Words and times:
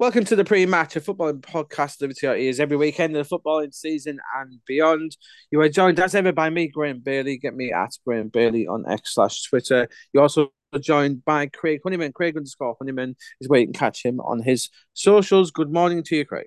Welcome 0.00 0.24
to 0.26 0.36
the 0.36 0.44
pre-match, 0.44 0.94
a 0.94 1.00
footballing 1.00 1.40
podcast 1.40 1.98
delivered 1.98 2.18
to 2.18 2.26
your 2.28 2.36
ears 2.36 2.60
every 2.60 2.76
weekend 2.76 3.16
of 3.16 3.28
the 3.28 3.36
footballing 3.36 3.74
season 3.74 4.20
and 4.38 4.60
beyond. 4.64 5.16
You 5.50 5.60
are 5.60 5.68
joined 5.68 5.98
as 5.98 6.14
ever 6.14 6.30
by 6.30 6.50
me, 6.50 6.68
Graeme 6.68 7.00
Bailey. 7.00 7.36
Get 7.36 7.56
me 7.56 7.72
at 7.72 7.90
Graeme 8.06 8.28
Bailey 8.28 8.68
on 8.68 8.88
X 8.88 9.14
slash 9.14 9.42
Twitter. 9.42 9.88
You're 10.12 10.22
also 10.22 10.52
joined 10.78 11.24
by 11.24 11.48
Craig 11.48 11.80
Honeyman. 11.82 12.12
Craig 12.12 12.36
underscore 12.36 12.76
Honeyman 12.78 13.16
is 13.40 13.48
where 13.48 13.58
you 13.58 13.66
can 13.66 13.72
catch 13.72 14.04
him 14.04 14.20
on 14.20 14.40
his 14.40 14.70
socials. 14.94 15.50
Good 15.50 15.72
morning 15.72 16.04
to 16.04 16.16
you, 16.16 16.24
Craig. 16.24 16.46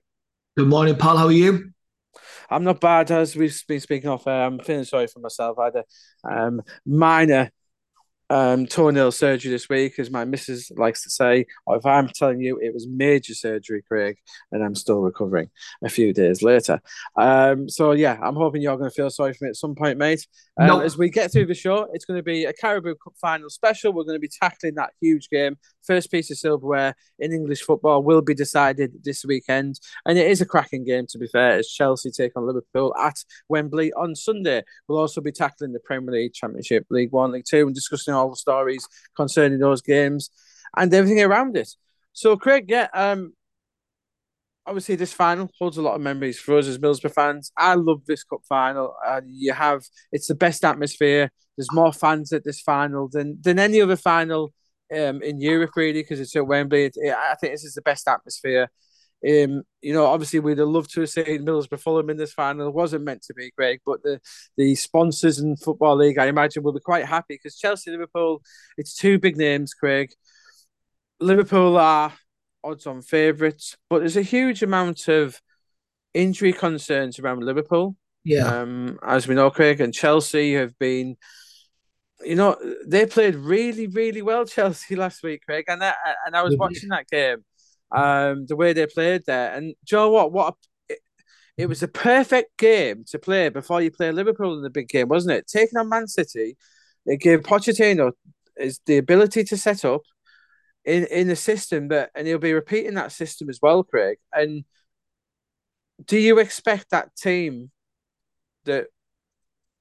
Good 0.55 0.69
morning, 0.69 0.95
pal. 0.95 1.17
How 1.17 1.25
are 1.25 1.31
you? 1.33 1.73
I'm 2.49 2.63
not 2.63 2.79
bad, 2.79 3.11
as 3.11 3.35
we've 3.35 3.61
been 3.67 3.81
speaking 3.81 4.09
off 4.09 4.27
Uh, 4.27 4.31
I'm 4.31 4.59
feeling 4.59 4.85
sorry 4.85 5.07
for 5.07 5.19
myself. 5.19 5.59
I 5.59 5.65
had 5.65 5.75
a 5.75 5.83
um, 6.23 6.61
minor 6.85 7.51
um, 8.31 8.65
toenail 8.65 9.11
surgery 9.11 9.51
this 9.51 9.67
week, 9.67 9.99
as 9.99 10.09
my 10.09 10.23
missus 10.23 10.71
likes 10.77 11.03
to 11.03 11.09
say. 11.09 11.45
Or 11.65 11.75
if 11.75 11.85
I'm 11.85 12.07
telling 12.07 12.39
you 12.39 12.57
it 12.61 12.73
was 12.73 12.87
major 12.87 13.33
surgery, 13.33 13.83
Craig, 13.85 14.17
and 14.51 14.63
I'm 14.63 14.73
still 14.73 15.01
recovering 15.01 15.49
a 15.83 15.89
few 15.89 16.13
days 16.13 16.41
later. 16.41 16.79
Um, 17.17 17.67
so 17.67 17.91
yeah, 17.91 18.17
I'm 18.23 18.35
hoping 18.35 18.61
you're 18.61 18.77
going 18.77 18.89
to 18.89 18.95
feel 18.95 19.09
sorry 19.09 19.33
for 19.33 19.45
me 19.45 19.49
at 19.49 19.57
some 19.57 19.75
point, 19.75 19.97
mate. 19.97 20.25
Um, 20.59 20.67
nope. 20.67 20.83
As 20.83 20.97
we 20.97 21.09
get 21.09 21.31
through 21.31 21.47
the 21.47 21.53
show, 21.53 21.89
it's 21.93 22.05
going 22.05 22.19
to 22.19 22.23
be 22.23 22.45
a 22.45 22.53
Carabao 22.53 22.93
Cup 23.03 23.13
final 23.19 23.49
special. 23.49 23.91
We're 23.91 24.03
going 24.03 24.15
to 24.15 24.19
be 24.19 24.29
tackling 24.41 24.75
that 24.75 24.91
huge 25.01 25.29
game. 25.29 25.57
First 25.83 26.11
piece 26.11 26.31
of 26.31 26.37
silverware 26.37 26.95
in 27.19 27.31
English 27.31 27.61
football 27.61 28.03
will 28.03 28.21
be 28.21 28.33
decided 28.33 29.03
this 29.03 29.25
weekend, 29.25 29.79
and 30.05 30.17
it 30.17 30.29
is 30.29 30.41
a 30.41 30.45
cracking 30.45 30.83
game. 30.85 31.05
To 31.09 31.17
be 31.17 31.27
fair, 31.27 31.57
as 31.59 31.67
Chelsea 31.67 32.11
take 32.11 32.33
on 32.35 32.45
Liverpool 32.45 32.95
at 32.97 33.23
Wembley 33.49 33.91
on 33.93 34.15
Sunday. 34.15 34.63
We'll 34.87 34.99
also 34.99 35.21
be 35.21 35.31
tackling 35.31 35.73
the 35.73 35.79
Premier 35.79 36.13
League, 36.13 36.33
Championship, 36.33 36.85
League 36.89 37.11
One, 37.11 37.31
League 37.31 37.45
Two, 37.47 37.65
and 37.65 37.75
discussing 37.75 38.13
all 38.13 38.29
the 38.29 38.35
stories 38.35 38.87
concerning 39.15 39.59
those 39.59 39.81
games 39.81 40.29
and 40.75 40.93
everything 40.93 41.21
around 41.21 41.57
it. 41.57 41.69
So, 42.13 42.35
Craig, 42.37 42.65
yeah, 42.67 42.87
um, 42.93 43.33
obviously 44.65 44.95
this 44.95 45.13
final 45.13 45.49
holds 45.57 45.77
a 45.77 45.81
lot 45.81 45.95
of 45.95 46.01
memories 46.01 46.39
for 46.39 46.57
us 46.57 46.67
as 46.67 46.77
Middlesbrough 46.77 47.13
fans. 47.13 47.51
I 47.57 47.75
love 47.75 48.05
this 48.05 48.23
cup 48.23 48.41
final. 48.47 48.95
Uh, 49.05 49.21
you 49.25 49.53
have 49.53 49.83
it's 50.11 50.27
the 50.27 50.35
best 50.35 50.63
atmosphere. 50.63 51.31
There's 51.57 51.71
more 51.73 51.93
fans 51.93 52.31
at 52.33 52.43
this 52.43 52.61
final 52.61 53.09
than 53.09 53.37
than 53.41 53.59
any 53.59 53.81
other 53.81 53.95
final 53.95 54.53
um, 54.93 55.21
in 55.21 55.39
Europe, 55.39 55.71
really, 55.75 56.01
because 56.01 56.19
it's 56.19 56.35
at 56.35 56.47
Wembley. 56.47 56.85
It, 56.85 56.93
it, 56.95 57.13
I 57.13 57.35
think 57.35 57.53
this 57.53 57.63
is 57.63 57.73
the 57.73 57.81
best 57.81 58.07
atmosphere. 58.07 58.69
Um, 59.23 59.61
you 59.81 59.93
know, 59.93 60.07
obviously 60.07 60.39
we'd 60.39 60.57
have 60.57 60.67
loved 60.67 60.91
to 60.93 61.01
have 61.01 61.09
seen 61.09 61.45
Middlesbrough 61.45 61.79
Fulham 61.79 62.09
in 62.09 62.17
this 62.17 62.33
final. 62.33 62.67
It 62.67 62.73
wasn't 62.73 63.03
meant 63.03 63.21
to 63.23 63.35
be, 63.35 63.51
Greg, 63.55 63.79
but 63.85 64.01
the 64.01 64.19
the 64.57 64.73
sponsors 64.73 65.37
and 65.37 65.59
Football 65.61 65.97
League, 65.97 66.17
I 66.17 66.25
imagine, 66.25 66.63
will 66.63 66.73
be 66.73 66.79
quite 66.79 67.05
happy 67.05 67.35
because 67.35 67.57
Chelsea, 67.57 67.91
Liverpool, 67.91 68.41
it's 68.77 68.95
two 68.95 69.19
big 69.19 69.37
names, 69.37 69.73
Craig. 69.75 70.11
Liverpool 71.19 71.77
are 71.77 72.13
odds-on 72.63 73.03
favourites, 73.03 73.77
but 73.91 73.99
there's 73.99 74.17
a 74.17 74.23
huge 74.23 74.63
amount 74.63 75.07
of 75.07 75.39
injury 76.15 76.51
concerns 76.51 77.19
around 77.19 77.43
Liverpool. 77.43 77.95
Yeah, 78.23 78.61
um, 78.61 78.97
as 79.05 79.27
we 79.27 79.35
know, 79.35 79.51
Craig 79.51 79.81
and 79.81 79.93
Chelsea 79.93 80.55
have 80.55 80.77
been 80.79 81.15
you 82.23 82.35
know, 82.35 82.55
they 82.85 83.05
played 83.05 83.35
really, 83.35 83.87
really 83.87 84.21
well, 84.21 84.45
Chelsea 84.45 84.95
last 85.03 85.23
week, 85.23 85.43
Craig, 85.45 85.65
and 85.67 85.83
I, 85.83 85.93
and 86.25 86.35
I 86.35 86.43
was 86.43 86.57
watching 86.57 86.89
that 86.89 87.07
game, 87.07 87.43
um, 87.91 88.45
the 88.47 88.55
way 88.55 88.73
they 88.73 88.87
played 88.87 89.23
there, 89.25 89.53
and 89.53 89.75
Joe, 89.83 90.05
you 90.05 90.05
know 90.05 90.09
what, 90.11 90.31
what 90.31 90.53
a, 90.53 90.93
it, 90.93 90.99
it, 91.57 91.65
was 91.67 91.83
a 91.83 91.87
perfect 91.87 92.57
game 92.57 93.03
to 93.09 93.19
play 93.19 93.49
before 93.49 93.81
you 93.81 93.91
play 93.91 94.11
Liverpool 94.11 94.55
in 94.55 94.63
the 94.63 94.69
big 94.69 94.87
game, 94.87 95.07
wasn't 95.07 95.37
it? 95.37 95.47
Taking 95.47 95.77
on 95.77 95.89
Man 95.89 96.07
City, 96.07 96.57
it 97.05 97.19
gave 97.19 97.41
Pochettino 97.41 98.11
is 98.57 98.79
the 98.85 98.97
ability 98.97 99.43
to 99.45 99.57
set 99.57 99.83
up 99.85 100.01
in 100.85 101.05
in 101.05 101.29
a 101.29 101.35
system 101.35 101.89
that, 101.89 102.11
and 102.15 102.27
he'll 102.27 102.37
be 102.37 102.53
repeating 102.53 102.95
that 102.95 103.11
system 103.11 103.49
as 103.49 103.59
well, 103.61 103.83
Craig. 103.83 104.17
And 104.33 104.65
do 106.05 106.17
you 106.17 106.39
expect 106.39 106.89
that 106.91 107.15
team 107.15 107.71
that 108.65 108.87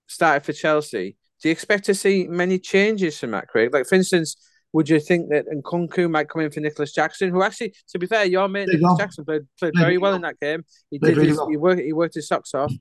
started 0.06 0.44
for 0.44 0.53
Chelsea? 0.53 1.16
Do 1.41 1.49
you 1.49 1.53
expect 1.53 1.84
to 1.87 1.95
see 1.95 2.27
many 2.28 2.59
changes 2.59 3.19
from 3.19 3.31
that, 3.33 3.49
Craig? 3.49 3.73
Like, 3.73 3.87
for 3.87 3.95
instance, 3.95 4.37
would 4.73 4.89
you 4.89 5.01
think 5.01 5.31
that 5.31 5.47
Nkunku 5.49 6.11
might 6.11 6.28
come 6.28 6.43
in 6.43 6.51
for 6.51 6.61
Nicolas 6.61 6.93
Jackson, 6.93 7.31
who 7.31 7.43
actually, 7.43 7.75
to 7.89 7.99
be 7.99 8.06
fair, 8.06 8.25
your 8.25 8.49
mate 8.49 8.69
Nicolas 8.69 8.99
Jackson 8.99 9.25
played, 9.25 9.43
played 9.59 9.73
very 9.77 9.99
well 9.99 10.15
in 10.15 10.23
that 10.23 10.39
game. 10.39 10.65
He 10.91 10.99
did 10.99 11.17
his, 11.17 11.37
well. 11.37 11.49
he 11.49 11.56
worked 11.56 11.81
he 11.81 11.93
worked 11.93 12.15
his 12.15 12.28
socks 12.28 12.55
off. 12.55 12.73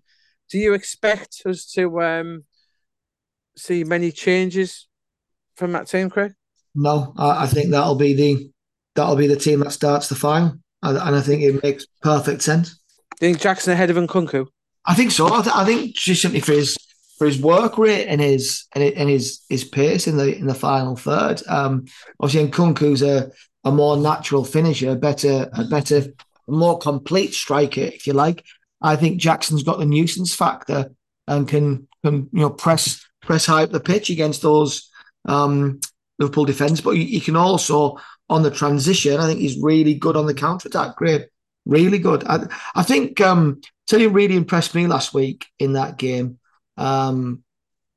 Do 0.49 0.57
you 0.57 0.73
expect 0.73 1.41
us 1.45 1.65
to 1.73 2.01
um, 2.01 2.43
see 3.57 3.83
many 3.83 4.11
changes 4.11 4.87
from 5.55 5.71
that 5.71 5.87
team, 5.87 6.09
Craig? 6.09 6.33
No, 6.75 7.13
I, 7.17 7.43
I 7.43 7.47
think 7.47 7.71
that'll 7.71 7.95
be 7.95 8.13
the 8.13 8.51
that'll 8.95 9.15
be 9.15 9.27
the 9.27 9.35
team 9.35 9.59
that 9.61 9.71
starts 9.71 10.09
the 10.09 10.15
final, 10.15 10.59
and, 10.83 10.97
and 10.97 11.15
I 11.15 11.21
think 11.21 11.41
it 11.41 11.63
makes 11.63 11.85
perfect 12.01 12.41
sense. 12.41 12.79
Do 13.19 13.25
you 13.25 13.33
think 13.33 13.41
Jackson 13.41 13.73
ahead 13.73 13.89
of 13.89 13.97
Nkunku? 13.97 14.47
I 14.85 14.93
think 14.93 15.11
so. 15.11 15.27
I, 15.27 15.41
th- 15.41 15.55
I 15.55 15.65
think 15.65 15.95
just 15.95 16.21
simply 16.21 16.39
for 16.39 16.53
his 16.53 16.77
for 17.19 17.25
his 17.25 17.39
work 17.39 17.77
rate 17.77 18.07
and 18.07 18.21
his 18.21 18.65
and 18.73 19.09
his 19.09 19.41
his 19.49 19.65
pace 19.65 20.07
in 20.07 20.17
the 20.17 20.35
in 20.35 20.47
the 20.47 20.55
final 20.55 20.95
third. 20.95 21.43
Um, 21.47 21.85
obviously, 22.19 22.49
Nkunku's 22.49 23.03
a 23.03 23.29
a 23.65 23.71
more 23.71 23.97
natural 23.97 24.45
finisher, 24.45 24.91
a 24.91 24.95
better 24.95 25.49
a 25.53 25.65
better, 25.65 26.13
more 26.47 26.79
complete 26.79 27.33
striker, 27.33 27.81
if 27.81 28.07
you 28.07 28.13
like. 28.13 28.45
I 28.81 28.95
think 28.95 29.19
Jackson's 29.19 29.63
got 29.63 29.79
the 29.79 29.85
nuisance 29.85 30.33
factor 30.33 30.91
and 31.27 31.47
can 31.47 31.89
can 32.03 32.29
you 32.31 32.39
know 32.39 32.49
press 32.49 33.05
press 33.21 33.45
high 33.45 33.63
up 33.63 33.71
the 33.71 33.81
pitch 33.81 34.09
against 34.09 34.41
those 34.41 34.89
um, 35.25 35.81
Liverpool 36.19 36.45
defence, 36.45 36.79
but 36.79 36.95
he, 36.95 37.19
can 37.19 37.35
also 37.35 37.97
on 38.29 38.43
the 38.43 38.51
transition. 38.51 39.19
I 39.19 39.27
think 39.27 39.41
he's 39.41 39.61
really 39.61 39.93
good 39.93 40.15
on 40.15 40.25
the 40.25 40.33
counter 40.33 40.69
attack. 40.69 40.95
Great, 40.95 41.27
really 41.65 41.99
good. 41.99 42.23
I, 42.25 42.47
I 42.75 42.83
think 42.83 43.19
um, 43.19 43.59
tell 43.87 43.99
you 43.99 44.09
really 44.09 44.37
impressed 44.37 44.73
me 44.73 44.87
last 44.87 45.13
week 45.13 45.45
in 45.59 45.73
that 45.73 45.97
game 45.97 46.39
um, 46.79 47.43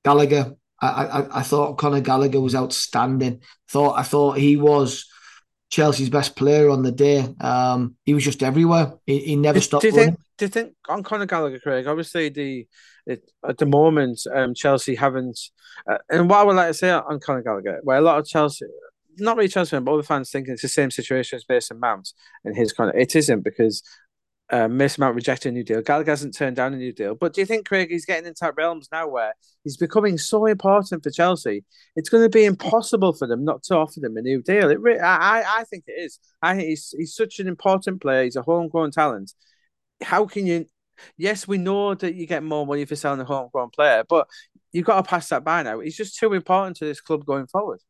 Gallagher, 0.05 0.57
I, 0.81 0.89
I, 0.89 1.39
I 1.39 1.43
thought 1.43 1.79
Conor 1.79 2.01
Gallagher 2.01 2.41
was 2.41 2.55
outstanding. 2.55 3.41
Thought 3.69 3.99
I 3.99 4.03
thought 4.03 4.39
he 4.39 4.57
was 4.57 5.09
Chelsea's 5.71 6.11
best 6.11 6.37
player 6.37 6.69
on 6.69 6.83
the 6.83 6.93
day. 6.93 7.27
Um, 7.41 7.97
he 8.05 8.15
was 8.15 8.25
just 8.25 8.43
everywhere. 8.43 8.95
He, 9.07 9.21
he 9.21 9.37
never 9.37 9.61
stopped. 9.61 9.83
Do 9.83 9.89
you 9.89 9.95
think? 9.95 10.19
Do 10.39 10.47
you 10.47 10.49
think 10.49 10.75
on 10.89 11.03
Conor 11.03 11.27
Gallagher, 11.27 11.61
Craig? 11.61 11.87
Obviously, 11.87 12.29
the 12.29 12.67
it, 13.07 13.31
at 13.49 13.59
the 13.59 13.67
moment, 13.67 14.21
um, 14.35 14.55
Chelsea 14.55 14.97
haven't. 14.97 15.39
Uh, 15.89 15.99
and 16.11 16.29
what 16.29 16.41
I 16.41 16.43
would 16.43 16.57
like 16.57 16.69
to 16.69 16.75
say 16.75 16.91
on 16.91 17.21
Conor 17.21 17.43
Gallagher, 17.43 17.81
where 17.85 17.99
a 17.99 18.01
lot 18.01 18.19
of 18.19 18.27
Chelsea, 18.27 18.67
not 19.19 19.37
really 19.37 19.49
Chelsea, 19.49 19.79
but 19.79 19.91
all 19.91 19.97
the 19.97 20.03
fans 20.03 20.31
thinking 20.31 20.53
it's 20.53 20.63
the 20.63 20.69
same 20.69 20.91
situation 20.91 21.37
as 21.37 21.45
Mason 21.49 21.79
Mount 21.79 22.13
and 22.45 22.57
his 22.57 22.73
kind 22.73 22.91
of. 22.91 22.97
It 22.97 23.15
isn't 23.15 23.43
because 23.43 23.83
uh, 24.51 24.69
Mason 24.69 25.01
Mount 25.01 25.15
rejected 25.15 25.49
a 25.49 25.53
new 25.53 25.65
deal. 25.65 25.81
Gallagher 25.81 26.13
hasn't 26.13 26.37
turned 26.37 26.57
down 26.57 26.75
a 26.75 26.77
new 26.77 26.93
deal. 26.93 27.15
But 27.15 27.33
do 27.33 27.41
you 27.41 27.47
think 27.47 27.67
Craig 27.67 27.91
is 27.91 28.05
getting 28.05 28.27
into 28.27 28.41
that 28.43 28.57
realms 28.57 28.89
now 28.93 29.09
where 29.09 29.33
he's 29.65 29.77
becoming 29.79 30.19
so 30.19 30.47
important 30.47 31.03
for 31.03 31.11
Chelsea? 31.11 31.65
It's 31.97 32.11
going 32.11 32.23
to 32.23 32.29
be 32.29 32.45
impossible 32.45 33.15
for 33.15 33.27
them 33.27 33.45
not 33.45 33.63
to 33.65 33.77
offer 33.77 34.01
them 34.01 34.17
a 34.17 34.23
new 34.23 34.43
deal. 34.43 34.71
It 34.71 34.81
re- 34.81 34.99
I 34.99 35.61
I 35.61 35.65
think 35.65 35.85
it 35.87 35.93
is. 35.93 36.19
I 36.43 36.55
think 36.57 36.69
he's 36.69 36.95
he's 36.97 37.15
such 37.15 37.39
an 37.39 37.49
important 37.49 38.03
player. 38.03 38.25
He's 38.25 38.37
a 38.37 38.43
homegrown 38.43 38.91
talent. 38.91 39.33
How 40.03 40.27
can 40.27 40.47
you? 40.47 40.67
Yes, 41.17 41.49
we 41.49 41.59
know 41.59 41.95
that 41.95 42.15
you 42.15 42.27
get 42.27 42.43
more 42.43 42.67
money 42.67 42.85
for 42.85 42.97
selling 42.97 43.21
a 43.21 43.25
homegrown 43.25 43.71
player, 43.71 44.05
but 44.09 44.29
you've 44.73 44.85
got 44.87 44.97
to 44.97 45.09
pass 45.09 45.29
that 45.31 45.45
by 45.45 45.63
now. 45.63 45.81
He's 45.81 45.97
just 45.97 46.19
too 46.19 46.33
important 46.35 46.77
to 46.79 46.85
this 46.85 47.01
club 47.01 47.25
going 47.25 47.47
forward. 47.47 47.81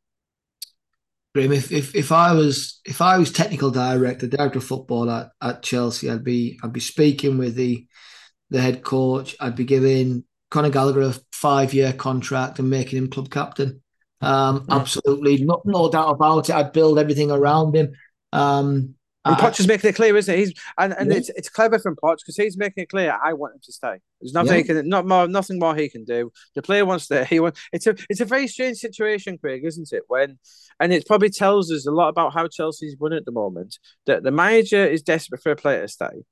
Graeme, 1.34 1.53
if, 1.53 1.72
if 1.72 1.94
if 1.94 2.12
I 2.12 2.32
was 2.32 2.81
if 2.84 3.00
I 3.00 3.19
was 3.19 3.32
technical 3.32 3.70
director, 3.70 4.26
director 4.26 4.59
of 4.59 4.65
football 4.65 5.10
at, 5.10 5.31
at 5.41 5.62
Chelsea, 5.62 6.10
I'd 6.10 6.25
be 6.25 6.59
I'd 6.62 6.72
be 6.72 6.81
speaking 6.81 7.38
with 7.38 7.54
the 7.54 7.87
the 8.50 8.60
head 8.60 8.82
coach. 8.82 9.34
I'd 9.41 9.56
be 9.56 9.65
giving 9.65 10.25
Conor 10.50 10.69
Gallagher 10.71 11.00
a 11.03 11.15
five 11.32 11.72
year 11.72 11.92
contract 11.94 12.59
and 12.59 12.69
making 12.69 12.98
him 12.98 13.09
club 13.09 13.31
captain. 13.31 13.82
Um. 14.21 14.66
Absolutely, 14.69 15.42
no, 15.42 15.62
no 15.65 15.91
doubt 15.91 16.10
about 16.10 16.50
it. 16.50 16.54
I'd 16.54 16.72
build 16.72 16.98
everything 16.98 17.31
around 17.31 17.75
him. 17.75 17.92
Um, 18.32 18.95
and 19.24 19.36
Poch 19.36 19.60
is 19.60 19.69
making 19.69 19.91
it 19.91 19.95
clear, 19.95 20.16
isn't 20.16 20.34
it? 20.34 20.39
He's 20.39 20.54
and, 20.78 20.92
and 20.95 21.10
yeah. 21.10 21.19
it's 21.19 21.28
it's 21.30 21.48
clever 21.48 21.78
from 21.78 21.95
Poch 21.97 22.19
because 22.19 22.36
he's 22.36 22.57
making 22.57 22.83
it 22.83 22.89
clear. 22.89 23.16
I 23.22 23.34
want 23.34 23.54
him 23.54 23.60
to 23.65 23.72
stay. 23.72 23.98
There's 24.21 24.33
nothing 24.33 24.53
yeah. 24.53 24.59
he 24.59 24.65
can, 24.65 24.89
not 24.89 25.07
more, 25.07 25.28
nothing 25.28 25.59
more 25.59 25.77
he 25.77 25.89
can 25.89 26.04
do. 26.04 26.33
The 26.54 26.63
player 26.63 26.84
wants 26.84 27.07
to. 27.09 27.24
He 27.24 27.39
wants. 27.39 27.60
It's 27.72 27.86
a 27.86 27.95
it's 28.09 28.21
a 28.21 28.24
very 28.24 28.48
strange 28.48 28.78
situation, 28.78 29.39
Craig, 29.39 29.65
isn't 29.65 29.92
it? 29.92 30.03
When 30.09 30.39
and 30.80 30.92
it 30.92 31.07
probably 31.07 31.30
tells 31.30 31.71
us 31.71 31.86
a 31.86 31.92
lot 31.92 32.09
about 32.09 32.34
how 32.34 32.48
Chelsea's 32.48 32.97
run 32.98 33.13
at 33.13 33.24
the 33.24 33.33
moment. 33.33 33.78
That 34.07 34.24
the 34.24 34.33
manager 34.33 34.84
is 34.84 35.03
desperate 35.03 35.42
for 35.42 35.53
a 35.53 35.57
player 35.57 35.83
to 35.83 35.89
stay, 35.89 36.25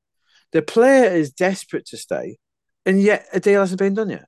the 0.52 0.62
player 0.62 1.10
is 1.10 1.30
desperate 1.30 1.86
to 1.86 1.96
stay, 1.96 2.38
and 2.84 3.00
yet 3.00 3.26
a 3.32 3.38
deal 3.38 3.60
hasn't 3.60 3.78
been 3.78 3.94
done 3.94 4.10
yet. 4.10 4.26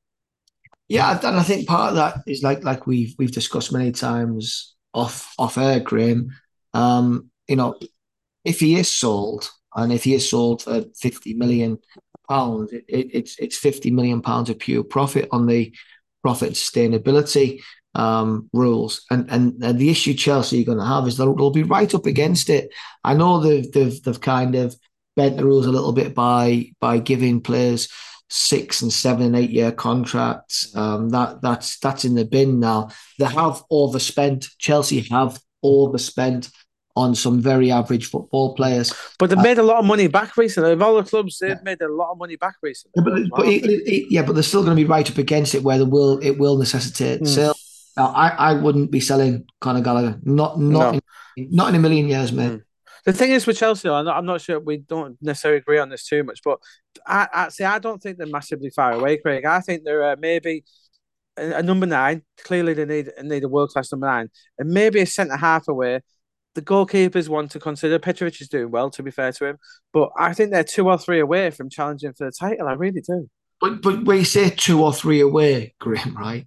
Yeah, 0.89 1.19
and 1.23 1.37
I 1.37 1.43
think 1.43 1.67
part 1.67 1.91
of 1.91 1.97
that 1.97 2.19
is 2.27 2.43
like 2.43 2.63
like 2.63 2.87
we've 2.87 3.15
we've 3.19 3.33
discussed 3.33 3.73
many 3.73 3.91
times 3.91 4.77
off 4.95 5.35
off 5.39 5.59
air, 5.59 5.81
Graeme. 5.81 6.31
Um, 6.75 7.31
you 7.49 7.57
know, 7.57 7.77
if 8.45 8.61
he 8.61 8.77
is 8.77 8.91
sold, 8.91 9.51
and 9.75 9.93
if 9.93 10.05
he 10.05 10.15
is 10.15 10.29
sold 10.29 10.63
for 10.63 10.85
fifty 11.01 11.35
million 11.35 11.79
pounds, 12.29 12.73
it, 12.73 12.85
it, 12.89 13.11
it's 13.13 13.39
it's 13.39 13.57
fifty 13.57 13.91
million 13.91 14.23
pounds 14.23 14.51
of 14.51 14.59
pure 14.59 14.85
profit 14.85 15.29
on 15.31 15.47
the 15.47 15.75
profit 16.23 16.53
sustainability. 16.53 17.61
um, 17.95 18.49
rules. 18.53 19.05
And, 19.11 19.31
and, 19.31 19.63
and 19.63 19.79
the 19.79 19.91
issue 19.91 20.15
Chelsea 20.15 20.63
are 20.63 20.67
going 20.67 20.79
to 20.79 20.85
have 20.85 21.07
is 21.07 21.17
they'll, 21.17 21.35
they'll 21.35 21.51
be 21.51 21.63
right 21.63 21.93
up 21.95 22.07
against 22.07 22.49
it. 22.51 22.73
I 23.05 23.15
know 23.15 23.41
they've, 23.41 23.71
they've 23.71 24.03
they've 24.03 24.21
kind 24.21 24.55
of 24.55 24.75
bent 25.17 25.37
the 25.37 25.45
rules 25.45 25.67
a 25.67 25.73
little 25.73 25.93
bit 25.93 26.15
by 26.15 26.71
by 26.81 26.99
giving 26.99 27.41
players 27.41 27.89
six 28.31 28.81
and 28.81 28.93
seven 28.93 29.27
and 29.27 29.37
eight 29.37 29.51
year 29.51 29.73
contracts. 29.73 30.75
Um, 30.75 31.11
that 31.11 31.43
that's 31.43 31.79
that's 31.79 32.05
in 32.05 32.15
the 32.15 32.25
bin 32.25 32.61
now. 32.61 32.91
They 33.19 33.27
have 33.27 33.63
overspent. 33.71 34.49
Chelsea 34.59 35.01
have 35.11 35.39
overspent 35.63 36.51
on 36.95 37.15
some 37.15 37.41
very 37.41 37.71
average 37.71 38.07
football 38.11 38.55
players. 38.55 38.93
But 39.19 39.31
they've 39.31 39.39
uh, 39.39 39.43
made 39.43 39.59
a 39.59 39.63
lot 39.63 39.79
of 39.79 39.85
money 39.85 40.09
back 40.09 40.37
recently. 40.37 40.73
Of 40.73 40.83
all 40.83 40.97
the 40.97 41.09
clubs, 41.09 41.39
they've 41.39 41.51
yeah. 41.51 41.59
made 41.63 41.81
a 41.81 41.89
lot 41.89 42.13
of 42.13 42.19
money 42.19 42.37
back 42.37 42.57
recently. 42.63 42.93
Yeah, 42.97 43.03
but, 43.05 43.37
but 43.37 43.47
it, 43.47 43.65
it, 43.65 44.07
yeah, 44.11 44.23
but 44.23 44.35
they're 44.35 44.43
still 44.43 44.63
going 44.63 44.77
to 44.77 44.83
be 44.83 44.89
right 44.89 45.09
up 45.11 45.19
against 45.19 45.55
it 45.55 45.63
where 45.63 45.79
the 45.79 45.87
will 45.87 46.19
it 46.19 46.39
will 46.39 46.59
necessitate 46.59 47.23
mm. 47.23 47.29
sale. 47.29 47.55
Now, 47.97 48.07
I, 48.09 48.29
I 48.29 48.53
wouldn't 48.55 48.91
be 48.91 49.01
selling 49.01 49.47
Conor 49.61 49.83
Gallagher. 49.83 50.19
Not 50.23 50.61
not 50.61 50.95
no. 50.95 51.01
in, 51.37 51.49
not 51.51 51.69
in 51.71 51.75
a 51.75 51.79
million 51.79 52.09
years, 52.09 52.33
mate. 52.33 52.53
Mm. 52.53 52.63
The 53.05 53.13
thing 53.13 53.33
is 53.33 53.47
with 53.47 53.59
Chelsea, 53.59 53.89
I'm 53.89 54.05
not, 54.05 54.17
I'm 54.17 54.27
not, 54.27 54.41
sure 54.41 54.61
we 54.61 54.77
don't 54.77 55.17
necessarily 55.21 55.59
agree 55.59 55.79
on 55.79 55.89
this 55.89 56.07
too 56.07 56.23
much, 56.23 56.41
but 56.45 56.61
I, 57.05 57.27
actually 57.33 57.67
I 57.67 57.81
don't 57.81 58.01
think 58.01 58.17
they're 58.17 58.29
massively 58.29 58.71
far 58.71 58.93
away, 58.93 59.17
Craig. 59.17 59.45
I 59.45 59.61
think 59.61 59.83
they're 59.83 60.13
uh, 60.13 60.17
maybe 60.17 60.63
a, 61.37 61.55
a, 61.55 61.63
number 61.65 61.87
nine. 61.87 62.23
Clearly, 62.45 62.75
they 62.75 62.85
need 62.85 63.11
need 63.23 63.43
a 63.43 63.49
world 63.49 63.71
class 63.71 63.91
number 63.91 64.07
nine, 64.07 64.31
and 64.59 64.71
maybe 64.71 65.01
a 65.01 65.07
centre 65.07 65.37
half 65.37 65.67
away. 65.67 66.01
The 66.55 66.63
goalkeepers 66.63 67.29
want 67.29 67.51
to 67.53 67.61
consider. 67.61 67.99
Petrovic 67.99 68.41
is 68.41 68.49
doing 68.49 68.71
well, 68.71 68.91
to 68.91 69.03
be 69.03 69.11
fair 69.11 69.33
to 69.33 69.47
him, 69.47 69.59
but 69.93 70.11
I 70.19 70.35
think 70.35 70.51
they're 70.51 70.65
two 70.65 70.89
or 70.89 70.99
three 70.99 71.21
away 71.21 71.51
from 71.51 71.71
challenging 71.71 72.13
for 72.13 72.27
the 72.27 72.33
title. 72.33 72.69
I 72.69 72.75
really 72.75 73.01
do. 73.01 73.29
But 73.61 73.81
but 73.81 74.05
when 74.05 74.19
you 74.19 74.25
say 74.25 74.51
two 74.51 74.83
or 74.83 74.93
three 74.93 75.21
away, 75.21 75.75
Graeme, 75.79 76.17
right? 76.17 76.47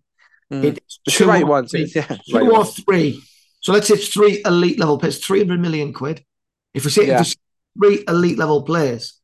Mm. 0.54 0.64
It's 0.64 1.00
two, 1.10 1.26
right 1.26 1.48
ones, 1.48 1.72
three, 1.72 1.92
yeah, 1.96 2.06
two 2.06 2.36
right 2.36 2.44
or 2.44 2.60
ones. 2.60 2.80
three. 2.84 3.24
So 3.62 3.74
let's 3.74 3.88
say 3.88 3.96
it's 3.96 4.10
three 4.10 4.44
elite 4.46 4.80
level 4.80 5.00
players, 5.00 5.18
three 5.26 5.40
hundred 5.40 5.60
million 5.60 5.92
quid. 5.92 6.24
If 6.74 6.86
we 6.86 6.92
say 6.92 7.08
yeah. 7.08 7.24
three 7.80 8.04
elite 8.08 8.38
level 8.38 8.62
players, 8.62 9.20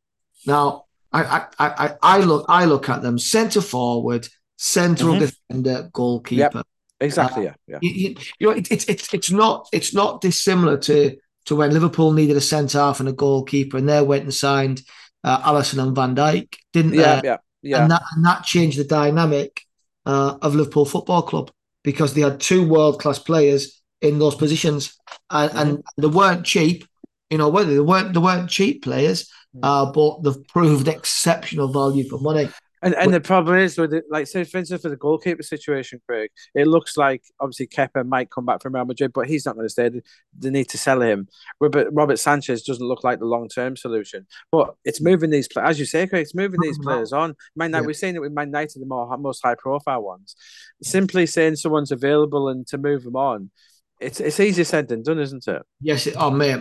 now 0.46 0.86
I, 1.12 1.46
I 1.58 1.66
I 1.68 1.94
I 2.02 2.18
look 2.20 2.46
I 2.48 2.64
look 2.64 2.88
at 2.88 3.02
them 3.02 3.18
centre 3.18 3.60
forward, 3.60 4.26
central 4.56 5.14
mm-hmm. 5.14 5.26
defender, 5.26 5.90
goalkeeper. 5.92 6.50
Yep. 6.54 6.66
Exactly. 7.02 7.48
Uh, 7.48 7.52
yeah. 7.66 7.78
Yeah. 7.82 7.90
You, 7.90 8.14
you 8.38 8.46
know, 8.46 8.52
it's 8.52 8.70
it, 8.70 8.88
it's 8.88 9.12
it's 9.12 9.30
not 9.30 9.68
it's 9.72 9.94
not 9.94 10.20
dissimilar 10.20 10.78
to 10.78 11.16
to 11.46 11.56
when 11.56 11.72
Liverpool 11.72 12.12
needed 12.12 12.36
a 12.36 12.40
centre 12.40 12.78
half 12.78 13.00
and 13.00 13.08
a 13.08 13.12
goalkeeper, 13.12 13.76
and 13.76 13.88
they 13.88 14.00
went 14.02 14.24
and 14.24 14.34
signed 14.34 14.82
uh, 15.24 15.42
Alisson 15.42 15.82
and 15.82 15.94
Van 15.94 16.14
Dijk, 16.14 16.54
didn't 16.72 16.94
yeah, 16.94 17.20
they? 17.20 17.28
Yeah. 17.28 17.36
Yeah. 17.62 17.82
And 17.82 17.90
that 17.90 18.02
and 18.14 18.24
that 18.24 18.44
changed 18.44 18.78
the 18.78 18.84
dynamic 18.84 19.62
uh, 20.06 20.36
of 20.42 20.54
Liverpool 20.54 20.84
Football 20.84 21.22
Club 21.22 21.50
because 21.82 22.14
they 22.14 22.20
had 22.20 22.40
two 22.40 22.66
world 22.66 23.00
class 23.00 23.18
players 23.18 23.80
in 24.00 24.18
those 24.18 24.34
positions, 24.34 24.96
and, 25.30 25.50
mm-hmm. 25.50 25.58
and 25.58 25.84
they 25.96 26.08
weren't 26.08 26.44
cheap. 26.44 26.86
You 27.30 27.38
know, 27.38 27.48
whether 27.48 27.72
they 27.72 27.80
weren't 27.80 28.12
they 28.12 28.20
weren't 28.20 28.50
cheap 28.50 28.82
players, 28.82 29.30
mm. 29.56 29.60
uh, 29.62 29.90
but 29.92 30.22
they've 30.22 30.46
proved 30.48 30.88
exceptional 30.88 31.72
value 31.72 32.08
for 32.08 32.18
money. 32.18 32.48
And 32.82 32.94
and 32.96 33.14
the 33.14 33.20
problem 33.20 33.58
is 33.58 33.78
with 33.78 33.94
it, 33.94 34.04
like 34.10 34.26
say 34.26 34.42
for 34.42 34.58
instance 34.58 34.82
for 34.82 34.88
the 34.88 34.96
goalkeeper 34.96 35.44
situation, 35.44 36.00
Craig, 36.06 36.30
it 36.54 36.66
looks 36.66 36.96
like 36.96 37.22
obviously 37.38 37.68
Kepa 37.68 38.04
might 38.04 38.30
come 38.30 38.44
back 38.44 38.60
from 38.60 38.74
Real 38.74 38.84
Madrid, 38.84 39.12
but 39.12 39.28
he's 39.28 39.46
not 39.46 39.54
going 39.54 39.66
to 39.66 39.70
stay. 39.70 39.88
They 40.36 40.50
need 40.50 40.68
to 40.70 40.78
sell 40.78 41.00
him. 41.00 41.28
Robert 41.60 41.88
Robert 41.92 42.18
Sanchez 42.18 42.64
doesn't 42.64 42.86
look 42.86 43.04
like 43.04 43.20
the 43.20 43.24
long 43.24 43.48
term 43.48 43.76
solution, 43.76 44.26
but 44.50 44.74
it's 44.84 45.00
moving 45.00 45.30
these 45.30 45.46
players, 45.46 45.70
as 45.70 45.78
you 45.78 45.84
say, 45.84 46.08
Craig. 46.08 46.22
It's 46.22 46.34
moving 46.34 46.58
these 46.60 46.78
players 46.82 47.12
on. 47.12 47.36
Man 47.54 47.70
yeah. 47.70 47.82
we're 47.82 47.92
seeing 47.92 48.16
it 48.16 48.20
with 48.20 48.32
Man 48.32 48.48
United, 48.48 48.82
the 48.82 48.86
more 48.86 49.16
most 49.16 49.42
high 49.44 49.54
profile 49.54 50.02
ones. 50.02 50.34
Simply 50.82 51.26
saying 51.26 51.56
someone's 51.56 51.92
available 51.92 52.48
and 52.48 52.66
to 52.66 52.78
move 52.78 53.04
them 53.04 53.14
on, 53.14 53.52
it's 54.00 54.18
it's 54.18 54.40
easier 54.40 54.64
said 54.64 54.88
than 54.88 55.04
done, 55.04 55.20
isn't 55.20 55.46
it? 55.46 55.62
Yes, 55.80 56.08
it, 56.08 56.16
oh 56.18 56.30
mate, 56.30 56.58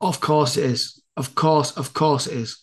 of 0.00 0.20
course 0.20 0.56
it 0.56 0.66
is. 0.66 1.02
Of 1.16 1.34
course, 1.34 1.76
of 1.76 1.92
course 1.92 2.28
it 2.28 2.38
is 2.38 2.61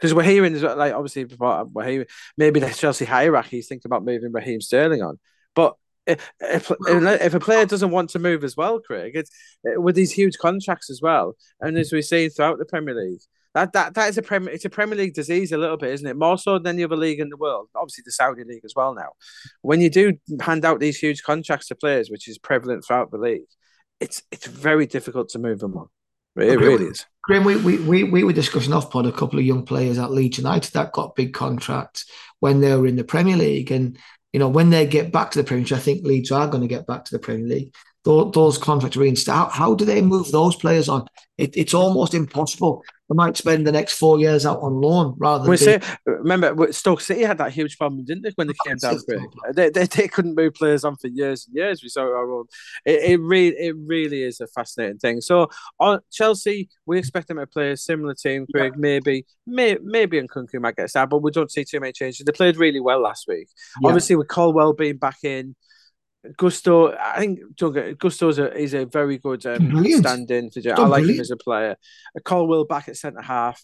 because 0.00 0.14
we're 0.14 0.22
hearing 0.22 0.58
like 0.60 0.94
obviously 0.94 1.24
we're 1.38 1.84
hearing 1.84 2.06
maybe 2.38 2.60
the 2.60 2.70
Chelsea 2.70 3.04
hierarchy 3.04 3.58
is 3.58 3.68
thinking 3.68 3.88
about 3.88 4.04
moving 4.04 4.32
Raheem 4.32 4.60
Sterling 4.60 5.02
on, 5.02 5.18
but 5.54 5.74
if, 6.06 6.32
if, 6.40 6.72
if 6.88 7.34
a 7.34 7.40
player 7.40 7.60
oh. 7.60 7.66
doesn't 7.66 7.90
want 7.90 8.10
to 8.10 8.18
move 8.18 8.42
as 8.42 8.56
well, 8.56 8.80
Craig, 8.80 9.12
it's 9.14 9.30
with 9.62 9.94
these 9.94 10.12
huge 10.12 10.38
contracts 10.38 10.90
as 10.90 11.00
well, 11.02 11.36
and 11.60 11.76
as 11.76 11.92
we've 11.92 12.04
seen 12.04 12.30
throughout 12.30 12.58
the 12.58 12.64
Premier 12.64 12.94
League, 12.94 13.20
that 13.54 13.72
that 13.72 13.94
that 13.94 14.08
is 14.08 14.18
a 14.18 14.22
Premier 14.22 14.52
it's 14.52 14.64
a 14.64 14.70
Premier 14.70 14.96
League 14.96 15.14
disease 15.14 15.52
a 15.52 15.58
little 15.58 15.76
bit, 15.76 15.90
isn't 15.90 16.06
it? 16.06 16.16
More 16.16 16.38
so 16.38 16.58
than 16.58 16.76
any 16.76 16.84
other 16.84 16.96
league 16.96 17.20
in 17.20 17.28
the 17.28 17.36
world. 17.36 17.68
Obviously, 17.74 18.02
the 18.04 18.12
Saudi 18.12 18.44
league 18.44 18.64
as 18.64 18.74
well 18.76 18.94
now. 18.94 19.10
When 19.62 19.80
you 19.80 19.90
do 19.90 20.14
hand 20.40 20.64
out 20.64 20.80
these 20.80 20.98
huge 20.98 21.22
contracts 21.22 21.68
to 21.68 21.74
players, 21.74 22.10
which 22.10 22.28
is 22.28 22.38
prevalent 22.38 22.84
throughout 22.84 23.10
the 23.10 23.18
league, 23.18 23.48
it's 23.98 24.22
it's 24.30 24.46
very 24.46 24.86
difficult 24.86 25.28
to 25.30 25.38
move 25.38 25.58
them 25.58 25.76
on. 25.76 25.88
It 26.36 26.58
really 26.58 26.86
is. 26.86 27.06
Graeme, 27.24 27.44
we, 27.44 27.56
we, 27.56 27.78
we, 27.78 28.04
we 28.04 28.24
were 28.24 28.32
discussing 28.32 28.72
off 28.72 28.90
pod 28.90 29.06
a 29.06 29.12
couple 29.12 29.38
of 29.38 29.44
young 29.44 29.64
players 29.64 29.98
at 29.98 30.10
Leeds 30.10 30.38
United 30.38 30.72
that 30.72 30.92
got 30.92 31.14
big 31.14 31.34
contracts 31.34 32.06
when 32.40 32.60
they 32.60 32.74
were 32.74 32.86
in 32.86 32.96
the 32.96 33.04
Premier 33.04 33.36
League. 33.36 33.70
And, 33.70 33.98
you 34.32 34.40
know, 34.40 34.48
when 34.48 34.70
they 34.70 34.86
get 34.86 35.12
back 35.12 35.30
to 35.30 35.38
the 35.38 35.44
Premier 35.44 35.64
League, 35.64 35.72
I 35.72 35.78
think 35.78 36.04
Leeds 36.04 36.30
are 36.30 36.48
going 36.48 36.62
to 36.62 36.68
get 36.68 36.86
back 36.86 37.04
to 37.04 37.12
the 37.12 37.18
Premier 37.18 37.46
League. 37.46 37.74
Those, 38.04 38.32
those 38.32 38.58
contracts 38.58 38.96
reinstated. 38.96 39.34
How, 39.34 39.48
how 39.48 39.74
do 39.74 39.84
they 39.84 40.00
move 40.00 40.30
those 40.30 40.56
players 40.56 40.88
on? 40.88 41.06
It, 41.36 41.56
it's 41.56 41.74
almost 41.74 42.14
impossible 42.14 42.82
they 43.10 43.16
might 43.16 43.36
spend 43.36 43.66
the 43.66 43.72
next 43.72 43.94
four 43.94 44.20
years 44.20 44.46
out 44.46 44.60
on 44.60 44.80
loan 44.80 45.16
rather 45.18 45.42
than. 45.42 45.50
We 45.50 45.56
say, 45.56 45.80
remember, 46.06 46.72
Stoke 46.72 47.00
City 47.00 47.22
had 47.22 47.38
that 47.38 47.52
huge 47.52 47.76
problem, 47.76 48.04
didn't 48.04 48.22
they, 48.22 48.30
when 48.36 48.46
they 48.46 48.54
came 48.64 48.76
down? 48.76 48.98
They, 49.54 49.70
they, 49.70 49.86
they 49.86 50.06
couldn't 50.06 50.36
move 50.36 50.54
players 50.54 50.84
on 50.84 50.96
for 50.96 51.08
years 51.08 51.46
and 51.46 51.56
years. 51.56 51.82
We 51.82 51.88
saw 51.88 52.02
our 52.02 52.30
own. 52.30 52.44
It, 52.84 53.12
it 53.12 53.20
really 53.20 53.56
it 53.56 53.74
really 53.76 54.22
is 54.22 54.40
a 54.40 54.46
fascinating 54.46 54.98
thing. 54.98 55.20
So 55.20 55.50
on 55.80 56.00
Chelsea, 56.12 56.68
we 56.86 56.98
expect 56.98 57.28
them 57.28 57.38
to 57.38 57.46
play 57.46 57.72
a 57.72 57.76
similar 57.76 58.14
team. 58.14 58.46
Craig, 58.54 58.74
yeah. 58.74 58.80
maybe, 58.80 59.26
may, 59.46 59.76
maybe 59.82 60.20
Nkunku 60.20 60.60
might 60.60 60.76
get 60.76 60.94
a 60.94 61.06
but 61.06 61.22
we 61.22 61.30
don't 61.30 61.50
see 61.50 61.64
too 61.64 61.80
many 61.80 61.92
changes. 61.92 62.24
They 62.24 62.32
played 62.32 62.56
really 62.56 62.80
well 62.80 63.00
last 63.00 63.26
week. 63.26 63.48
Yeah. 63.80 63.88
Obviously, 63.88 64.16
with 64.16 64.28
Colwill 64.28 64.72
being 64.72 64.98
back 64.98 65.18
in. 65.24 65.56
Gusto, 66.36 66.94
I 66.94 67.18
think 67.18 67.40
Gusto 67.98 68.28
is 68.28 68.38
a, 68.38 68.54
is 68.54 68.74
a 68.74 68.84
very 68.84 69.16
good 69.18 69.44
um, 69.46 69.84
stand-in 69.86 70.50
for. 70.50 70.60
I 70.60 70.82
like 70.82 71.00
brilliant. 71.00 71.10
him 71.10 71.20
as 71.20 71.30
a 71.30 71.36
player. 71.36 71.76
A 72.14 72.20
Colwill 72.20 72.66
back 72.66 72.88
at 72.88 72.96
centre 72.96 73.22
half. 73.22 73.62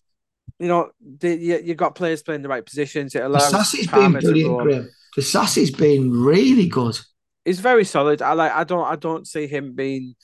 You 0.58 0.68
know, 0.68 0.90
the, 1.00 1.36
you 1.36 1.60
you 1.62 1.74
got 1.74 1.94
players 1.94 2.22
playing 2.22 2.42
the 2.42 2.48
right 2.48 2.64
positions. 2.64 3.14
It 3.14 3.22
allows. 3.22 3.50
Sassy's 3.50 3.88
been 3.88 4.12
brilliant, 4.12 4.58
Graham. 4.62 4.90
The 5.14 5.22
Sassy's 5.22 5.70
been 5.70 6.10
really 6.10 6.68
good. 6.68 6.98
He's 7.44 7.60
very 7.60 7.84
solid. 7.84 8.22
I 8.22 8.32
like. 8.32 8.52
I 8.52 8.64
don't. 8.64 8.86
I 8.86 8.96
don't 8.96 9.26
see 9.26 9.46
him 9.46 9.74
being. 9.74 10.14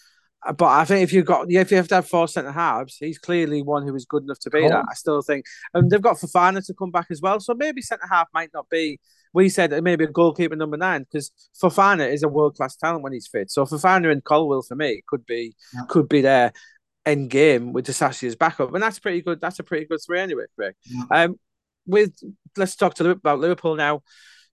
But 0.44 0.64
I 0.66 0.84
think 0.84 1.02
if 1.02 1.12
you've 1.12 1.26
got, 1.26 1.46
if 1.50 1.70
you 1.70 1.76
have 1.76 1.88
to 1.88 1.94
have 1.96 2.08
four 2.08 2.26
centre 2.28 2.50
halves, 2.50 2.96
he's 2.96 3.18
clearly 3.18 3.62
one 3.62 3.86
who 3.86 3.94
is 3.94 4.06
good 4.06 4.24
enough 4.24 4.40
to 4.40 4.50
be 4.50 4.66
that. 4.66 4.86
I 4.90 4.94
still 4.94 5.22
think, 5.22 5.44
and 5.74 5.90
they've 5.90 6.02
got 6.02 6.16
Fofana 6.16 6.64
to 6.66 6.74
come 6.74 6.90
back 6.90 7.06
as 7.10 7.20
well. 7.20 7.38
So 7.40 7.54
maybe 7.54 7.82
centre 7.82 8.08
half 8.10 8.28
might 8.32 8.50
not 8.54 8.68
be 8.70 8.98
we 9.32 9.48
said 9.48 9.70
maybe 9.82 10.04
a 10.04 10.08
goalkeeper 10.08 10.56
number 10.56 10.76
nine 10.76 11.02
because 11.02 11.30
Fofana 11.60 12.10
is 12.10 12.22
a 12.22 12.28
world 12.28 12.56
class 12.56 12.76
talent 12.76 13.02
when 13.02 13.12
he's 13.12 13.26
fit. 13.26 13.50
So 13.50 13.64
Fofana 13.64 14.12
and 14.12 14.22
Colwill 14.24 14.62
for 14.62 14.74
me 14.74 15.02
could 15.06 15.24
be 15.26 15.54
yeah. 15.74 15.82
could 15.88 16.08
be 16.08 16.20
there 16.20 16.52
end 17.04 17.30
game 17.30 17.72
with 17.72 17.86
Disasi 17.86 18.28
as 18.28 18.36
backup, 18.36 18.72
and 18.72 18.82
that's 18.82 18.98
pretty 18.98 19.22
good. 19.22 19.40
That's 19.40 19.58
a 19.58 19.64
pretty 19.64 19.86
good 19.86 20.00
three 20.04 20.20
anyway, 20.20 20.44
Greg. 20.56 20.74
Yeah. 20.84 21.04
Um, 21.10 21.36
with 21.86 22.14
let's 22.56 22.76
talk 22.76 22.94
to 22.94 23.10
about 23.10 23.40
Liverpool 23.40 23.74
now. 23.74 24.02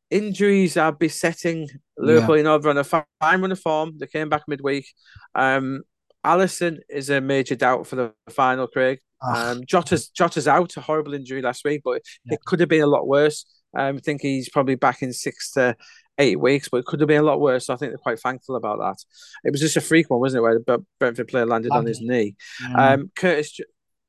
Injuries 0.10 0.76
are 0.76 0.92
besetting 0.92 1.70
Liverpool. 1.96 2.36
Yeah. 2.36 2.40
You 2.40 2.44
know, 2.44 2.58
they're 2.58 2.72
on 2.72 2.78
a 2.80 2.84
fine 2.84 3.06
run 3.22 3.52
of 3.52 3.60
form. 3.60 4.00
They 4.00 4.08
came 4.08 4.28
back 4.28 4.44
midweek. 4.48 4.88
Um, 5.36 5.84
Alisson 6.26 6.80
is 6.90 7.12
a 7.12 7.22
major 7.22 7.56
doubt 7.56 7.86
for 7.86 7.96
the 7.96 8.14
final, 8.32 8.68
Craig. 8.68 9.00
Um, 9.22 9.66
Jota's 9.66 10.10
Jota's 10.10 10.48
out, 10.48 10.78
a 10.78 10.82
horrible 10.82 11.14
injury 11.14 11.42
last 11.42 11.64
week, 11.66 11.82
but 11.84 12.02
yeah. 12.26 12.36
it 12.36 12.40
could 12.46 12.60
have 12.60 12.70
been 12.70 12.82
a 12.82 12.88
lot 12.88 13.08
worse. 13.08 13.46
Um, 13.78 13.98
I 13.98 14.00
think 14.00 14.22
he's 14.22 14.50
probably 14.50 14.76
back 14.76 15.02
in 15.02 15.14
six 15.14 15.52
to 15.52 15.76
eight 16.18 16.40
weeks, 16.40 16.70
but 16.70 16.78
it 16.78 16.86
could 16.86 17.00
have 17.00 17.08
been 17.08 17.22
a 17.22 17.26
lot 17.26 17.40
worse. 17.40 17.68
So 17.68 17.74
I 17.74 17.78
think 17.78 17.92
they're 17.92 17.98
quite 17.98 18.20
thankful 18.20 18.56
about 18.56 18.80
that. 18.80 18.98
It 19.44 19.52
was 19.52 19.62
just 19.62 19.78
a 19.78 19.82
freak 19.82 20.10
one, 20.10 20.20
wasn't 20.20 20.40
it, 20.40 20.44
where 20.44 20.60
the 20.60 20.86
Brentford 21.00 21.28
player 21.28 21.46
landed 21.46 21.72
on 21.72 21.86
his 21.86 22.02
knee. 22.02 22.36
Yeah. 22.62 22.94
Um, 22.94 23.12
Curtis 23.16 23.60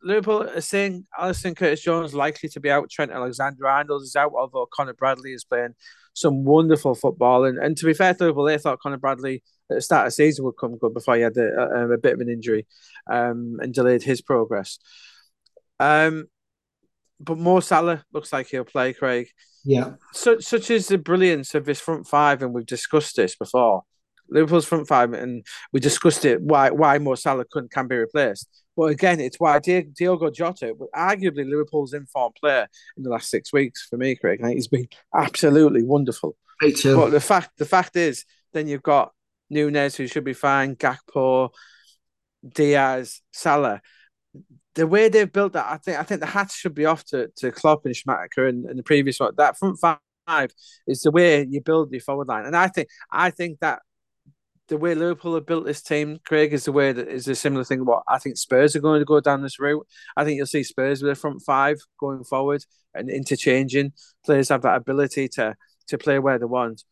Liverpool 0.02 0.49
are 0.49 0.61
saying 0.61 1.07
Alisson 1.19 1.55
Curtis 1.55 1.83
Jones 1.83 2.14
likely 2.14 2.49
to 2.50 2.61
be 2.61 2.71
out. 2.71 2.90
Trent 2.90 3.12
Alexander 3.12 3.67
Arnold 3.67 4.02
is 4.02 4.17
out, 4.17 4.33
although 4.35 4.67
Conor 4.73 4.95
Bradley 4.95 5.33
is 5.33 5.45
playing 5.45 5.75
some 6.14 6.45
wonderful 6.45 6.95
football. 6.95 7.45
And, 7.45 7.59
and 7.59 7.76
to 7.76 7.87
be 7.87 7.95
fair 7.95 8.14
to 8.14 8.25
Liverpool, 8.25 8.45
they 8.45 8.59
thought 8.59 8.81
Conor 8.81 8.99
Bradley 8.99 9.43
at 9.71 9.76
the 9.76 9.83
start 9.83 10.07
of 10.07 10.12
the 10.12 10.17
season 10.17 10.45
would 10.47 10.57
come 10.59 10.79
good 10.79 10.95
before 10.95 11.17
he 11.17 11.23
had 11.23 11.37
a, 11.37 11.49
a, 11.61 11.90
a 11.93 11.99
bit 11.99 12.14
of 12.14 12.21
an 12.21 12.31
injury 12.31 12.67
um, 13.11 13.59
and 13.61 13.75
delayed 13.75 14.02
his 14.02 14.23
progress. 14.23 14.79
Um, 15.79 16.26
but 17.21 17.38
Mo 17.38 17.61
Salah 17.61 18.05
looks 18.12 18.33
like 18.33 18.49
he'll 18.49 18.64
play, 18.64 18.95
Craig. 18.95 19.29
Yeah. 19.64 19.93
Such 20.12 20.45
such 20.45 20.71
is 20.71 20.88
the 20.88 20.99
brilliance 20.99 21.55
of 21.55 21.64
this 21.64 21.81
front 21.81 22.07
five, 22.07 22.43
and 22.43 22.55
we've 22.55 22.67
discussed 22.67 23.17
this 23.17 23.37
before. 23.37 23.83
Liverpool's 24.29 24.67
front 24.67 24.87
five, 24.87 25.12
and 25.12 25.45
we 25.73 25.81
discussed 25.81 26.25
it 26.25 26.40
why 26.40 26.71
why 26.71 26.99
Mo 26.99 27.14
Salah 27.14 27.45
couldn't 27.50 27.73
can 27.73 27.88
be 27.88 27.97
replaced. 27.97 28.49
But 28.76 28.85
again, 28.85 29.21
it's 29.21 29.38
why 29.38 29.59
Diogo 29.59 30.31
Jota, 30.31 30.75
arguably 30.95 31.49
Liverpool's 31.49 31.93
informed 31.93 32.37
player 32.40 32.69
in 32.97 33.02
the 33.02 33.11
last 33.11 33.29
six 33.29 33.52
weeks 33.52 33.87
for 33.88 33.97
me, 33.97 34.14
Craig. 34.14 34.40
He's 34.47 34.69
been 34.69 34.88
absolutely 35.14 35.83
wonderful. 35.83 36.37
Me 36.62 36.73
too. 36.73 36.97
But 36.97 37.11
the 37.11 37.21
fact 37.21 37.50
the 37.59 37.67
fact 37.67 37.97
is, 37.97 38.25
then 38.52 38.69
you've 38.69 38.83
got 38.83 39.12
Nunez, 39.50 39.97
who 39.97 40.07
should 40.07 40.25
be 40.25 40.33
fine, 40.33 40.76
Gakpo, 40.76 41.50
Diaz, 42.49 43.21
Salah. 43.33 43.83
The 44.75 44.87
way 44.87 45.09
they've 45.09 45.33
built 45.33 45.55
that, 45.55 45.67
I 45.67 45.79
think, 45.79 45.99
I 45.99 46.03
think 46.05 46.21
the 46.21 46.27
hats 46.27 46.55
should 46.55 46.75
be 46.75 46.87
off 46.87 47.05
to, 47.07 47.29
to 47.37 47.50
Klopp 47.50 47.87
and 47.87 47.95
Schmeichel 47.95 48.49
and, 48.49 48.67
and 48.67 48.79
the 48.79 48.85
previous 48.85 49.19
one. 49.19 49.33
That 49.37 49.59
front 49.59 49.79
five 49.81 50.50
is 50.87 51.03
the 51.03 51.11
way 51.11 51.47
you 51.49 51.61
build 51.61 51.91
your 51.91 52.00
forward 52.00 52.29
line, 52.29 52.47
and 52.47 52.57
I 52.57 52.69
think, 52.69 52.89
I 53.11 53.31
think 53.31 53.61
that 53.61 53.81
the 54.69 54.79
way 54.79 54.95
Liverpool 54.95 55.35
have 55.35 55.47
built 55.47 55.67
this 55.67 55.83
team, 55.83 56.21
Craig, 56.25 56.53
is 56.53 56.65
the 56.65 56.73
way 56.73 56.93
that 56.93 57.09
is 57.09 57.27
a 57.27 57.35
similar 57.35 57.65
thing. 57.65 57.85
What 57.85 58.05
I 58.09 58.19
think 58.19 58.37
Spurs 58.37 58.77
are 58.77 58.81
going 58.81 59.00
to 59.00 59.05
go 59.05 59.21
down 59.21 59.43
this 59.43 59.59
route. 59.59 59.85
I 60.17 60.25
think 60.25 60.37
you'll 60.37 60.47
see 60.47 60.62
Spurs 60.62 61.03
with 61.03 61.11
a 61.11 61.17
front 61.17 61.43
five 61.45 61.79
going 61.99 62.23
forward 62.23 62.65
and 62.95 63.11
interchanging. 63.11 63.93
Players 64.25 64.49
have 64.49 64.62
that 64.62 64.77
ability 64.77 65.29
to 65.31 65.57
to 65.89 65.99
play 65.99 66.21
where 66.21 66.39
they 66.39 66.45
want. 66.45 66.85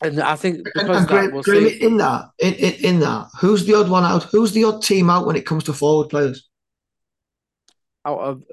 And 0.00 0.20
I 0.20 0.36
think 0.36 0.64
because 0.64 1.00
and 1.00 1.08
that, 1.08 1.32
we'll 1.32 1.42
see... 1.42 1.80
in 1.82 1.96
that, 1.98 2.30
in, 2.38 2.54
in, 2.54 2.72
in, 2.84 3.00
that, 3.00 3.28
who's 3.40 3.66
the 3.66 3.74
odd 3.74 3.88
one 3.88 4.04
out? 4.04 4.24
Who's 4.24 4.52
the 4.52 4.64
odd 4.64 4.82
team 4.82 5.10
out 5.10 5.26
when 5.26 5.36
it 5.36 5.46
comes 5.46 5.64
to 5.64 5.72
forward 5.72 6.08
players? 6.08 6.48
Out 8.04 8.18
of 8.18 8.44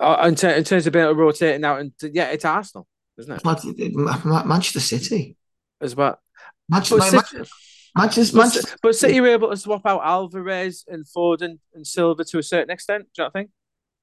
uh, 0.00 0.24
in, 0.26 0.34
ter- 0.34 0.50
in 0.50 0.64
terms 0.64 0.86
of 0.86 0.92
being 0.92 1.04
able 1.04 1.14
to 1.14 1.20
rotate 1.20 1.60
now, 1.60 1.76
and 1.76 1.92
yeah, 2.02 2.30
it's 2.30 2.44
Arsenal, 2.44 2.88
isn't 3.18 3.32
it? 3.32 3.44
Manchester 3.44 4.80
City 4.80 5.36
as 5.80 5.94
well. 5.94 6.20
Manchester, 6.68 7.00
City, 7.00 7.50
Manchester, 7.96 8.36
but, 8.36 8.42
Manchester, 8.42 8.76
but 8.82 8.96
City 8.96 9.20
were 9.20 9.28
able 9.28 9.50
to 9.50 9.56
swap 9.56 9.82
out 9.86 10.02
Alvarez 10.02 10.84
and 10.88 11.04
Foden 11.04 11.42
and 11.42 11.58
and 11.74 11.86
Silva 11.86 12.24
to 12.24 12.38
a 12.38 12.42
certain 12.42 12.70
extent. 12.70 13.06
Do 13.14 13.22
you 13.22 13.30
think? 13.32 13.50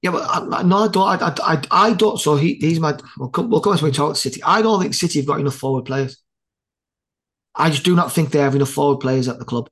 Yeah, 0.00 0.12
but 0.12 0.26
I, 0.26 0.62
no, 0.62 0.78
I 0.78 0.88
don't. 0.88 1.22
I, 1.22 1.34
I, 1.42 1.62
I 1.70 1.92
don't. 1.92 2.18
So 2.18 2.36
he, 2.36 2.54
he's 2.54 2.80
my. 2.80 2.96
We'll 3.18 3.28
come, 3.28 3.50
we'll 3.50 3.60
come 3.60 3.74
when 3.74 3.82
we 3.84 3.90
talk 3.90 4.16
City. 4.16 4.42
I 4.42 4.62
don't 4.62 4.80
think 4.80 4.94
City 4.94 5.18
have 5.18 5.26
got 5.26 5.40
enough 5.40 5.56
forward 5.56 5.84
players. 5.84 6.22
I 7.54 7.70
just 7.70 7.84
do 7.84 7.96
not 7.96 8.12
think 8.12 8.30
they 8.30 8.38
have 8.38 8.54
enough 8.54 8.70
forward 8.70 9.00
players 9.00 9.28
at 9.28 9.38
the 9.38 9.44
club. 9.44 9.68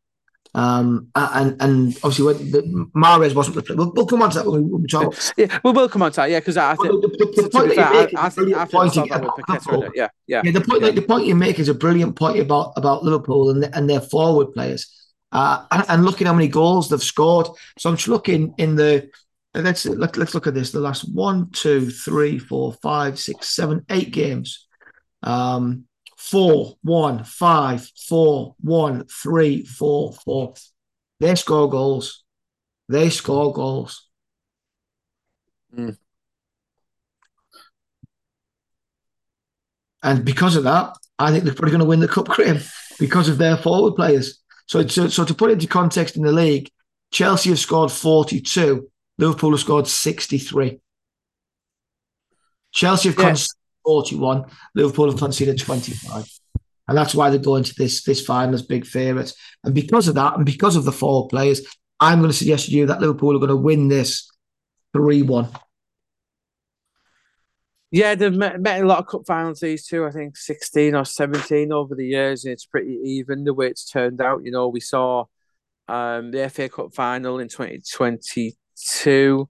Um, 0.56 1.08
and 1.14 1.60
and 1.60 1.88
obviously 1.96 2.24
when 2.24 2.50
the, 2.50 2.62
Mahrez 2.96 3.34
wasn't 3.34 3.56
the 3.56 3.76
we'll, 3.76 3.92
we'll 3.92 4.06
come 4.06 4.22
on 4.22 4.30
to 4.30 4.38
that 4.38 4.50
when 4.50 4.70
we, 4.70 4.86
talk. 4.86 5.14
Yeah, 5.36 5.58
we 5.62 5.70
will 5.70 5.86
come 5.86 6.00
on 6.00 6.12
to 6.12 6.16
that. 6.16 6.30
Yeah, 6.30 6.40
because 6.40 6.56
I 6.56 6.74
think 6.76 7.02
the, 7.02 7.08
the, 7.08 7.42
the 7.42 7.50
point 7.50 7.74
fair, 7.74 7.84
I, 7.84 8.08
I, 8.16 8.28
think 8.30 8.56
I 8.56 8.64
think 8.64 9.94
yeah, 9.94 10.08
yeah. 10.26 10.40
Yeah, 10.42 10.50
the 10.52 10.62
point 10.62 10.80
yeah. 10.80 10.86
Like, 10.86 10.94
the 10.94 11.02
point 11.02 11.26
you 11.26 11.34
make 11.34 11.58
is 11.58 11.68
a 11.68 11.74
brilliant 11.74 12.16
point 12.16 12.38
about 12.38 12.72
about 12.76 13.04
Liverpool 13.04 13.50
and 13.50 13.64
and 13.76 13.88
their 13.88 14.00
forward 14.00 14.54
players. 14.54 14.90
Uh, 15.30 15.66
and, 15.72 15.84
and 15.88 16.04
looking 16.06 16.26
how 16.26 16.32
many 16.32 16.48
goals 16.48 16.88
they've 16.88 17.02
scored. 17.02 17.48
So 17.78 17.90
I'm 17.90 17.96
just 17.96 18.08
looking 18.08 18.54
in 18.56 18.76
the 18.76 19.10
let's 19.54 19.84
let, 19.84 20.16
let's 20.16 20.34
look 20.34 20.46
at 20.46 20.54
this. 20.54 20.70
The 20.70 20.80
last 20.80 21.02
one, 21.12 21.50
two, 21.50 21.90
three, 21.90 22.38
four, 22.38 22.72
five, 22.82 23.18
six, 23.18 23.48
seven, 23.54 23.84
eight 23.90 24.10
games. 24.10 24.66
Um, 25.22 25.85
four, 26.26 26.74
one, 26.82 27.22
five, 27.22 27.88
four, 28.08 28.56
one, 28.60 29.06
three, 29.06 29.64
four, 29.64 30.12
four. 30.12 30.54
They 31.20 31.34
score 31.36 31.70
goals. 31.70 32.24
They 32.88 33.10
score 33.10 33.52
goals. 33.52 34.08
Mm. 35.74 35.96
And 40.02 40.24
because 40.24 40.56
of 40.56 40.64
that, 40.64 40.96
I 41.18 41.30
think 41.30 41.44
they're 41.44 41.54
probably 41.54 41.70
going 41.70 41.80
to 41.80 41.86
win 41.86 42.00
the 42.00 42.08
cup, 42.08 42.26
Graeme, 42.26 42.60
because 42.98 43.28
of 43.28 43.38
their 43.38 43.56
forward 43.56 43.94
players. 43.94 44.40
So, 44.66 44.84
so, 44.86 45.06
so 45.08 45.24
to 45.24 45.34
put 45.34 45.50
it 45.50 45.54
into 45.54 45.68
context 45.68 46.16
in 46.16 46.22
the 46.22 46.32
league, 46.32 46.70
Chelsea 47.12 47.50
have 47.50 47.58
scored 47.60 47.92
42, 47.92 48.88
Liverpool 49.18 49.52
have 49.52 49.60
scored 49.60 49.86
63. 49.86 50.80
Chelsea 52.72 53.10
have. 53.10 53.46
41. 53.86 54.44
Liverpool 54.74 55.10
have 55.10 55.18
conceded 55.18 55.58
25. 55.58 56.26
And 56.88 56.98
that's 56.98 57.14
why 57.14 57.30
they 57.30 57.38
go 57.38 57.56
into 57.56 57.74
this 57.76 58.04
this 58.04 58.24
final 58.24 58.54
as 58.54 58.62
big 58.62 58.86
favourites. 58.86 59.34
And 59.64 59.74
because 59.74 60.06
of 60.08 60.14
that, 60.16 60.36
and 60.36 60.46
because 60.46 60.76
of 60.76 60.84
the 60.84 60.92
four 60.92 61.26
players, 61.28 61.62
I'm 61.98 62.18
going 62.18 62.30
to 62.30 62.36
suggest 62.36 62.66
to 62.66 62.72
you 62.72 62.86
that 62.86 63.00
Liverpool 63.00 63.34
are 63.34 63.40
going 63.40 63.48
to 63.48 63.56
win 63.56 63.88
this 63.88 64.30
3 64.92 65.22
1. 65.22 65.48
Yeah, 67.92 68.14
they've 68.14 68.32
met, 68.32 68.60
met 68.60 68.82
a 68.82 68.86
lot 68.86 68.98
of 68.98 69.06
cup 69.06 69.22
finals 69.26 69.60
these 69.60 69.86
two, 69.86 70.04
I 70.04 70.10
think 70.10 70.36
16 70.36 70.94
or 70.94 71.04
17 71.04 71.72
over 71.72 71.94
the 71.94 72.06
years. 72.06 72.44
And 72.44 72.52
it's 72.52 72.66
pretty 72.66 72.98
even 73.04 73.44
the 73.44 73.54
way 73.54 73.68
it's 73.68 73.88
turned 73.88 74.20
out. 74.20 74.44
You 74.44 74.50
know, 74.50 74.68
we 74.68 74.80
saw 74.80 75.24
um, 75.88 76.30
the 76.30 76.50
FA 76.50 76.68
Cup 76.68 76.94
final 76.94 77.38
in 77.38 77.48
2022 77.48 79.48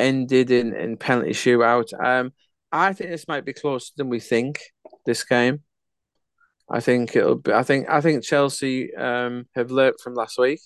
ended 0.00 0.50
in, 0.50 0.74
in 0.74 0.96
penalty 0.96 1.30
shootout. 1.30 1.92
Um, 2.02 2.32
I 2.74 2.92
think 2.92 3.10
this 3.10 3.28
might 3.28 3.44
be 3.44 3.52
closer 3.52 3.92
than 3.96 4.08
we 4.08 4.18
think. 4.18 4.60
This 5.06 5.22
game, 5.22 5.62
I 6.68 6.80
think 6.80 7.14
it'll 7.14 7.36
be. 7.36 7.52
I 7.52 7.62
think 7.62 7.88
I 7.88 8.00
think 8.00 8.24
Chelsea 8.24 8.94
um, 8.94 9.46
have 9.54 9.70
learnt 9.70 10.00
from 10.02 10.14
last 10.14 10.38
week. 10.38 10.60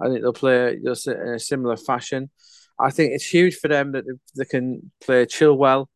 I 0.00 0.08
think 0.08 0.20
they'll 0.20 0.32
play 0.32 0.78
just 0.84 1.08
in 1.08 1.16
a 1.16 1.38
similar 1.38 1.76
fashion. 1.76 2.30
I 2.78 2.90
think 2.90 3.12
it's 3.12 3.26
huge 3.26 3.56
for 3.56 3.68
them 3.68 3.92
that 3.92 4.04
they 4.36 4.44
can 4.44 4.92
play 5.00 5.26
Chilwell, 5.26 5.86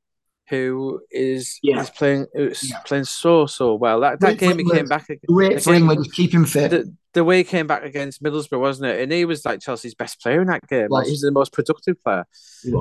who 0.49 1.00
is 1.11 1.58
yeah. 1.62 1.80
is 1.80 1.90
playing 1.90 2.26
is 2.34 2.70
yeah. 2.70 2.80
playing 2.80 3.04
so 3.04 3.46
so 3.46 3.75
well. 3.75 4.00
That 4.00 4.18
that 4.20 4.38
game 4.38 4.58
he 4.58 4.68
came 4.68 4.87
back. 4.87 5.06
Great 5.28 5.62
for 5.62 6.04
keep 6.12 6.32
him 6.34 6.46
fit. 6.46 6.70
The, 6.70 6.96
the, 7.12 7.25
way 7.25 7.38
he 7.38 7.44
came 7.44 7.68
back 7.68 7.84
against 7.84 8.23
Middlesbrough, 8.25 8.58
wasn't 8.58 8.90
it? 8.90 9.02
And 9.02 9.12
he 9.12 9.25
was 9.25 9.44
like 9.44 9.61
Chelsea's 9.61 9.94
best 9.94 10.20
player 10.20 10.40
in 10.40 10.49
that 10.49 10.66
game. 10.66 10.88
Like 10.90 11.06
he's 11.06 11.20
the 11.20 11.30
most 11.30 11.52
productive 11.52 12.02
player. 12.02 12.25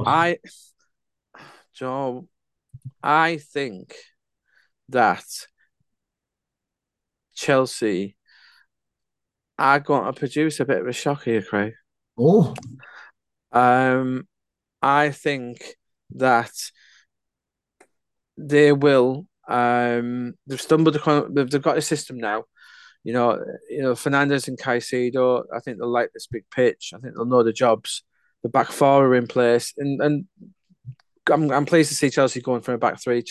I, 0.06 0.38
Joe, 1.75 2.27
I 3.01 3.38
think 3.38 3.96
that 4.89 5.25
Chelsea 7.36 8.15
are 9.58 9.80
going 9.80 10.06
to 10.06 10.20
produce 10.20 10.60
a 10.60 10.65
bit 10.65 10.82
of 10.82 10.88
a 10.88 10.94
shock 10.94 11.24
here, 11.24 11.42
Craig. 11.42 11.74
Oh. 12.18 12.53
Um, 13.51 14.27
I 14.82 15.12
think 15.12 15.75
that 16.15 16.51
they 18.38 18.72
will. 18.72 19.27
Um, 19.48 20.34
they've 20.48 20.62
stumbled 20.62 20.96
upon. 20.96 21.34
They've, 21.34 21.50
they've 21.50 21.62
got 21.62 21.77
a 21.77 21.82
system 21.82 22.18
now. 22.18 22.44
You 23.03 23.13
know, 23.13 23.44
you 23.70 23.82
know 23.82 23.94
Fernández 23.94 24.48
and 24.48 24.58
Caicedo. 24.58 25.44
I 25.53 25.60
think 25.60 25.77
they'll 25.77 25.92
like 25.92 26.12
this 26.13 26.27
big 26.27 26.46
pitch. 26.50 26.94
I 26.96 27.00
think 27.00 27.15
they'll 27.15 27.25
know 27.25 27.44
the 27.44 27.53
jobs. 27.53 28.03
The 28.44 28.50
back 28.50 28.72
four 28.72 29.08
are 29.08 29.15
in 29.15 29.27
place, 29.27 29.74
and 29.77 30.01
and 30.01 30.25
I'm, 31.32 31.51
I'm 31.51 31.65
pleased 31.65 31.89
to 31.89 31.96
see 31.96 32.10
Chelsea 32.10 32.42
going 32.42 32.62
for 32.62 32.74
a 32.74 32.77
back 32.77 33.01
three. 33.01 33.24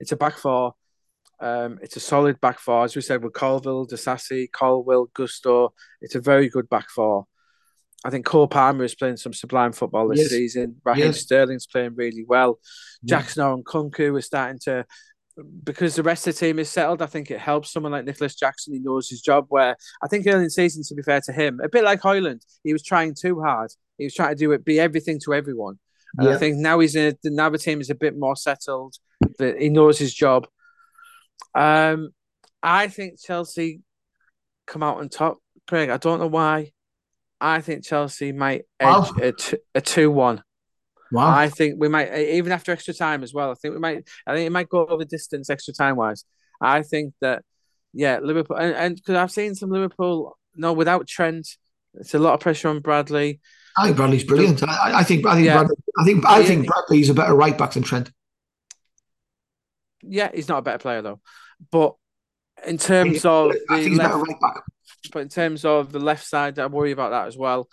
It's 0.00 0.12
a 0.12 0.16
back 0.16 0.36
four. 0.38 0.74
Um, 1.40 1.78
it's 1.82 1.96
a 1.96 2.00
solid 2.00 2.40
back 2.40 2.58
four, 2.58 2.84
as 2.84 2.96
we 2.96 3.02
said 3.02 3.22
with 3.22 3.32
Colwill, 3.32 3.86
Disasi, 3.86 4.50
Colwill, 4.50 5.08
Gusto. 5.14 5.72
It's 6.00 6.16
a 6.16 6.20
very 6.20 6.48
good 6.48 6.68
back 6.68 6.90
four. 6.90 7.26
I 8.04 8.10
think 8.10 8.26
Cole 8.26 8.48
Palmer 8.48 8.84
is 8.84 8.94
playing 8.94 9.16
some 9.16 9.32
sublime 9.32 9.72
football 9.72 10.08
this 10.08 10.20
yes. 10.20 10.30
season. 10.30 10.76
Raheem 10.84 11.06
yes. 11.06 11.20
Sterling's 11.20 11.66
playing 11.66 11.94
really 11.94 12.24
well. 12.26 12.58
Yeah. 13.02 13.18
Jackson 13.18 13.44
and 13.44 13.64
Nkunku 13.64 14.16
are 14.16 14.20
starting 14.20 14.58
to, 14.64 14.84
because 15.64 15.96
the 15.96 16.02
rest 16.02 16.26
of 16.26 16.34
the 16.34 16.40
team 16.40 16.58
is 16.58 16.68
settled. 16.68 17.02
I 17.02 17.06
think 17.06 17.30
it 17.30 17.40
helps 17.40 17.72
someone 17.72 17.92
like 17.92 18.04
Nicolas 18.04 18.36
Jackson. 18.36 18.74
He 18.74 18.80
knows 18.80 19.08
his 19.08 19.20
job. 19.20 19.46
Where 19.48 19.76
I 20.02 20.08
think 20.08 20.26
early 20.26 20.38
in 20.38 20.44
the 20.44 20.50
season, 20.50 20.82
to 20.84 20.94
be 20.94 21.02
fair 21.02 21.20
to 21.22 21.32
him, 21.32 21.60
a 21.62 21.68
bit 21.68 21.84
like 21.84 22.00
Højlund, 22.00 22.44
he 22.62 22.72
was 22.72 22.82
trying 22.82 23.14
too 23.14 23.40
hard. 23.40 23.72
He 23.96 24.04
was 24.04 24.14
trying 24.14 24.30
to 24.30 24.36
do 24.36 24.52
it, 24.52 24.64
be 24.64 24.78
everything 24.78 25.18
to 25.24 25.34
everyone. 25.34 25.78
And 26.16 26.28
yeah. 26.28 26.34
I 26.34 26.38
think 26.38 26.56
now 26.56 26.78
he's 26.80 26.94
in 26.94 27.14
a, 27.24 27.30
now 27.30 27.50
the 27.50 27.58
team 27.58 27.80
is 27.80 27.90
a 27.90 27.94
bit 27.94 28.16
more 28.16 28.36
settled. 28.36 28.94
That 29.38 29.60
he 29.60 29.68
knows 29.68 29.98
his 29.98 30.14
job. 30.14 30.46
Um, 31.54 32.10
I 32.62 32.88
think 32.88 33.20
Chelsea 33.20 33.82
come 34.66 34.82
out 34.82 34.98
on 34.98 35.08
top. 35.08 35.38
Craig, 35.66 35.90
I 35.90 35.96
don't 35.96 36.20
know 36.20 36.26
why. 36.28 36.72
I 37.40 37.60
think 37.60 37.84
Chelsea 37.84 38.32
might 38.32 38.62
edge 38.80 38.88
wow. 38.88 39.10
a, 39.74 39.80
two 39.80 40.10
one. 40.10 40.42
Wow. 41.12 41.30
I 41.30 41.48
think 41.48 41.76
we 41.78 41.88
might 41.88 42.12
even 42.12 42.52
after 42.52 42.72
extra 42.72 42.94
time 42.94 43.22
as 43.22 43.32
well. 43.32 43.50
I 43.50 43.54
think 43.54 43.74
we 43.74 43.80
might. 43.80 44.08
I 44.26 44.34
think 44.34 44.46
it 44.46 44.52
might 44.52 44.68
go 44.68 44.86
over 44.86 45.04
distance 45.04 45.50
extra 45.50 45.72
time 45.72 45.96
wise. 45.96 46.24
I 46.60 46.82
think 46.82 47.14
that 47.20 47.42
yeah, 47.92 48.18
Liverpool 48.22 48.56
and 48.56 48.96
because 48.96 49.14
I've 49.14 49.30
seen 49.30 49.54
some 49.54 49.70
Liverpool 49.70 50.36
no 50.54 50.72
without 50.72 51.06
Trent. 51.06 51.48
It's 51.94 52.14
a 52.14 52.18
lot 52.18 52.34
of 52.34 52.40
pressure 52.40 52.68
on 52.68 52.80
Bradley. 52.80 53.40
I 53.78 53.84
think 53.86 53.96
Bradley's 53.96 54.24
brilliant. 54.24 54.62
I, 54.62 54.98
I 54.98 55.02
think 55.04 55.26
I 55.26 55.34
think 55.34 55.46
yeah. 55.46 55.58
Bradley, 55.58 55.76
I 55.98 56.04
think 56.04 56.26
I 56.26 56.44
think 56.44 56.66
Bradley's 56.66 57.10
a 57.10 57.14
better 57.14 57.34
right 57.34 57.56
back 57.56 57.72
than 57.72 57.82
Trent. 57.82 58.10
Yeah, 60.02 60.30
he's 60.34 60.48
not 60.48 60.58
a 60.58 60.62
better 60.62 60.78
player 60.78 61.02
though. 61.02 61.20
But 61.70 61.94
in 62.66 62.78
terms 62.78 63.24
I 63.24 63.30
of 63.30 63.52
I 63.70 63.76
think 63.76 63.90
he's 63.90 63.98
left, 63.98 64.10
better 64.10 64.22
right 64.22 64.40
back. 64.40 64.62
But 65.12 65.20
in 65.20 65.28
terms 65.28 65.64
of 65.64 65.92
the 65.92 66.00
left 66.00 66.26
side, 66.26 66.58
I 66.58 66.66
worry 66.66 66.92
about 66.92 67.10
that 67.10 67.28
as 67.28 67.36
well. 67.36 67.68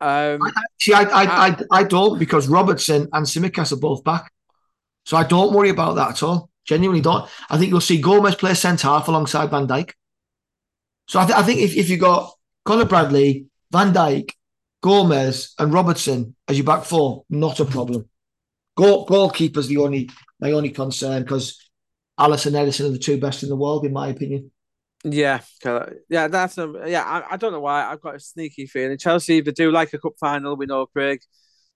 Um, 0.00 0.42
I, 0.42 0.52
see, 0.78 0.92
I, 0.92 1.02
I, 1.02 1.46
I, 1.48 1.56
I 1.70 1.82
don't 1.84 2.18
because 2.18 2.48
Robertson 2.48 3.08
and 3.12 3.26
Tsimikas 3.26 3.72
are 3.72 3.80
both 3.80 4.04
back, 4.04 4.30
so 5.04 5.16
I 5.16 5.24
don't 5.24 5.54
worry 5.54 5.70
about 5.70 5.94
that 5.96 6.10
at 6.10 6.22
all. 6.22 6.50
Genuinely 6.66 7.00
don't. 7.00 7.28
I 7.48 7.56
think 7.56 7.70
you'll 7.70 7.80
see 7.80 8.00
Gomez 8.00 8.34
play 8.34 8.52
centre 8.54 8.88
half 8.88 9.08
alongside 9.08 9.50
Van 9.50 9.66
Dijk. 9.66 9.92
So 11.08 11.20
I, 11.20 11.26
th- 11.26 11.38
I 11.38 11.42
think 11.42 11.60
if, 11.60 11.76
if 11.76 11.88
you 11.88 11.96
got 11.96 12.32
Conor 12.64 12.84
Bradley, 12.84 13.46
Van 13.70 13.94
Dijk, 13.94 14.32
Gomez, 14.86 15.52
and 15.58 15.72
Robertson 15.72 16.36
as 16.46 16.56
your 16.56 16.64
back 16.64 16.84
four, 16.84 17.24
not 17.28 17.58
a 17.58 17.64
problem. 17.64 18.08
Goal, 18.76 19.04
goalkeeper's 19.04 19.66
the 19.66 19.78
only 19.78 20.08
my 20.38 20.52
only 20.52 20.70
concern 20.70 21.24
because 21.24 21.60
Alisson 22.20 22.54
and 22.54 22.56
Ederson 22.56 22.86
are 22.86 22.92
the 22.92 22.98
two 22.98 23.18
best 23.18 23.42
in 23.42 23.48
the 23.48 23.56
world, 23.56 23.84
in 23.84 23.92
my 23.92 24.06
opinion. 24.06 24.52
Yeah, 25.02 25.40
yeah, 26.08 26.28
that's 26.28 26.56
a, 26.58 26.72
yeah. 26.86 27.02
I, 27.02 27.34
I 27.34 27.36
don't 27.36 27.50
know 27.50 27.58
why 27.58 27.84
I've 27.84 28.00
got 28.00 28.14
a 28.14 28.20
sneaky 28.20 28.66
feeling 28.66 28.96
Chelsea. 28.96 29.40
They 29.40 29.50
do 29.50 29.72
like 29.72 29.92
a 29.92 29.98
cup 29.98 30.12
final. 30.20 30.54
We 30.54 30.66
know 30.66 30.86
Craig. 30.86 31.20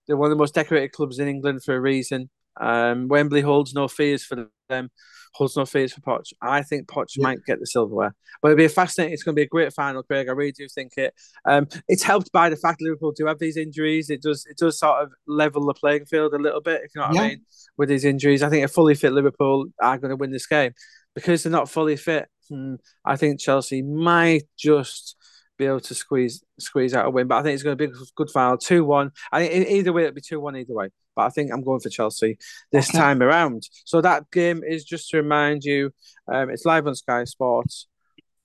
They're 0.07 0.15
one 0.15 0.31
of 0.31 0.37
the 0.37 0.41
most 0.41 0.55
decorated 0.55 0.93
clubs 0.93 1.19
in 1.19 1.27
England 1.27 1.65
for 1.65 1.75
a 1.75 1.81
reason. 1.81 2.29
Um, 2.61 3.09
Wembley 3.09 3.41
holds 3.41 3.73
no 3.73 3.89
fears 3.89 4.23
for 4.23 4.47
them 4.69 4.89
holds 5.33 5.55
no 5.55 5.65
fears 5.65 5.93
for 5.93 6.01
Poch. 6.01 6.33
I 6.41 6.61
think 6.61 6.87
Poch 6.87 7.15
yeah. 7.15 7.23
might 7.23 7.45
get 7.45 7.59
the 7.59 7.67
silverware, 7.67 8.15
but 8.41 8.49
it'll 8.49 8.57
be 8.57 8.65
a 8.65 8.69
fascinating. 8.69 9.13
It's 9.13 9.23
going 9.23 9.33
to 9.35 9.39
be 9.39 9.43
a 9.45 9.47
great 9.47 9.73
final, 9.73 10.03
Craig. 10.03 10.27
I 10.29 10.33
really 10.33 10.51
do 10.51 10.67
think 10.67 10.93
it. 10.97 11.13
Um, 11.45 11.67
it's 11.87 12.03
helped 12.03 12.31
by 12.31 12.49
the 12.49 12.55
fact 12.55 12.81
Liverpool 12.81 13.11
do 13.11 13.25
have 13.25 13.39
these 13.39 13.57
injuries. 13.57 14.09
It 14.09 14.21
does 14.21 14.45
it 14.49 14.57
does 14.57 14.79
sort 14.79 15.03
of 15.03 15.11
level 15.27 15.65
the 15.65 15.73
playing 15.73 16.05
field 16.05 16.33
a 16.33 16.37
little 16.37 16.61
bit, 16.61 16.81
if 16.83 16.91
you 16.95 17.01
know 17.01 17.07
what 17.07 17.15
yeah. 17.15 17.21
I 17.21 17.27
mean. 17.29 17.41
With 17.77 17.89
these 17.89 18.05
injuries, 18.05 18.43
I 18.43 18.49
think 18.49 18.65
a 18.65 18.67
fully 18.67 18.95
fit 18.95 19.13
Liverpool 19.13 19.67
are 19.81 19.97
going 19.97 20.09
to 20.09 20.15
win 20.15 20.31
this 20.31 20.47
game 20.47 20.73
because 21.15 21.43
they're 21.43 21.51
not 21.51 21.69
fully 21.69 21.95
fit. 21.95 22.27
Hmm, 22.49 22.75
I 23.05 23.15
think 23.15 23.39
Chelsea 23.39 23.81
might 23.81 24.43
just 24.57 25.15
be 25.61 25.67
able 25.67 25.79
to 25.79 25.95
squeeze 25.95 26.43
squeeze 26.59 26.93
out 26.93 27.05
a 27.05 27.09
win. 27.09 27.27
But 27.27 27.37
I 27.37 27.43
think 27.43 27.53
it's 27.53 27.63
going 27.63 27.77
to 27.77 27.87
be 27.87 27.93
a 27.93 28.05
good 28.15 28.29
final, 28.29 28.57
two 28.57 28.83
one. 28.83 29.11
I 29.31 29.47
think 29.47 29.69
either 29.69 29.93
way 29.93 30.03
it'll 30.03 30.15
be 30.15 30.21
two 30.21 30.39
one 30.39 30.57
either 30.57 30.73
way. 30.73 30.89
But 31.15 31.23
I 31.23 31.29
think 31.29 31.51
I'm 31.51 31.63
going 31.63 31.79
for 31.79 31.89
Chelsea 31.89 32.37
this 32.71 32.89
okay. 32.89 32.97
time 32.97 33.21
around. 33.21 33.63
So 33.85 34.01
that 34.01 34.31
game 34.31 34.63
is 34.65 34.83
just 34.83 35.09
to 35.09 35.17
remind 35.17 35.63
you, 35.63 35.91
um, 36.31 36.49
it's 36.49 36.65
live 36.65 36.87
on 36.87 36.95
Sky 36.95 37.25
Sports 37.25 37.87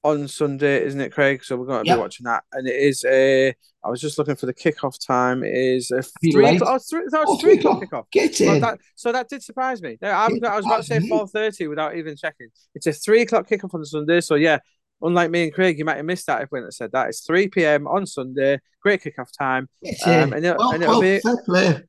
on 0.03 0.29
Sunday, 0.29 0.85
isn't 0.85 1.01
it, 1.01 1.13
Craig? 1.13 1.45
So 1.45 1.57
we're 1.57 1.67
going 1.67 1.85
to 1.85 1.89
yep. 1.89 1.97
be 1.97 2.01
watching 2.01 2.25
that, 2.25 2.45
and 2.53 2.69
it 2.69 2.77
is 2.77 3.05
a. 3.05 3.55
I 3.85 3.89
was 3.89 4.01
just 4.01 4.19
looking 4.19 4.35
for 4.37 4.47
the 4.47 4.55
kickoff 4.55 4.97
time. 5.05 5.45
It 5.45 5.55
is 5.55 5.91
a 5.93 6.03
three 6.03 6.57
o'clock. 6.57 6.75
Oh, 6.75 6.79
three, 6.79 7.05
that 7.11 7.25
oh, 7.27 7.39
three 7.39 7.55
o'clock 7.59 7.83
kickoff. 7.83 8.11
Get 8.11 8.41
in. 8.41 8.49
Well, 8.49 8.61
that, 8.61 8.79
so 8.97 9.13
that 9.13 9.29
did 9.29 9.43
surprise 9.43 9.81
me. 9.81 9.97
I, 10.03 10.27
I 10.27 10.29
was 10.29 10.67
about 10.67 10.79
to 10.79 10.83
say 10.83 11.01
four 11.09 11.27
thirty 11.29 11.67
without 11.69 11.97
even 11.97 12.17
checking. 12.17 12.49
It's 12.75 12.87
a 12.87 12.93
three 12.93 13.23
o'clock 13.23 13.49
kickoff 13.49 13.75
on 13.75 13.85
Sunday. 13.85 14.21
So 14.21 14.35
yeah, 14.35 14.59
unlike 15.03 15.31
me 15.31 15.45
and 15.45 15.55
Craig, 15.55 15.79
you 15.79 15.85
might 15.85 15.97
have 15.97 16.07
missed 16.07 16.27
that 16.27 16.43
if 16.43 16.49
we 16.51 16.59
hadn't 16.59 16.73
said 16.73 16.93
that. 16.93 17.09
It's 17.09 17.27
3 17.27 17.49
p.m. 17.49 17.87
on 17.87 18.07
Sunday. 18.07 18.61
Great 18.83 19.03
kickoff 19.03 19.31
time. 19.37 19.69
Um, 20.05 20.33
and, 20.33 20.45
it, 20.45 20.57
well, 20.57 20.73
and 20.73 20.83
it'll 20.83 21.01
well, 21.01 21.79
be. 21.79 21.83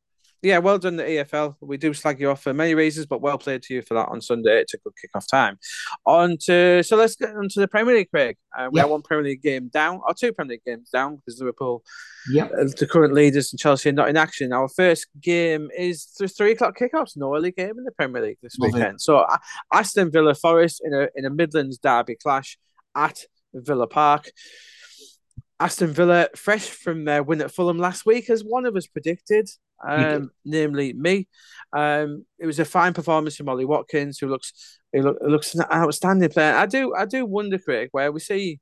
Yeah, 0.44 0.60
well 0.60 0.78
done, 0.78 0.98
the 0.98 1.04
EFL. 1.04 1.56
We 1.62 1.78
do 1.78 1.94
slag 1.96 2.20
you 2.20 2.30
off 2.30 2.44
for 2.44 2.54
many 2.54 2.76
reasons, 2.76 3.08
but 3.08 3.22
well 3.22 3.40
played 3.40 3.64
to 3.64 3.74
you 3.74 3.82
for 3.82 3.96
that 3.96 4.10
on 4.10 4.22
Sunday. 4.22 4.62
It's 4.62 4.74
a 4.76 4.78
good 4.78 4.94
kickoff 4.94 5.28
time. 5.28 5.58
On 6.06 6.38
to 6.46 6.84
so 6.84 6.96
let's 6.96 7.16
get 7.16 7.36
on 7.36 7.50
to 7.50 7.60
the 7.60 7.68
Premier 7.68 7.96
League, 7.96 8.12
Craig. 8.12 8.38
Uh, 8.56 8.70
we 8.72 8.78
yeah. 8.78 8.84
have 8.84 8.92
one 8.92 9.02
Premier 9.02 9.26
League 9.26 9.42
game 9.42 9.70
down, 9.70 10.00
or 10.08 10.14
two 10.14 10.32
Premier 10.32 10.54
League 10.54 10.64
games 10.64 10.90
down 10.90 11.16
because 11.16 11.40
Liverpool, 11.40 11.84
yeah, 12.32 12.46
uh, 12.46 12.66
the 12.78 12.88
current 12.90 13.14
leaders, 13.14 13.52
and 13.52 13.60
Chelsea 13.60 13.90
are 13.90 13.94
not 13.94 14.10
in 14.10 14.18
action. 14.18 14.54
Our 14.54 14.70
first 14.70 15.08
game 15.20 15.70
is 15.76 16.06
the 16.20 16.28
three 16.28 16.52
o'clock 16.52 16.78
kickoffs. 16.78 17.18
No 17.18 17.36
early 17.36 17.52
game 17.52 17.78
in 17.78 17.84
the 17.84 17.92
Premier 17.92 18.22
League 18.22 18.38
this 18.44 18.60
Love 18.60 18.74
weekend. 18.74 18.96
It. 18.96 19.02
So 19.02 19.18
uh, 19.18 19.38
Aston 19.74 20.12
Villa 20.12 20.36
Forest 20.36 20.82
in 20.86 20.94
a 20.94 21.08
in 21.16 21.26
a 21.26 21.32
Midlands 21.32 21.80
derby 21.80 22.16
clash 22.16 22.60
at 22.96 23.20
Villa 23.54 23.88
Park. 23.88 24.30
Aston 25.60 25.92
Villa, 25.92 26.30
fresh 26.36 26.70
from 26.70 27.06
their 27.06 27.24
win 27.24 27.42
at 27.42 27.52
Fulham 27.52 27.80
last 27.80 28.06
week, 28.06 28.30
as 28.30 28.44
one 28.44 28.66
of 28.66 28.76
us 28.76 28.86
predicted, 28.86 29.50
um, 29.88 30.30
namely 30.46 30.94
me. 30.94 31.28
Um, 31.74 32.26
it 32.38 32.46
was 32.46 32.60
a 32.60 32.66
fine 32.66 32.94
performance 32.94 33.36
from 33.36 33.50
Ollie 33.50 33.66
Watkins, 33.66 34.20
who 34.20 34.28
looks 34.28 34.80
he 34.94 35.02
look, 35.02 35.18
looks 35.22 35.56
an 35.56 35.66
outstanding 35.74 36.30
player. 36.30 36.54
I 36.54 36.66
do 36.68 36.94
I 36.96 37.06
do 37.06 37.26
wonder, 37.26 37.58
Craig, 37.58 37.90
where 37.92 38.12
we 38.12 38.20
see. 38.20 38.60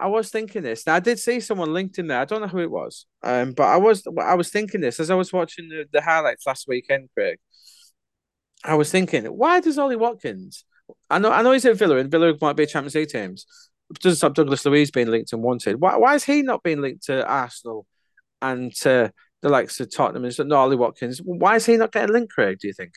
I 0.00 0.06
was 0.06 0.30
thinking 0.30 0.62
this. 0.62 0.86
Now 0.86 0.94
I 0.94 1.00
did 1.00 1.18
see 1.18 1.40
someone 1.40 1.72
linked 1.72 1.98
in 1.98 2.06
there. 2.06 2.20
I 2.20 2.24
don't 2.24 2.40
know 2.40 2.46
who 2.46 2.58
it 2.58 2.70
was, 2.70 3.06
um, 3.24 3.52
but 3.52 3.64
I 3.64 3.76
was 3.76 4.06
I 4.18 4.34
was 4.34 4.48
thinking 4.48 4.80
this 4.80 5.00
as 5.00 5.10
I 5.10 5.16
was 5.16 5.32
watching 5.32 5.68
the, 5.68 5.86
the 5.92 6.00
highlights 6.00 6.46
last 6.46 6.66
weekend, 6.68 7.08
Craig. 7.14 7.38
I 8.64 8.74
was 8.74 8.90
thinking, 8.90 9.24
why 9.26 9.60
does 9.60 9.78
Ollie 9.78 9.96
Watkins? 9.96 10.64
I 11.10 11.18
know 11.18 11.30
I 11.30 11.42
know 11.42 11.52
he's 11.52 11.64
at 11.64 11.76
Villa, 11.76 11.96
and 11.96 12.10
Villa 12.10 12.34
might 12.40 12.56
be 12.56 12.66
Champions 12.66 12.94
League 12.94 13.08
teams, 13.08 13.46
doesn't 13.94 14.16
stop 14.16 14.34
Douglas 14.34 14.64
Luiz 14.64 14.90
being 14.90 15.08
linked 15.08 15.32
and 15.32 15.42
wanted. 15.42 15.80
Why, 15.80 15.96
why 15.96 16.14
is 16.14 16.24
he 16.24 16.42
not 16.42 16.62
being 16.62 16.80
linked 16.80 17.04
to 17.04 17.26
Arsenal 17.26 17.86
and 18.42 18.74
to 18.76 19.12
the 19.42 19.48
likes 19.48 19.80
of 19.80 19.94
Tottenham 19.94 20.24
and 20.24 20.52
Ollie 20.52 20.76
Watkins? 20.76 21.20
Why 21.24 21.56
is 21.56 21.66
he 21.66 21.76
not 21.76 21.92
getting 21.92 22.12
linked, 22.12 22.32
Craig, 22.32 22.58
do 22.60 22.68
you 22.68 22.74
think? 22.74 22.92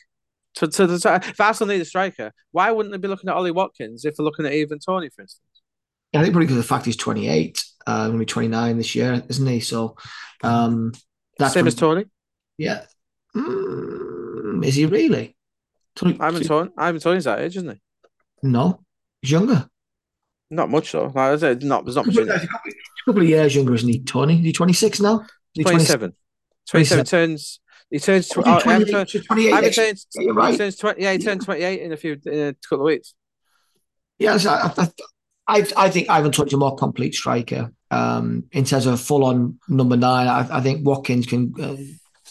To, 0.56 0.68
to 0.68 0.86
the, 0.86 1.20
if 1.24 1.40
Arsenal 1.40 1.74
need 1.74 1.80
a 1.80 1.86
striker, 1.86 2.32
why 2.50 2.70
wouldn't 2.70 2.92
they 2.92 2.98
be 2.98 3.08
looking 3.08 3.30
at 3.30 3.36
Ollie 3.36 3.50
Watkins 3.50 4.04
if 4.04 4.16
they're 4.16 4.24
looking 4.24 4.44
at 4.44 4.52
Ivan 4.52 4.78
Toney, 4.78 5.08
for 5.08 5.22
instance? 5.22 5.40
Yeah, 6.12 6.20
I 6.20 6.22
think 6.24 6.34
probably 6.34 6.46
because 6.46 6.58
of 6.58 6.64
the 6.64 6.68
fact 6.68 6.84
he's 6.84 6.96
28, 6.96 7.64
uh, 7.86 8.06
going 8.08 8.12
to 8.12 8.18
be 8.18 8.26
29 8.26 8.76
this 8.76 8.94
year, 8.94 9.22
isn't 9.28 9.46
he? 9.46 9.60
So 9.60 9.96
um, 10.42 10.92
that's 11.38 11.54
same 11.54 11.64
pretty, 11.64 11.74
as 11.74 11.80
Toney. 11.80 12.04
Yeah, 12.58 12.84
mm, 13.34 14.64
is 14.66 14.74
he 14.74 14.84
really? 14.84 15.34
Toney, 15.96 16.18
Ivan 16.20 16.42
Toney, 16.42 16.70
Ivan 16.76 17.00
Toney's 17.00 17.24
that 17.24 17.40
age, 17.40 17.56
isn't 17.56 17.70
he? 17.70 17.80
No, 18.42 18.80
he's 19.20 19.30
younger. 19.30 19.68
Not 20.50 20.70
much 20.70 20.92
though. 20.92 21.06
Like 21.06 21.16
I 21.16 21.36
said, 21.36 21.62
not 21.62 21.84
there's 21.84 21.96
not 21.96 22.06
much. 22.06 22.16
A 22.16 22.48
couple 23.06 23.22
of 23.22 23.28
years 23.28 23.56
younger, 23.56 23.74
isn't 23.74 23.88
he? 23.88 24.00
Toney, 24.02 24.38
is 24.38 24.44
he 24.44 24.52
twenty 24.52 24.72
six 24.72 25.00
now? 25.00 25.24
27. 25.60 26.14
27. 26.68 27.04
27 27.04 27.04
turns. 27.04 27.60
He 27.90 27.98
turns. 27.98 28.28
Tw- 28.28 28.38
oh, 28.38 28.60
28, 28.60 28.90
turns, 28.90 29.26
28 29.26 29.74
turns, 29.74 30.06
yeah, 30.14 30.30
right. 30.34 30.52
he 30.52 30.56
turns 30.56 30.76
20, 30.76 31.02
yeah, 31.02 31.12
he 31.12 31.18
turns 31.18 31.44
28 31.44 31.82
in 31.82 31.92
a 31.92 31.96
few 31.96 32.18
in 32.24 32.40
a 32.40 32.54
couple 32.54 32.86
of 32.86 32.86
weeks. 32.86 33.14
Yes, 34.18 34.46
I, 34.46 34.72
I, 34.76 34.88
I, 35.46 35.66
I 35.76 35.90
think 35.90 36.08
Ivan 36.08 36.32
Toney's 36.32 36.54
a 36.54 36.56
more 36.56 36.76
complete 36.76 37.14
striker. 37.14 37.72
Um, 37.90 38.44
in 38.52 38.64
terms 38.64 38.86
of 38.86 39.00
full 39.00 39.24
on 39.24 39.58
number 39.68 39.96
nine, 39.96 40.26
I, 40.26 40.58
I 40.58 40.60
think 40.62 40.86
Watkins 40.86 41.26
can 41.26 41.52
uh, 41.60 41.76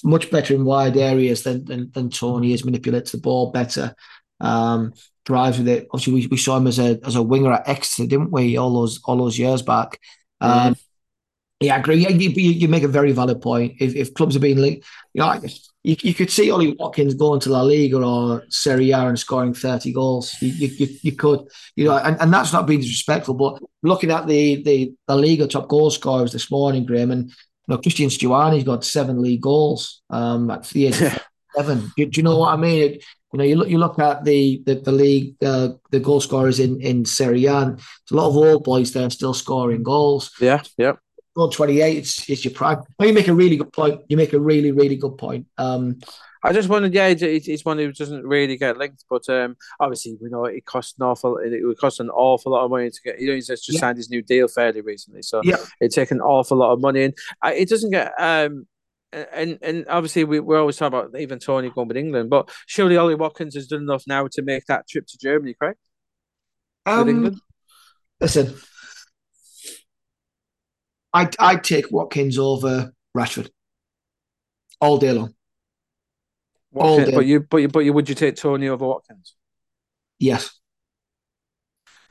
much 0.04 0.32
better 0.32 0.56
in 0.56 0.66
wide 0.66 0.98
areas 0.98 1.44
than, 1.44 1.66
than 1.66 1.92
than 1.92 2.10
Toney 2.10 2.54
is. 2.54 2.66
Manipulates 2.66 3.12
the 3.12 3.20
ball 3.20 3.52
better. 3.52 3.94
Um, 4.40 4.94
drives 5.26 5.58
with 5.58 5.68
it. 5.68 5.88
Obviously, 5.92 6.14
we, 6.14 6.28
we 6.28 6.38
saw 6.38 6.58
him 6.58 6.68
as 6.68 6.80
a 6.80 7.00
as 7.06 7.16
a 7.16 7.24
winger 7.24 7.54
at 7.54 7.68
Exeter, 7.68 8.08
didn't 8.08 8.32
we? 8.32 8.58
All 8.58 8.74
those 8.74 9.02
all 9.06 9.18
those 9.18 9.38
years 9.38 9.62
back. 9.62 10.00
Um, 10.40 10.76
yeah, 11.62 11.76
I 11.76 11.80
agree. 11.80 11.98
Yeah, 11.98 12.10
you, 12.10 12.30
you, 12.32 12.68
make 12.68 12.82
a 12.82 12.88
very 12.88 13.12
valid 13.12 13.40
point. 13.40 13.76
If, 13.80 13.96
if 13.96 14.16
clubs 14.16 14.36
are 14.36 14.40
being 14.40 14.58
linked, 14.58 14.84
you 15.14 15.22
know, 15.22 15.40
you, 15.84 15.96
you 16.02 16.14
could 16.16 16.32
see 16.32 16.50
Ollie 16.50 16.76
Watkins 16.78 17.14
going 17.14 17.40
to 17.42 17.50
La 17.50 17.62
Liga 17.62 18.02
or 18.04 18.44
Serie 18.50 18.90
A 18.92 19.00
and 19.02 19.20
scoring 19.20 19.54
30 19.54 19.94
goals. 19.94 20.36
You, 20.42 20.68
you, 20.68 20.88
you 21.04 21.12
could, 21.12 21.48
you 21.76 21.86
know, 21.86 21.98
and, 21.98 22.20
and 22.20 22.34
that's 22.34 22.52
not 22.52 22.66
being 22.66 22.80
disrespectful, 22.80 23.36
but 23.36 23.62
looking 23.84 24.10
at 24.10 24.26
the 24.26 24.64
the 24.64 24.96
La 25.08 25.16
Liga 25.16 25.48
top 25.48 25.68
goal 25.68 25.92
scorers 25.92 26.32
this 26.32 26.50
morning, 26.50 26.84
Graeme, 26.84 27.12
and 27.12 27.30
you 27.30 27.36
know, 27.68 27.78
Cristhian 27.78 28.10
Stuani's 28.10 28.64
got 28.64 28.84
seven 28.84 29.22
league 29.22 29.42
goals 29.42 30.02
um, 30.10 30.50
at 30.50 30.64
the 30.70 30.88
age 30.88 31.02
of 31.02 31.20
seven. 31.56 31.92
Do, 31.96 32.06
do, 32.08 32.20
you 32.20 32.24
know 32.24 32.40
what 32.40 32.54
I 32.54 32.58
mean? 32.58 32.94
It, 32.94 33.04
you 33.32 33.38
know, 33.38 33.44
you 33.44 33.56
look 33.56 33.70
you 33.70 33.78
look 33.78 34.00
at 34.00 34.24
the 34.24 34.62
the, 34.66 34.76
the 34.76 34.92
league, 34.92 35.36
uh, 35.44 35.70
the 35.92 36.00
goal 36.00 36.22
scorers 36.22 36.60
in 36.60 36.82
in 36.82 37.06
Serie 37.06 37.46
A. 37.46 37.56
And 37.56 37.80
a 37.80 38.16
lot 38.16 38.30
of 38.30 38.36
old 38.38 38.64
boys 38.64 38.92
there 38.92 39.10
still 39.10 39.34
scoring 39.34 39.84
goals. 39.84 40.32
Yeah, 40.40 40.62
yeah. 40.78 40.94
Goal 41.36 41.50
twenty 41.50 41.82
eight. 41.82 41.98
It's, 41.98 42.30
it's 42.30 42.44
your 42.44 42.54
prime. 42.54 42.82
Well, 42.98 43.08
you 43.08 43.14
make 43.14 43.28
a 43.28 43.34
really 43.34 43.58
good 43.58 43.74
point. 43.74 44.02
You 44.10 44.18
make 44.18 44.34
a 44.34 44.40
really 44.40 44.72
really 44.72 44.98
good 44.98 45.18
point. 45.18 45.48
Um, 45.58 46.00
I 46.44 46.54
just 46.54 46.70
wondered, 46.70 46.92
yeah, 46.96 47.14
it's 47.16 47.64
one 47.64 47.78
who 47.78 47.92
doesn't 47.92 48.26
really 48.26 48.58
get 48.58 48.76
linked, 48.76 49.06
but 49.08 49.30
um, 49.30 49.56
obviously 49.80 50.18
we 50.20 50.28
know 50.28 50.46
it 50.46 50.66
costs 50.66 50.96
an 50.98 51.06
awful, 51.06 51.38
it 51.38 51.64
would 51.64 51.78
cost 51.78 52.00
an 52.00 52.10
awful 52.10 52.54
lot 52.54 52.66
of 52.66 52.72
money 52.72 52.90
to 52.90 53.02
get. 53.04 53.20
You 53.20 53.28
know, 53.28 53.36
he's 53.36 53.46
just 53.46 53.72
yeah. 53.72 53.80
signed 53.80 53.98
his 53.98 54.10
new 54.10 54.24
deal 54.24 54.48
fairly 54.48 54.82
recently, 54.82 55.22
so 55.22 55.42
yeah. 55.44 55.58
it 55.80 55.90
takes 55.90 56.12
an 56.12 56.20
awful 56.20 56.58
lot 56.58 56.74
of 56.74 56.82
money, 56.82 57.04
and 57.04 57.14
it 57.46 57.70
doesn't 57.70 57.92
get 57.92 58.12
um 58.18 58.66
and 59.14 59.60
and 59.62 59.86
obviously 59.90 60.24
we, 60.24 60.40
we're 60.40 60.60
always 60.60 60.78
talking 60.78 60.98
about 60.98 61.20
Ivan 61.20 61.40
Toney 61.40 61.70
going 61.70 61.88
with 61.88 61.98
England, 61.98 62.30
but 62.30 62.50
surely 62.66 62.98
Ollie 62.98 63.16
Watkins 63.16 63.56
has 63.56 63.68
done 63.68 63.82
enough 63.82 64.04
now 64.08 64.28
to 64.32 64.42
make 64.42 64.66
that 64.66 64.88
trip 64.88 65.06
to 65.08 65.18
Germany, 65.18 65.56
correct? 65.60 65.80
Um, 66.86 67.42
listen, 68.20 68.56
I 71.14 71.30
I 71.40 71.56
take 71.58 71.92
Watkins 71.92 72.38
over 72.38 72.94
Rashford 73.16 73.50
all 74.80 74.98
day 74.98 75.12
long. 75.12 75.34
Watkins, 76.72 77.00
all 77.00 77.06
day. 77.06 77.16
But 77.16 77.26
you 77.26 77.40
but 77.42 77.58
you 77.58 77.68
but 77.68 77.80
you 77.80 77.94
would 77.94 78.10
you 78.10 78.16
take 78.16 78.36
Toney 78.36 78.70
over 78.70 78.86
Watkins? 78.86 79.36
Yes. 80.20 80.61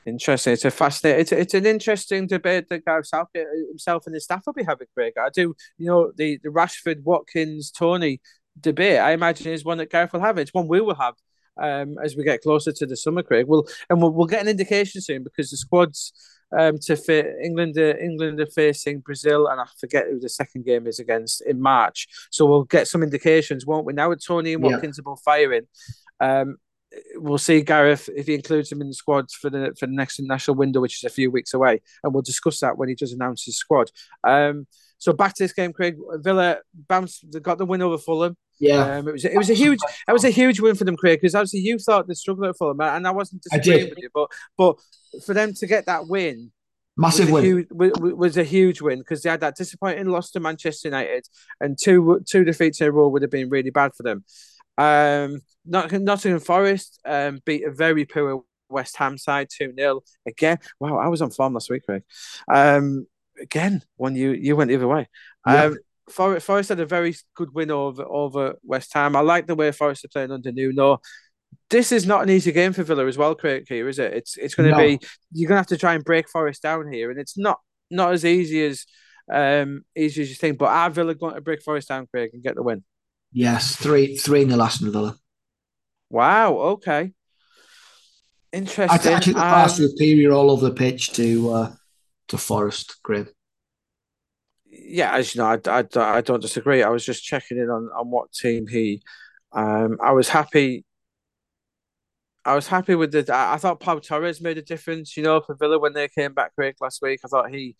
Interesting. 0.05 0.53
It's 0.53 0.65
a 0.65 0.71
fascinating. 0.71 1.21
It's, 1.21 1.31
it's 1.31 1.53
an 1.53 1.65
interesting 1.65 2.25
debate 2.25 2.69
that 2.69 2.85
Gareth 2.85 3.07
Southgate 3.07 3.45
himself 3.69 4.03
and 4.07 4.15
his 4.15 4.23
staff 4.23 4.43
will 4.45 4.53
be 4.53 4.63
having, 4.63 4.87
Craig. 4.95 5.13
I 5.21 5.29
do, 5.29 5.55
you 5.77 5.87
know, 5.87 6.11
the 6.15 6.39
the 6.43 6.49
Rashford, 6.49 7.03
Watkins, 7.03 7.71
Toney 7.71 8.19
debate. 8.59 8.99
I 8.99 9.11
imagine 9.11 9.51
is 9.51 9.63
one 9.63 9.77
that 9.77 9.91
Gareth 9.91 10.13
will 10.13 10.21
have. 10.21 10.37
It's 10.37 10.53
one 10.53 10.67
we 10.67 10.81
will 10.81 10.95
have 10.95 11.15
um, 11.61 11.97
as 12.03 12.15
we 12.15 12.23
get 12.23 12.41
closer 12.41 12.71
to 12.71 12.85
the 12.85 12.97
summer, 12.97 13.21
Craig. 13.21 13.45
We'll 13.47 13.67
and 13.89 14.01
we'll, 14.01 14.11
we'll 14.11 14.27
get 14.27 14.41
an 14.41 14.47
indication 14.47 15.01
soon 15.01 15.23
because 15.23 15.51
the 15.51 15.57
squads 15.57 16.13
um, 16.57 16.77
to 16.79 16.95
fit 16.95 17.27
England. 17.43 17.77
Uh, 17.77 17.95
England 17.97 18.39
are 18.39 18.47
facing 18.47 18.99
Brazil, 18.99 19.47
and 19.47 19.61
I 19.61 19.65
forget 19.79 20.05
who 20.09 20.19
the 20.19 20.29
second 20.29 20.65
game 20.65 20.87
is 20.87 20.99
against 20.99 21.41
in 21.45 21.61
March. 21.61 22.07
So 22.31 22.45
we'll 22.45 22.63
get 22.63 22.87
some 22.87 23.03
indications, 23.03 23.65
won't 23.65 23.85
we? 23.85 23.93
Now 23.93 24.09
with 24.09 24.25
Toney 24.25 24.53
and 24.53 24.63
Watkins 24.63 24.97
yeah. 24.97 25.01
are 25.01 25.13
both 25.13 25.21
firing. 25.23 25.67
Um, 26.19 26.57
we'll 27.15 27.37
see 27.37 27.61
Gareth 27.61 28.09
if 28.15 28.27
he 28.27 28.35
includes 28.35 28.71
him 28.71 28.81
in 28.81 28.87
the 28.87 28.93
squad 28.93 29.31
for 29.31 29.49
the 29.49 29.73
for 29.79 29.85
the 29.87 29.93
next 29.93 30.19
international 30.19 30.55
window, 30.57 30.81
which 30.81 30.97
is 30.97 31.03
a 31.03 31.13
few 31.13 31.31
weeks 31.31 31.53
away, 31.53 31.81
and 32.03 32.13
we'll 32.13 32.21
discuss 32.21 32.59
that 32.59 32.77
when 32.77 32.89
he 32.89 32.95
does 32.95 33.13
announce 33.13 33.45
his 33.45 33.57
squad. 33.57 33.91
Um, 34.23 34.67
so 34.97 35.13
back 35.13 35.33
to 35.35 35.43
this 35.43 35.53
game, 35.53 35.73
Craig. 35.73 35.97
Villa 36.17 36.59
bounced, 36.87 37.25
got 37.41 37.57
the 37.57 37.65
win 37.65 37.81
over 37.81 37.97
Fulham. 37.97 38.37
Yeah, 38.59 38.97
um, 38.97 39.07
it 39.07 39.13
was 39.13 39.25
it 39.25 39.37
was 39.37 39.49
a 39.49 39.55
huge 39.55 39.79
it 40.07 40.11
was 40.13 40.23
a 40.23 40.29
huge 40.29 40.59
win 40.59 40.75
for 40.75 40.83
them, 40.83 40.95
Craig. 40.95 41.19
Because 41.19 41.33
obviously 41.33 41.61
you 41.61 41.79
thought 41.79 42.07
they 42.07 42.13
struggled 42.13 42.47
at 42.47 42.57
Fulham, 42.57 42.79
and 42.79 43.07
I 43.07 43.11
wasn't 43.11 43.41
disagreeing 43.41 43.87
I 43.87 43.89
with 43.89 43.97
you, 43.97 44.09
but 44.13 44.29
but 44.57 44.79
for 45.25 45.33
them 45.33 45.53
to 45.55 45.65
get 45.65 45.87
that 45.87 46.07
win, 46.07 46.51
massive 46.95 47.31
was 47.31 47.33
win, 47.33 47.43
huge, 47.43 47.67
was 47.71 48.37
a 48.37 48.43
huge 48.43 48.81
win 48.81 48.99
because 48.99 49.23
they 49.23 49.31
had 49.31 49.39
that 49.39 49.55
disappointing 49.55 50.05
loss 50.07 50.29
to 50.31 50.39
Manchester 50.39 50.89
United, 50.89 51.25
and 51.59 51.77
two 51.81 52.21
two 52.29 52.43
defeats 52.43 52.79
in 52.81 52.87
a 52.87 52.91
row 52.91 53.07
would 53.07 53.23
have 53.23 53.31
been 53.31 53.49
really 53.49 53.71
bad 53.71 53.93
for 53.95 54.03
them. 54.03 54.23
Um, 54.81 55.41
Nottingham 55.65 56.39
Forest 56.39 56.99
um, 57.05 57.39
beat 57.45 57.63
a 57.65 57.71
very 57.71 58.05
poor 58.05 58.43
West 58.69 58.97
Ham 58.97 59.17
side 59.17 59.47
2 59.55 59.73
0. 59.77 60.01
Again, 60.25 60.57
wow, 60.79 60.97
I 60.97 61.07
was 61.07 61.21
on 61.21 61.29
form 61.29 61.53
last 61.53 61.69
week, 61.69 61.83
Craig. 61.85 62.03
Um, 62.51 63.05
again, 63.39 63.83
when 63.97 64.15
you 64.15 64.31
you 64.31 64.55
went 64.55 64.69
the 64.69 64.75
other 64.75 64.87
way. 64.87 65.07
Yeah. 65.45 65.65
Um, 65.65 65.77
Forest, 66.09 66.45
Forest 66.45 66.69
had 66.69 66.79
a 66.79 66.85
very 66.85 67.15
good 67.35 67.53
win 67.53 67.71
over 67.71 68.03
over 68.03 68.55
West 68.63 68.93
Ham. 68.93 69.15
I 69.15 69.21
like 69.21 69.47
the 69.47 69.55
way 69.55 69.71
Forest 69.71 70.05
are 70.05 70.09
playing 70.09 70.31
under 70.31 70.51
Nuno. 70.51 70.99
This 71.69 71.91
is 71.91 72.05
not 72.05 72.23
an 72.23 72.29
easy 72.29 72.51
game 72.51 72.73
for 72.73 72.83
Villa 72.83 73.05
as 73.05 73.17
well, 73.17 73.35
Craig. 73.35 73.65
Here 73.67 73.87
is 73.87 73.99
it? 73.99 74.13
It's 74.13 74.37
it's 74.37 74.55
going 74.55 74.71
to 74.71 74.77
no. 74.77 74.83
be 74.83 74.99
you're 75.31 75.47
going 75.47 75.55
to 75.55 75.59
have 75.59 75.67
to 75.67 75.77
try 75.77 75.93
and 75.93 76.03
break 76.03 76.27
Forest 76.27 76.63
down 76.63 76.91
here, 76.91 77.11
and 77.11 77.19
it's 77.19 77.37
not 77.37 77.59
not 77.89 78.13
as 78.13 78.25
easy 78.25 78.65
as 78.65 78.85
um 79.31 79.83
easy 79.95 80.23
as 80.23 80.29
you 80.29 80.35
think. 80.35 80.57
But 80.57 80.69
are 80.69 80.89
Villa 80.89 81.13
going 81.13 81.35
to 81.35 81.41
break 81.41 81.61
Forest 81.61 81.89
down, 81.89 82.07
Craig, 82.07 82.31
and 82.33 82.43
get 82.43 82.55
the 82.55 82.63
win? 82.63 82.83
Yes, 83.31 83.75
three 83.75 84.17
three 84.17 84.41
in 84.41 84.49
the 84.49 84.57
last 84.57 84.81
Villa. 84.81 85.17
Wow. 86.09 86.57
Okay. 86.57 87.13
Interesting. 88.51 89.11
I 89.11 89.15
actually 89.15 89.35
um, 89.35 89.41
pass 89.41 89.77
superior 89.77 90.33
all 90.33 90.51
over 90.51 90.65
the 90.65 90.75
pitch 90.75 91.13
to 91.13 91.51
uh, 91.51 91.71
to 92.27 92.37
Forest, 92.37 92.97
Graeme. 93.03 93.29
Yeah, 94.65 95.15
as 95.15 95.33
you 95.33 95.41
know, 95.41 95.47
I, 95.47 95.59
I, 95.79 95.85
I 96.17 96.21
don't 96.21 96.41
disagree. 96.41 96.83
I 96.83 96.89
was 96.89 97.05
just 97.05 97.23
checking 97.23 97.57
in 97.57 97.69
on, 97.69 97.89
on 97.97 98.09
what 98.09 98.33
team 98.33 98.67
he. 98.67 99.01
Um, 99.53 99.97
I 100.03 100.11
was 100.11 100.27
happy. 100.27 100.83
I 102.43 102.55
was 102.55 102.67
happy 102.67 102.95
with 102.95 103.11
the. 103.13 103.33
I, 103.33 103.53
I 103.53 103.57
thought 103.57 103.79
Pau 103.79 103.99
Torres 103.99 104.41
made 104.41 104.57
a 104.57 104.61
difference. 104.61 105.15
You 105.15 105.23
know, 105.23 105.39
for 105.39 105.55
Villa 105.55 105.79
when 105.79 105.93
they 105.93 106.09
came 106.09 106.33
back 106.33 106.53
quick 106.55 106.75
last 106.81 107.01
week, 107.01 107.21
I 107.23 107.29
thought 107.29 107.51
he 107.51 107.77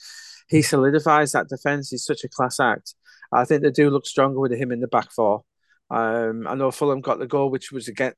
he 0.47 0.61
solidifies 0.61 1.33
that 1.33 1.49
defense. 1.49 1.89
He's 1.89 2.05
such 2.05 2.23
a 2.23 2.29
class 2.29 2.59
act. 2.61 2.95
I 3.31 3.45
think 3.45 3.61
they 3.61 3.71
do 3.71 3.89
look 3.89 4.05
stronger 4.05 4.39
with 4.39 4.53
him 4.53 4.71
in 4.71 4.81
the 4.81 4.87
back 4.87 5.11
four. 5.11 5.43
Um, 5.91 6.47
I 6.47 6.55
know 6.55 6.71
Fulham 6.71 7.01
got 7.01 7.19
the 7.19 7.27
goal, 7.27 7.49
which 7.49 7.71
was 7.71 7.89
again, 7.89 8.13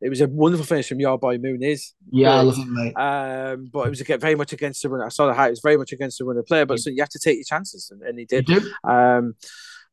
it 0.00 0.08
was 0.08 0.20
a 0.20 0.28
wonderful 0.28 0.64
finish 0.64 0.88
from 0.88 1.00
your 1.00 1.18
boy 1.18 1.38
Muniz. 1.38 1.92
Yeah, 2.10 2.34
I 2.34 2.42
love 2.42 2.56
him, 2.56 2.72
mate. 2.72 2.94
Um, 2.94 3.68
but 3.72 3.86
it 3.88 3.90
was 3.90 4.00
again 4.00 4.20
very 4.20 4.36
much 4.36 4.52
against 4.52 4.82
the 4.82 4.88
run. 4.88 5.04
I 5.04 5.08
saw 5.08 5.26
the 5.26 5.34
height; 5.34 5.48
it 5.48 5.50
was 5.50 5.60
very 5.60 5.76
much 5.76 5.90
against 5.92 6.18
the 6.18 6.24
run 6.24 6.38
of 6.38 6.46
player. 6.46 6.66
But 6.66 6.78
so 6.78 6.90
you 6.90 7.02
have 7.02 7.08
to 7.08 7.18
take 7.18 7.36
your 7.36 7.44
chances, 7.44 7.90
and, 7.90 8.00
and 8.02 8.18
he 8.18 8.26
did. 8.26 8.48
Um, 8.84 9.34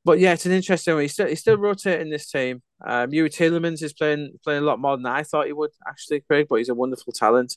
but 0.05 0.19
yeah, 0.19 0.33
it's 0.33 0.45
an 0.45 0.51
interesting 0.51 0.93
one. 0.93 1.01
He's 1.01 1.13
still 1.13 1.27
he's 1.27 1.39
still 1.39 1.57
rotating 1.57 2.11
this 2.11 2.29
team. 2.29 2.61
Um, 2.85 3.09
Youri 3.09 3.35
Tielemans 3.35 3.81
is 3.81 3.93
playing 3.93 4.33
playing 4.43 4.61
a 4.61 4.65
lot 4.65 4.79
more 4.79 4.95
than 4.97 5.05
I 5.07 5.23
thought 5.23 5.47
he 5.47 5.53
would 5.53 5.71
actually, 5.87 6.19
Craig. 6.21 6.47
But 6.49 6.57
he's 6.57 6.69
a 6.69 6.75
wonderful 6.75 7.13
talent. 7.13 7.55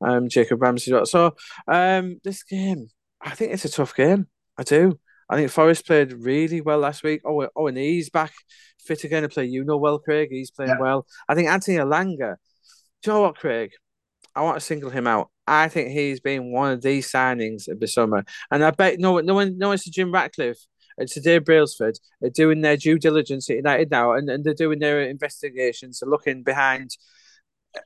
Um, 0.00 0.28
Jacob 0.30 0.62
Ramsey. 0.62 0.94
So 1.04 1.34
um, 1.66 2.20
this 2.24 2.44
game, 2.44 2.88
I 3.20 3.30
think 3.34 3.52
it's 3.52 3.66
a 3.66 3.68
tough 3.68 3.94
game. 3.94 4.28
I 4.56 4.62
do. 4.62 4.98
I 5.28 5.36
think 5.36 5.50
Forest 5.50 5.86
played 5.86 6.12
really 6.12 6.60
well 6.60 6.78
last 6.78 7.02
week. 7.02 7.20
Oh, 7.24 7.46
oh, 7.54 7.66
and 7.66 7.76
he's 7.76 8.10
back 8.10 8.32
fit 8.78 9.04
again 9.04 9.22
to 9.22 9.28
play. 9.28 9.44
You 9.44 9.64
know 9.64 9.76
well, 9.76 9.98
Craig. 9.98 10.28
He's 10.30 10.50
playing 10.50 10.70
yeah. 10.70 10.80
well. 10.80 11.06
I 11.28 11.34
think 11.34 11.48
Anthony 11.48 11.76
Elanga. 11.76 12.36
Do 13.02 13.10
you 13.10 13.12
know 13.12 13.22
what, 13.22 13.36
Craig? 13.36 13.72
I 14.34 14.42
want 14.42 14.56
to 14.56 14.60
single 14.60 14.90
him 14.90 15.06
out. 15.06 15.30
I 15.46 15.68
think 15.68 15.90
he's 15.90 16.20
been 16.20 16.52
one 16.52 16.72
of 16.72 16.82
these 16.82 17.10
signings 17.10 17.68
of 17.68 17.80
the 17.80 17.88
summer, 17.88 18.24
and 18.50 18.64
I 18.64 18.70
bet 18.70 18.98
no, 18.98 19.18
no 19.20 19.34
one, 19.34 19.58
no 19.58 19.68
one's 19.68 19.84
to 19.84 19.90
Jim 19.90 20.12
Ratcliffe 20.12 20.66
and 20.98 21.08
to 21.08 21.20
Dave 21.20 21.44
Brailsford 21.44 21.98
are 22.22 22.30
doing 22.30 22.60
their 22.60 22.76
due 22.76 22.98
diligence 22.98 23.48
at 23.48 23.56
United 23.56 23.90
now, 23.90 24.12
and, 24.12 24.28
and 24.28 24.44
they're 24.44 24.54
doing 24.54 24.78
their 24.78 25.02
investigations, 25.02 26.00
they're 26.00 26.10
looking 26.10 26.42
behind 26.42 26.90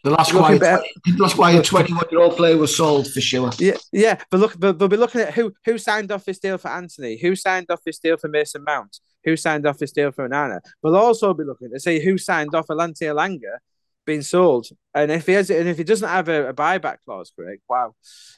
the 0.05 0.11
last 0.11 0.33
quiet, 0.33 0.61
the 0.61 1.16
last 1.18 1.35
quiet 1.35 1.64
twenty-one-year-old 1.64 2.37
player 2.37 2.57
was 2.57 2.75
sold 2.77 3.12
for 3.12 3.21
sure. 3.21 3.51
Yeah, 3.59 3.77
yeah, 3.92 4.23
but 4.31 4.40
look, 4.40 4.59
but 4.59 4.79
they'll 4.79 4.88
be 4.88 4.97
looking 4.97 5.21
at 5.21 5.35
who 5.35 5.53
who 5.64 5.77
signed 5.79 6.11
off 6.11 6.25
this 6.25 6.38
deal 6.38 6.59
for 6.59 6.68
Anthony, 6.68 7.18
who 7.21 7.35
signed 7.37 7.66
off 7.71 7.83
this 7.85 7.99
deal 7.99 8.16
for 8.16 8.29
Mason 8.29 8.64
Mount, 8.64 9.01
who 9.25 9.37
signed 9.37 9.66
off 9.66 9.79
this 9.79 9.92
deal 9.92 10.11
for 10.12 10.29
Onana. 10.29 10.61
We'll 10.83 10.97
also 10.97 11.35
be 11.35 11.45
looking 11.45 11.71
to 11.71 11.81
see 11.81 12.01
who 12.03 12.16
signed 12.16 12.55
off 12.55 12.68
Alante 12.68 13.03
Elanga 13.03 13.59
being 14.07 14.23
sold, 14.23 14.68
and 14.95 15.11
if 15.11 15.27
he 15.27 15.33
has, 15.33 15.51
and 15.51 15.68
if 15.68 15.79
he 15.79 15.85
doesn't 15.85 16.09
have 16.09 16.29
a, 16.29 16.49
a 16.49 16.55
buyback 16.55 16.99
clause, 17.05 17.33
Craig, 17.37 17.61
wow, 17.68 17.95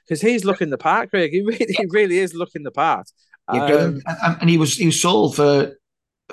because 0.07 0.21
he's 0.21 0.45
looking 0.45 0.71
the 0.71 0.79
part, 0.79 1.11
Craig. 1.11 1.31
He 1.31 1.43
really, 1.43 1.67
he 1.69 1.87
really 1.91 2.19
is 2.19 2.35
looking 2.35 2.65
the 2.65 2.71
part. 2.71 3.11
Um, 3.47 4.01
and 4.41 4.49
he 4.49 4.59
was 4.59 4.77
he 4.77 4.87
was 4.87 5.01
sold 5.01 5.37
for 5.37 5.77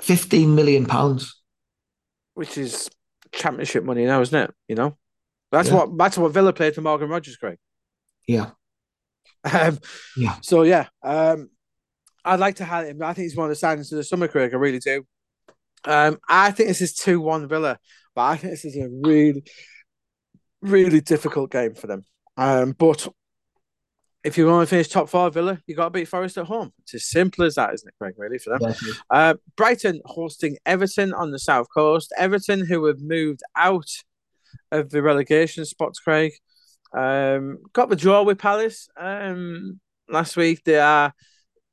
fifteen 0.00 0.54
million 0.54 0.86
pounds, 0.86 1.40
which 2.34 2.56
is 2.58 2.90
championship 3.30 3.84
money 3.84 4.04
now, 4.04 4.20
isn't 4.22 4.38
it? 4.38 4.50
You 4.68 4.74
know. 4.74 4.96
That's 5.52 5.68
yeah. 5.68 5.74
what 5.76 5.98
that's 5.98 6.18
what 6.18 6.32
Villa 6.32 6.52
played 6.52 6.74
for 6.74 6.80
Morgan 6.80 7.08
Rogers, 7.08 7.36
Craig. 7.36 7.58
Yeah. 8.26 8.50
Um, 9.44 9.80
yeah. 10.16 10.36
So 10.40 10.62
yeah, 10.62 10.86
um, 11.02 11.50
I'd 12.24 12.38
like 12.38 12.54
to 12.56 12.64
have 12.64 12.86
him. 12.86 13.02
I 13.02 13.12
think 13.12 13.24
he's 13.24 13.36
one 13.36 13.50
of 13.50 13.58
the 13.58 13.66
signings 13.66 13.90
of 13.90 13.96
the 13.96 14.04
summer, 14.04 14.28
Craig. 14.28 14.54
I 14.54 14.56
really 14.56 14.78
do. 14.78 15.04
Um, 15.82 16.20
I 16.28 16.52
think 16.52 16.68
this 16.68 16.80
is 16.80 16.94
two 16.94 17.20
one 17.20 17.48
Villa, 17.48 17.80
but 18.14 18.22
I 18.22 18.36
think 18.36 18.52
this 18.52 18.64
is 18.64 18.76
a 18.76 18.88
really, 18.88 19.42
really 20.60 21.00
difficult 21.00 21.50
game 21.50 21.74
for 21.74 21.88
them. 21.88 22.04
Um, 22.36 22.70
but 22.78 23.08
if 24.22 24.38
you 24.38 24.46
want 24.46 24.68
to 24.68 24.70
finish 24.70 24.86
top 24.86 25.08
four, 25.08 25.28
Villa, 25.30 25.58
you 25.66 25.74
got 25.74 25.86
to 25.86 25.90
beat 25.90 26.06
Forest 26.06 26.38
at 26.38 26.46
home. 26.46 26.72
It's 26.84 26.94
as 26.94 27.06
simple 27.06 27.44
as 27.44 27.56
that, 27.56 27.74
isn't 27.74 27.88
it, 27.88 27.94
Craig? 27.98 28.14
Really 28.16 28.38
for 28.38 28.56
them. 28.56 28.74
Uh, 29.10 29.34
Brighton 29.56 30.00
hosting 30.04 30.56
Everton 30.64 31.12
on 31.12 31.32
the 31.32 31.40
south 31.40 31.66
coast. 31.74 32.12
Everton, 32.16 32.64
who 32.64 32.84
have 32.84 33.00
moved 33.00 33.40
out 33.56 33.90
of 34.70 34.90
the 34.90 35.02
relegation 35.02 35.64
spots, 35.64 35.98
Craig. 36.00 36.32
Um, 36.96 37.58
got 37.72 37.88
the 37.88 37.96
draw 37.96 38.22
with 38.22 38.38
Palace 38.38 38.88
um, 38.98 39.80
last 40.08 40.36
week. 40.36 40.62
They 40.64 40.78
are 40.78 41.12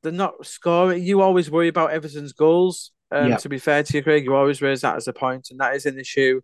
they're 0.01 0.11
not 0.11 0.45
scoring. 0.45 1.03
You 1.03 1.21
always 1.21 1.51
worry 1.51 1.67
about 1.67 1.91
Everton's 1.91 2.33
goals. 2.33 2.91
Um, 3.11 3.29
yeah. 3.29 3.37
To 3.37 3.49
be 3.49 3.57
fair 3.57 3.83
to 3.83 3.97
you, 3.97 4.03
Craig, 4.03 4.23
you 4.23 4.35
always 4.35 4.61
raise 4.61 4.81
that 4.81 4.95
as 4.95 5.07
a 5.07 5.13
point, 5.13 5.47
and 5.51 5.59
that 5.59 5.75
is 5.75 5.85
an 5.85 5.99
issue. 5.99 6.41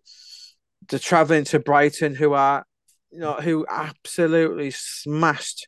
They're 0.89 0.99
traveling 0.99 1.43
to 1.45 1.59
Brighton, 1.59 2.15
who 2.15 2.33
are 2.33 2.65
you 3.11 3.19
know 3.19 3.33
who 3.33 3.65
absolutely 3.69 4.71
smashed 4.71 5.67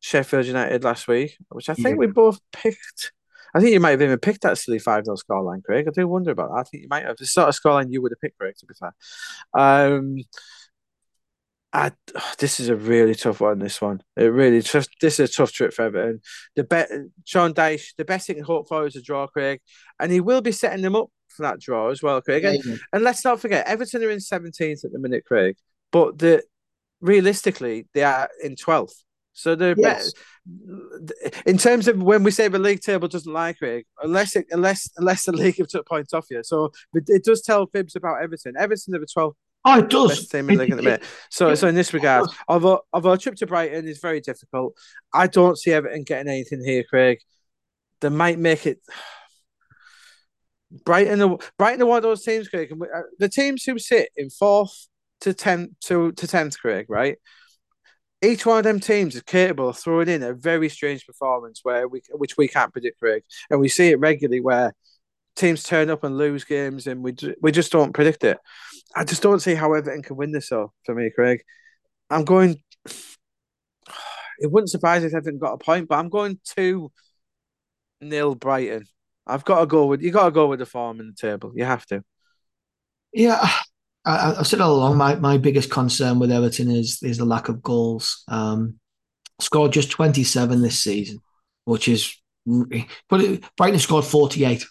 Sheffield 0.00 0.46
United 0.46 0.84
last 0.84 1.08
week, 1.08 1.36
which 1.48 1.68
I 1.68 1.74
think 1.74 1.88
yeah. 1.88 1.94
we 1.94 2.06
both 2.06 2.40
picked. 2.52 3.12
I 3.54 3.60
think 3.60 3.72
you 3.72 3.80
might 3.80 3.92
have 3.92 4.02
even 4.02 4.18
picked 4.18 4.42
that 4.42 4.58
silly 4.58 4.78
5 4.78 5.04
0 5.04 5.16
scoreline, 5.16 5.62
Craig. 5.62 5.86
I 5.86 5.92
do 5.92 6.08
wonder 6.08 6.32
about 6.32 6.50
that. 6.50 6.60
I 6.60 6.62
think 6.64 6.82
you 6.82 6.88
might 6.88 7.04
have. 7.04 7.16
The 7.16 7.26
sort 7.26 7.48
of 7.48 7.54
scoreline 7.54 7.92
you 7.92 8.02
would 8.02 8.12
have 8.12 8.20
picked, 8.20 8.38
Craig, 8.38 8.56
to 8.58 8.66
be 8.66 8.74
fair. 8.74 8.94
Um, 9.54 10.16
I, 11.74 11.90
this 12.38 12.60
is 12.60 12.68
a 12.68 12.76
really 12.76 13.14
tough 13.14 13.40
one. 13.40 13.58
This 13.58 13.82
one, 13.82 14.02
it 14.16 14.24
really 14.24 14.62
just 14.62 14.90
this 15.00 15.20
is 15.20 15.30
a 15.30 15.32
tough 15.32 15.52
trip 15.52 15.74
for 15.74 15.82
Everton. 15.82 16.20
The 16.56 16.64
bet 16.64 16.90
Sean 17.24 17.52
Dyche, 17.52 17.94
the 17.98 18.04
best 18.04 18.28
he 18.28 18.34
can 18.34 18.44
hope 18.44 18.68
for 18.68 18.86
is 18.86 18.96
a 18.96 19.02
draw, 19.02 19.26
Craig, 19.26 19.60
and 19.98 20.10
he 20.10 20.20
will 20.20 20.40
be 20.40 20.52
setting 20.52 20.82
them 20.82 20.96
up 20.96 21.08
for 21.28 21.42
that 21.42 21.60
draw 21.60 21.90
as 21.90 22.02
well, 22.02 22.20
Craig. 22.22 22.44
And, 22.44 22.80
and 22.92 23.02
let's 23.02 23.24
not 23.24 23.40
forget, 23.40 23.66
Everton 23.66 24.04
are 24.04 24.10
in 24.10 24.20
seventeenth 24.20 24.84
at 24.84 24.92
the 24.92 24.98
minute, 25.00 25.24
Craig, 25.26 25.56
but 25.90 26.18
the 26.18 26.42
realistically 27.00 27.88
they 27.92 28.04
are 28.04 28.30
in 28.42 28.56
twelfth. 28.56 29.02
So 29.34 29.54
they're 29.56 29.74
yes. 29.76 30.12
in 31.44 31.58
terms 31.58 31.88
of 31.88 32.00
when 32.00 32.22
we 32.22 32.30
say 32.30 32.48
the 32.48 32.58
league 32.58 32.80
table 32.80 33.08
doesn't 33.08 33.30
like 33.30 33.58
Craig, 33.58 33.84
unless 34.02 34.36
it, 34.36 34.46
unless 34.50 34.88
unless 34.96 35.24
the 35.24 35.32
league 35.32 35.58
have 35.58 35.68
took 35.68 35.86
points 35.86 36.14
off 36.14 36.26
you. 36.30 36.42
So 36.44 36.70
it 36.94 37.24
does 37.24 37.42
tell 37.42 37.66
fibs 37.66 37.96
about 37.96 38.22
Everton. 38.22 38.54
Everton 38.56 38.94
have 38.94 39.02
a 39.02 39.06
12 39.06 39.34
Oh, 39.66 39.78
it 39.78 39.88
does. 39.88 40.10
Best 40.10 40.30
team 40.30 40.50
in 40.50 40.56
the 40.56 40.62
league 40.62 40.70
at 40.72 40.76
the 40.76 40.82
minute. 40.82 41.02
So, 41.30 41.54
so 41.54 41.66
in 41.66 41.74
this 41.74 41.92
regard, 41.92 42.28
although 42.48 42.82
although 42.92 43.12
a 43.12 43.18
trip 43.18 43.34
to 43.36 43.46
Brighton 43.46 43.88
is 43.88 43.98
very 43.98 44.20
difficult, 44.20 44.76
I 45.12 45.26
don't 45.26 45.58
see 45.58 45.72
Everton 45.72 46.04
getting 46.04 46.30
anything 46.30 46.62
here, 46.64 46.84
Craig. 46.84 47.18
They 48.00 48.08
might 48.10 48.38
make 48.38 48.66
it. 48.66 48.80
Brighton, 50.84 51.38
Brighton 51.56 51.82
are 51.82 51.86
one 51.86 51.96
of 51.98 52.02
those 52.02 52.22
teams, 52.22 52.48
Craig. 52.48 52.72
Uh, 52.72 53.00
the 53.18 53.28
teams 53.28 53.64
who 53.64 53.78
sit 53.78 54.10
in 54.16 54.30
fourth 54.30 54.88
to 55.22 55.32
tenth 55.32 55.70
to 55.86 56.12
to 56.12 56.26
tenth, 56.26 56.60
Craig, 56.60 56.86
right? 56.88 57.16
Each 58.24 58.46
one 58.46 58.58
of 58.58 58.64
them 58.64 58.80
teams 58.80 59.14
is 59.14 59.22
capable 59.22 59.68
of 59.70 59.78
throwing 59.78 60.08
in 60.08 60.22
a 60.22 60.32
very 60.32 60.68
strange 60.68 61.06
performance 61.06 61.60
where 61.62 61.88
we 61.88 62.02
which 62.12 62.36
we 62.36 62.48
can't 62.48 62.72
predict, 62.72 62.98
Craig, 63.00 63.22
and 63.50 63.60
we 63.60 63.68
see 63.68 63.88
it 63.88 64.00
regularly 64.00 64.40
where 64.40 64.74
teams 65.36 65.62
turn 65.62 65.90
up 65.90 66.04
and 66.04 66.18
lose 66.18 66.44
games 66.44 66.86
and 66.86 67.02
we 67.02 67.14
we 67.40 67.52
just 67.52 67.72
don't 67.72 67.92
predict 67.92 68.24
it. 68.24 68.38
I 68.96 69.04
just 69.04 69.22
don't 69.22 69.40
see 69.40 69.54
how 69.54 69.72
Everton 69.74 70.02
can 70.02 70.16
win 70.16 70.32
this. 70.32 70.48
So 70.48 70.72
for 70.84 70.94
me, 70.94 71.10
Craig, 71.10 71.42
I'm 72.10 72.24
going. 72.24 72.62
It 74.40 74.50
wouldn't 74.50 74.70
surprise 74.70 75.04
if 75.04 75.14
Everton 75.14 75.38
got 75.38 75.52
a 75.52 75.58
point, 75.58 75.88
but 75.88 75.96
I'm 75.96 76.08
going 76.08 76.40
two 76.44 76.90
nil 78.00 78.34
Brighton. 78.34 78.86
I've 79.26 79.44
got 79.44 79.60
to 79.60 79.66
go 79.66 79.86
with 79.86 80.02
you. 80.02 80.10
Got 80.10 80.26
to 80.26 80.30
go 80.32 80.48
with 80.48 80.58
the 80.58 80.66
form 80.66 81.00
in 81.00 81.06
the 81.06 81.12
table. 81.14 81.52
You 81.54 81.64
have 81.64 81.86
to. 81.86 82.02
Yeah, 83.12 83.48
I, 84.04 84.34
have 84.34 84.46
said 84.46 84.60
all 84.60 84.74
along 84.74 84.98
my, 84.98 85.14
my 85.14 85.38
biggest 85.38 85.70
concern 85.70 86.18
with 86.18 86.30
Everton 86.30 86.70
is 86.70 87.02
is 87.02 87.18
the 87.18 87.24
lack 87.24 87.48
of 87.48 87.62
goals. 87.62 88.22
Um, 88.28 88.78
scored 89.40 89.72
just 89.72 89.90
27 89.90 90.62
this 90.62 90.78
season, 90.78 91.20
which 91.64 91.88
is 91.88 92.16
but 92.46 93.40
Brighton 93.56 93.80
scored 93.80 94.04
48, 94.04 94.66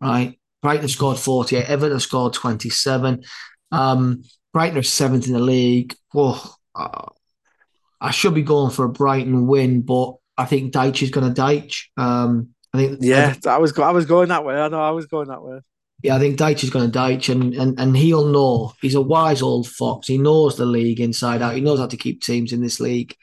right? 0.00 0.38
Brighton 0.62 0.88
scored 0.88 1.18
48, 1.18 1.64
Everton 1.66 2.00
scored 2.00 2.32
27. 2.32 3.22
Um, 3.70 4.22
Brighton 4.52 4.78
are 4.78 4.82
seventh 4.82 5.26
in 5.26 5.32
the 5.32 5.38
league. 5.38 5.94
Oh, 6.14 6.54
I 6.74 8.10
should 8.10 8.34
be 8.34 8.42
going 8.42 8.72
for 8.72 8.84
a 8.84 8.88
Brighton 8.88 9.46
win, 9.46 9.82
but 9.82 10.16
I 10.36 10.46
think 10.46 10.72
Dyche 10.72 11.02
is 11.02 11.10
going 11.10 11.32
to 11.32 11.40
Dyche. 11.40 11.84
Um, 11.96 12.50
I 12.72 12.78
think 12.78 12.98
yeah, 13.00 13.34
I 13.46 13.58
was 13.58 13.76
I 13.78 13.90
was 13.90 14.06
going 14.06 14.28
that 14.28 14.44
way. 14.44 14.54
I 14.54 14.68
know 14.68 14.80
I 14.80 14.90
was 14.90 15.06
going 15.06 15.28
that 15.28 15.42
way. 15.42 15.60
Yeah, 16.02 16.14
I 16.14 16.20
think 16.20 16.38
Dyche 16.38 16.62
is 16.62 16.70
going 16.70 16.90
to 16.90 16.98
Dyche, 16.98 17.28
and, 17.30 17.54
and 17.54 17.78
and 17.78 17.96
he'll 17.96 18.28
know. 18.28 18.72
He's 18.80 18.94
a 18.94 19.00
wise 19.00 19.42
old 19.42 19.66
fox. 19.66 20.06
He 20.06 20.16
knows 20.16 20.56
the 20.56 20.64
league 20.64 21.00
inside 21.00 21.42
out. 21.42 21.56
He 21.56 21.60
knows 21.60 21.80
how 21.80 21.86
to 21.86 21.96
keep 21.96 22.22
teams 22.22 22.52
in 22.52 22.60
this 22.60 22.78
league. 22.78 23.16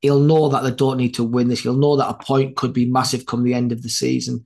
He'll 0.00 0.20
know 0.20 0.48
that 0.48 0.62
they 0.62 0.70
don't 0.70 0.96
need 0.96 1.14
to 1.14 1.24
win 1.24 1.48
this. 1.48 1.60
He'll 1.60 1.76
know 1.76 1.96
that 1.96 2.08
a 2.08 2.14
point 2.14 2.56
could 2.56 2.72
be 2.72 2.86
massive 2.86 3.26
come 3.26 3.42
the 3.42 3.54
end 3.54 3.72
of 3.72 3.82
the 3.82 3.90
season, 3.90 4.44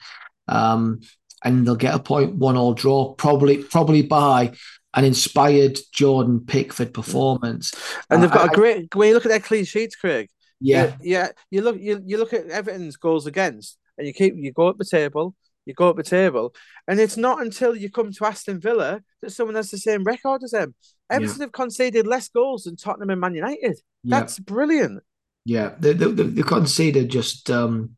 um, 0.48 1.00
and 1.44 1.66
they'll 1.66 1.76
get 1.76 1.94
a 1.94 2.00
point 2.00 2.34
one 2.34 2.56
all 2.56 2.74
draw, 2.74 3.14
probably 3.14 3.62
probably 3.62 4.02
by 4.02 4.52
an 4.94 5.04
inspired 5.04 5.78
Jordan 5.92 6.40
Pickford 6.40 6.92
performance. 6.92 7.72
And 8.10 8.22
they've 8.22 8.30
got 8.30 8.48
uh, 8.48 8.52
a 8.52 8.54
great. 8.54 8.92
When 8.94 9.08
you 9.08 9.14
look 9.14 9.26
at 9.26 9.28
their 9.28 9.40
clean 9.40 9.64
sheets, 9.64 9.94
Craig. 9.94 10.28
Yeah, 10.60 10.96
yeah. 11.00 11.28
You 11.50 11.62
look 11.62 11.78
you, 11.78 12.02
you 12.04 12.18
look 12.18 12.32
at 12.32 12.48
Everton's 12.48 12.96
goals 12.96 13.26
against, 13.26 13.78
and 13.96 14.06
you 14.06 14.12
keep 14.12 14.34
you 14.36 14.52
go 14.52 14.66
up 14.66 14.78
the 14.78 14.84
table, 14.84 15.36
you 15.68 15.74
go 15.74 15.90
up 15.90 15.96
the 15.96 16.02
table, 16.02 16.54
and 16.88 16.98
it's 16.98 17.16
not 17.16 17.40
until 17.40 17.76
you 17.76 17.90
come 17.90 18.12
to 18.12 18.26
Aston 18.26 18.60
Villa 18.60 19.02
that 19.22 19.30
someone 19.30 19.54
has 19.54 19.70
the 19.70 19.78
same 19.78 20.02
record 20.02 20.42
as 20.42 20.50
them. 20.50 20.74
Everton 21.10 21.36
yeah. 21.38 21.44
have 21.44 21.52
conceded 21.52 22.06
less 22.06 22.28
goals 22.28 22.64
than 22.64 22.76
Tottenham 22.76 23.10
and 23.10 23.20
Man 23.20 23.34
United. 23.34 23.78
That's 24.04 24.38
yeah. 24.38 24.44
brilliant. 24.44 25.02
Yeah, 25.44 25.74
they, 25.78 25.92
they, 25.92 26.10
they 26.10 26.42
conceded 26.42 27.10
just 27.10 27.50
um, 27.50 27.96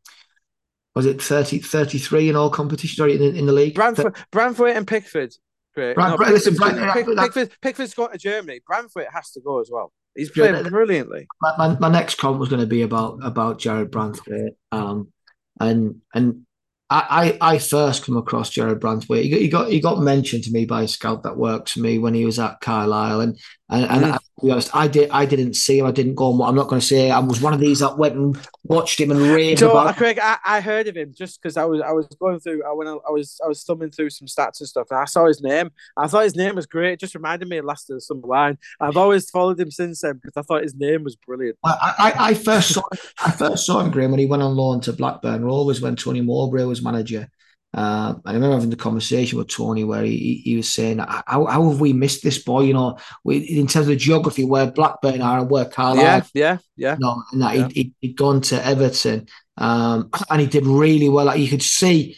was 0.95 1.05
it 1.05 1.21
30, 1.21 1.59
33 1.59 2.29
in 2.29 2.35
all 2.35 2.49
competitions 2.49 2.99
or 2.99 3.07
in, 3.07 3.21
in 3.35 3.45
the 3.45 3.53
league? 3.53 3.75
Branthwaite, 3.75 4.15
Branthwaite 4.31 4.75
and 4.75 4.87
Pickford. 4.87 5.33
Great. 5.73 5.97
no, 5.97 6.15
listen, 6.15 6.55
Pickford, 6.55 7.17
Pickford, 7.17 7.51
Pickford's 7.61 7.93
gone 7.93 8.11
to 8.11 8.17
Germany. 8.17 8.59
Branthwaite 8.69 9.11
has 9.13 9.31
to 9.31 9.41
go 9.41 9.61
as 9.61 9.69
well. 9.71 9.93
He's 10.15 10.29
playing 10.29 10.55
yeah, 10.55 10.69
brilliantly. 10.69 11.27
My, 11.41 11.55
my, 11.57 11.79
my, 11.79 11.89
next 11.89 12.15
comment 12.15 12.41
was 12.41 12.49
going 12.49 12.59
to 12.59 12.67
be 12.67 12.81
about 12.81 13.19
about 13.23 13.59
Jarrad 13.59 13.87
Branthwaite, 13.87 14.55
um, 14.73 15.13
and 15.61 16.01
and 16.13 16.45
I, 16.91 17.37
I, 17.39 17.57
first 17.57 18.03
come 18.03 18.17
across 18.17 18.51
Jarrad 18.51 18.81
got, 19.29 19.39
he 19.39 19.47
got 19.47 19.69
he 19.69 19.79
got 19.79 19.99
mentioned 19.99 20.43
to 20.43 20.51
me 20.51 20.65
by 20.65 20.83
a 20.83 20.87
scout 20.89 21.23
that 21.23 21.37
works 21.37 21.71
for 21.71 21.79
me 21.79 21.99
when 21.99 22.13
he 22.13 22.25
was 22.25 22.37
at 22.37 22.59
Carlisle, 22.59 23.21
and 23.21 23.39
and, 23.71 23.85
and 23.85 24.03
mm. 24.03 24.13
I, 24.13 24.17
to 24.17 24.45
be 24.45 24.51
honest, 24.51 24.75
I 24.75 24.87
did 24.87 25.09
I 25.11 25.25
didn't 25.25 25.53
see 25.53 25.79
him. 25.79 25.85
I 25.85 25.91
didn't 25.91 26.15
go 26.15 26.33
on. 26.33 26.49
I'm 26.49 26.55
not 26.55 26.67
going 26.67 26.81
to 26.81 26.85
say 26.85 27.09
I 27.09 27.19
was 27.19 27.41
one 27.41 27.53
of 27.53 27.61
these 27.61 27.79
that 27.79 27.97
went 27.97 28.15
and 28.15 28.37
watched 28.65 28.99
him 28.99 29.11
and 29.11 29.21
raved 29.21 29.59
so, 29.59 29.71
about. 29.71 29.95
Craig, 29.95 30.19
I, 30.21 30.37
I 30.45 30.59
heard 30.59 30.87
of 30.87 30.97
him 30.97 31.13
just 31.17 31.41
because 31.41 31.55
I 31.55 31.63
was 31.63 31.79
I 31.79 31.91
was 31.93 32.05
going 32.19 32.41
through 32.41 32.63
I 32.65 32.73
when 32.73 32.87
I, 32.87 32.97
I, 33.07 33.11
was 33.11 33.39
I 33.43 33.47
was 33.47 33.63
thumbing 33.63 33.91
through 33.91 34.09
some 34.09 34.27
stats 34.27 34.59
and 34.59 34.67
stuff, 34.67 34.87
and 34.91 34.99
I 34.99 35.05
saw 35.05 35.25
his 35.25 35.41
name. 35.41 35.71
I 35.95 36.07
thought 36.07 36.25
his 36.25 36.35
name 36.35 36.55
was 36.55 36.65
great. 36.65 36.93
It 36.93 36.99
just 36.99 37.15
reminded 37.15 37.47
me 37.47 37.57
of 37.57 37.65
last 37.65 37.89
of 37.89 37.95
the 37.95 38.01
summer 38.01 38.27
line. 38.27 38.57
I've 38.81 38.97
always 38.97 39.29
followed 39.29 39.59
him 39.59 39.71
since 39.71 40.01
then 40.01 40.19
because 40.21 40.35
I 40.35 40.41
thought 40.41 40.63
his 40.63 40.75
name 40.75 41.05
was 41.05 41.15
brilliant. 41.15 41.57
I, 41.63 41.93
I, 41.97 42.13
I 42.29 42.33
first 42.33 42.73
saw 42.73 42.83
I 43.23 43.31
first 43.31 43.65
saw 43.65 43.79
him 43.79 43.89
Graeme 43.91 44.11
when 44.11 44.19
he 44.19 44.25
went 44.25 44.43
on 44.43 44.55
loan 44.55 44.81
to 44.81 44.93
Blackburn 44.93 45.45
Rovers 45.45 45.79
when 45.79 45.95
Tony 45.95 46.19
Mowbray 46.19 46.63
was 46.63 46.81
manager. 46.81 47.29
Uh, 47.73 48.15
I 48.25 48.33
remember 48.33 48.55
having 48.55 48.69
the 48.69 48.75
conversation 48.75 49.37
with 49.37 49.47
Tony 49.47 49.85
where 49.85 50.03
he, 50.03 50.41
he 50.43 50.57
was 50.57 50.71
saying, 50.71 50.99
how, 50.99 51.45
how 51.45 51.69
have 51.69 51.79
we 51.79 51.93
missed 51.93 52.21
this 52.21 52.43
boy? 52.43 52.61
You 52.61 52.73
know, 52.73 52.97
we, 53.23 53.37
in 53.37 53.67
terms 53.67 53.87
of 53.87 53.97
geography, 53.97 54.43
where 54.43 54.69
Blackburn 54.69 55.21
are 55.21 55.39
and 55.39 55.49
where 55.49 55.65
Carlisle. 55.65 56.03
Yeah, 56.03 56.23
yeah, 56.33 56.57
yeah. 56.75 56.93
You 56.95 56.99
know, 56.99 57.23
and 57.31 57.41
that 57.41 57.55
yeah. 57.55 57.67
He'd, 57.69 57.93
he'd, 58.01 58.17
gone 58.17 58.41
to 58.41 58.65
Everton 58.65 59.27
um, 59.57 60.09
and 60.29 60.41
he 60.41 60.47
did 60.47 60.65
really 60.65 61.07
well. 61.07 61.25
Like 61.25 61.39
you 61.39 61.47
could 61.47 61.63
see, 61.63 62.17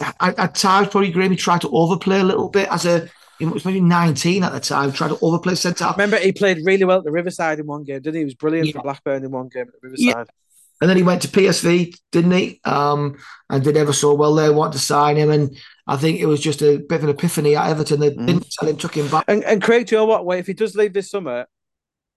at, 0.00 0.38
at 0.38 0.54
times, 0.54 0.88
probably 0.88 1.10
Graeme, 1.10 1.30
he 1.30 1.36
tried 1.36 1.62
to 1.62 1.70
overplay 1.70 2.20
a 2.20 2.24
little 2.24 2.48
bit 2.48 2.68
as 2.70 2.84
a. 2.84 3.08
He 3.38 3.46
was 3.46 3.64
maybe 3.64 3.80
19 3.80 4.44
at 4.44 4.52
the 4.52 4.60
time, 4.60 4.92
tried 4.92 5.08
to 5.08 5.18
overplay 5.22 5.54
centre 5.54 5.84
half. 5.84 5.96
Remember, 5.96 6.18
he 6.18 6.30
played 6.30 6.58
really 6.62 6.84
well 6.84 6.98
at 6.98 7.04
the 7.04 7.10
Riverside 7.10 7.58
in 7.58 7.66
one 7.66 7.84
game, 7.84 8.02
didn't 8.02 8.16
he? 8.16 8.18
He 8.18 8.24
was 8.26 8.34
brilliant 8.34 8.66
yeah. 8.66 8.72
for 8.74 8.82
Blackburn 8.82 9.24
in 9.24 9.30
one 9.30 9.48
game 9.48 9.62
at 9.62 9.72
the 9.72 9.88
Riverside. 9.88 10.04
Yeah. 10.04 10.24
And 10.80 10.88
then 10.88 10.96
he 10.96 11.02
went 11.02 11.22
to 11.22 11.28
PSV, 11.28 11.94
didn't 12.10 12.30
he? 12.30 12.60
Um, 12.64 13.18
and 13.50 13.62
did 13.62 13.76
ever 13.76 13.92
so 13.92 14.14
well 14.14 14.34
there, 14.34 14.52
wanted 14.52 14.72
to 14.72 14.78
sign 14.78 15.16
him. 15.16 15.30
And 15.30 15.56
I 15.86 15.96
think 15.96 16.20
it 16.20 16.26
was 16.26 16.40
just 16.40 16.62
a 16.62 16.78
bit 16.78 16.96
of 16.96 17.04
an 17.04 17.10
epiphany 17.10 17.54
at 17.54 17.68
Everton. 17.68 18.00
They 18.00 18.10
mm. 18.10 18.26
didn't 18.26 18.52
sell 18.52 18.68
him, 18.68 18.76
took 18.76 18.96
him 18.96 19.08
back. 19.08 19.24
And, 19.28 19.44
and 19.44 19.62
Craig, 19.62 19.86
do 19.86 19.94
you 19.94 20.00
know 20.00 20.06
what? 20.06 20.24
Well, 20.24 20.38
if 20.38 20.46
he 20.46 20.54
does 20.54 20.74
leave 20.74 20.94
this 20.94 21.10
summer, 21.10 21.46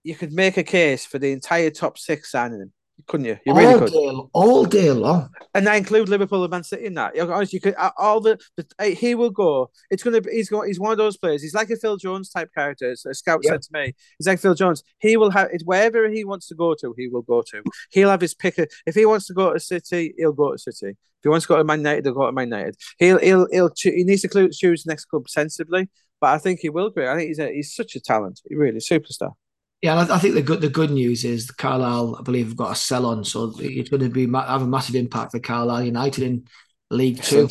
you 0.02 0.14
could 0.14 0.32
make 0.32 0.56
a 0.56 0.62
case 0.62 1.04
for 1.04 1.18
the 1.18 1.32
entire 1.32 1.70
top 1.70 1.98
six 1.98 2.30
signing 2.30 2.60
him 2.60 2.72
couldn't 3.06 3.26
you? 3.26 3.38
You 3.44 3.52
all 3.52 3.58
really 3.58 3.78
could. 3.78 3.92
Day, 3.92 4.28
all 4.32 4.64
day 4.64 4.90
long. 4.90 5.28
And 5.54 5.68
I 5.68 5.76
include 5.76 6.08
Liverpool 6.08 6.42
and 6.42 6.50
Man 6.50 6.64
City 6.64 6.86
in 6.86 6.94
that. 6.94 7.18
Honestly, 7.18 7.56
you 7.56 7.60
could 7.60 7.74
uh, 7.76 7.90
all 7.98 8.20
the, 8.20 8.38
the 8.56 8.86
he 8.86 9.14
will 9.14 9.30
go. 9.30 9.70
It's 9.90 10.02
gonna 10.02 10.20
be 10.20 10.30
he's 10.30 10.48
going 10.48 10.68
he's 10.68 10.80
one 10.80 10.92
of 10.92 10.98
those 10.98 11.16
players. 11.16 11.42
He's 11.42 11.54
like 11.54 11.70
a 11.70 11.76
Phil 11.76 11.96
Jones 11.96 12.30
type 12.30 12.50
character. 12.54 12.94
A 13.06 13.14
scout 13.14 13.40
yep. 13.42 13.52
said 13.52 13.62
to 13.62 13.68
me, 13.72 13.94
he's 14.18 14.26
like 14.26 14.38
Phil 14.38 14.54
Jones. 14.54 14.82
He 14.98 15.16
will 15.16 15.30
have 15.30 15.48
it 15.52 15.62
wherever 15.64 16.08
he 16.08 16.24
wants 16.24 16.46
to 16.48 16.54
go 16.54 16.74
to, 16.74 16.94
he 16.96 17.08
will 17.08 17.22
go 17.22 17.42
to. 17.50 17.62
He'll 17.90 18.10
have 18.10 18.20
his 18.20 18.34
pick. 18.34 18.56
If 18.86 18.94
he 18.94 19.06
wants 19.06 19.26
to 19.26 19.34
go 19.34 19.52
to 19.52 19.60
City, 19.60 20.14
he'll 20.16 20.32
go 20.32 20.52
to 20.52 20.58
City. 20.58 20.90
If 20.90 21.22
he 21.22 21.28
wants 21.28 21.46
to 21.46 21.48
go 21.48 21.58
to 21.58 21.64
Man 21.64 21.80
United, 21.80 22.04
he'll 22.04 22.14
go 22.14 22.26
to 22.26 22.32
Man 22.32 22.48
United. 22.48 22.76
He'll 22.98 23.18
he'll 23.18 23.48
he'll 23.50 23.70
he 23.76 24.04
needs 24.04 24.22
to 24.22 24.48
choose 24.52 24.84
the 24.84 24.90
next 24.90 25.06
club 25.06 25.28
sensibly. 25.28 25.88
But 26.20 26.30
I 26.30 26.38
think 26.38 26.60
he 26.60 26.70
will 26.70 26.90
go. 26.90 27.10
I 27.10 27.16
think 27.16 27.28
he's 27.28 27.38
a, 27.38 27.52
he's 27.52 27.74
such 27.74 27.96
a 27.96 28.00
talent. 28.00 28.40
He 28.48 28.54
really 28.54 28.78
superstar. 28.78 29.32
Yeah, 29.84 30.06
I 30.08 30.18
think 30.18 30.32
the 30.32 30.40
good 30.40 30.62
the 30.62 30.70
good 30.70 30.90
news 30.90 31.26
is 31.26 31.50
Carlisle, 31.50 32.16
I 32.18 32.22
believe, 32.22 32.46
have 32.46 32.56
got 32.56 32.72
a 32.72 32.74
sell 32.74 33.04
on, 33.04 33.22
so 33.22 33.52
it's 33.58 33.90
going 33.90 34.00
to 34.00 34.08
be 34.08 34.22
have 34.32 34.62
a 34.62 34.66
massive 34.66 34.94
impact 34.94 35.32
for 35.32 35.40
Carlisle 35.40 35.82
United 35.82 36.24
in 36.24 36.48
League 36.90 37.22
Two. 37.22 37.50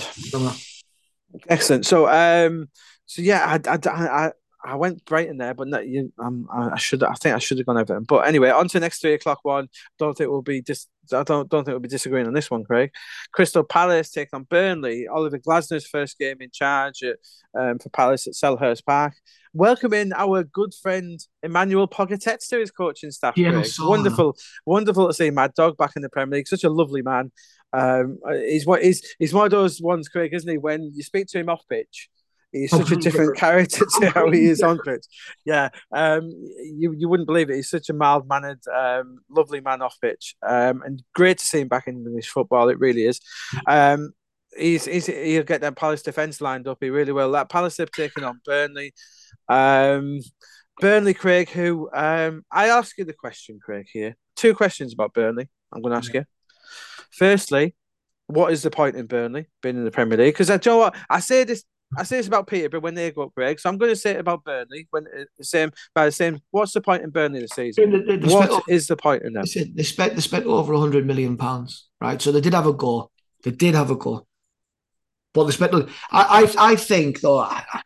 Excellent. 1.48 1.86
So, 1.86 2.10
um, 2.10 2.70
so 3.06 3.22
yeah, 3.22 3.60
I, 3.64 3.70
I, 3.70 3.78
I, 3.88 4.32
I 4.64 4.76
went 4.76 5.04
Brighton 5.06 5.38
there, 5.38 5.54
but 5.54 5.68
not, 5.68 5.88
you, 5.88 6.12
um, 6.20 6.48
I 6.52 6.78
should. 6.78 7.04
I 7.04 7.14
think 7.14 7.36
I 7.36 7.40
should 7.40 7.58
have 7.58 7.68
gone 7.68 7.78
Everton. 7.78 8.04
But 8.04 8.28
anyway, 8.28 8.50
on 8.50 8.68
to 8.70 8.74
the 8.74 8.80
next 8.80 9.02
three 9.02 9.14
o'clock 9.14 9.40
one. 9.44 9.68
Don't 10.00 10.18
think 10.18 10.30
we'll 10.30 10.42
be 10.42 10.62
dis- 10.62 10.88
I 11.12 11.24
don't 11.24 11.50
don't 11.50 11.66
think 11.66 11.74
we'll 11.74 11.80
be 11.80 11.90
disagreeing 11.90 12.28
on 12.28 12.34
this 12.34 12.50
one, 12.50 12.64
Craig. 12.64 12.92
Crystal 13.34 13.64
Palace 13.64 14.10
take 14.10 14.30
on 14.34 14.44
Burnley. 14.44 15.08
Oliver 15.08 15.40
Glasner's 15.40 15.88
first 15.88 16.18
game 16.18 16.38
in 16.40 16.50
charge 16.52 17.04
at, 17.04 17.18
um, 17.60 17.80
for 17.80 17.90
Palace 17.90 18.28
at 18.28 18.34
Selhurst 18.34 18.86
Park 18.86 19.16
welcoming 19.54 20.12
our 20.14 20.44
good 20.44 20.74
friend 20.74 21.20
Emanuel 21.44 21.88
Pogatetz 21.88 22.48
to 22.50 22.60
his 22.60 22.72
coaching 22.72 23.12
staff. 23.12 23.38
Yeah, 23.38 23.64
wonderful, 23.80 24.36
wonderful 24.66 25.08
to 25.08 25.14
see 25.14 25.30
Mad 25.30 25.54
Dog 25.54 25.78
back 25.78 25.92
in 25.96 26.02
the 26.02 26.10
Premier 26.10 26.38
League. 26.38 26.48
Such 26.48 26.64
a 26.64 26.70
lovely 26.70 27.02
man. 27.02 27.32
Um, 27.72 28.20
he's 28.28 28.66
what 28.66 28.84
he's 28.84 29.16
he's 29.18 29.34
one 29.34 29.46
of 29.46 29.52
those 29.52 29.82
ones, 29.82 30.10
Craig, 30.10 30.34
isn't 30.34 30.50
he? 30.50 30.58
When 30.58 30.92
you 30.94 31.04
speak 31.04 31.28
to 31.28 31.40
him 31.40 31.50
off 31.50 31.62
pitch, 31.70 32.10
he's 32.54 32.72
such 32.72 32.92
a 32.92 32.96
different 32.96 33.36
character 33.38 33.86
to 34.00 34.10
how 34.12 34.30
he 34.32 34.46
is 34.46 34.62
on 34.62 34.80
pitch. 34.80 35.06
Yeah, 35.46 35.70
um, 35.92 36.30
you 36.30 36.94
you 36.94 37.10
wouldn't 37.10 37.28
believe 37.28 37.50
it. 37.50 37.56
He's 37.56 37.70
such 37.70 37.90
a 37.90 37.94
mild 37.94 38.28
mannered, 38.28 38.62
um, 38.74 39.20
lovely 39.30 39.60
man 39.60 39.82
off 39.82 39.98
pitch, 40.02 40.36
um, 40.48 40.82
and 40.84 41.04
great 41.14 41.40
to 41.40 41.46
see 41.46 41.62
him 41.62 41.68
back 41.68 41.88
in 41.88 41.98
English 41.98 42.30
football. 42.30 42.70
It 42.70 42.80
really 42.80 43.06
is. 43.06 43.20
Um, 43.68 44.14
he's, 44.58 44.86
he's 44.86 45.08
he'll 45.08 45.44
get 45.44 45.62
that 45.62 45.76
Palace 45.76 46.02
defense 46.02 46.40
lined 46.40 46.68
up. 46.68 46.78
He 46.80 46.90
really 46.90 47.12
will. 47.12 47.32
That 47.32 47.50
Palace 47.50 47.78
have 47.78 47.92
taken 47.92 48.24
on 48.24 48.40
Burnley. 48.46 48.94
Um, 49.50 50.20
Burnley, 50.80 51.14
Craig, 51.14 51.50
who 51.50 51.90
um, 51.94 52.44
I 52.52 52.68
ask 52.70 52.98
you 52.98 53.06
the 53.06 53.14
question, 53.14 53.60
Craig, 53.64 53.88
here. 53.92 54.16
Two 54.36 54.56
questions 54.56 54.94
about 54.94 55.14
Burnley. 55.14 55.50
I'm 55.72 55.82
going 55.82 55.92
to 55.92 55.98
ask 55.98 56.14
yeah. 56.14 56.22
you. 56.22 56.26
Firstly, 57.12 57.76
what 58.28 58.52
is 58.52 58.64
the 58.64 58.72
point 58.72 58.96
in 58.96 59.06
Burnley 59.06 59.48
being 59.62 59.78
in 59.78 59.86
the 59.86 59.92
Premier 59.92 60.18
League? 60.18 60.34
Because 60.34 60.50
I 60.50 60.56
you 60.56 60.62
know 60.66 60.78
what 60.78 60.96
I 61.10 61.20
say 61.20 61.44
this. 61.44 61.64
I 61.98 62.04
say 62.04 62.18
this 62.18 62.28
about 62.28 62.48
Peterborough 62.48 62.82
when 62.82 62.96
they 62.96 63.12
go 63.12 63.24
up, 63.24 63.36
Greg. 63.36 63.60
So 63.60 63.70
I'm 63.70 63.78
going 63.78 63.92
to 63.92 63.96
say 63.96 64.12
it 64.12 64.20
about 64.20 64.44
Burnley 64.44 64.88
when 64.92 65.06
uh, 65.08 65.24
the 65.38 65.44
same 65.44 65.72
by 65.94 66.06
the 66.06 66.12
same. 66.12 66.40
What's 66.52 66.74
the 66.74 66.82
point 66.82 67.04
in 67.04 67.10
Burnley 67.10 67.40
this 67.40 67.52
season? 67.52 68.06
They, 68.06 68.18
they, 68.18 68.28
what 68.28 68.64
is 68.68 68.88
the 68.88 68.96
point 68.98 69.24
in 69.24 69.34
them? 69.34 69.44
They 69.44 69.84
spent 69.84 70.16
they 70.16 70.22
spent 70.22 70.46
over 70.46 70.74
100 70.74 71.06
million 71.06 71.38
pounds, 71.38 71.90
right? 72.02 72.22
So 72.22 72.32
they 72.32 72.42
did 72.42 72.54
have 72.54 72.68
a 72.68 72.74
go. 72.74 73.12
They 73.44 73.52
did 73.52 73.76
have 73.76 73.92
a 73.92 73.96
go. 73.96 74.26
But 75.34 75.46
they 75.46 75.52
spent. 75.52 75.74
I 76.12 76.46
I, 76.58 76.72
I 76.72 76.76
think 76.76 77.22
though. 77.22 77.40
I, 77.40 77.82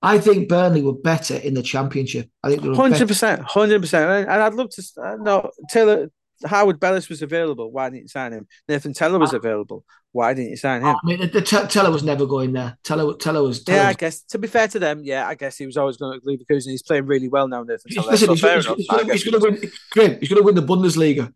I 0.00 0.18
think 0.18 0.48
Burnley 0.48 0.82
were 0.82 0.92
better 0.92 1.36
in 1.36 1.54
the 1.54 1.62
championship. 1.62 2.30
I 2.44 2.50
think 2.50 2.62
hundred 2.76 3.08
percent, 3.08 3.42
hundred 3.42 3.80
percent. 3.80 4.28
And 4.28 4.42
I'd 4.42 4.54
love 4.54 4.70
to 4.70 4.82
uh, 5.02 5.16
know 5.16 5.50
Taylor 5.70 6.08
Harwood-Bellis 6.44 7.08
was 7.08 7.22
available. 7.22 7.70
Why 7.70 7.90
didn't 7.90 8.02
you 8.02 8.08
sign 8.08 8.32
him? 8.32 8.46
Nathan 8.68 8.92
Tella 8.92 9.18
was 9.18 9.32
available. 9.32 9.84
Why 10.12 10.34
didn't 10.34 10.50
you 10.50 10.56
sign 10.56 10.82
him? 10.82 10.88
I 10.88 10.98
mean, 11.04 11.20
the, 11.20 11.26
the 11.26 11.42
Tella 11.42 11.90
was 11.90 12.02
never 12.02 12.26
going 12.26 12.52
there. 12.52 12.78
Tella, 12.82 13.16
Tella 13.18 13.42
was. 13.42 13.64
Tella 13.64 13.78
yeah, 13.78 13.86
was... 13.88 13.96
I 13.96 13.98
guess 13.98 14.22
to 14.22 14.38
be 14.38 14.48
fair 14.48 14.68
to 14.68 14.78
them, 14.78 15.02
yeah, 15.04 15.26
I 15.26 15.34
guess 15.34 15.56
he 15.56 15.66
was 15.66 15.76
always 15.76 15.96
going 15.96 16.18
to 16.18 16.26
leave 16.26 16.40
the 16.46 16.54
He's 16.54 16.82
playing 16.82 17.06
really 17.06 17.28
well 17.28 17.48
now. 17.48 17.62
Nathan 17.62 17.92
Tella. 17.92 18.10
Listen, 18.10 18.36
so 18.36 18.54
he's, 18.54 18.66
he's, 18.66 18.76
he's, 18.76 19.24
going 19.24 19.40
to 19.40 19.70
win. 19.96 20.18
He's 20.20 20.28
going 20.28 20.40
to 20.40 20.42
win 20.42 20.54
the 20.54 20.62
Bundesliga. 20.62 21.32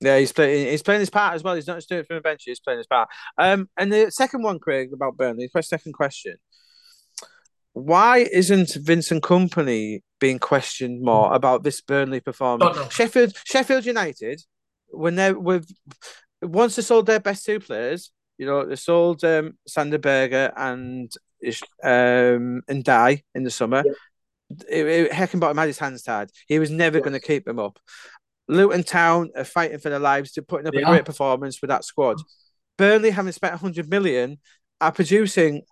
Yeah, 0.00 0.18
he's 0.18 0.32
playing. 0.32 0.68
He's 0.68 0.82
playing 0.82 1.00
his 1.00 1.10
part 1.10 1.34
as 1.34 1.42
well. 1.42 1.54
He's 1.54 1.66
not 1.66 1.76
just 1.76 1.88
doing 1.88 2.00
it 2.00 2.06
from 2.06 2.16
the 2.16 2.22
bench. 2.22 2.42
He's 2.44 2.60
playing 2.60 2.78
his 2.78 2.86
part. 2.86 3.08
Um, 3.36 3.68
and 3.76 3.92
the 3.92 4.10
second 4.10 4.42
one, 4.42 4.58
Craig, 4.58 4.92
about 4.92 5.16
Burnley. 5.16 5.50
Second 5.60 5.92
question 5.92 6.36
why 7.78 8.18
isn't 8.32 8.74
Vincent 8.74 9.22
Kompany 9.22 10.02
being 10.20 10.38
questioned 10.38 11.02
more 11.02 11.32
about 11.32 11.62
this 11.62 11.80
Burnley 11.80 12.20
performance? 12.20 12.76
Oh, 12.76 12.82
no. 12.82 12.88
Sheffield 12.88 13.34
Sheffield 13.44 13.86
United, 13.86 14.42
when 14.88 15.14
they're 15.14 15.38
with 15.38 15.70
once 16.42 16.76
they 16.76 16.82
sold 16.82 17.06
their 17.06 17.20
best 17.20 17.44
two 17.44 17.60
players, 17.60 18.10
You 18.38 18.46
know, 18.46 18.64
they 18.64 18.76
sold 18.76 19.24
um, 19.24 19.58
Sander 19.66 19.98
Berge 19.98 20.52
and 20.56 21.12
um, 21.82 22.62
and 22.68 22.84
Die 22.84 23.22
in 23.34 23.42
the 23.42 23.50
summer. 23.50 23.82
Yeah. 23.84 23.92
It, 24.70 24.86
it, 24.86 25.12
Heckingbottom 25.12 25.56
had 25.58 25.66
his 25.66 25.78
hands 25.78 26.02
tied. 26.02 26.30
He 26.46 26.58
was 26.58 26.70
never 26.70 27.00
going 27.00 27.12
to 27.12 27.20
keep 27.20 27.44
them 27.44 27.58
up. 27.58 27.78
Luton 28.48 28.82
Town 28.82 29.30
are 29.36 29.44
fighting 29.44 29.78
for 29.78 29.90
their 29.90 29.98
lives 29.98 30.32
to 30.32 30.42
putting 30.42 30.66
up 30.66 30.72
they 30.72 30.82
a 30.82 30.86
great 30.86 31.04
performance 31.04 31.60
with 31.60 31.68
that 31.68 31.84
squad. 31.84 32.16
Burnley, 32.78 33.10
having 33.10 33.32
spent 33.32 33.52
100 33.52 33.90
million, 33.90 34.38
are 34.80 34.92
producing, 34.92 35.62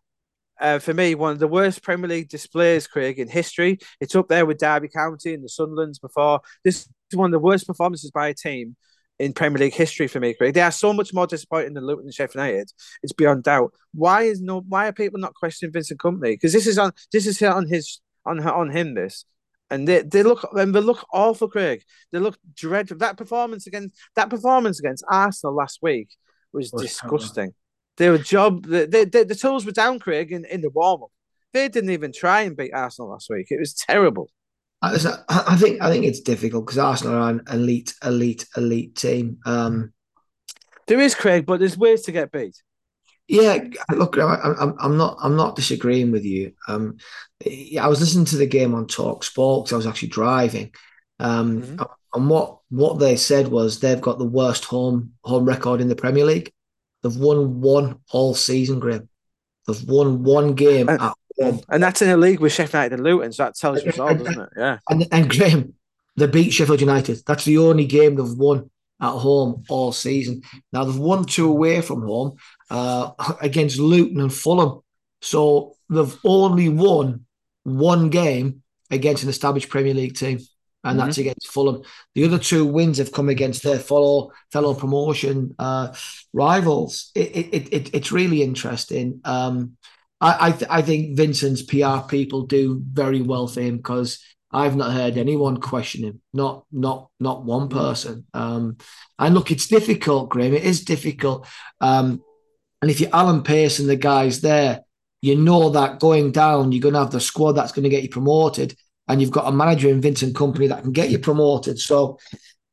uh, 0.60 0.78
for 0.78 0.94
me, 0.94 1.14
one 1.14 1.32
of 1.32 1.38
the 1.38 1.48
worst 1.48 1.82
Premier 1.82 2.08
League 2.08 2.28
displays, 2.28 2.86
Craig, 2.86 3.18
in 3.18 3.28
history. 3.28 3.78
It's 4.00 4.14
up 4.14 4.28
there 4.28 4.46
with 4.46 4.58
Derby 4.58 4.88
County 4.88 5.34
and 5.34 5.44
the 5.44 5.48
Sunderlands 5.48 6.00
before. 6.00 6.40
This 6.64 6.88
is 7.10 7.16
one 7.16 7.26
of 7.26 7.32
the 7.32 7.44
worst 7.44 7.66
performances 7.66 8.10
by 8.10 8.28
a 8.28 8.34
team 8.34 8.76
in 9.18 9.32
Premier 9.32 9.58
League 9.58 9.74
history 9.74 10.08
for 10.08 10.20
me, 10.20 10.34
Craig. 10.34 10.54
They 10.54 10.60
are 10.60 10.70
so 10.72 10.92
much 10.92 11.14
more 11.14 11.26
disappointing 11.26 11.74
than 11.74 11.86
Luton 11.86 12.04
and 12.04 12.14
Sheffield 12.14 12.46
United. 12.46 12.70
It's 13.02 13.12
beyond 13.12 13.44
doubt. 13.44 13.72
Why 13.94 14.22
is 14.22 14.40
no? 14.40 14.60
Why 14.60 14.88
are 14.88 14.92
people 14.92 15.20
not 15.20 15.34
questioning 15.34 15.72
Vincent 15.72 16.00
Kompany? 16.00 16.32
Because 16.32 16.52
this 16.52 16.66
is 16.66 16.78
on 16.78 16.92
this 17.12 17.26
is 17.26 17.40
on 17.42 17.66
his 17.68 18.00
on 18.24 18.38
her 18.38 18.52
on 18.52 18.70
him. 18.70 18.94
This 18.94 19.24
and 19.70 19.86
they, 19.86 20.02
they 20.02 20.22
look 20.22 20.46
and 20.52 20.74
they 20.74 20.80
look 20.80 21.04
awful, 21.12 21.48
Craig. 21.48 21.82
They 22.12 22.18
look 22.18 22.38
dreadful. 22.54 22.98
That 22.98 23.16
performance 23.16 23.66
against 23.66 23.96
that 24.14 24.30
performance 24.30 24.78
against 24.78 25.04
Arsenal 25.10 25.54
last 25.54 25.80
week 25.82 26.08
was 26.52 26.70
disgusting. 26.70 27.54
They 27.96 28.10
were 28.10 28.18
job 28.18 28.66
the, 28.66 28.86
the, 28.86 29.24
the 29.24 29.34
tools 29.34 29.64
were 29.64 29.72
down, 29.72 29.98
Craig, 29.98 30.32
in, 30.32 30.44
in 30.44 30.60
the 30.60 30.70
warm 30.70 31.04
up. 31.04 31.10
They 31.52 31.68
didn't 31.68 31.90
even 31.90 32.12
try 32.12 32.42
and 32.42 32.56
beat 32.56 32.74
Arsenal 32.74 33.10
last 33.10 33.30
week. 33.30 33.46
It 33.50 33.58
was 33.58 33.72
terrible. 33.72 34.30
I, 34.82 34.94
I 35.28 35.56
think 35.56 35.80
I 35.80 35.90
think 35.90 36.04
it's 36.04 36.20
difficult 36.20 36.66
because 36.66 36.78
Arsenal 36.78 37.14
are 37.14 37.30
an 37.30 37.42
elite, 37.50 37.94
elite, 38.04 38.46
elite 38.56 38.94
team. 38.94 39.38
Um, 39.46 39.92
there 40.86 41.00
is 41.00 41.14
Craig, 41.14 41.46
but 41.46 41.58
there's 41.58 41.78
ways 41.78 42.02
to 42.02 42.12
get 42.12 42.30
beat. 42.30 42.62
Yeah, 43.28 43.58
look, 43.90 44.16
I, 44.18 44.54
am 44.60 44.76
I'm 44.78 44.96
not 44.96 45.16
I'm 45.20 45.34
not 45.34 45.56
disagreeing 45.56 46.12
with 46.12 46.24
you. 46.24 46.52
Um, 46.68 46.98
I 47.44 47.88
was 47.88 48.00
listening 48.00 48.26
to 48.26 48.36
the 48.36 48.46
game 48.46 48.74
on 48.74 48.86
Talk 48.86 49.24
Sports. 49.24 49.72
I 49.72 49.76
was 49.76 49.86
actually 49.86 50.08
driving, 50.08 50.72
um, 51.18 51.62
mm-hmm. 51.62 51.82
and 52.14 52.30
what 52.30 52.58
what 52.68 52.98
they 53.00 53.16
said 53.16 53.48
was 53.48 53.80
they've 53.80 54.00
got 54.00 54.18
the 54.18 54.24
worst 54.24 54.64
home 54.64 55.14
home 55.24 55.44
record 55.44 55.80
in 55.80 55.88
the 55.88 55.96
Premier 55.96 56.24
League. 56.24 56.52
They've 57.02 57.16
won 57.16 57.60
one 57.60 58.00
all 58.10 58.34
season, 58.34 58.80
Graeme. 58.80 59.08
They've 59.66 59.84
won 59.84 60.22
one 60.22 60.54
game 60.54 60.88
and, 60.88 61.00
at 61.00 61.12
home, 61.40 61.60
and 61.68 61.82
that's 61.82 62.02
in 62.02 62.10
a 62.10 62.16
league 62.16 62.40
with 62.40 62.52
Sheffield 62.52 62.74
United 62.74 62.94
and 62.94 63.04
Luton. 63.04 63.32
So 63.32 63.44
that 63.44 63.56
tells 63.56 63.82
us 63.84 63.98
all, 63.98 64.14
doesn't 64.14 64.40
it? 64.40 64.48
Yeah. 64.56 64.78
And 64.88 65.06
and 65.12 65.30
Graeme, 65.30 65.74
they 66.16 66.26
beat 66.26 66.50
Sheffield 66.52 66.80
United. 66.80 67.22
That's 67.26 67.44
the 67.44 67.58
only 67.58 67.84
game 67.84 68.16
they've 68.16 68.38
won 68.38 68.70
at 69.00 69.10
home 69.10 69.64
all 69.68 69.92
season. 69.92 70.42
Now 70.72 70.84
they've 70.84 70.96
won 70.96 71.24
two 71.24 71.48
away 71.48 71.80
from 71.82 72.02
home 72.02 72.36
uh, 72.70 73.10
against 73.40 73.78
Luton 73.78 74.20
and 74.20 74.32
Fulham, 74.32 74.80
so 75.20 75.76
they've 75.90 76.16
only 76.24 76.68
won 76.68 77.26
one 77.64 78.10
game 78.10 78.62
against 78.90 79.24
an 79.24 79.28
established 79.28 79.68
Premier 79.68 79.94
League 79.94 80.16
team, 80.16 80.38
and 80.86 80.98
mm-hmm. 80.98 81.06
that's 81.06 81.18
against 81.18 81.48
Fulham. 81.48 81.82
The 82.14 82.24
other 82.24 82.38
two 82.38 82.64
wins 82.64 82.98
have 82.98 83.12
come 83.12 83.28
against 83.28 83.62
their 83.62 83.78
fellow 83.78 84.30
fellow 84.52 84.74
promotion 84.74 85.54
uh, 85.58 85.92
rivals. 86.32 87.10
It, 87.14 87.36
it, 87.36 87.72
it, 87.72 87.94
it's 87.94 88.12
really 88.12 88.42
interesting. 88.42 89.20
Um, 89.24 89.76
I 90.20 90.48
I, 90.48 90.52
th- 90.52 90.70
I 90.70 90.82
think 90.82 91.16
Vincent's 91.16 91.62
PR 91.62 92.06
people 92.08 92.42
do 92.42 92.80
very 92.84 93.20
well 93.20 93.48
for 93.48 93.60
him 93.60 93.78
because 93.78 94.20
I've 94.52 94.76
not 94.76 94.92
heard 94.92 95.18
anyone 95.18 95.58
question 95.58 96.04
him. 96.04 96.20
Not 96.32 96.64
not 96.70 97.10
not 97.18 97.44
one 97.44 97.68
person. 97.68 98.24
Um, 98.32 98.76
and 99.18 99.34
look, 99.34 99.50
it's 99.50 99.66
difficult, 99.66 100.30
Graeme. 100.30 100.54
It 100.54 100.64
is 100.64 100.84
difficult. 100.84 101.46
Um, 101.80 102.22
and 102.80 102.90
if 102.90 103.00
you're 103.00 103.14
Alan 103.14 103.38
and 103.38 103.88
the 103.88 103.96
guys 103.96 104.40
there, 104.40 104.82
you 105.22 105.34
know 105.34 105.70
that 105.70 105.98
going 105.98 106.30
down, 106.30 106.70
you're 106.70 106.82
going 106.82 106.94
to 106.94 107.00
have 107.00 107.10
the 107.10 107.20
squad 107.20 107.52
that's 107.52 107.72
going 107.72 107.84
to 107.84 107.88
get 107.88 108.02
you 108.02 108.08
promoted, 108.08 108.76
and 109.08 109.20
you've 109.20 109.30
got 109.30 109.48
a 109.48 109.52
manager 109.52 109.88
in 109.88 110.00
Vincent 110.00 110.34
Kompany 110.34 110.68
that 110.68 110.82
can 110.82 110.92
get 110.92 111.10
you 111.10 111.18
promoted. 111.18 111.78
So 111.78 112.18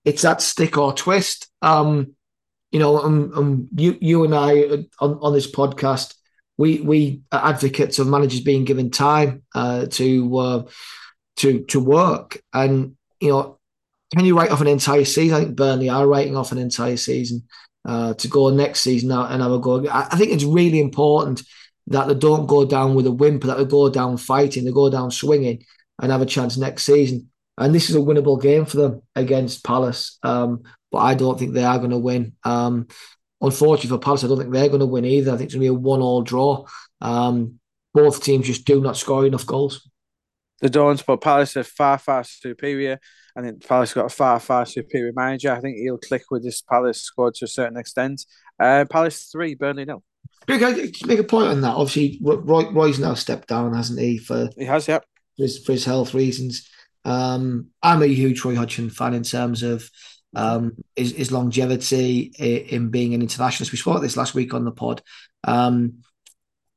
it's 0.03 0.23
that 0.23 0.41
stick 0.41 0.77
or 0.77 0.93
twist. 0.93 1.47
Um, 1.61 2.15
you 2.71 2.79
know, 2.79 2.99
um, 2.99 3.31
um, 3.35 3.67
you 3.75 3.97
you 4.01 4.23
and 4.23 4.33
I 4.33 4.61
uh, 4.61 4.77
on, 4.99 5.19
on 5.21 5.33
this 5.33 5.49
podcast, 5.49 6.15
we 6.57 6.79
we 6.81 7.21
are 7.31 7.49
advocates 7.49 7.99
of 7.99 8.07
managers 8.07 8.41
being 8.41 8.65
given 8.65 8.89
time 8.89 9.43
uh, 9.53 9.85
to. 9.87 10.37
Uh, 10.37 10.63
to 11.37 11.63
to 11.65 11.79
work. 11.79 12.41
And 12.53 12.95
you 13.19 13.29
know, 13.29 13.59
can 14.15 14.25
you 14.25 14.37
write 14.37 14.51
off 14.51 14.61
an 14.61 14.67
entire 14.67 15.05
season? 15.05 15.35
I 15.35 15.39
think 15.41 15.55
Burnley 15.55 15.89
are 15.89 16.07
writing 16.07 16.37
off 16.37 16.51
an 16.51 16.57
entire 16.57 16.97
season 16.97 17.43
uh, 17.85 18.13
to 18.15 18.27
go 18.27 18.49
next 18.49 18.81
season 18.81 19.11
and 19.11 19.41
have 19.41 19.51
a 19.51 19.59
go. 19.59 19.85
I, 19.89 20.15
think 20.17 20.31
it's 20.31 20.43
really 20.43 20.79
important 20.79 21.43
that 21.87 22.07
they 22.07 22.13
don't 22.13 22.47
go 22.47 22.65
down 22.65 22.95
with 22.95 23.07
a 23.07 23.11
whimper, 23.11 23.47
that 23.47 23.57
they 23.57 23.65
go 23.65 23.89
down 23.89 24.17
fighting, 24.17 24.65
they 24.65 24.71
go 24.71 24.89
down 24.89 25.11
swinging 25.11 25.65
and 26.01 26.11
have 26.11 26.21
a 26.21 26.25
chance 26.25 26.57
next 26.57 26.83
season. 26.83 27.29
And 27.57 27.73
this 27.73 27.89
is 27.89 27.95
a 27.95 27.99
winnable 27.99 28.41
game 28.41 28.65
for 28.65 28.77
them 28.77 29.01
against 29.15 29.63
Palace. 29.63 30.17
Um, 30.23 30.63
but 30.91 30.99
I 30.99 31.13
don't 31.13 31.37
think 31.37 31.53
they 31.53 31.63
are 31.63 31.77
going 31.77 31.91
to 31.91 31.97
win. 31.97 32.33
Um, 32.43 32.87
unfortunately 33.41 33.89
for 33.89 33.99
Palace, 33.99 34.23
I 34.23 34.27
don't 34.27 34.39
think 34.39 34.53
they're 34.53 34.69
going 34.69 34.79
to 34.79 34.85
win 34.85 35.05
either. 35.05 35.31
I 35.31 35.37
think 35.37 35.47
it's 35.47 35.53
going 35.53 35.67
to 35.67 35.71
be 35.71 35.75
a 35.75 35.79
one-all 35.79 36.23
draw. 36.23 36.65
Um, 37.01 37.59
both 37.93 38.23
teams 38.23 38.47
just 38.47 38.65
do 38.65 38.81
not 38.81 38.97
score 38.97 39.25
enough 39.25 39.45
goals 39.45 39.87
the 40.63 40.69
Dons, 40.69 41.01
but 41.01 41.19
Palace 41.19 41.57
are 41.57 41.63
far, 41.63 41.97
far 41.97 42.23
superior. 42.23 42.97
I 43.35 43.41
think 43.41 43.67
Palace 43.67 43.93
got 43.93 44.05
a 44.05 44.09
far, 44.09 44.39
far 44.39 44.65
superior 44.65 45.11
manager. 45.13 45.51
I 45.51 45.59
think 45.59 45.77
he'll 45.77 45.97
click 45.97 46.23
with 46.31 46.41
this 46.41 46.61
Palace 46.61 47.01
squad 47.01 47.35
to 47.35 47.45
a 47.45 47.49
certain 47.49 47.77
extent. 47.77 48.25
Uh, 48.57 48.85
Palace 48.89 49.25
three, 49.25 49.55
Burnley 49.55 49.83
nil. 49.83 50.03
Make 50.47 50.61
a 51.19 51.23
point 51.23 51.47
on 51.47 51.61
that. 51.61 51.75
Obviously, 51.75 52.17
Roy, 52.21 52.69
Roy's 52.69 52.99
now 52.99 53.13
stepped 53.13 53.49
down, 53.49 53.73
hasn't 53.73 53.99
he? 53.99 54.17
For 54.17 54.49
he 54.57 54.63
has, 54.63 54.87
yeah, 54.87 54.99
for 55.37 55.43
his, 55.43 55.63
for 55.63 55.71
his 55.71 55.85
health 55.85 56.13
reasons. 56.13 56.69
Um, 57.05 57.67
I'm 57.81 58.01
a 58.01 58.07
huge 58.07 58.43
Roy 58.43 58.55
Hodgson 58.55 58.89
fan 58.89 59.13
in 59.13 59.23
terms 59.23 59.63
of 59.63 59.89
um, 60.35 60.75
his, 60.95 61.11
his 61.11 61.31
longevity 61.31 62.31
in 62.39 62.89
being 62.89 63.13
an 63.13 63.21
internationalist. 63.21 63.71
We 63.71 63.77
spoke 63.77 64.01
this 64.01 64.17
last 64.17 64.33
week 64.33 64.53
on 64.53 64.65
the 64.65 64.71
pod. 64.71 65.01
Um, 65.43 66.03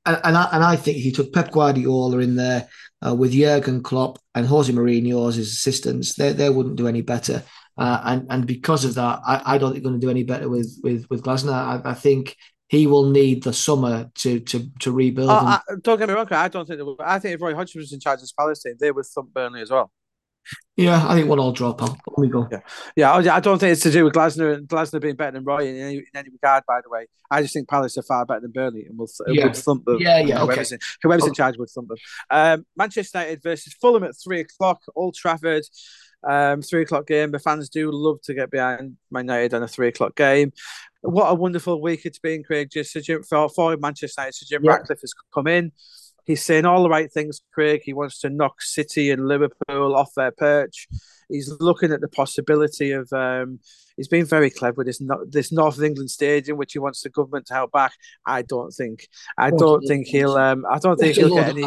and, 0.05 0.21
and, 0.23 0.37
I, 0.37 0.49
and 0.53 0.65
I 0.65 0.77
think 0.77 0.99
he 0.99 1.13
took 1.13 1.33
Pep 1.33 1.51
Guardiola 1.51 2.19
in 2.19 2.37
there 2.37 2.69
uh, 3.07 3.15
with 3.15 3.33
Jurgen 3.33 3.83
Klopp 3.83 4.19
and 4.35 4.47
Jose 4.47 4.73
Mourinho 4.73 5.29
as 5.29 5.37
his 5.37 5.53
assistants, 5.53 6.15
they, 6.15 6.33
they 6.33 6.51
wouldn't 6.51 6.77
do 6.77 6.89
any 6.89 7.03
better. 7.03 7.43
Uh, 7.79 8.01
and 8.05 8.27
and 8.31 8.47
because 8.47 8.85
of 8.85 8.95
that, 8.95 9.21
I, 9.27 9.43
I 9.55 9.59
don't 9.59 9.73
think 9.73 9.85
going 9.85 10.01
to 10.01 10.05
do 10.05 10.11
any 10.11 10.25
better 10.25 10.49
with 10.49 10.81
with 10.83 11.07
with 11.11 11.23
Glasner. 11.23 11.53
I, 11.53 11.91
I 11.91 11.95
think 11.95 12.35
he 12.69 12.87
will 12.87 13.11
need 13.11 13.43
the 13.43 13.53
summer 13.53 14.11
to 14.17 14.41
to 14.41 14.69
to 14.81 14.93
rebuild. 14.93 15.31
Oh, 15.31 15.35
I, 15.35 15.61
don't 15.83 15.99
get 15.99 16.09
me 16.09 16.15
wrong, 16.15 16.29
I 16.31 16.49
don't 16.49 16.67
think. 16.67 16.81
I 17.01 17.19
think 17.19 17.35
if 17.35 17.41
Roy 17.43 17.55
Hodgson 17.55 17.81
was 17.81 17.93
in 17.93 18.01
charge 18.01 18.23
of 18.23 18.29
Palestine, 18.39 18.77
they 18.79 18.91
would 18.91 19.07
thump 19.07 19.33
Burnley 19.33 19.63
as 19.63 19.71
well. 19.71 19.91
Yeah, 20.77 21.05
I 21.09 21.15
think 21.15 21.29
one 21.29 21.39
all 21.39 21.53
drop 21.53 21.83
on. 21.83 21.97
Let 22.07 22.19
me 22.19 22.29
go. 22.29 22.49
Yeah, 22.97 23.19
yeah. 23.19 23.35
I 23.35 23.41
don't 23.41 23.59
think 23.59 23.73
it's 23.73 23.83
to 23.83 23.91
do 23.91 24.05
with 24.05 24.13
Glasner 24.13 24.55
and 24.55 24.69
Glasner 24.69 25.01
being 25.01 25.17
better 25.17 25.33
than 25.33 25.45
Roy 25.45 25.67
in 25.67 25.77
any, 25.77 25.97
in 25.97 26.05
any 26.15 26.29
regard. 26.29 26.65
By 26.69 26.81
the 26.83 26.91
way, 26.91 27.07
I 27.31 27.43
just 27.43 27.55
think 27.55 27.69
Palace 27.69 27.97
are 27.99 28.03
far 28.03 28.27
better 28.27 28.41
than 28.41 28.53
Burnley 28.53 28.85
and 28.87 28.97
we'll, 28.97 29.09
yeah. 29.27 29.47
would 29.47 29.57
thump 29.57 29.85
them. 29.87 29.99
Yeah, 29.99 30.21
yeah. 30.21 30.39
Whoever's, 30.39 30.73
okay. 30.73 30.75
in, 30.75 30.81
whoever's 31.03 31.23
okay. 31.23 31.29
in 31.31 31.35
charge 31.35 31.59
would 31.59 31.71
thump 31.71 31.89
them. 31.89 31.97
Um, 32.31 32.67
Manchester 32.77 33.19
United 33.19 33.43
versus 33.43 33.75
Fulham 33.81 34.05
at 34.05 34.15
three 34.23 34.41
o'clock, 34.41 34.83
Old 34.95 35.15
Trafford. 35.15 35.65
Um, 36.23 36.61
three 36.63 36.83
o'clock 36.83 37.07
game. 37.07 37.31
The 37.31 37.39
fans 37.39 37.69
do 37.69 37.91
love 37.93 38.21
to 38.23 38.35
get 38.35 38.51
behind 38.51 38.97
Man 39.11 39.27
United 39.27 39.55
on 39.55 39.63
a 39.63 39.69
three 39.69 39.89
o'clock 39.89 40.17
game. 40.17 40.53
What 41.07 41.31
a 41.31 41.35
wonderful 41.35 41.81
week 41.81 42.05
it's 42.05 42.19
been, 42.19 42.43
Craig. 42.43 42.69
Just 42.71 42.97
for, 43.29 43.49
for 43.49 43.77
Manchester 43.77 44.21
United, 44.21 44.35
Sir 44.35 44.47
Jim 44.49 44.65
yeah. 44.65 44.73
Ratcliffe 44.73 45.01
has 45.01 45.15
come 45.33 45.47
in 45.47 45.73
he's 46.27 46.45
saying 46.45 46.67
all 46.67 46.83
the 46.83 46.91
right 46.91 47.11
things, 47.11 47.41
Craig. 47.53 47.83
He 47.85 47.93
wants 47.93 48.21
to 48.21 48.29
knock 48.29 48.61
City 48.61 49.11
and 49.11 49.27
Liverpool 49.27 49.97
off 49.97 50.13
their 50.15 50.33
perch. 50.33 50.89
He's 51.29 51.53
looking 51.61 51.93
at 51.93 52.01
the 52.01 52.09
possibility 52.09 52.93
of. 52.93 53.11
Um, 53.13 53.61
he's 53.97 54.09
been 54.09 54.27
very 54.27 54.51
clever 54.51 54.77
with 54.79 54.87
this 54.87 55.01
this 55.29 55.51
North 55.51 55.79
of 55.79 55.85
England 55.85 56.11
stadium, 56.11 56.59
which 56.59 56.75
he 56.75 56.79
wants 56.79 57.01
the 57.01 57.09
government 57.09 57.47
to 57.47 57.55
help 57.55 57.73
back. 57.73 57.93
I 58.27 58.43
don't 58.43 58.71
think. 58.71 59.09
I 59.39 59.51
don't 59.51 59.85
think 59.87 60.07
he'll. 60.07 60.37
Um, 60.37 60.67
I 60.69 60.79
don't 60.79 60.99
think 60.99 61.17
he'll 61.17 61.35
get 61.35 61.49
any. 61.49 61.65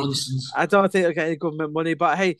I 0.55 0.65
don't 0.65 0.91
think 0.91 1.05
he'll 1.05 1.15
get 1.15 1.27
any 1.27 1.35
government 1.35 1.73
money. 1.73 1.95
But 1.95 2.17
hey, 2.17 2.37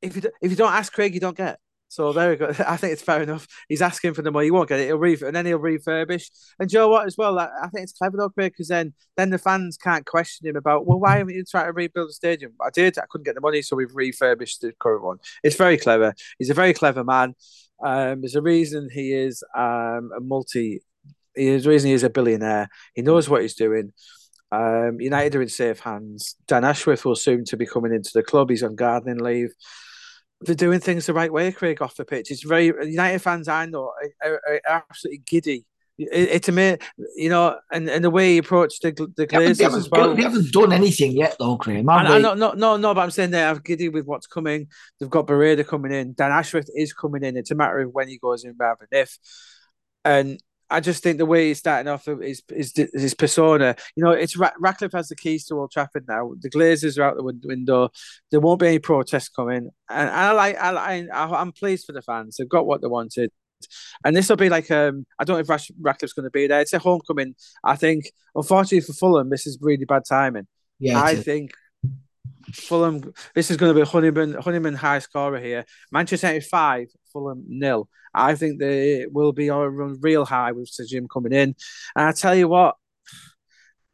if 0.00 0.16
you 0.16 0.22
if 0.40 0.50
you 0.50 0.56
don't 0.56 0.72
ask 0.72 0.92
Craig, 0.92 1.14
you 1.14 1.20
don't 1.20 1.36
get. 1.36 1.58
So 1.94 2.12
there 2.12 2.30
we 2.30 2.36
go. 2.36 2.48
I 2.66 2.76
think 2.76 2.92
it's 2.92 3.02
fair 3.02 3.22
enough. 3.22 3.46
He's 3.68 3.80
asking 3.80 4.14
for 4.14 4.22
the 4.22 4.32
money. 4.32 4.46
He 4.46 4.50
won't 4.50 4.68
get 4.68 4.80
it. 4.80 4.86
He'll 4.86 4.96
re- 4.96 5.16
and 5.24 5.34
then 5.34 5.46
he'll 5.46 5.60
refurbish. 5.60 6.28
And 6.58 6.68
Joe, 6.68 6.88
what 6.88 7.06
as 7.06 7.16
well? 7.16 7.38
I, 7.38 7.68
think 7.68 7.84
it's 7.84 7.92
clever 7.92 8.16
though, 8.16 8.32
because 8.34 8.66
then 8.66 8.94
then 9.16 9.30
the 9.30 9.38
fans 9.38 9.76
can't 9.76 10.04
question 10.04 10.48
him 10.48 10.56
about 10.56 10.86
well, 10.86 10.98
why 10.98 11.18
haven't 11.18 11.36
you 11.36 11.44
tried 11.44 11.66
to 11.66 11.72
rebuild 11.72 12.08
the 12.08 12.12
stadium? 12.12 12.52
I 12.60 12.70
did. 12.70 12.98
I 12.98 13.04
couldn't 13.08 13.26
get 13.26 13.36
the 13.36 13.40
money, 13.40 13.62
so 13.62 13.76
we've 13.76 13.94
refurbished 13.94 14.60
the 14.60 14.72
current 14.80 15.04
one. 15.04 15.18
It's 15.44 15.54
very 15.54 15.76
clever. 15.76 16.14
He's 16.40 16.50
a 16.50 16.54
very 16.54 16.74
clever 16.74 17.04
man. 17.04 17.36
Um, 17.80 18.22
there's 18.22 18.34
a 18.34 18.42
reason 18.42 18.88
he 18.92 19.12
is 19.12 19.44
um, 19.56 20.10
a 20.16 20.20
multi. 20.20 20.82
There's 21.36 21.66
a 21.66 21.70
reason 21.70 21.88
he 21.88 21.94
is 21.94 22.02
a 22.02 22.10
billionaire. 22.10 22.70
He 22.94 23.02
knows 23.02 23.28
what 23.28 23.42
he's 23.42 23.54
doing. 23.54 23.92
Um, 24.50 25.00
United 25.00 25.36
are 25.36 25.42
in 25.42 25.48
safe 25.48 25.78
hands. 25.78 26.34
Dan 26.48 26.64
Ashworth 26.64 27.04
will 27.04 27.14
soon 27.14 27.44
to 27.44 27.56
be 27.56 27.66
coming 27.66 27.94
into 27.94 28.10
the 28.12 28.24
club. 28.24 28.50
He's 28.50 28.64
on 28.64 28.74
gardening 28.74 29.18
leave 29.18 29.54
they're 30.40 30.54
doing 30.54 30.80
things 30.80 31.06
the 31.06 31.14
right 31.14 31.32
way, 31.32 31.52
Craig, 31.52 31.80
off 31.80 31.96
the 31.96 32.04
pitch. 32.04 32.30
It's 32.30 32.42
very 32.42 32.66
United 32.66 33.20
fans 33.20 33.48
I 33.48 33.66
know 33.66 33.92
are, 34.22 34.40
are, 34.46 34.60
are 34.68 34.84
absolutely 34.88 35.22
giddy 35.26 35.66
it's 35.96 36.48
a 36.48 36.78
you 37.16 37.28
know, 37.28 37.56
and, 37.72 37.88
and 37.88 38.04
the 38.04 38.10
way 38.10 38.32
he 38.32 38.38
approached 38.38 38.82
the 38.82 38.90
the 39.16 39.26
Glazers 39.26 39.58
they 39.58 39.64
as 39.64 39.88
well. 39.88 40.14
They 40.14 40.22
haven't 40.22 40.52
done 40.52 40.72
anything 40.72 41.12
yet, 41.12 41.36
though, 41.38 41.56
Graeme. 41.56 41.88
I, 41.88 42.16
I, 42.16 42.18
no, 42.18 42.34
no, 42.34 42.52
no, 42.52 42.76
no, 42.76 42.94
but 42.94 43.02
I'm 43.02 43.10
saying 43.12 43.30
they 43.30 43.38
have 43.38 43.62
giddy 43.62 43.88
with 43.88 44.04
what's 44.04 44.26
coming. 44.26 44.68
They've 44.98 45.10
got 45.10 45.26
Berrada 45.26 45.66
coming 45.66 45.92
in. 45.92 46.14
Dan 46.14 46.32
Ashworth 46.32 46.68
is 46.74 46.92
coming 46.92 47.22
in. 47.22 47.36
It's 47.36 47.52
a 47.52 47.54
matter 47.54 47.80
of 47.80 47.92
when 47.92 48.08
he 48.08 48.18
goes 48.18 48.44
in 48.44 48.56
rather 48.58 48.88
than 48.90 49.02
if. 49.02 49.18
And 50.04 50.40
I 50.70 50.80
just 50.80 51.02
think 51.02 51.18
the 51.18 51.26
way 51.26 51.48
he's 51.48 51.58
starting 51.58 51.90
off 51.90 52.08
is 52.08 52.42
is 52.50 52.72
his 52.74 53.14
persona. 53.14 53.76
You 53.96 54.04
know, 54.04 54.10
it's 54.10 54.36
Ratcliffe 54.36 54.92
has 54.92 55.08
the 55.08 55.16
keys 55.16 55.46
to 55.46 55.58
Old 55.58 55.70
Trafford 55.70 56.06
now. 56.08 56.32
The 56.40 56.50
Glazers 56.50 56.98
are 56.98 57.02
out 57.02 57.16
the 57.16 57.38
window. 57.44 57.90
There 58.30 58.40
won't 58.40 58.60
be 58.60 58.68
any 58.68 58.78
protests 58.78 59.28
coming, 59.28 59.70
and 59.88 60.10
I 60.10 60.32
like 60.32 60.56
I, 60.56 61.06
I 61.12 61.40
I'm 61.40 61.52
pleased 61.52 61.86
for 61.86 61.92
the 61.92 62.02
fans. 62.02 62.36
They've 62.36 62.48
got 62.48 62.66
what 62.66 62.80
they 62.80 62.88
wanted. 62.88 63.30
And 64.04 64.14
this 64.14 64.28
will 64.28 64.36
be 64.36 64.48
like 64.48 64.70
um 64.70 65.06
I 65.18 65.24
don't 65.24 65.36
know 65.36 65.40
if 65.40 65.48
Rash- 65.48 65.70
Ratcliffe's 65.80 66.12
going 66.12 66.24
to 66.24 66.30
be 66.30 66.46
there. 66.46 66.60
It's 66.60 66.72
a 66.72 66.78
homecoming. 66.78 67.34
I 67.62 67.76
think 67.76 68.10
unfortunately 68.34 68.80
for 68.80 68.92
Fulham, 68.92 69.30
this 69.30 69.46
is 69.46 69.58
really 69.60 69.84
bad 69.84 70.02
timing. 70.08 70.46
Yeah, 70.78 71.00
I 71.02 71.16
think 71.16 71.52
Fulham. 72.52 73.12
This 73.34 73.50
is 73.50 73.56
going 73.56 73.74
to 73.74 73.80
be 73.80 73.86
Honeyman 73.86 74.34
Honeyman 74.34 74.74
high 74.74 74.98
scorer 74.98 75.40
here. 75.40 75.64
Manchester 75.92 76.28
United 76.28 76.46
five, 76.46 76.86
Fulham 77.12 77.44
nil. 77.48 77.88
I 78.12 78.34
think 78.34 78.60
they 78.60 79.06
will 79.10 79.32
be 79.32 79.50
on 79.50 79.98
real 80.00 80.24
high 80.24 80.52
with 80.52 80.68
Sir 80.68 80.84
Jim 80.88 81.08
coming 81.08 81.32
in. 81.32 81.54
And 81.96 82.06
I 82.08 82.12
tell 82.12 82.34
you 82.34 82.48
what, 82.48 82.76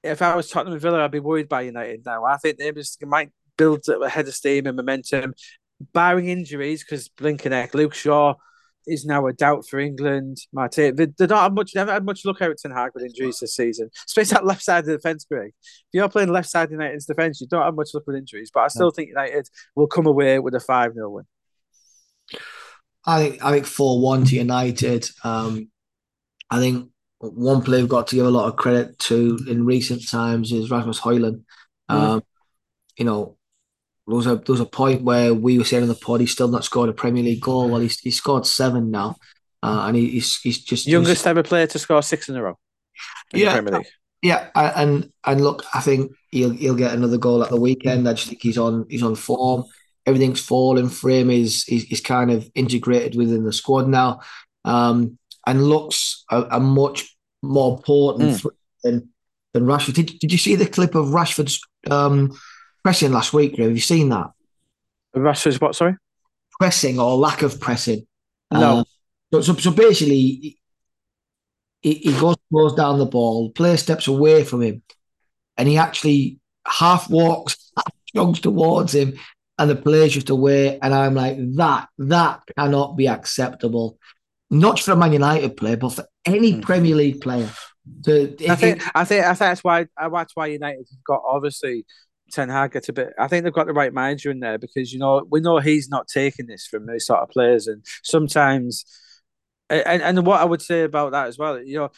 if 0.03 0.23
I 0.23 0.37
was 0.37 0.49
Tottenham 0.49 0.79
Villa, 0.79 1.05
I'd 1.05 1.11
be 1.11 1.21
worried 1.21 1.49
by 1.49 1.63
United 1.63 2.03
now. 2.05 2.25
I 2.25 2.37
think 2.37 2.59
they 2.59 2.73
just 2.73 3.05
might 3.05 3.31
build 3.57 3.85
a 3.89 4.09
head 4.09 4.29
of 4.29 4.35
steam 4.35 4.67
and 4.67 4.77
momentum, 4.77 5.35
barring 5.93 6.29
injuries, 6.29 6.83
because 6.85 7.09
Blinkeneck, 7.09 7.75
Luke 7.75 7.95
Shaw 7.95 8.35
is 8.87 9.05
now 9.05 9.27
a 9.27 9.33
doubt 9.33 9.67
for 9.69 9.79
England. 9.79 10.39
Mate, 10.53 10.73
they, 10.73 10.91
they 10.91 11.27
don't 11.27 11.39
have 11.39 11.55
much. 11.55 11.73
They 11.73 11.81
haven't 11.81 11.95
had 11.95 12.05
much 12.05 12.25
look 12.25 12.41
out 12.43 12.57
Ten 12.59 12.73
Hag 12.73 12.93
with 12.95 13.05
injuries 13.05 13.39
this 13.39 13.55
season, 13.55 13.91
especially 14.07 14.35
that 14.35 14.47
left 14.47 14.63
side 14.63 14.81
of 14.81 14.87
the 14.87 14.97
defence. 14.97 15.25
Greg, 15.25 15.53
if 15.63 15.85
you're 15.93 16.09
playing 16.09 16.33
left 16.33 16.49
side 16.49 16.71
United's 16.71 17.07
defence, 17.07 17.41
you 17.41 17.47
don't 17.47 17.63
have 17.63 17.75
much 17.75 17.91
luck 17.95 18.05
with 18.07 18.17
injuries. 18.17 18.51
But 18.53 18.61
I 18.61 18.69
still 18.69 18.91
think 18.91 19.09
United 19.09 19.49
will 19.75 19.87
come 19.87 20.07
away 20.07 20.39
with 20.39 20.55
a 20.55 20.61
five 20.61 20.95
0 20.95 21.11
win. 21.11 21.25
I 23.07 23.23
think 23.23 23.45
I 23.45 23.53
think 23.53 23.67
four 23.67 24.01
one 24.01 24.25
to 24.25 24.37
United. 24.37 25.09
Um, 25.25 25.71
I 26.51 26.59
think 26.59 26.91
one 27.19 27.63
player 27.63 27.81
we've 27.81 27.89
got 27.89 28.07
to 28.09 28.17
give 28.17 28.27
a 28.27 28.31
lot 28.31 28.49
of 28.49 28.57
credit 28.57 28.99
to 28.99 29.39
in 29.47 29.65
recent 29.65 30.09
times 30.09 30.53
is 30.53 30.71
Rasmus 30.71 31.01
Højlund. 31.01 31.43
Mm. 31.91 31.95
Um, 31.95 32.23
you 32.97 33.05
know, 33.05 33.37
there 34.11 34.17
was 34.17 34.27
a 34.27 34.37
there 34.37 34.53
was 34.53 34.61
a 34.61 34.67
point 34.67 35.03
where 35.03 35.33
we 35.33 35.57
were 35.57 35.65
saying 35.65 35.85
on 35.85 35.89
the 35.89 35.95
pod 35.95 36.21
he's 36.21 36.33
still 36.33 36.49
not 36.49 36.65
scored 36.65 36.89
a 36.89 36.93
Premier 36.93 37.23
League 37.23 37.41
goal. 37.41 37.69
Well, 37.69 37.81
he's 37.81 37.99
he's 38.01 38.17
scored 38.17 38.45
seven 38.45 38.91
now, 38.91 39.17
uh, 39.63 39.85
and 39.87 39.97
he, 39.97 40.09
he's 40.11 40.41
he's 40.41 40.59
just 40.59 40.87
youngest 40.87 41.27
ever 41.27 41.45
player 41.45 41.69
to 41.69 41.79
score 41.79 42.03
six 42.03 42.29
in 42.29 42.37
a 42.37 42.43
row. 42.43 42.59
In 43.33 43.41
yeah, 43.41 43.81
yeah, 44.21 44.51
and 44.55 45.11
and 45.25 45.41
look, 45.41 45.65
I 45.73 45.81
think 45.81 46.13
he'll 46.31 46.51
he'll 46.51 46.75
get 46.75 46.93
another 46.93 47.19
goal 47.19 47.45
at 47.45 47.51
the 47.51 47.61
weekend. 47.61 48.09
I 48.09 48.15
just 48.15 48.29
think 48.29 48.43
he's 48.43 48.59
on 48.59 48.87
he's 48.91 49.05
on 49.05 49.15
form. 49.15 49.65
Everything's 50.07 50.41
falling 50.41 50.89
for 50.89 51.11
him. 51.11 51.29
He's 51.29 51.63
he's, 51.65 51.85
he's 51.85 52.01
kind 52.01 52.33
of 52.33 52.51
integrated 52.57 53.15
within 53.15 53.45
the 53.45 53.53
squad 53.53 53.87
now, 53.87 54.23
um, 54.65 55.19
and 55.47 55.69
looks 55.69 56.25
a, 56.31 56.43
a 56.51 56.61
much 56.61 57.17
more 57.43 57.77
important 57.77 58.31
mm. 58.31 58.51
than 58.83 59.09
than 59.53 59.67
Rashford. 59.67 59.95
Did, 59.95 60.19
did 60.19 60.33
you 60.33 60.39
see 60.39 60.57
the 60.57 60.67
clip 60.67 60.97
of 60.97 61.09
Rashford's 61.09 61.61
um, 61.91 62.37
pressing 62.83 63.13
last 63.13 63.33
week. 63.33 63.57
Have 63.59 63.71
you 63.71 63.81
seen 63.81 64.09
that? 64.11 64.31
Rashford's 65.15 65.61
what? 65.61 65.75
Sorry, 65.75 65.97
pressing 66.59 66.99
or 66.99 67.17
lack 67.17 67.43
of 67.43 67.61
pressing. 67.61 68.07
No. 68.53 68.85
Uh, 69.33 69.43
so, 69.43 69.55
so, 69.55 69.71
basically, 69.71 70.59
he, 71.81 71.95
he 71.95 72.13
goes 72.19 72.37
goes 72.53 72.75
down 72.75 72.99
the 72.99 73.07
ball, 73.07 73.51
player 73.51 73.77
steps 73.77 74.09
away 74.09 74.45
from 74.45 74.63
him, 74.63 74.83
and 75.57 75.69
he 75.69 75.79
actually 75.79 76.39
half 76.67 77.09
walks, 77.09 77.73
half 77.77 77.93
jogs 78.15 78.41
towards 78.41 78.95
him, 78.95 79.19
and 79.59 79.71
the 79.71 79.77
player's 79.77 80.15
just 80.15 80.31
away. 80.31 80.79
And 80.81 80.95
I'm 80.95 81.15
like, 81.15 81.37
that 81.57 81.89
that 81.99 82.43
cannot 82.57 82.97
be 82.97 83.09
acceptable, 83.09 83.99
not 84.51 84.77
just 84.77 84.87
for 84.87 84.93
a 84.93 84.97
Man 84.97 85.13
United 85.13 85.57
player, 85.57 85.77
but 85.77 85.91
for 85.91 86.07
any 86.25 86.55
mm. 86.55 86.63
Premier 86.63 86.97
League 86.97 87.21
player. 87.21 87.51
To, 88.05 88.37
I 88.49 88.55
think 88.55 88.83
I 88.95 89.05
think 89.05 89.25
I 89.25 89.35
think 89.35 89.39
that's 89.39 89.65
why 89.65 89.87
that's 89.97 90.37
why 90.37 90.47
United 90.47 90.87
have 90.91 91.05
got 91.05 91.23
obviously 91.27 91.87
Ten 92.31 92.49
Hag 92.49 92.73
gets 92.73 92.89
a 92.89 92.93
bit. 92.93 93.13
I 93.19 93.29
think 93.29 93.45
they've 93.45 93.53
got 93.53 93.67
the 93.67 93.73
right 93.73 93.93
manager 93.93 94.31
in 94.31 94.41
there 94.41 94.59
because 94.59 94.93
you 94.93 94.99
know 94.99 95.27
we 95.31 95.41
know 95.41 95.59
he's 95.59 95.89
not 95.89 96.09
taking 96.09 96.47
this 96.47 96.67
from 96.67 96.87
those 96.87 97.07
sort 97.07 97.21
of 97.21 97.31
players, 97.31 97.67
and 97.67 97.85
sometimes, 98.03 98.85
and 99.69 100.03
and 100.03 100.27
what 100.27 100.41
I 100.41 100.45
would 100.45 100.63
say 100.63 100.83
about 100.83 101.13
that 101.13 101.29
as 101.29 101.39
well, 101.39 101.63
you 101.63 101.79
know, 101.79 101.91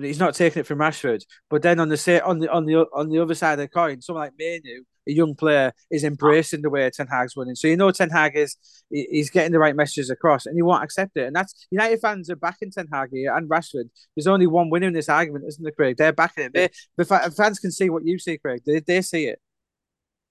he's 0.00 0.18
not 0.18 0.34
taking 0.34 0.60
it 0.60 0.66
from 0.66 0.78
Rashford, 0.78 1.24
but 1.48 1.62
then 1.62 1.80
on 1.80 1.88
the 1.88 1.96
say 1.96 2.20
on 2.20 2.38
the 2.38 2.50
on 2.50 2.66
the 2.66 2.86
on 2.92 3.08
the 3.08 3.18
other 3.18 3.34
side 3.34 3.54
of 3.54 3.58
the 3.58 3.68
coin, 3.68 4.00
someone 4.00 4.24
like 4.24 4.32
Mainoo, 4.38 4.82
a 5.08 5.12
young 5.12 5.34
player, 5.34 5.72
is 5.90 6.04
embracing 6.04 6.62
the 6.62 6.70
way 6.70 6.88
Ten 6.90 7.06
Hag's 7.06 7.36
winning. 7.36 7.54
So 7.54 7.68
you 7.68 7.76
know 7.76 7.90
Ten 7.90 8.10
Hag 8.10 8.36
is 8.36 8.56
he's 8.90 9.30
getting 9.30 9.52
the 9.52 9.58
right 9.58 9.76
messages 9.76 10.10
across, 10.10 10.46
and 10.46 10.56
he 10.56 10.62
won't 10.62 10.84
accept 10.84 11.16
it. 11.16 11.26
And 11.26 11.34
that's 11.34 11.66
United 11.70 12.00
fans 12.00 12.30
are 12.30 12.36
backing 12.36 12.70
Ten 12.70 12.88
Hag 12.92 13.10
here 13.12 13.34
and 13.34 13.48
Rashford. 13.48 13.90
There's 14.16 14.26
only 14.26 14.46
one 14.46 14.70
winner 14.70 14.88
in 14.88 14.94
this 14.94 15.08
argument, 15.08 15.44
isn't 15.48 15.62
there, 15.62 15.72
Craig? 15.72 15.96
They're 15.96 16.12
backing 16.12 16.44
it. 16.44 16.52
They, 16.54 16.68
the 16.96 17.04
fans 17.04 17.58
can 17.58 17.70
see 17.70 17.90
what 17.90 18.04
you 18.04 18.18
see, 18.18 18.38
Craig. 18.38 18.62
They, 18.64 18.80
they 18.80 19.02
see 19.02 19.26
it. 19.26 19.40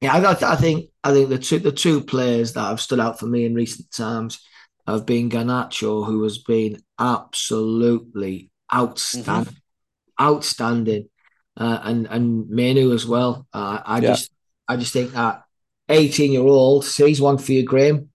Yeah, 0.02 0.16
I, 0.16 0.32
I, 0.32 0.56
think 0.56 0.90
I 1.04 1.12
think 1.12 1.30
the 1.30 1.38
two 1.38 1.60
the 1.60 1.74
two 1.74 2.02
players 2.02 2.54
that 2.54 2.62
have 2.62 2.80
stood 2.80 3.02
out 3.02 3.20
for 3.20 3.26
me 3.26 3.46
in 3.46 3.54
recent 3.54 3.92
times 3.92 4.40
have 4.88 5.06
been 5.06 5.30
Garnacho, 5.30 6.06
who 6.06 6.24
has 6.24 6.38
been 6.38 6.82
absolutely 6.98 8.50
outstanding, 8.74 9.54
mm-hmm. 9.54 10.26
outstanding, 10.26 11.10
uh, 11.58 11.80
and 11.84 12.08
and 12.08 12.50
Mainoo 12.50 12.94
as 12.94 13.06
well. 13.06 13.46
Uh, 13.52 13.82
I 13.84 14.00
yeah. 14.00 14.08
just 14.08 14.32
I 14.68 14.78
just 14.78 14.94
think 14.94 15.12
that 15.12 15.44
eighteen 15.90 16.32
year 16.32 16.44
old 16.44 16.86
sees 16.86 17.20
one 17.20 17.38
for 17.38 17.52
you, 17.52 17.64
Graeme. 17.64 18.10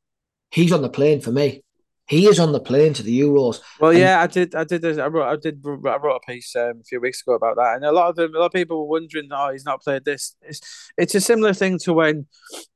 He's 0.51 0.73
on 0.73 0.83
the 0.83 0.89
plane 0.89 1.21
for 1.21 1.33
me. 1.33 1.64
He 2.07 2.27
is 2.27 2.39
on 2.39 2.53
the 2.53 2.61
plane 2.61 2.93
to 2.95 3.03
the 3.03 3.19
Euros. 3.19 3.61
Well, 3.81 3.91
and, 3.91 4.01
yeah, 4.01 4.21
I 4.21 4.27
did. 4.27 4.55
I 4.55 4.65
did. 4.65 4.85
I 4.85 5.07
wrote. 5.07 5.27
I 5.27 5.37
did. 5.37 5.65
I 5.65 5.97
wrote 5.97 6.21
a 6.23 6.31
piece 6.31 6.55
um, 6.55 6.81
a 6.81 6.85
few 6.85 7.01
weeks 7.01 7.23
ago 7.23 7.33
about 7.33 7.57
that, 7.57 7.77
and 7.77 7.85
a 7.85 7.93
lot 7.93 8.11
of 8.11 8.17
them, 8.17 8.35
a 8.35 8.39
lot 8.39 8.47
of 8.47 8.53
people 8.53 8.79
were 8.81 9.01
wondering, 9.01 9.29
"Oh, 9.31 9.51
he's 9.51 9.65
not 9.65 9.83
played 9.83 10.05
this." 10.05 10.37
It's, 10.43 10.91
it's 10.99 11.15
a 11.15 11.21
similar 11.21 11.55
thing 11.55 11.79
to 11.81 11.95
when 11.95 12.27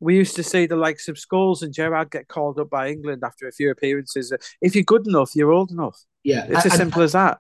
we 0.01 0.17
used 0.17 0.35
to 0.37 0.43
see 0.43 0.65
the 0.65 0.77
likes 0.77 1.09
of 1.09 1.17
Scholes 1.17 1.61
and 1.61 1.75
Gerard 1.75 2.11
get 2.11 2.29
called 2.29 2.59
up 2.59 2.71
by 2.71 2.89
England 2.89 3.23
after 3.23 3.47
a 3.47 3.53
few 3.53 3.71
appearances. 3.71 4.33
If 4.63 4.75
you're 4.75 4.85
good 4.85 5.07
enough, 5.07 5.37
you're 5.37 5.53
old 5.53 5.73
enough. 5.73 5.99
Yeah, 6.25 6.47
it's 6.49 6.65
as 6.65 6.75
simple 6.75 7.03
as 7.03 7.13
that. 7.13 7.39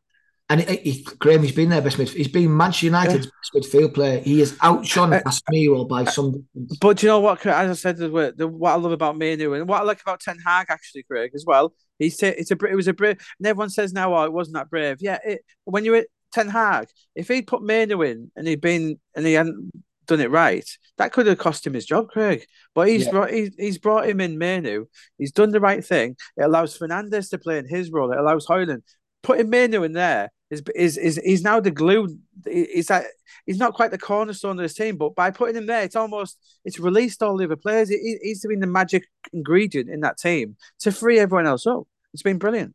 And 0.51 0.63
he, 0.63 0.77
he, 0.77 1.03
Graeme, 1.19 1.43
he's 1.43 1.53
been 1.53 1.69
there 1.69 1.83
best 1.83 1.99
midfield. 1.99 2.15
He's 2.15 2.29
been 2.29 2.57
Manchester 2.57 2.87
United's 2.87 3.27
yeah. 3.27 3.31
best 3.53 3.73
midfield 3.73 3.93
player. 3.95 4.21
He 4.21 4.41
is 4.41 4.57
outshone 4.63 5.13
uh, 5.13 5.21
Casemiro 5.21 5.87
by 5.87 6.03
uh, 6.03 6.11
some. 6.11 6.47
But 6.81 7.03
you 7.03 7.09
know 7.09 7.21
what? 7.21 7.45
As 7.45 7.71
I 7.71 7.75
said, 7.75 7.99
the, 7.99 8.35
the, 8.35 8.49
what 8.49 8.73
I 8.73 8.77
love 8.77 8.93
about 8.93 9.19
Mainoo 9.19 9.53
and 9.53 9.69
what 9.69 9.83
I 9.83 9.85
like 9.85 10.01
about 10.01 10.21
Ten 10.21 10.39
Hag 10.39 10.69
actually, 10.71 11.03
Craig, 11.03 11.33
as 11.35 11.45
well. 11.47 11.75
He's 11.99 12.17
t- 12.17 12.29
it's 12.29 12.51
a 12.51 12.57
it 12.65 12.75
was 12.75 12.89
a 12.89 12.95
brave. 12.95 13.19
And 13.39 13.47
everyone 13.47 13.69
says 13.69 13.93
now, 13.93 14.15
oh, 14.15 14.25
it 14.25 14.33
wasn't 14.33 14.57
that 14.57 14.71
brave. 14.71 14.99
Yeah, 15.01 15.19
it, 15.23 15.43
when 15.65 15.85
you're 15.85 15.97
at 15.97 16.07
Ten 16.33 16.49
Hag, 16.49 16.89
if 17.15 17.29
he'd 17.29 17.47
put 17.47 17.63
Mainoo 17.63 18.01
in 18.01 18.31
and 18.35 18.47
he'd 18.49 18.63
been 18.63 18.99
and 19.15 19.27
he 19.27 19.35
hadn't 19.35 19.71
done 20.07 20.21
it 20.21 20.31
right, 20.31 20.67
that 20.97 21.13
could 21.13 21.27
have 21.27 21.37
cost 21.37 21.67
him 21.67 21.75
his 21.75 21.85
job, 21.85 22.09
Craig. 22.09 22.47
But 22.75 22.89
he's 22.89 23.05
yeah. 23.05 23.11
brought 23.11 23.31
he's, 23.31 23.55
he's 23.59 23.79
brought 23.79 24.09
him 24.09 24.23
in 24.23 24.39
Mainoo. 24.39 24.87
He's 25.19 25.33
done 25.33 25.51
the 25.51 25.61
right 25.61 25.85
thing. 25.85 26.17
It 26.39 26.45
allows 26.45 26.79
Fernandes 26.79 27.29
to 27.31 27.39
play 27.39 27.59
in 27.59 27.69
his 27.69 27.91
role. 27.91 28.13
It 28.13 28.19
allows 28.19 28.47
Højlund 28.47 28.81
putting 29.23 29.51
Mainoo 29.51 29.83
in 29.83 29.93
there 29.93 30.31
is 30.51 30.63
is 30.75 30.97
is 30.97 31.21
he's 31.25 31.43
now 31.43 31.61
the 31.61 31.71
glue. 31.71 32.19
He's 32.47 32.87
that 32.87 33.05
he's 33.47 33.59
not 33.59 33.75
quite 33.75 33.91
the 33.91 33.99
cornerstone 33.99 34.59
of 34.59 34.63
this 34.63 34.75
team, 34.75 34.97
but 34.97 35.15
by 35.15 35.31
putting 35.31 35.57
him 35.57 35.67
there, 35.67 35.83
it's 35.83 35.97
almost 35.97 36.39
it's 36.65 36.79
released 36.81 37.23
all 37.23 37.37
the 37.37 37.45
other 37.45 37.57
players. 37.57 37.89
He, 37.89 38.19
he's 38.23 38.45
been 38.47 38.61
the 38.61 38.67
magic 38.67 39.05
ingredient 39.33 39.91
in 39.91 40.01
that 40.01 40.19
team 40.19 40.57
to 40.81 40.93
free 40.93 41.19
everyone 41.19 41.47
else 41.47 41.67
up. 41.67 41.87
It's 42.15 42.23
been 42.23 42.39
brilliant. 42.39 42.75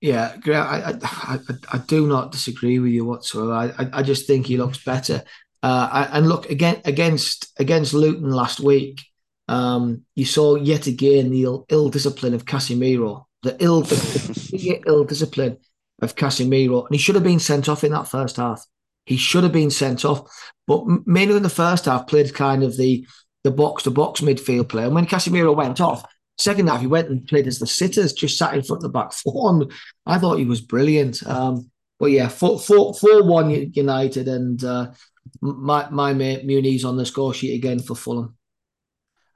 Yeah, 0.00 0.36
I, 0.46 0.50
I, 0.50 0.98
I, 1.02 1.38
I 1.72 1.78
do 1.78 2.06
not 2.06 2.32
disagree 2.32 2.78
with 2.78 2.92
you 2.92 3.04
whatsoever. 3.04 3.52
I, 3.52 3.90
I 3.92 4.02
just 4.02 4.26
think 4.26 4.46
he 4.46 4.56
looks 4.56 4.82
better. 4.82 5.22
Uh, 5.62 6.08
and 6.12 6.26
look 6.26 6.48
again 6.48 6.80
against 6.86 7.52
against 7.58 7.92
Luton 7.92 8.30
last 8.30 8.60
week. 8.60 9.02
Um, 9.48 10.04
you 10.14 10.24
saw 10.24 10.54
yet 10.54 10.86
again 10.86 11.30
the 11.30 11.42
ill, 11.42 11.66
ill 11.68 11.90
discipline 11.90 12.34
of 12.34 12.46
Casemiro, 12.46 13.26
the 13.42 13.56
ill 13.58 13.82
the 13.82 14.82
ill 14.86 15.04
discipline 15.04 15.58
of 16.00 16.16
Casemiro, 16.16 16.86
and 16.86 16.94
he 16.94 16.98
should 16.98 17.14
have 17.14 17.24
been 17.24 17.40
sent 17.40 17.68
off 17.68 17.84
in 17.84 17.92
that 17.92 18.08
first 18.08 18.36
half. 18.36 18.64
He 19.06 19.16
should 19.16 19.42
have 19.42 19.52
been 19.52 19.70
sent 19.70 20.04
off. 20.04 20.30
But 20.66 20.84
Mainoo 21.06 21.36
in 21.36 21.42
the 21.42 21.48
first 21.48 21.86
half 21.86 22.06
played 22.06 22.34
kind 22.34 22.62
of 22.62 22.76
the 22.76 23.06
the 23.42 23.50
box 23.50 23.84
to 23.84 23.90
box 23.90 24.20
midfield 24.20 24.68
player. 24.68 24.86
And 24.86 24.94
when 24.94 25.06
Casemiro 25.06 25.56
went 25.56 25.80
off, 25.80 26.04
second 26.38 26.68
half 26.68 26.80
he 26.80 26.86
went 26.86 27.08
and 27.08 27.26
played 27.26 27.46
as 27.46 27.58
the 27.58 27.66
sitters, 27.66 28.12
just 28.12 28.36
sat 28.36 28.54
in 28.54 28.62
front 28.62 28.78
of 28.78 28.82
the 28.82 28.98
back 28.98 29.12
four. 29.12 29.50
And 29.50 29.72
I 30.06 30.18
thought 30.18 30.38
he 30.38 30.44
was 30.44 30.60
brilliant. 30.60 31.26
Um, 31.26 31.70
but 31.98 32.06
yeah, 32.06 32.28
four, 32.28 32.58
four, 32.58 32.94
four 32.94 33.22
one 33.24 33.50
United, 33.50 34.28
and 34.28 34.62
uh, 34.64 34.90
my 35.40 35.88
my 35.90 36.12
mate 36.12 36.46
Muniz 36.46 36.84
on 36.84 36.96
the 36.96 37.06
score 37.06 37.34
sheet 37.34 37.54
again 37.54 37.78
for 37.78 37.94
Fulham. 37.94 38.36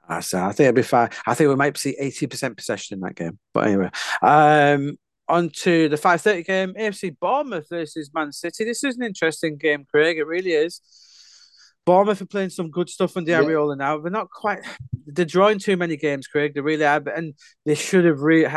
I 0.07 0.19
say, 0.19 0.39
I 0.39 0.51
think 0.51 0.69
it'll 0.69 0.75
be 0.75 0.83
fine. 0.83 1.09
I 1.25 1.33
think 1.33 1.49
we 1.49 1.55
might 1.55 1.77
see 1.77 1.95
eighty 1.99 2.27
percent 2.27 2.57
possession 2.57 2.95
in 2.95 3.01
that 3.01 3.15
game. 3.15 3.39
But 3.53 3.67
anyway, 3.67 3.89
um, 4.21 4.97
on 5.27 5.49
to 5.49 5.89
the 5.89 5.95
5.30 5.95 6.45
game, 6.45 6.73
AFC 6.73 7.15
Bournemouth 7.19 7.67
versus 7.69 8.11
Man 8.13 8.31
City. 8.31 8.63
This 8.63 8.83
is 8.83 8.97
an 8.97 9.03
interesting 9.03 9.57
game, 9.57 9.85
Craig. 9.89 10.17
It 10.17 10.27
really 10.27 10.51
is. 10.51 10.81
Bournemouth 11.85 12.21
are 12.21 12.25
playing 12.25 12.49
some 12.49 12.71
good 12.71 12.89
stuff 12.89 13.15
on 13.15 13.25
the 13.25 13.31
Iraola 13.33 13.77
now. 13.77 13.97
They're 13.99 14.11
not 14.11 14.29
quite. 14.31 14.59
They're 15.05 15.23
drawing 15.25 15.59
too 15.59 15.77
many 15.77 15.97
games, 15.97 16.27
Craig. 16.27 16.53
They 16.55 16.61
really 16.61 16.85
are, 16.85 17.01
and 17.09 17.33
they 17.65 17.75
should 17.75 18.05
have 18.05 18.21
really. 18.21 18.51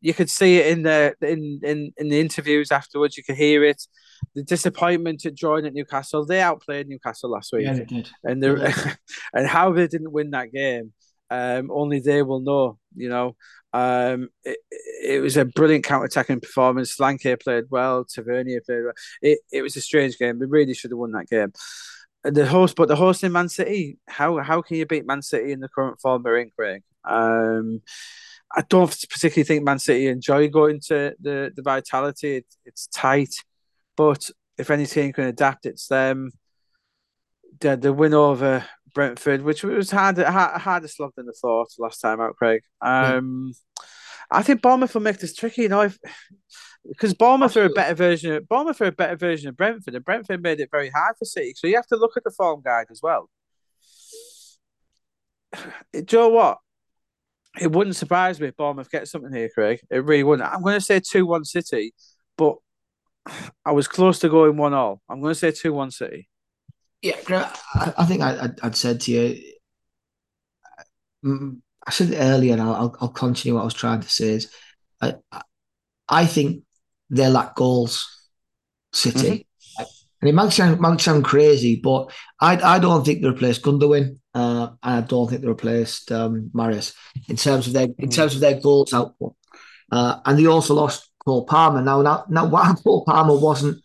You 0.00 0.14
could 0.14 0.30
see 0.30 0.58
it 0.58 0.68
in 0.68 0.82
the 0.82 1.14
in, 1.20 1.60
in 1.62 1.92
in 1.98 2.08
the 2.08 2.20
interviews 2.20 2.70
afterwards. 2.72 3.16
You 3.16 3.24
could 3.24 3.36
hear 3.36 3.64
it. 3.64 3.82
The 4.34 4.42
disappointment 4.42 5.26
at 5.26 5.36
drawing 5.36 5.66
at 5.66 5.74
Newcastle. 5.74 6.24
They 6.24 6.40
outplayed 6.40 6.88
Newcastle 6.88 7.30
last 7.30 7.52
week, 7.52 7.66
Yeah, 7.66 7.74
they 7.74 7.84
did. 7.84 8.08
and 8.24 8.42
they 8.42 8.72
and 9.34 9.46
how 9.46 9.72
they 9.72 9.86
didn't 9.86 10.12
win 10.12 10.30
that 10.30 10.52
game. 10.52 10.92
Um, 11.30 11.70
only 11.70 12.00
they 12.00 12.22
will 12.22 12.40
know. 12.40 12.78
You 12.96 13.08
know, 13.08 13.36
um, 13.72 14.30
it, 14.44 14.58
it 15.02 15.20
was 15.20 15.36
a 15.36 15.44
brilliant 15.44 15.84
counter-attacking 15.84 16.40
performance. 16.40 16.96
Solanke 16.96 17.42
played 17.42 17.64
well. 17.70 18.04
Tavernier 18.04 18.60
played 18.60 18.84
well. 18.84 18.94
It, 19.22 19.40
it 19.52 19.62
was 19.62 19.76
a 19.76 19.80
strange 19.80 20.18
game. 20.18 20.38
We 20.38 20.46
really 20.46 20.74
should 20.74 20.90
have 20.90 20.98
won 20.98 21.12
that 21.12 21.28
game. 21.28 21.52
And 22.24 22.34
the 22.34 22.46
host, 22.46 22.76
but 22.76 22.88
the 22.88 22.96
host 22.96 23.22
in 23.22 23.32
Man 23.32 23.48
City. 23.48 23.98
How 24.08 24.38
how 24.38 24.62
can 24.62 24.76
you 24.76 24.86
beat 24.86 25.06
Man 25.06 25.22
City 25.22 25.52
in 25.52 25.60
the 25.60 25.68
current 25.68 26.00
form 26.00 26.22
they're 26.22 26.38
in, 26.38 26.50
Craig? 26.50 26.82
Um, 27.04 27.82
I 28.50 28.62
don't 28.68 28.90
particularly 29.08 29.44
think 29.44 29.64
Man 29.64 29.78
City 29.78 30.08
enjoy 30.08 30.48
going 30.48 30.80
to 30.88 31.14
the 31.20 31.52
the 31.54 31.62
vitality. 31.62 32.38
It, 32.38 32.46
it's 32.64 32.88
tight, 32.88 33.34
but 33.96 34.30
if 34.56 34.70
any 34.70 34.86
team 34.86 35.12
can 35.12 35.24
adapt, 35.24 35.66
it's 35.66 35.86
them. 35.86 36.32
The 37.60 37.76
the 37.76 37.92
win 37.92 38.14
over 38.14 38.64
Brentford, 38.94 39.42
which 39.42 39.62
was 39.62 39.90
harder 39.90 40.30
harder 40.30 40.88
slog 40.88 41.12
than 41.16 41.28
I 41.28 41.32
thought 41.40 41.68
last 41.78 42.00
time 42.00 42.20
out, 42.20 42.36
Craig. 42.36 42.62
Um, 42.80 43.52
I 44.30 44.42
think 44.42 44.62
Bournemouth 44.62 44.94
will 44.94 45.02
make 45.02 45.18
this 45.18 45.34
tricky, 45.34 45.62
you 45.62 45.68
know, 45.68 45.90
because 46.86 47.14
Bournemouth 47.14 47.56
are 47.56 47.64
a 47.64 47.70
better 47.70 47.94
version. 47.94 48.32
Of, 48.32 48.48
Bournemouth 48.48 48.80
are 48.80 48.86
a 48.86 48.92
better 48.92 49.16
version 49.16 49.48
of 49.48 49.56
Brentford, 49.56 49.94
and 49.94 50.04
Brentford 50.04 50.42
made 50.42 50.60
it 50.60 50.70
very 50.70 50.90
hard 50.90 51.16
for 51.18 51.24
City. 51.24 51.54
So 51.56 51.66
you 51.66 51.76
have 51.76 51.86
to 51.88 51.96
look 51.96 52.16
at 52.16 52.24
the 52.24 52.30
form 52.30 52.62
guide 52.64 52.86
as 52.90 53.00
well. 53.02 53.28
Do 55.92 55.98
you 55.98 56.04
know 56.12 56.28
what? 56.28 56.58
It 57.60 57.72
wouldn't 57.72 57.96
surprise 57.96 58.38
me 58.40 58.48
if 58.48 58.56
Bournemouth 58.56 58.90
get 58.90 59.08
something 59.08 59.32
here, 59.32 59.48
Craig. 59.52 59.80
It 59.90 60.04
really 60.04 60.22
wouldn't. 60.22 60.48
I'm 60.48 60.62
going 60.62 60.78
to 60.78 60.84
say 60.84 61.00
two 61.00 61.26
one 61.26 61.44
City, 61.44 61.94
but 62.36 62.56
I 63.64 63.72
was 63.72 63.88
close 63.88 64.18
to 64.20 64.28
going 64.28 64.56
one 64.56 64.74
all. 64.74 65.00
I'm 65.08 65.20
going 65.20 65.32
to 65.32 65.38
say 65.38 65.50
two 65.50 65.72
one 65.72 65.90
City. 65.90 66.28
Yeah, 67.02 67.16
I, 67.74 67.94
I 67.98 68.04
think 68.06 68.22
I, 68.22 68.48
would 68.62 68.76
said 68.76 69.00
to 69.02 69.12
you. 69.12 69.42
mm, 71.24 71.60
I 71.86 71.90
said 71.90 72.12
earlier, 72.16 72.54
and 72.54 72.62
I'll, 72.62 72.96
I'll 73.00 73.08
continue 73.08 73.54
what 73.54 73.62
I 73.62 73.64
was 73.64 73.74
trying 73.74 74.00
to 74.00 74.08
say. 74.08 74.30
Is 74.30 74.52
I, 75.00 75.14
I 76.08 76.26
think 76.26 76.64
they 77.10 77.28
lack 77.28 77.54
goals, 77.54 78.06
City. 78.92 79.18
Mm-hmm. 79.18 79.84
And 80.20 80.28
it 80.28 80.34
might 80.34 80.52
sound, 80.52 80.80
might 80.80 81.00
sound 81.00 81.24
crazy, 81.24 81.76
but 81.76 82.10
I, 82.40 82.56
I 82.56 82.78
don't 82.80 83.04
think 83.04 83.22
they 83.22 83.28
replaced 83.28 83.62
Gundogan, 83.62 84.18
uh, 84.34 84.70
and 84.82 84.94
I 84.96 85.00
don't 85.02 85.30
think 85.30 85.42
they 85.42 85.48
replaced 85.48 86.10
um, 86.10 86.50
Mahrez 86.52 86.92
in 87.28 87.36
terms 87.36 87.68
of 87.68 87.72
their 87.72 87.86
in 87.98 88.10
terms 88.10 88.34
of 88.34 88.40
their 88.40 88.60
goals 88.60 88.92
output. 88.92 89.36
Uh, 89.92 90.18
and 90.24 90.36
they 90.36 90.46
also 90.46 90.74
lost 90.74 91.08
Cole 91.24 91.46
Palmer. 91.46 91.82
Now, 91.82 92.02
now, 92.02 92.24
now, 92.28 92.46
while 92.46 92.74
Cole 92.84 93.04
Palmer 93.04 93.38
wasn't 93.38 93.80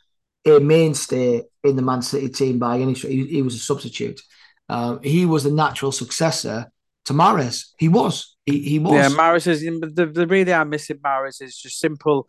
a 0.46 0.60
mainstay 0.60 1.44
in 1.64 1.76
the 1.76 1.82
Man 1.82 2.02
City 2.02 2.30
team 2.30 2.60
by 2.60 2.80
any 2.80 2.96
stretch, 2.96 3.14
he, 3.14 3.26
he 3.26 3.42
was 3.42 3.56
a 3.56 3.60
substitute. 3.60 4.22
Uh, 4.70 4.98
he 5.04 5.26
was 5.26 5.44
the 5.44 5.52
natural 5.52 5.92
successor 5.92 6.72
to 7.06 7.14
Mahrez. 7.14 7.70
He 7.78 7.90
was. 7.90 8.36
He, 8.46 8.60
he 8.60 8.80
was. 8.80 8.94
Yeah, 8.94 9.10
Mahrez 9.10 9.48
is 9.48 9.62
the, 9.62 10.12
the 10.14 10.28
really 10.28 10.54
I'm 10.54 10.70
missing 10.70 10.98
Mahrez 10.98 11.42
is 11.42 11.58
just 11.58 11.80
simple. 11.80 12.28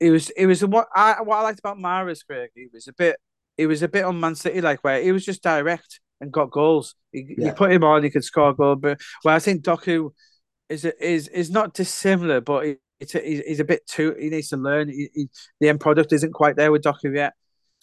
It 0.00 0.10
was 0.10 0.30
it 0.30 0.46
was 0.46 0.64
what 0.64 0.88
I 0.94 1.22
what 1.22 1.38
I 1.38 1.42
liked 1.42 1.60
about 1.60 1.78
Mahrez. 1.78 2.26
Craig. 2.26 2.50
He 2.54 2.68
was 2.72 2.88
a 2.88 2.92
bit 2.92 3.16
he 3.56 3.66
was 3.66 3.82
a 3.82 3.88
bit 3.88 4.04
on 4.04 4.20
Man 4.20 4.34
City 4.34 4.60
like 4.60 4.82
where 4.82 5.00
he 5.02 5.12
was 5.12 5.24
just 5.24 5.42
direct 5.42 6.00
and 6.20 6.32
got 6.32 6.50
goals. 6.50 6.94
He, 7.12 7.34
yeah. 7.38 7.46
You 7.46 7.52
put 7.52 7.72
him 7.72 7.84
on, 7.84 8.02
he 8.02 8.10
could 8.10 8.24
score 8.24 8.50
a 8.50 8.54
goal. 8.54 8.76
But 8.76 9.00
well, 9.24 9.36
I 9.36 9.38
think 9.38 9.62
Doku 9.62 10.10
is 10.68 10.84
is 10.84 11.28
is 11.28 11.50
not 11.50 11.74
dissimilar, 11.74 12.40
but 12.40 12.64
he, 12.64 12.76
he's 12.98 13.60
a 13.60 13.64
bit 13.64 13.86
too. 13.86 14.14
He 14.18 14.30
needs 14.30 14.48
to 14.48 14.56
learn. 14.56 14.88
He, 14.88 15.08
he, 15.14 15.28
the 15.60 15.68
end 15.68 15.80
product 15.80 16.12
isn't 16.12 16.32
quite 16.32 16.56
there 16.56 16.72
with 16.72 16.82
Doku 16.82 17.14
yet, 17.14 17.34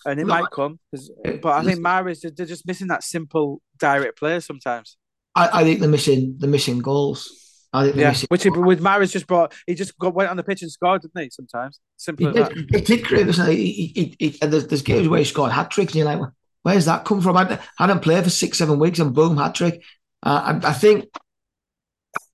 and 0.06 0.20
it 0.20 0.26
no, 0.26 0.34
might 0.34 0.52
come. 0.52 0.80
But 0.91 1.45
I 1.45 1.64
think 1.64 1.80
Mahrez 1.80 2.22
they're 2.36 2.45
just 2.45 2.66
missing 2.66 2.88
that 2.88 3.04
simple 3.04 3.62
direct 3.78 4.18
player 4.18 4.41
sometimes. 4.41 4.97
I, 5.36 5.62
I 5.62 5.64
think 5.64 5.80
they're 5.80 5.89
missing 5.89 6.36
the 6.38 6.47
missing 6.47 6.80
goals. 6.80 7.38
I 7.74 7.86
think 7.86 7.95
yeah, 7.97 8.14
which 8.28 8.43
he, 8.43 8.49
with 8.49 8.82
Mahrez 8.82 9.12
just 9.12 9.28
brought, 9.28 9.54
he 9.66 9.76
just 9.76 9.97
got 9.97 10.14
went 10.14 10.30
on 10.30 10.36
the 10.36 10.43
pitch 10.43 10.62
and 10.62 10.70
scored, 10.70 11.04
didn't 11.04 11.24
he? 11.24 11.30
Sometimes 11.30 11.80
simple 11.95 12.28
he 12.28 12.34
did. 12.34 12.74
It 12.74 12.86
did 12.86 13.06
create, 13.06 13.34
he? 13.34 13.72
He, 13.95 14.16
he, 14.20 14.38
and 14.41 14.52
there's, 14.52 14.68
there's 14.68 14.82
games 14.82 15.08
where 15.08 15.20
he 15.20 15.26
scored 15.26 15.54
hat 15.54 15.72
tricks, 15.72 15.93
and 15.93 15.99
you're 15.99 16.06
like, 16.06 16.20
where's 16.64 16.86
that 16.86 17.06
come 17.06 17.22
from? 17.22 17.38
I 17.38 17.60
hadn't 17.78 18.02
played 18.02 18.26
for 18.26 18.30
six, 18.30 18.58
seven 18.58 18.78
weeks, 18.78 18.99
and 18.99 19.14
boom, 19.14 19.38
hat 19.38 19.56
trick. 19.56 19.82
Uh, 20.22 20.60
I, 20.62 20.70
I, 20.70 20.74
think, 20.74 21.06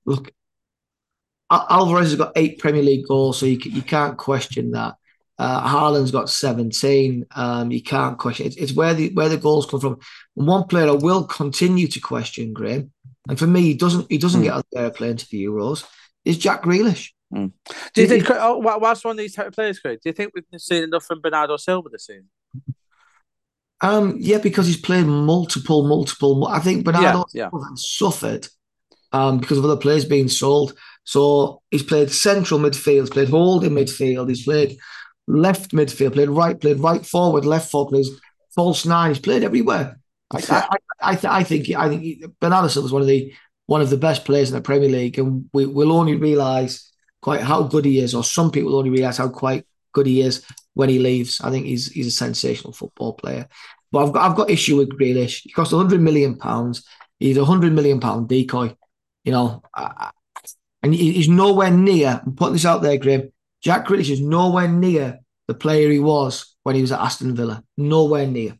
look, 0.05 0.31
Alvarez 1.51 2.09
has 2.09 2.15
got 2.15 2.33
eight 2.35 2.57
Premier 2.57 2.81
League 2.81 3.05
goals, 3.07 3.39
so 3.39 3.45
you 3.45 3.59
you 3.63 3.83
can't 3.83 4.17
question 4.17 4.71
that. 4.71 4.95
Uh, 5.39 5.67
Haaland's 5.67 6.11
got 6.11 6.29
17. 6.29 7.25
Um, 7.35 7.71
you 7.71 7.81
can't 7.83 8.17
question 8.17 8.47
it. 8.47 8.57
It's, 8.57 8.73
where 8.73 8.93
the 8.93 9.13
where 9.13 9.29
the 9.29 9.37
goals 9.37 9.65
come 9.65 9.79
from. 9.79 9.99
And 10.35 10.47
one 10.47 10.63
player 10.65 10.87
I 10.87 10.91
will 10.91 11.25
continue 11.25 11.87
to 11.87 11.99
question, 11.99 12.53
Graeme, 12.53 12.91
and 13.29 13.37
for 13.37 13.47
me, 13.47 13.61
he 13.61 13.73
doesn't 13.73 14.07
he 14.09 14.17
doesn't 14.17 14.41
mm. 14.41 14.45
get 14.45 14.53
out 14.53 14.65
there 14.71 14.89
playing 14.89 15.17
to 15.17 15.27
the 15.29 15.45
Euros. 15.45 15.85
Is 16.25 16.37
Jack 16.37 16.63
Grealish? 16.63 17.11
Mm. 17.33 17.51
Do 17.93 18.01
you 18.01 18.07
think? 18.07 18.29
Oh, 18.31 18.57
whilst 18.57 19.05
one 19.05 19.11
of 19.11 19.17
these 19.17 19.35
type 19.35 19.47
of 19.47 19.53
players, 19.53 19.79
Craig, 19.79 19.99
do 20.03 20.09
you 20.09 20.13
think 20.13 20.31
we've 20.33 20.61
seen 20.61 20.83
enough 20.83 21.05
from 21.05 21.21
Bernardo 21.21 21.57
Silva 21.57 21.89
this 21.89 22.07
season? 22.07 22.29
Um, 23.81 24.15
yeah, 24.19 24.39
because 24.39 24.65
he's 24.65 24.79
played 24.79 25.05
multiple, 25.05 25.87
multiple. 25.87 26.47
I 26.47 26.59
think 26.59 26.83
Bernardo 26.83 27.25
yeah, 27.33 27.49
yeah. 27.53 27.59
suffered 27.75 28.47
um, 29.11 29.37
because 29.37 29.57
of 29.57 29.65
other 29.65 29.77
players 29.77 30.05
being 30.05 30.29
sold. 30.29 30.73
So 31.03 31.61
he's 31.71 31.83
played 31.83 32.11
central 32.11 32.59
midfield, 32.59 33.01
he's 33.01 33.09
played 33.09 33.29
holding 33.29 33.71
midfield, 33.71 34.29
he's 34.29 34.43
played 34.43 34.77
left 35.27 35.71
midfield, 35.71 36.13
played 36.13 36.29
right, 36.29 36.59
played 36.59 36.79
right 36.79 37.05
forward, 37.05 37.45
left 37.45 37.69
forward, 37.69 37.91
plays 37.91 38.09
false 38.55 38.85
nine. 38.85 39.11
He's 39.11 39.19
played 39.19 39.43
everywhere. 39.43 39.99
I, 40.31 40.39
I, 40.49 40.77
I, 41.01 41.15
th- 41.15 41.31
I 41.31 41.43
think 41.43 41.69
I 41.71 41.89
think 41.89 42.39
Bernardo 42.39 42.67
Silva 42.67 42.87
is 42.87 42.91
one 42.91 43.01
of 43.01 43.07
the 43.07 43.33
one 43.65 43.81
of 43.81 43.89
the 43.89 43.97
best 43.97 44.25
players 44.25 44.49
in 44.49 44.55
the 44.55 44.61
Premier 44.61 44.89
League, 44.89 45.19
and 45.19 45.49
we 45.53 45.65
will 45.65 45.91
only 45.91 46.15
realise 46.15 46.91
quite 47.21 47.41
how 47.41 47.63
good 47.63 47.85
he 47.85 47.99
is, 47.99 48.15
or 48.15 48.23
some 48.23 48.51
people 48.51 48.75
only 48.75 48.89
realise 48.89 49.17
how 49.17 49.29
quite 49.29 49.65
good 49.93 50.07
he 50.07 50.21
is 50.21 50.45
when 50.73 50.89
he 50.89 50.99
leaves. 50.99 51.41
I 51.41 51.49
think 51.49 51.65
he's 51.65 51.91
he's 51.91 52.07
a 52.07 52.11
sensational 52.11 52.73
football 52.73 53.13
player. 53.13 53.47
But 53.91 54.05
I've 54.05 54.13
got 54.13 54.29
I've 54.29 54.37
got 54.37 54.49
issue 54.49 54.77
with 54.77 54.97
Grealish. 54.97 55.41
He 55.43 55.51
cost 55.51 55.73
100 55.73 56.01
million 56.01 56.37
pounds. 56.37 56.85
He's 57.19 57.37
a 57.37 57.41
100 57.41 57.73
million 57.73 57.99
pound 57.99 58.27
decoy. 58.29 58.75
You 59.23 59.31
know, 59.33 59.61
and 60.81 60.93
he's 60.93 61.27
nowhere 61.27 61.71
near. 61.71 62.21
I'm 62.25 62.35
putting 62.35 62.53
this 62.53 62.65
out 62.65 62.81
there, 62.81 62.97
Graeme. 62.97 63.31
Jack 63.67 63.85
Grealish 63.85 64.09
is 64.09 64.21
nowhere 64.21 64.69
near 64.69 65.19
the 65.49 65.53
player 65.53 65.91
he 65.91 65.99
was 65.99 66.55
when 66.63 66.75
he 66.75 66.79
was 66.79 66.93
at 66.93 67.01
Aston 67.01 67.35
Villa. 67.35 67.61
Nowhere 67.75 68.25
near. 68.25 68.57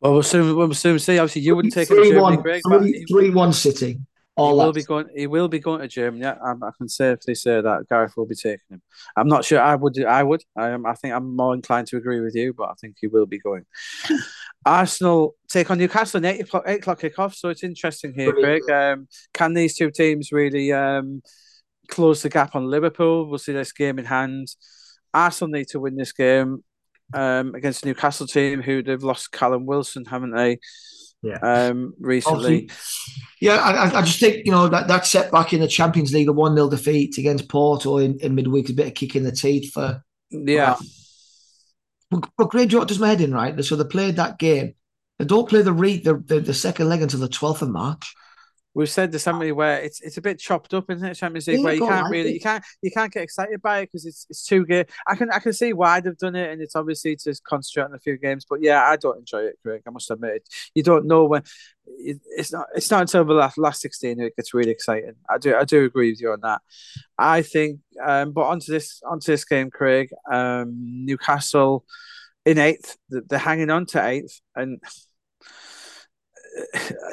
Well, 0.00 0.12
we'll 0.12 0.22
soon 0.22 0.54
we'll 0.54 0.72
soon 0.72 1.00
see. 1.00 1.18
Obviously, 1.18 1.42
you 1.42 1.56
wouldn't 1.56 1.74
take 1.74 1.90
him 1.90 1.96
to 1.96 2.10
Germany, 2.10 2.36
Greg. 2.36 2.62
Three, 2.64 3.04
three 3.10 3.30
one 3.30 3.52
City. 3.52 3.98
All 4.36 4.52
he 4.52 4.64
will 4.64 4.72
be 4.72 4.84
going. 4.84 5.06
He 5.16 5.26
will 5.26 5.48
be 5.48 5.58
going 5.58 5.80
to 5.80 5.88
Germany. 5.88 6.26
I, 6.26 6.52
I, 6.52 6.70
can 6.78 6.88
safely 6.88 7.34
say 7.34 7.60
that 7.60 7.88
Gareth 7.88 8.16
will 8.16 8.24
be 8.24 8.36
taking 8.36 8.60
him. 8.70 8.82
I'm 9.16 9.26
not 9.26 9.44
sure. 9.44 9.60
I 9.60 9.74
would. 9.74 10.00
I 10.04 10.22
would. 10.22 10.44
I, 10.56 10.76
I 10.86 10.94
think 10.94 11.12
I'm 11.12 11.34
more 11.34 11.52
inclined 11.52 11.88
to 11.88 11.96
agree 11.96 12.20
with 12.20 12.36
you, 12.36 12.52
but 12.52 12.68
I 12.70 12.74
think 12.80 12.98
he 13.00 13.08
will 13.08 13.26
be 13.26 13.40
going. 13.40 13.66
Arsenal 14.64 15.34
take 15.48 15.72
on 15.72 15.78
Newcastle 15.78 16.24
at 16.24 16.36
eight 16.36 16.42
o'clock, 16.42 16.62
eight 16.66 16.78
o'clock 16.78 17.00
kickoff. 17.00 17.34
So 17.34 17.48
it's 17.48 17.64
interesting 17.64 18.14
here, 18.14 18.32
Craig. 18.32 18.70
Um, 18.70 19.08
can 19.34 19.54
these 19.54 19.76
two 19.76 19.90
teams 19.90 20.30
really 20.30 20.72
um, 20.72 21.22
close 21.90 22.22
the 22.22 22.28
gap 22.28 22.54
on 22.54 22.70
Liverpool? 22.70 23.26
We'll 23.26 23.38
see 23.38 23.52
this 23.52 23.72
game 23.72 23.98
in 23.98 24.04
hand. 24.04 24.48
Arsenal 25.12 25.52
need 25.52 25.68
to 25.68 25.80
win 25.80 25.96
this 25.96 26.12
game 26.12 26.62
um, 27.12 27.54
against 27.54 27.82
the 27.82 27.88
Newcastle 27.88 28.26
team, 28.26 28.62
who 28.62 28.82
they've 28.82 29.02
lost 29.02 29.32
Callum 29.32 29.66
Wilson, 29.66 30.04
haven't 30.04 30.34
they? 30.34 30.58
Yeah. 31.22 31.38
Um, 31.42 31.94
recently. 32.00 32.62
Obviously, 32.62 32.70
yeah, 33.40 33.56
I, 33.56 33.98
I 33.98 34.02
just 34.02 34.20
think 34.20 34.46
you 34.46 34.52
know 34.52 34.68
that 34.68 34.88
that 34.88 35.06
setback 35.06 35.52
in 35.52 35.60
the 35.60 35.68
Champions 35.68 36.14
League, 36.14 36.26
the 36.26 36.32
one 36.32 36.54
0 36.54 36.70
defeat 36.70 37.18
against 37.18 37.48
Porto 37.48 37.98
in, 37.98 38.18
in 38.20 38.34
midweek, 38.34 38.66
is 38.66 38.70
a 38.70 38.74
bit 38.74 38.86
of 38.86 38.94
kick 38.94 39.16
in 39.16 39.24
the 39.24 39.32
teeth 39.32 39.72
for. 39.72 40.02
Yeah. 40.30 40.76
But, 42.10 42.28
but 42.36 42.50
Great 42.50 42.70
Joe 42.70 42.84
does 42.84 42.98
my 42.98 43.08
head 43.08 43.20
in 43.20 43.34
right. 43.34 43.62
So 43.64 43.76
they 43.76 43.84
played 43.84 44.16
that 44.16 44.38
game. 44.38 44.74
They 45.18 45.26
don't 45.26 45.48
play 45.48 45.62
the 45.62 45.72
re 45.72 45.98
the, 45.98 46.14
the, 46.14 46.40
the 46.40 46.54
second 46.54 46.88
leg 46.88 47.02
until 47.02 47.20
the 47.20 47.28
twelfth 47.28 47.62
of 47.62 47.68
March. 47.68 48.14
We've 48.74 48.90
said 48.90 49.10
this 49.10 49.24
somebody 49.24 49.52
where 49.52 49.80
it's 49.80 50.00
it's 50.00 50.16
a 50.16 50.22
bit 50.22 50.38
chopped 50.38 50.72
up 50.74 50.90
in 50.90 51.00
the 51.00 51.14
Champions 51.14 51.48
League 51.48 51.58
Yeah, 51.58 51.64
where 51.64 51.74
you 51.74 51.80
can't 51.80 52.04
on, 52.04 52.10
really 52.10 52.30
it. 52.30 52.34
you 52.34 52.40
can't 52.40 52.64
you 52.82 52.90
can't 52.90 53.12
get 53.12 53.22
excited 53.22 53.60
by 53.60 53.80
it 53.80 53.86
because 53.86 54.06
it's 54.06 54.26
it's 54.30 54.44
too 54.44 54.64
good. 54.64 54.88
I 55.06 55.16
can 55.16 55.30
I 55.30 55.38
can 55.40 55.52
see 55.52 55.72
why 55.72 56.00
they've 56.00 56.16
done 56.16 56.36
it 56.36 56.50
and 56.50 56.62
it's 56.62 56.76
obviously 56.76 57.16
to 57.16 57.34
concentrate 57.44 57.84
on 57.84 57.94
a 57.94 57.98
few 57.98 58.16
games. 58.16 58.46
But 58.48 58.62
yeah, 58.62 58.82
I 58.82 58.96
don't 58.96 59.18
enjoy 59.18 59.42
it, 59.44 59.58
Craig. 59.62 59.82
I 59.86 59.90
must 59.90 60.10
admit 60.10 60.36
it. 60.36 60.48
You 60.74 60.82
don't 60.82 61.06
know 61.06 61.24
when 61.24 61.42
it's 61.86 62.52
not 62.52 62.66
it's 62.74 62.90
not 62.90 63.02
until 63.02 63.24
the 63.24 63.34
last 63.34 63.58
last 63.58 63.80
sixteen 63.80 64.20
it 64.20 64.36
gets 64.36 64.54
really 64.54 64.70
exciting. 64.70 65.14
I 65.28 65.38
do 65.38 65.56
I 65.56 65.64
do 65.64 65.84
agree 65.84 66.10
with 66.10 66.20
you 66.20 66.32
on 66.32 66.40
that. 66.42 66.60
I 67.18 67.42
think 67.42 67.80
um 68.02 68.32
but 68.32 68.46
onto 68.46 68.72
this 68.72 69.02
onto 69.08 69.32
this 69.32 69.44
game, 69.44 69.70
Craig. 69.70 70.10
Um 70.30 71.04
Newcastle 71.06 71.84
in 72.46 72.58
eighth, 72.58 72.96
they're 73.08 73.38
hanging 73.38 73.70
on 73.70 73.86
to 73.86 74.04
eighth 74.06 74.40
and 74.54 74.80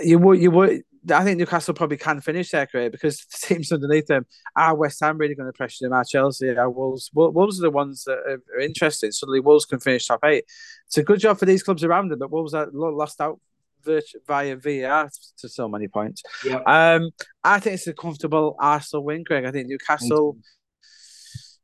you 0.04 0.20
would 0.20 0.40
you 0.40 0.52
would 0.52 0.84
I 1.12 1.24
think 1.24 1.38
Newcastle 1.38 1.74
probably 1.74 1.98
can 1.98 2.22
finish 2.22 2.52
their 2.52 2.66
career 2.66 2.90
because 2.90 3.26
the 3.26 3.48
teams 3.48 3.72
underneath 3.72 4.08
them 4.08 4.26
are 4.56 4.76
West 4.76 5.00
Ham 5.02 5.18
really 5.18 5.36
going 5.36 5.50
to 5.50 5.54
pressure 5.54 5.86
them. 5.86 5.94
Are 5.94 6.04
Chelsea, 6.04 6.50
are 6.50 6.70
Wolves. 6.70 7.10
Wolves 7.14 7.60
are 7.60 7.64
the 7.64 7.72
ones 7.72 8.04
that 8.06 8.18
are, 8.56 8.60
interested. 8.60 9.14
Suddenly, 9.14 9.40
Wolves 9.40 9.66
can 9.66 9.80
finish 9.80 10.08
top 10.08 10.22
eight. 10.26 10.46
It's 10.88 10.98
a 10.98 11.04
good 11.04 11.20
job 11.20 11.40
for 11.40 11.46
these 11.46 11.64
clubs 11.64 11.84
around 11.84 12.10
them, 12.10 12.20
but 12.20 12.32
Wolves 12.32 12.54
are 12.54 12.68
lost 12.72 13.22
out 13.22 13.40
via 13.86 14.56
VAR 14.56 15.10
to 15.38 15.50
so 15.50 15.68
many 15.68 15.88
points. 15.88 16.24
Yeah. 16.46 16.62
Um, 16.66 17.12
I 17.44 17.60
think 17.60 17.76
it's 17.76 17.88
a 17.88 17.94
comfortable 17.94 18.56
Arsenal 18.60 19.06
win, 19.06 19.24
Greg. 19.24 19.46
I 19.46 19.52
think 19.52 19.68
Newcastle. 19.68 20.38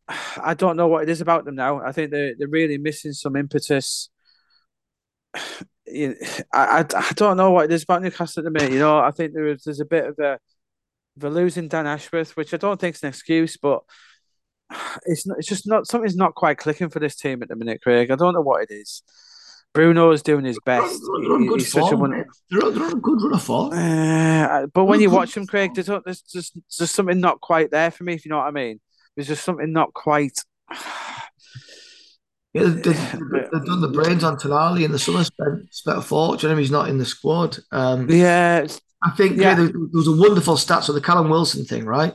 I 0.41 0.53
don't 0.53 0.77
know 0.77 0.87
what 0.87 1.03
it 1.03 1.09
is 1.09 1.21
about 1.21 1.45
them 1.45 1.55
now. 1.55 1.81
I 1.81 1.91
think 1.91 2.11
they're 2.11 2.33
they're 2.37 2.47
really 2.47 2.77
missing 2.77 3.13
some 3.13 3.35
impetus. 3.35 4.09
You, 5.86 6.15
I, 6.53 6.79
I, 6.81 6.86
I 6.97 7.11
don't 7.15 7.38
know 7.38 7.51
what 7.51 7.65
it 7.65 7.71
is 7.71 7.84
about 7.84 8.01
Newcastle 8.01 8.41
at 8.41 8.45
the 8.45 8.51
minute. 8.51 8.71
You 8.71 8.79
know, 8.79 8.99
I 8.99 9.11
think 9.11 9.34
there 9.34 9.47
is 9.47 9.63
there's 9.63 9.79
a 9.79 9.86
bit 9.86 10.05
of 10.05 10.19
a 10.19 10.39
they're 11.15 11.29
losing 11.29 11.67
Dan 11.67 11.88
Ashworth, 11.88 12.36
which 12.36 12.53
I 12.53 12.57
don't 12.57 12.79
think 12.79 12.95
is 12.95 13.03
an 13.03 13.09
excuse, 13.09 13.57
but 13.57 13.84
it's 15.05 15.27
not, 15.27 15.38
it's 15.38 15.47
just 15.47 15.67
not 15.67 15.88
something's 15.88 16.15
not 16.15 16.36
quite 16.36 16.57
clicking 16.57 16.89
for 16.89 16.99
this 16.99 17.15
team 17.15 17.43
at 17.43 17.49
the 17.49 17.55
minute, 17.55 17.81
Craig. 17.81 18.11
I 18.11 18.15
don't 18.15 18.34
know 18.34 18.41
what 18.41 18.63
it 18.63 18.73
is. 18.73 19.03
Bruno 19.73 20.11
is 20.11 20.21
doing 20.21 20.45
his 20.45 20.59
best. 20.63 21.01
They're 21.01 21.34
on, 21.34 21.47
good 21.47 21.59
He's 21.59 21.71
such 21.71 21.89
form, 21.89 22.11
They're, 22.11 22.63
on- 22.63 22.73
they're 22.75 22.84
on 22.84 22.91
a 22.91 22.95
good 22.95 23.21
run 23.23 23.34
of 23.34 23.41
form. 23.41 23.73
Uh, 23.73 24.67
but 24.67 24.86
when 24.86 25.01
you 25.01 25.09
watch 25.09 25.36
him, 25.36 25.47
Craig, 25.47 25.73
there's, 25.73 25.88
there's 25.88 26.21
just 26.21 26.53
there's 26.53 26.77
just 26.77 26.95
something 26.95 27.19
not 27.19 27.41
quite 27.41 27.71
there 27.71 27.89
for 27.89 28.03
me. 28.03 28.13
If 28.13 28.23
you 28.23 28.29
know 28.29 28.38
what 28.38 28.47
I 28.47 28.51
mean, 28.51 28.79
there's 29.15 29.27
just 29.27 29.43
something 29.43 29.71
not 29.71 29.93
quite. 29.93 30.38
Yeah, 32.54 32.64
they, 32.64 32.70
they, 32.70 32.93
they've 33.51 33.66
done 33.66 33.82
the 33.82 33.91
brains 33.93 34.24
on 34.24 34.38
Tonali 34.38 34.84
in 34.84 34.91
the 34.91 34.99
summer, 34.99 35.24
spent, 35.24 35.74
spent 35.74 35.97
a 35.97 36.01
fortune. 36.01 36.51
and 36.51 36.60
He's 36.60 36.72
not 36.72 36.89
in 36.89 36.97
the 36.97 37.06
squad. 37.06 37.58
Um, 37.72 38.10
Yeah, 38.10 38.66
I 39.01 39.10
think 39.12 39.38
Yeah. 39.38 39.49
yeah. 39.49 39.56
there, 39.56 39.68
there 39.68 39.80
was 39.93 40.08
a 40.08 40.16
wonderful 40.16 40.58
stat. 40.58 40.84
So 40.84 40.93
the 40.93 41.01
Callum 41.01 41.30
Wilson 41.30 41.66
thing, 41.66 41.86
right? 41.86 42.14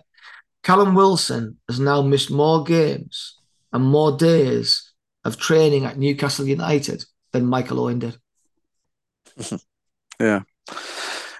Callum 0.63 0.95
Wilson 0.95 1.59
has 1.69 1.81
now 1.81 2.03
missed 2.03 2.31
more 2.31 2.63
games 2.65 3.37
and 3.73 3.85
more 3.85 4.17
days 4.17 4.93
of 5.25 5.37
training 5.39 5.85
at 5.85 5.99
Newcastle 5.99 6.47
United 6.47 7.05
than 7.33 7.47
Michael 7.47 7.81
Owen 7.81 7.99
did. 7.99 8.17
yeah. 10.21 10.43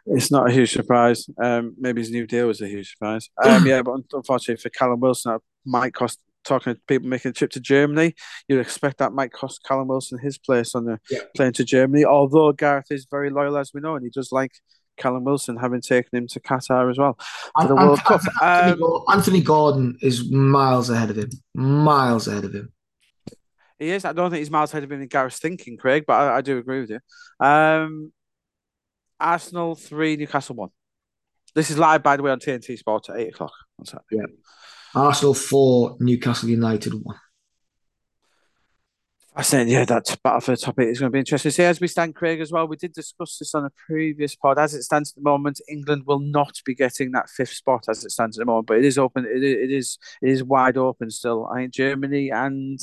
It's 0.07 0.31
not 0.31 0.49
a 0.49 0.53
huge 0.53 0.73
surprise. 0.73 1.27
Um, 1.43 1.75
maybe 1.79 2.01
his 2.01 2.11
new 2.11 2.27
deal 2.27 2.47
was 2.47 2.61
a 2.63 2.69
huge 2.69 2.93
surprise. 2.93 3.29
Um, 3.43 3.67
yeah, 3.67 3.83
but 3.83 4.01
unfortunately 4.13 4.61
for 4.61 4.71
Callum 4.71 5.01
Wilson, 5.01 5.33
that 5.33 5.41
might 5.67 5.95
cost. 5.95 6.19
Talking 6.49 6.75
to 6.75 6.81
people 6.89 7.09
making 7.09 7.29
a 7.29 7.33
trip 7.35 7.51
to 7.51 7.61
Germany, 7.61 8.15
you'd 8.49 8.59
expect 8.59 8.97
that 8.99 9.13
might 9.13 9.33
cost 9.33 9.63
Callum 9.65 9.89
Wilson 9.89 10.19
his 10.19 10.39
place 10.39 10.75
on 10.75 10.87
the 10.87 10.99
Yeah. 11.11 11.19
plane 11.37 11.53
to 11.53 11.63
Germany. 11.65 12.07
Although 12.07 12.53
Gareth 12.53 12.87
is 12.91 13.07
very 13.11 13.29
loyal, 13.29 13.59
as 13.59 13.73
we 13.75 13.83
know, 13.83 13.97
and 13.97 14.03
he 14.05 14.09
does 14.11 14.33
like 14.33 14.53
Callum 14.97 15.25
Wilson, 15.25 15.59
having 15.59 15.83
taken 15.83 16.17
him 16.17 16.27
to 16.29 16.41
Qatar 16.41 16.91
as 16.91 16.97
well 16.99 17.19
for 17.61 17.69
the 17.69 17.75
World 17.77 17.99
Cup. 18.01 18.23
Anthony, 18.43 18.83
Um, 18.83 19.03
Anthony 19.13 19.41
Gordon 19.43 19.99
is 20.01 20.31
miles 20.31 20.89
ahead 20.89 21.11
of 21.11 21.19
him. 21.19 21.29
Miles 21.55 22.27
ahead 22.27 22.45
of 22.47 22.55
him. 22.55 22.73
He 23.79 23.91
is. 23.91 24.07
I 24.07 24.15
don't 24.15 24.31
think 24.31 24.39
he's 24.39 24.51
miles 24.51 24.73
ahead 24.73 24.85
of 24.85 24.91
him 24.91 25.03
in 25.03 25.09
Gareth's 25.09 25.39
thinking, 25.39 25.77
Craig, 25.77 26.05
but 26.07 26.15
I, 26.15 26.39
I 26.39 26.41
do 26.41 26.57
agree 26.57 26.81
with 26.81 26.91
you. 26.91 27.01
Um, 27.47 28.13
Arsenal 29.21 29.75
three, 29.75 30.17
Newcastle 30.17 30.57
one. 30.57 30.71
This 31.55 31.71
is 31.71 31.77
live, 31.79 32.03
by 32.03 32.17
the 32.17 32.23
way, 32.23 32.31
on 32.31 32.41
TNT 32.41 32.79
Sport 32.79 33.11
at 33.11 33.19
eight 33.19 33.29
o'clock 33.35 33.53
on 33.79 33.85
Saturday. 33.85 34.33
Arsenal 34.95 35.35
four, 35.35 35.97
Newcastle 36.01 36.49
United 36.49 36.95
one. 36.95 37.17
I 39.37 39.43
said, 39.43 39.69
yeah, 39.69 39.85
that's 39.85 40.17
battle 40.17 40.41
for 40.41 40.51
the 40.51 40.57
top 40.57 40.81
eight 40.81 40.89
is 40.89 40.99
going 40.99 41.13
to 41.13 41.15
be 41.15 41.21
interesting. 41.21 41.53
See, 41.53 41.63
as 41.63 41.81
we 41.81 41.87
stand, 41.87 42.17
Craig, 42.17 42.41
as 42.41 42.51
well, 42.51 42.67
we 42.67 42.75
did 42.77 42.93
discuss 42.93 43.39
this 43.39 43.55
on 43.55 43.65
a 43.65 43.71
previous 43.87 44.35
pod. 44.35 44.59
As 44.59 44.75
it 44.75 44.83
stands 44.83 45.13
at 45.13 45.15
the 45.15 45.23
moment, 45.23 45.61
England 45.69 46.03
will 46.07 46.19
not 46.19 46.61
be 46.65 46.75
getting 46.75 47.13
that 47.13 47.31
fifth 47.31 47.53
spot 47.53 47.85
as 47.89 48.05
it 48.05 48.11
stands 48.11 48.37
at 48.37 48.43
the 48.43 48.47
moment, 48.47 48.67
but 48.67 48.79
it 48.79 48.85
is 48.85 48.99
open. 48.99 49.25
It, 49.27 49.45
is- 49.45 49.57
it 49.63 49.71
is 49.71 49.99
it 50.23 50.31
is 50.31 50.43
wide 50.43 50.77
open 50.77 51.09
still. 51.13 51.47
I 51.47 51.59
think 51.59 51.73
Germany 51.73 52.31
and 52.31 52.81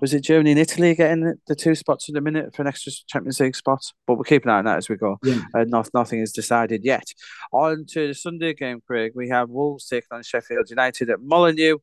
was 0.00 0.14
it 0.14 0.20
Germany 0.20 0.50
and 0.52 0.60
Italy 0.60 0.94
getting 0.94 1.34
the 1.46 1.54
two 1.54 1.74
spots 1.74 2.08
in 2.08 2.16
a 2.16 2.20
minute 2.20 2.54
for 2.54 2.62
an 2.62 2.68
extra 2.68 2.92
Champions 3.08 3.38
League 3.40 3.56
spot? 3.56 3.80
But 4.06 4.14
we'll 4.14 4.24
keep 4.24 4.44
an 4.44 4.50
eye 4.50 4.58
on 4.58 4.64
that 4.64 4.78
as 4.78 4.88
we 4.88 4.96
go. 4.96 5.18
Yeah. 5.22 5.40
Uh, 5.54 5.64
not, 5.66 5.88
nothing 5.94 6.20
is 6.20 6.32
decided 6.32 6.84
yet. 6.84 7.04
On 7.52 7.84
to 7.90 8.08
the 8.08 8.14
Sunday 8.14 8.54
game, 8.54 8.80
Craig. 8.86 9.12
We 9.14 9.28
have 9.28 9.48
Wolves 9.48 9.86
taking 9.86 10.08
on 10.12 10.22
Sheffield 10.22 10.70
United 10.70 11.10
at 11.10 11.20
Molyneux. 11.20 11.78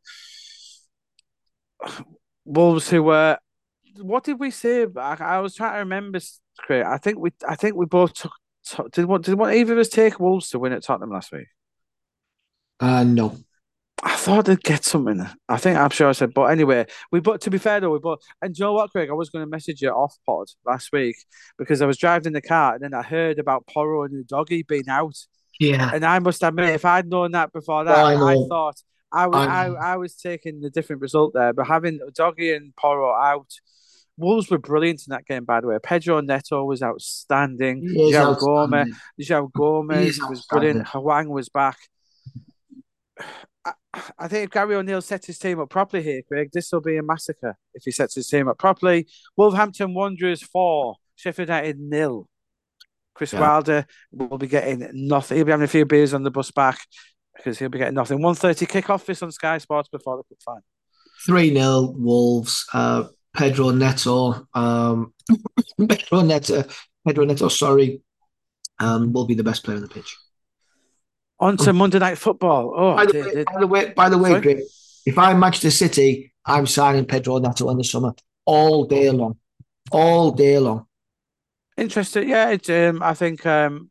Wolves 2.45 2.89
who 2.89 3.03
were 3.03 3.37
what 4.01 4.23
did 4.23 4.39
we 4.39 4.51
say? 4.51 4.85
I, 4.95 5.17
I 5.19 5.39
was 5.39 5.55
trying 5.55 5.73
to 5.73 5.79
remember, 5.79 6.19
Craig. 6.57 6.85
I 6.85 6.97
think 6.97 7.19
we, 7.19 7.31
I 7.47 7.55
think 7.55 7.75
we 7.75 7.85
both 7.85 8.13
took. 8.13 8.31
took- 8.65 8.91
Did 8.91 9.05
what? 9.05 9.23
Did 9.23 9.35
what? 9.35 9.53
Either 9.53 9.73
of 9.73 9.79
us 9.79 9.89
take 9.89 10.19
Wolves 10.19 10.49
to 10.51 10.59
win 10.59 10.73
at 10.73 10.83
Tottenham 10.83 11.11
last 11.11 11.31
week? 11.31 11.47
Uh, 12.79 13.03
no. 13.03 13.35
I 14.03 14.15
thought 14.15 14.45
they'd 14.45 14.61
get 14.63 14.83
something. 14.85 15.25
I 15.47 15.57
think 15.57 15.77
I'm 15.77 15.89
sure 15.89 16.09
I 16.09 16.13
said, 16.13 16.33
but 16.33 16.45
anyway, 16.45 16.85
we. 17.11 17.19
But 17.19 17.41
to 17.41 17.49
be 17.49 17.57
fair 17.57 17.79
though, 17.79 17.91
we 17.91 17.99
both. 17.99 18.19
And 18.41 18.55
Joe, 18.55 18.73
what, 18.73 18.91
Craig? 18.91 19.09
I 19.09 19.13
was 19.13 19.29
going 19.29 19.43
to 19.45 19.49
message 19.49 19.81
you 19.81 19.89
off 19.89 20.15
pod 20.25 20.47
last 20.65 20.91
week 20.91 21.15
because 21.57 21.81
I 21.81 21.85
was 21.85 21.97
driving 21.97 22.27
in 22.27 22.33
the 22.33 22.41
car 22.41 22.75
and 22.75 22.83
then 22.83 22.93
I 22.93 23.01
heard 23.01 23.39
about 23.39 23.67
Porro 23.67 24.03
and 24.03 24.17
the 24.17 24.23
Doggy 24.23 24.63
being 24.63 24.87
out, 24.89 25.15
Yeah. 25.59 25.91
and 25.93 26.05
I 26.05 26.19
must 26.19 26.43
admit, 26.43 26.69
if 26.69 26.85
I'd 26.85 27.09
known 27.09 27.31
that 27.31 27.51
before 27.51 27.83
that, 27.83 27.97
I 27.97 28.13
I, 28.13 28.35
thought 28.47 28.75
I 29.11 29.27
was, 29.27 29.47
I 29.47 29.65
I, 29.67 29.95
was 29.97 30.15
taking 30.15 30.61
the 30.61 30.69
different 30.69 31.01
result 31.01 31.33
there. 31.33 31.53
But 31.53 31.67
having 31.67 31.99
Doggy 32.13 32.53
and 32.53 32.75
Porro 32.75 33.13
out. 33.13 33.51
Wolves 34.21 34.49
were 34.49 34.57
brilliant 34.57 35.01
in 35.07 35.11
that 35.11 35.25
game, 35.25 35.45
by 35.45 35.61
the 35.61 35.67
way. 35.67 35.77
Pedro 35.81 36.19
Neto 36.19 36.65
was 36.65 36.83
outstanding. 36.83 37.87
João 37.87 38.37
Gomes. 38.37 38.93
João 39.17 39.49
Gomes 39.53 40.19
was 40.29 40.45
brilliant. 40.45 40.85
Hwang 40.89 41.29
was 41.29 41.47
back. 41.47 41.77
I, 44.17 44.27
think 44.27 44.45
if 44.45 44.51
Gary 44.51 44.75
O'Neill 44.75 45.01
sets 45.01 45.27
his 45.27 45.39
team 45.39 45.59
up 45.59 45.69
properly 45.69 46.03
here, 46.03 46.21
Craig, 46.27 46.49
this 46.51 46.71
will 46.71 46.81
be 46.81 46.97
a 46.97 47.03
massacre 47.03 47.57
if 47.73 47.83
he 47.83 47.91
sets 47.91 48.15
his 48.15 48.27
team 48.27 48.47
up 48.47 48.57
properly. 48.57 49.07
Wolverhampton 49.37 49.93
Wanderers 49.93 50.41
four, 50.41 50.95
Sheffield 51.15 51.49
United 51.49 51.79
nil. 51.79 52.27
Chris 53.13 53.33
Yeah. 53.33 53.41
Wilder 53.41 53.85
will 54.11 54.37
be 54.37 54.47
getting 54.47 54.89
nothing. 54.93 55.37
He'll 55.37 55.45
be 55.45 55.51
having 55.51 55.65
a 55.65 55.67
few 55.67 55.85
beers 55.85 56.13
on 56.13 56.23
the 56.23 56.31
bus 56.31 56.51
back 56.51 56.79
because 57.35 57.59
he'll 57.59 57.69
be 57.69 57.77
getting 57.77 57.95
nothing. 57.95 58.19
1.30 58.19 58.67
kickoff 58.67 59.05
this 59.05 59.21
on 59.21 59.31
Sky 59.31 59.57
Sports 59.57 59.89
before 59.89 60.17
the 60.17 60.23
cup 60.23 60.41
final. 60.43 60.63
3 61.25 61.53
0 61.53 61.95
Wolves. 61.97 62.65
Uh, 62.73 63.05
Pedro 63.35 63.71
Neto. 63.71 64.47
Um, 64.53 65.13
Pedro 65.89 66.21
Neto. 66.21 66.63
Pedro 67.05 67.25
Neto, 67.25 67.47
sorry. 67.49 68.01
Um, 68.79 69.11
will 69.11 69.25
be 69.25 69.35
the 69.35 69.43
best 69.43 69.63
player 69.65 69.75
on 69.75 69.83
the 69.83 69.89
pitch. 69.89 70.15
On 71.39 71.55
to 71.57 71.73
Monday 71.73 71.99
Night 71.99 72.17
Football. 72.17 72.73
Oh, 72.75 72.95
By 72.95 73.05
the, 73.05 73.21
way, 73.21 73.43
by 73.43 73.59
the 73.59 73.67
way, 73.67 73.93
by 73.95 74.09
the 74.09 74.17
way, 74.17 74.41
Greg, 74.41 74.61
if 75.05 75.17
I'm 75.17 75.39
Manchester 75.39 75.71
City, 75.71 76.33
I'm 76.45 76.67
signing 76.67 77.05
Pedro 77.05 77.37
Neto 77.37 77.69
in 77.69 77.77
the 77.77 77.83
summer 77.83 78.13
all 78.45 78.85
day 78.85 79.09
long, 79.09 79.37
all 79.91 80.31
day 80.31 80.59
long. 80.59 80.85
Interesting. 81.77 82.27
Yeah, 82.27 82.49
it's, 82.49 82.69
um, 82.69 83.01
I 83.01 83.13
think 83.13 83.45
um, 83.45 83.89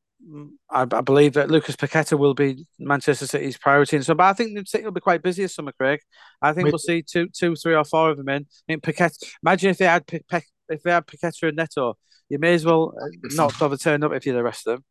I, 0.70 0.82
I 0.82 1.00
believe 1.00 1.32
that 1.34 1.50
Lucas 1.50 1.74
Paqueta 1.74 2.18
will 2.18 2.34
be 2.34 2.66
Manchester 2.78 3.26
City's 3.26 3.56
priority. 3.56 3.96
And 3.96 4.04
so, 4.04 4.14
but 4.14 4.24
I 4.24 4.32
think 4.34 4.58
the 4.58 4.66
City 4.66 4.84
will 4.84 4.92
be 4.92 5.00
quite 5.00 5.22
busy 5.22 5.42
this 5.42 5.54
summer, 5.54 5.72
Craig. 5.72 6.00
I 6.42 6.52
think 6.52 6.66
we'll 6.66 6.78
see 6.78 7.02
two, 7.02 7.28
two, 7.28 7.56
three, 7.56 7.74
or 7.74 7.84
four 7.84 8.10
of 8.10 8.18
them 8.18 8.28
in. 8.28 8.42
I 8.42 8.72
mean, 8.72 8.80
Paqueta. 8.80 9.24
Imagine 9.42 9.70
if 9.70 9.78
they 9.78 9.86
had 9.86 10.06
Pe- 10.06 10.20
Pe- 10.28 10.42
if 10.68 10.82
they 10.82 10.90
had 10.90 11.06
Paqueta 11.06 11.48
and 11.48 11.56
Neto, 11.56 11.96
you 12.28 12.38
may 12.38 12.52
as 12.52 12.64
well 12.66 12.92
uh, 13.00 13.06
not 13.34 13.58
bother 13.58 13.78
turning 13.78 14.04
up 14.04 14.12
if 14.12 14.26
you're 14.26 14.36
the 14.36 14.42
rest 14.42 14.66
of 14.66 14.76
them. 14.76 14.84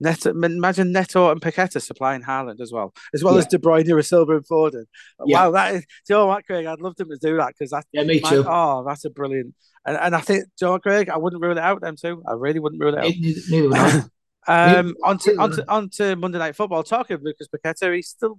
Neto, 0.00 0.30
imagine 0.30 0.92
Neto 0.92 1.30
and 1.30 1.40
Paqueta 1.40 1.80
supplying 1.80 2.22
Haaland 2.22 2.60
as 2.60 2.72
well, 2.72 2.92
as 3.14 3.22
well 3.22 3.38
as 3.38 3.46
De 3.46 3.58
Bruyne, 3.58 3.90
or 3.90 4.02
Silva, 4.02 4.36
and 4.36 4.46
Foden. 4.46 4.84
Yeah. 5.24 5.46
Wow, 5.46 5.50
that 5.52 5.74
is. 5.76 5.80
Do 5.82 5.86
you 6.08 6.14
know 6.16 6.26
what, 6.26 6.44
Craig? 6.46 6.66
I'd 6.66 6.80
love 6.80 6.96
them 6.96 7.10
to 7.10 7.16
do 7.16 7.36
that 7.36 7.54
because 7.56 7.70
that 7.70 7.86
Yeah, 7.92 8.02
me 8.02 8.20
Man, 8.20 8.32
too. 8.32 8.44
oh, 8.46 8.84
that's 8.86 9.04
a 9.04 9.10
brilliant. 9.10 9.54
And, 9.86 9.96
and 9.96 10.16
I 10.16 10.20
think, 10.20 10.46
Joe 10.58 10.78
Craig, 10.78 11.08
I 11.08 11.16
wouldn't 11.16 11.42
rule 11.42 11.52
it 11.52 11.58
out, 11.58 11.80
them 11.80 11.96
too. 11.96 12.22
I 12.26 12.32
really 12.32 12.58
wouldn't 12.58 12.82
rule 12.82 12.94
it 12.96 13.04
out. 13.04 14.10
Um, 14.46 14.94
on 15.02 15.16
to, 15.20 15.36
on, 15.36 15.50
would 15.50 15.56
to, 15.56 15.70
on 15.70 15.88
to 15.90 16.16
Monday 16.16 16.38
Night 16.38 16.54
Football. 16.54 16.82
Talking 16.82 17.14
of 17.14 17.22
Lucas 17.22 17.48
Paqueta, 17.48 17.94
he's 17.94 18.08
still. 18.08 18.38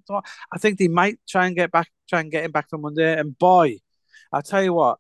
I 0.54 0.60
think 0.60 0.78
they 0.78 0.88
might 0.88 1.18
try 1.28 1.48
and 1.48 1.56
get 1.56 1.72
back, 1.72 1.90
try 2.08 2.20
and 2.20 2.32
get 2.32 2.46
him 2.46 2.52
back 2.52 2.70
for 2.70 2.78
Monday. 2.78 3.18
And 3.18 3.36
boy, 3.36 3.80
I'll 4.32 4.44
tell 4.44 4.64
you 4.64 4.74
what, 4.74 5.00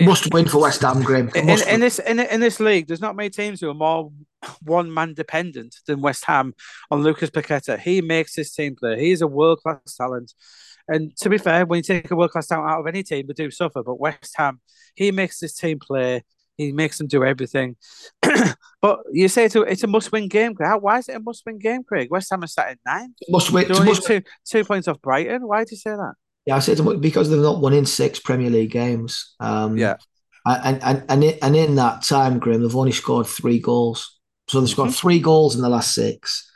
Must 0.00 0.32
win 0.32 0.46
for 0.46 0.62
West 0.62 0.82
Ham, 0.82 1.02
Graham. 1.02 1.30
In, 1.34 1.48
in 1.48 1.80
this 1.80 1.98
in, 2.00 2.18
in 2.18 2.40
this 2.40 2.58
league, 2.58 2.88
there's 2.88 3.00
not 3.00 3.16
many 3.16 3.30
teams 3.30 3.60
who 3.60 3.70
are 3.70 3.74
more 3.74 4.10
one 4.62 4.92
man 4.92 5.14
dependent 5.14 5.76
than 5.86 6.00
West 6.00 6.24
Ham 6.24 6.54
on 6.90 7.02
Lucas 7.02 7.30
Paqueta. 7.30 7.78
He 7.78 8.00
makes 8.00 8.34
his 8.34 8.52
team 8.52 8.74
play. 8.76 8.98
He 9.00 9.12
is 9.12 9.22
a 9.22 9.26
world 9.26 9.60
class 9.62 9.96
talent. 9.96 10.32
And 10.88 11.16
to 11.18 11.28
be 11.28 11.38
fair, 11.38 11.66
when 11.66 11.78
you 11.78 11.82
take 11.82 12.10
a 12.10 12.16
world 12.16 12.32
class 12.32 12.48
talent 12.48 12.70
out 12.70 12.80
of 12.80 12.86
any 12.86 13.02
team, 13.02 13.26
they 13.26 13.34
do 13.34 13.50
suffer. 13.50 13.82
But 13.82 14.00
West 14.00 14.34
Ham, 14.36 14.60
he 14.94 15.10
makes 15.12 15.38
this 15.38 15.54
team 15.54 15.78
play. 15.78 16.24
He 16.56 16.72
makes 16.72 16.98
them 16.98 17.06
do 17.06 17.24
everything. 17.24 17.76
but 18.80 19.00
you 19.12 19.28
say 19.28 19.44
it's 19.44 19.56
a, 19.56 19.62
it's 19.62 19.82
a 19.82 19.86
must 19.86 20.10
win 20.10 20.28
game. 20.28 20.54
How, 20.60 20.78
why 20.78 20.98
is 20.98 21.08
it 21.08 21.16
a 21.16 21.20
must 21.20 21.44
win 21.44 21.58
game, 21.58 21.84
Craig? 21.84 22.08
West 22.10 22.30
Ham 22.30 22.42
are 22.42 22.46
sat 22.46 22.72
in 22.72 22.78
nine. 22.86 23.14
Must 23.28 23.52
win. 23.52 23.64
They're 23.64 23.70
it's 23.72 23.78
a 23.78 23.82
only 23.82 23.92
must- 23.92 24.06
two, 24.06 24.22
two 24.44 24.64
points 24.64 24.88
off 24.88 25.00
Brighton. 25.00 25.46
Why 25.46 25.64
do 25.64 25.68
you 25.72 25.76
say 25.76 25.90
that? 25.90 26.14
Yeah, 26.46 26.56
I 26.56 26.60
said 26.60 26.76
to- 26.78 26.96
because 26.96 27.28
they've 27.28 27.38
not 27.40 27.60
won 27.60 27.72
in 27.72 27.84
six 27.86 28.20
Premier 28.20 28.50
League 28.50 28.70
games. 28.70 29.34
Um, 29.40 29.76
Yeah. 29.76 29.96
and 30.46 30.80
and 30.82 31.04
and 31.08 31.24
in, 31.24 31.38
and 31.42 31.56
in 31.56 31.74
that 31.74 32.02
time, 32.02 32.38
Graeme, 32.38 32.62
they've 32.62 32.76
only 32.76 32.92
scored 32.92 33.26
three 33.26 33.58
goals. 33.58 34.18
So 34.48 34.60
they've 34.60 34.70
scored 34.70 34.90
Mhm. 34.90 34.94
three 35.00 35.18
goals 35.18 35.56
in 35.56 35.62
the 35.62 35.68
last 35.68 35.92
six, 35.92 36.48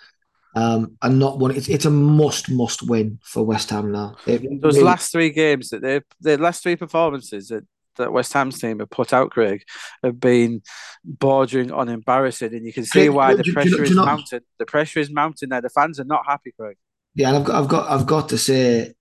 um, 0.54 0.96
and 1.02 1.18
not 1.18 1.40
one. 1.40 1.50
It's, 1.50 1.68
it's 1.68 1.86
a 1.86 1.90
must 1.90 2.48
must 2.50 2.88
win 2.88 3.18
for 3.24 3.42
West 3.42 3.70
Ham 3.70 3.90
now. 3.90 4.14
It 4.26 4.60
Those 4.62 4.78
last 4.80 5.10
three 5.10 5.30
games 5.30 5.70
that 5.70 5.82
they 5.82 6.00
the 6.20 6.38
last 6.38 6.62
three 6.62 6.76
performances 6.76 7.48
that, 7.48 7.64
that 7.96 8.12
West 8.12 8.32
Ham's 8.32 8.60
team 8.60 8.78
have 8.78 8.90
put 8.90 9.12
out, 9.12 9.32
Craig, 9.32 9.64
have 10.04 10.20
been 10.20 10.62
bordering 11.04 11.72
on 11.72 11.88
embarrassing, 11.88 12.54
and 12.54 12.64
you 12.64 12.72
can 12.72 12.84
see 12.84 13.06
Craig, 13.06 13.10
why 13.10 13.30
do- 13.32 13.38
the 13.38 13.42
do 13.42 13.52
pressure 13.54 13.70
know- 13.70 13.76
do 13.78 13.82
is 13.82 13.90
know- 13.90 14.40
The 14.60 14.66
pressure 14.66 15.00
is 15.00 15.10
mounting 15.10 15.48
there. 15.48 15.60
The 15.60 15.68
fans 15.70 15.98
are 15.98 16.04
not 16.04 16.22
happy, 16.28 16.52
Craig. 16.56 16.76
Yeah, 17.16 17.28
and 17.30 17.38
I've 17.38 17.44
got, 17.44 17.60
I've 17.60 17.68
got, 17.68 17.90
I've 17.90 18.06
got 18.06 18.28
to 18.28 18.38
say, 18.38 18.94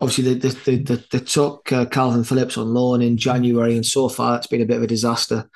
obviously 0.00 0.34
they 0.34 0.48
they, 0.48 0.76
they, 0.76 1.04
they 1.10 1.18
took 1.20 1.72
uh, 1.72 1.86
Calvin 1.86 2.24
Phillips 2.24 2.56
on 2.58 2.72
loan 2.74 3.02
in 3.02 3.16
January, 3.16 3.74
and 3.76 3.86
so 3.86 4.08
far 4.08 4.36
it's 4.36 4.46
been 4.46 4.62
a 4.62 4.66
bit 4.66 4.78
of 4.78 4.82
a 4.82 4.86
disaster, 4.86 5.48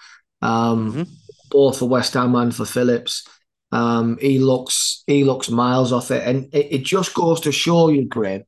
um, 0.43 0.93
Mhm. 0.93 1.09
both 1.51 1.79
for 1.79 1.89
West 1.89 2.15
Ham 2.15 2.35
and 2.35 2.55
for 2.55 2.65
Phillips. 2.65 3.27
Um, 3.73 4.19
he 4.21 4.39
looks 4.39 5.05
he 5.07 5.25
looks 5.25 5.49
miles 5.51 5.93
off 5.93 6.11
it, 6.11 6.27
and 6.27 6.53
it, 6.55 6.67
it 6.71 6.85
just 6.85 7.15
goes 7.15 7.41
to 7.43 7.53
show 7.53 7.89
you, 7.89 8.05
Graeme, 8.07 8.45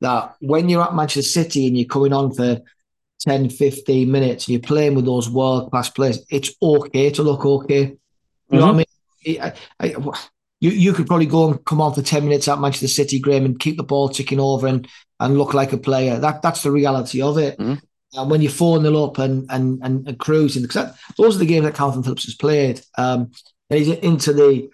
that 0.00 0.34
when 0.40 0.68
you're 0.68 0.82
at 0.82 0.94
Manchester 0.94 1.22
City 1.22 1.66
and 1.66 1.76
you're 1.76 1.86
coming 1.88 2.12
on 2.12 2.32
for 2.32 2.60
10, 3.20 3.50
15 3.50 4.10
minutes 4.10 4.46
and 4.46 4.52
you're 4.54 4.62
playing 4.62 4.94
with 4.94 5.04
those 5.04 5.28
world 5.28 5.70
class 5.70 5.90
players, 5.90 6.24
it's 6.30 6.54
okay 6.62 7.10
to 7.10 7.22
look 7.22 7.44
okay. 7.44 7.96
You 8.50 8.58
know 8.58 8.72
what 8.72 8.74
I 8.74 9.26
mean? 9.26 9.40
I, 9.40 9.52
I, 9.78 9.94
you 10.60 10.70
you 10.70 10.92
could 10.92 11.06
probably 11.06 11.26
go 11.26 11.50
and 11.50 11.64
come 11.64 11.80
on 11.80 11.92
for 11.94 12.02
ten 12.02 12.24
minutes 12.24 12.48
at 12.48 12.58
Manchester 12.60 12.88
City, 12.88 13.18
Graeme, 13.18 13.44
and 13.44 13.58
keep 13.58 13.76
the 13.76 13.82
ball 13.82 14.08
ticking 14.08 14.40
over 14.40 14.66
and 14.66 14.88
and 15.22 15.38
look 15.38 15.54
like 15.54 15.72
a 15.72 15.78
player. 15.78 16.18
That 16.18 16.42
that's 16.42 16.62
the 16.62 16.70
reality 16.70 17.22
of 17.22 17.38
it. 17.38 17.56
Mhm. 17.58 17.80
And 18.14 18.30
when 18.30 18.42
you're 18.42 18.50
four 18.50 18.80
0 18.80 19.04
up 19.04 19.18
and 19.18 19.46
and 19.50 19.80
and, 19.82 20.06
and 20.06 20.18
cruising, 20.18 20.62
because 20.62 20.74
that, 20.74 20.96
those 21.16 21.36
are 21.36 21.38
the 21.38 21.46
games 21.46 21.64
that 21.64 21.74
Calvin 21.74 22.02
Phillips 22.02 22.24
has 22.24 22.34
played. 22.34 22.80
Um, 22.98 23.30
and 23.70 23.78
he's 23.78 23.88
into 23.88 24.32
the 24.32 24.68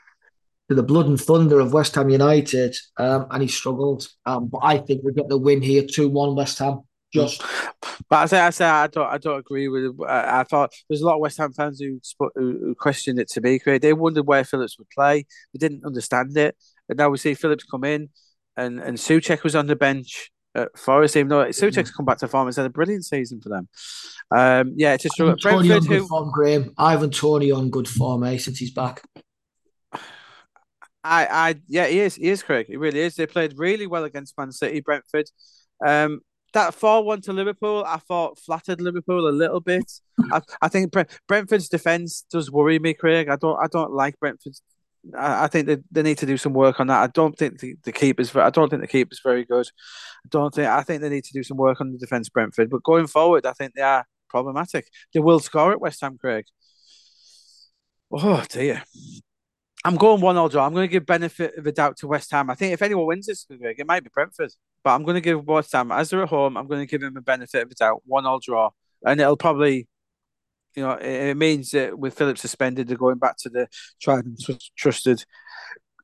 to 0.68 0.74
the 0.74 0.82
blood 0.82 1.06
and 1.06 1.20
thunder 1.20 1.60
of 1.60 1.72
West 1.72 1.94
Ham 1.94 2.10
United, 2.10 2.76
um, 2.96 3.26
and 3.30 3.42
he 3.42 3.48
struggled. 3.48 4.08
Um, 4.26 4.48
but 4.48 4.60
I 4.62 4.78
think 4.78 5.02
we 5.04 5.12
get 5.12 5.28
the 5.28 5.38
win 5.38 5.62
here, 5.62 5.84
two 5.86 6.08
one 6.08 6.34
West 6.34 6.58
Ham. 6.58 6.80
Just 7.12 7.42
But 8.10 8.16
I 8.16 8.26
say, 8.26 8.40
I 8.40 8.50
say, 8.50 8.66
I 8.66 8.86
don't, 8.86 9.06
I 9.06 9.16
don't 9.16 9.38
agree 9.38 9.68
with. 9.68 9.98
I, 10.06 10.40
I 10.40 10.44
thought 10.44 10.74
there's 10.88 11.00
a 11.00 11.06
lot 11.06 11.14
of 11.14 11.20
West 11.20 11.38
Ham 11.38 11.52
fans 11.52 11.80
who, 11.80 12.00
who 12.18 12.30
who 12.34 12.74
questioned 12.74 13.18
it 13.18 13.28
to 13.30 13.40
me. 13.40 13.58
Craig. 13.58 13.80
They 13.80 13.94
wondered 13.94 14.26
where 14.26 14.44
Phillips 14.44 14.78
would 14.78 14.90
play. 14.90 15.26
They 15.52 15.58
didn't 15.58 15.84
understand 15.86 16.36
it, 16.36 16.56
and 16.88 16.98
now 16.98 17.08
we 17.08 17.18
see 17.18 17.34
Phillips 17.34 17.64
come 17.64 17.84
in, 17.84 18.10
and 18.56 18.78
and 18.80 18.98
Souček 18.98 19.42
was 19.42 19.54
on 19.54 19.68
the 19.68 19.76
bench 19.76 20.30
at 20.54 20.76
Forest. 20.78 21.16
Even 21.16 21.28
though 21.28 21.44
Souček's 21.46 21.90
come 21.90 22.06
back 22.06 22.18
to 22.18 22.28
form, 22.28 22.46
has 22.46 22.56
had 22.56 22.66
a 22.66 22.70
brilliant 22.70 23.04
season 23.04 23.40
for 23.40 23.48
them. 23.48 23.68
Um, 24.30 24.74
yeah, 24.76 24.94
it's 24.94 25.04
just 25.04 25.20
Ivan 25.20 25.36
Toney 25.38 25.56
on 25.56 25.66
Brentford 25.66 25.88
good 25.88 25.98
who 26.00 26.06
form, 26.08 26.30
Graeme. 26.32 26.74
Ivan 26.78 27.10
Toney 27.10 27.50
on 27.50 27.70
good 27.70 27.88
form, 27.88 28.24
eh? 28.24 28.38
Since 28.38 28.58
he's 28.58 28.72
back. 28.72 29.02
I, 31.04 31.26
I, 31.26 31.54
yeah, 31.68 31.86
he 31.86 32.00
is, 32.00 32.16
he 32.16 32.28
is, 32.28 32.42
Craig. 32.42 32.66
He 32.66 32.76
really 32.76 33.00
is. 33.00 33.14
They 33.14 33.26
played 33.26 33.54
really 33.56 33.86
well 33.86 34.04
against 34.04 34.36
Man 34.36 34.52
City, 34.52 34.80
Brentford. 34.80 35.26
Um, 35.84 36.20
that 36.54 36.74
four 36.74 37.04
one 37.04 37.20
to 37.22 37.32
Liverpool, 37.32 37.84
I 37.86 37.98
thought 37.98 38.38
flattered 38.38 38.80
Liverpool 38.80 39.28
a 39.28 39.30
little 39.30 39.60
bit. 39.60 39.90
I, 40.32 40.40
I 40.60 40.68
think 40.68 40.90
Bre- 40.90 41.02
Brentford's 41.26 41.68
defense 41.68 42.24
does 42.30 42.50
worry 42.50 42.78
me, 42.78 42.94
Craig. 42.94 43.28
I 43.28 43.36
don't, 43.36 43.58
I 43.62 43.68
don't 43.68 43.92
like 43.92 44.18
Brentford's. 44.18 44.60
I, 45.16 45.44
I 45.44 45.46
think 45.48 45.66
they, 45.66 45.78
they 45.90 46.02
need 46.02 46.18
to 46.18 46.26
do 46.26 46.36
some 46.36 46.52
work 46.52 46.80
on 46.80 46.88
that. 46.88 47.02
I 47.02 47.06
don't 47.08 47.36
think 47.36 47.60
the, 47.60 47.76
the 47.84 47.92
keeper's. 47.92 48.34
I 48.34 48.50
don't 48.50 48.68
think 48.68 48.82
the 48.82 48.88
keeper's 48.88 49.20
very 49.22 49.44
good. 49.44 49.66
I 50.24 50.28
don't 50.30 50.54
think. 50.54 50.68
I 50.68 50.82
think 50.82 51.02
they 51.02 51.08
need 51.08 51.24
to 51.24 51.32
do 51.32 51.42
some 51.42 51.56
work 51.56 51.80
on 51.80 51.92
the 51.92 51.98
defense, 51.98 52.28
Brentford. 52.28 52.70
But 52.70 52.82
going 52.82 53.06
forward, 53.06 53.46
I 53.46 53.52
think 53.52 53.74
they 53.74 53.82
are 53.82 54.06
problematic. 54.28 54.88
They 55.12 55.20
will 55.20 55.40
score 55.40 55.72
at 55.72 55.80
West 55.80 56.00
Ham, 56.00 56.18
Craig. 56.18 56.46
Oh 58.10 58.44
dear. 58.48 58.82
I'm 59.84 59.96
going 59.96 60.20
one 60.20 60.36
all 60.36 60.48
draw. 60.48 60.66
I'm 60.66 60.74
going 60.74 60.88
to 60.88 60.92
give 60.92 61.06
benefit 61.06 61.56
of 61.56 61.64
the 61.64 61.72
doubt 61.72 61.96
to 61.98 62.08
West 62.08 62.32
Ham. 62.32 62.50
I 62.50 62.54
think 62.54 62.72
if 62.72 62.82
anyone 62.82 63.06
wins 63.06 63.26
this, 63.26 63.44
Greg, 63.44 63.78
it 63.78 63.86
might 63.86 64.02
be 64.02 64.10
Brentford. 64.12 64.50
But 64.82 64.90
I'm 64.90 65.04
going 65.04 65.14
to 65.14 65.20
give 65.20 65.46
West 65.46 65.72
Ham, 65.72 65.92
as 65.92 66.10
they're 66.10 66.24
at 66.24 66.28
home, 66.28 66.56
I'm 66.56 66.66
going 66.66 66.80
to 66.80 66.86
give 66.86 67.00
them 67.00 67.16
a 67.16 67.20
benefit 67.20 67.62
of 67.62 67.68
the 67.68 67.74
doubt. 67.76 68.02
One 68.04 68.26
all 68.26 68.40
draw. 68.40 68.70
And 69.04 69.20
it'll 69.20 69.36
probably, 69.36 69.86
you 70.78 70.84
know, 70.84 70.92
it, 70.92 71.30
it 71.30 71.36
means 71.36 71.70
that 71.72 71.98
with 71.98 72.14
Phillips 72.14 72.40
suspended, 72.40 72.86
they're 72.86 72.96
going 72.96 73.18
back 73.18 73.36
to 73.38 73.48
the 73.48 73.68
tried 74.00 74.24
and 74.24 74.38
trusted 74.76 75.24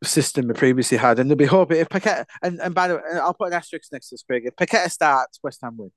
system 0.03 0.49
they 0.49 0.55
previously 0.55 0.99
had. 0.99 1.21
And 1.21 1.31
they'll 1.31 1.37
be 1.37 1.45
hoping 1.45 1.79
if 1.79 1.89
Paqueta, 1.89 2.25
and, 2.43 2.61
and 2.61 2.75
by 2.75 2.89
the 2.89 2.97
way, 2.97 3.03
I'll 3.15 3.35
put 3.35 3.49
an 3.49 3.55
asterisk 3.55 3.93
next 3.93 4.09
to 4.09 4.15
this, 4.15 4.25
Greg. 4.29 4.47
If 4.47 4.57
Paqueta 4.57 4.91
starts, 4.91 5.39
West 5.45 5.61
Ham 5.63 5.77
win. 5.79 5.93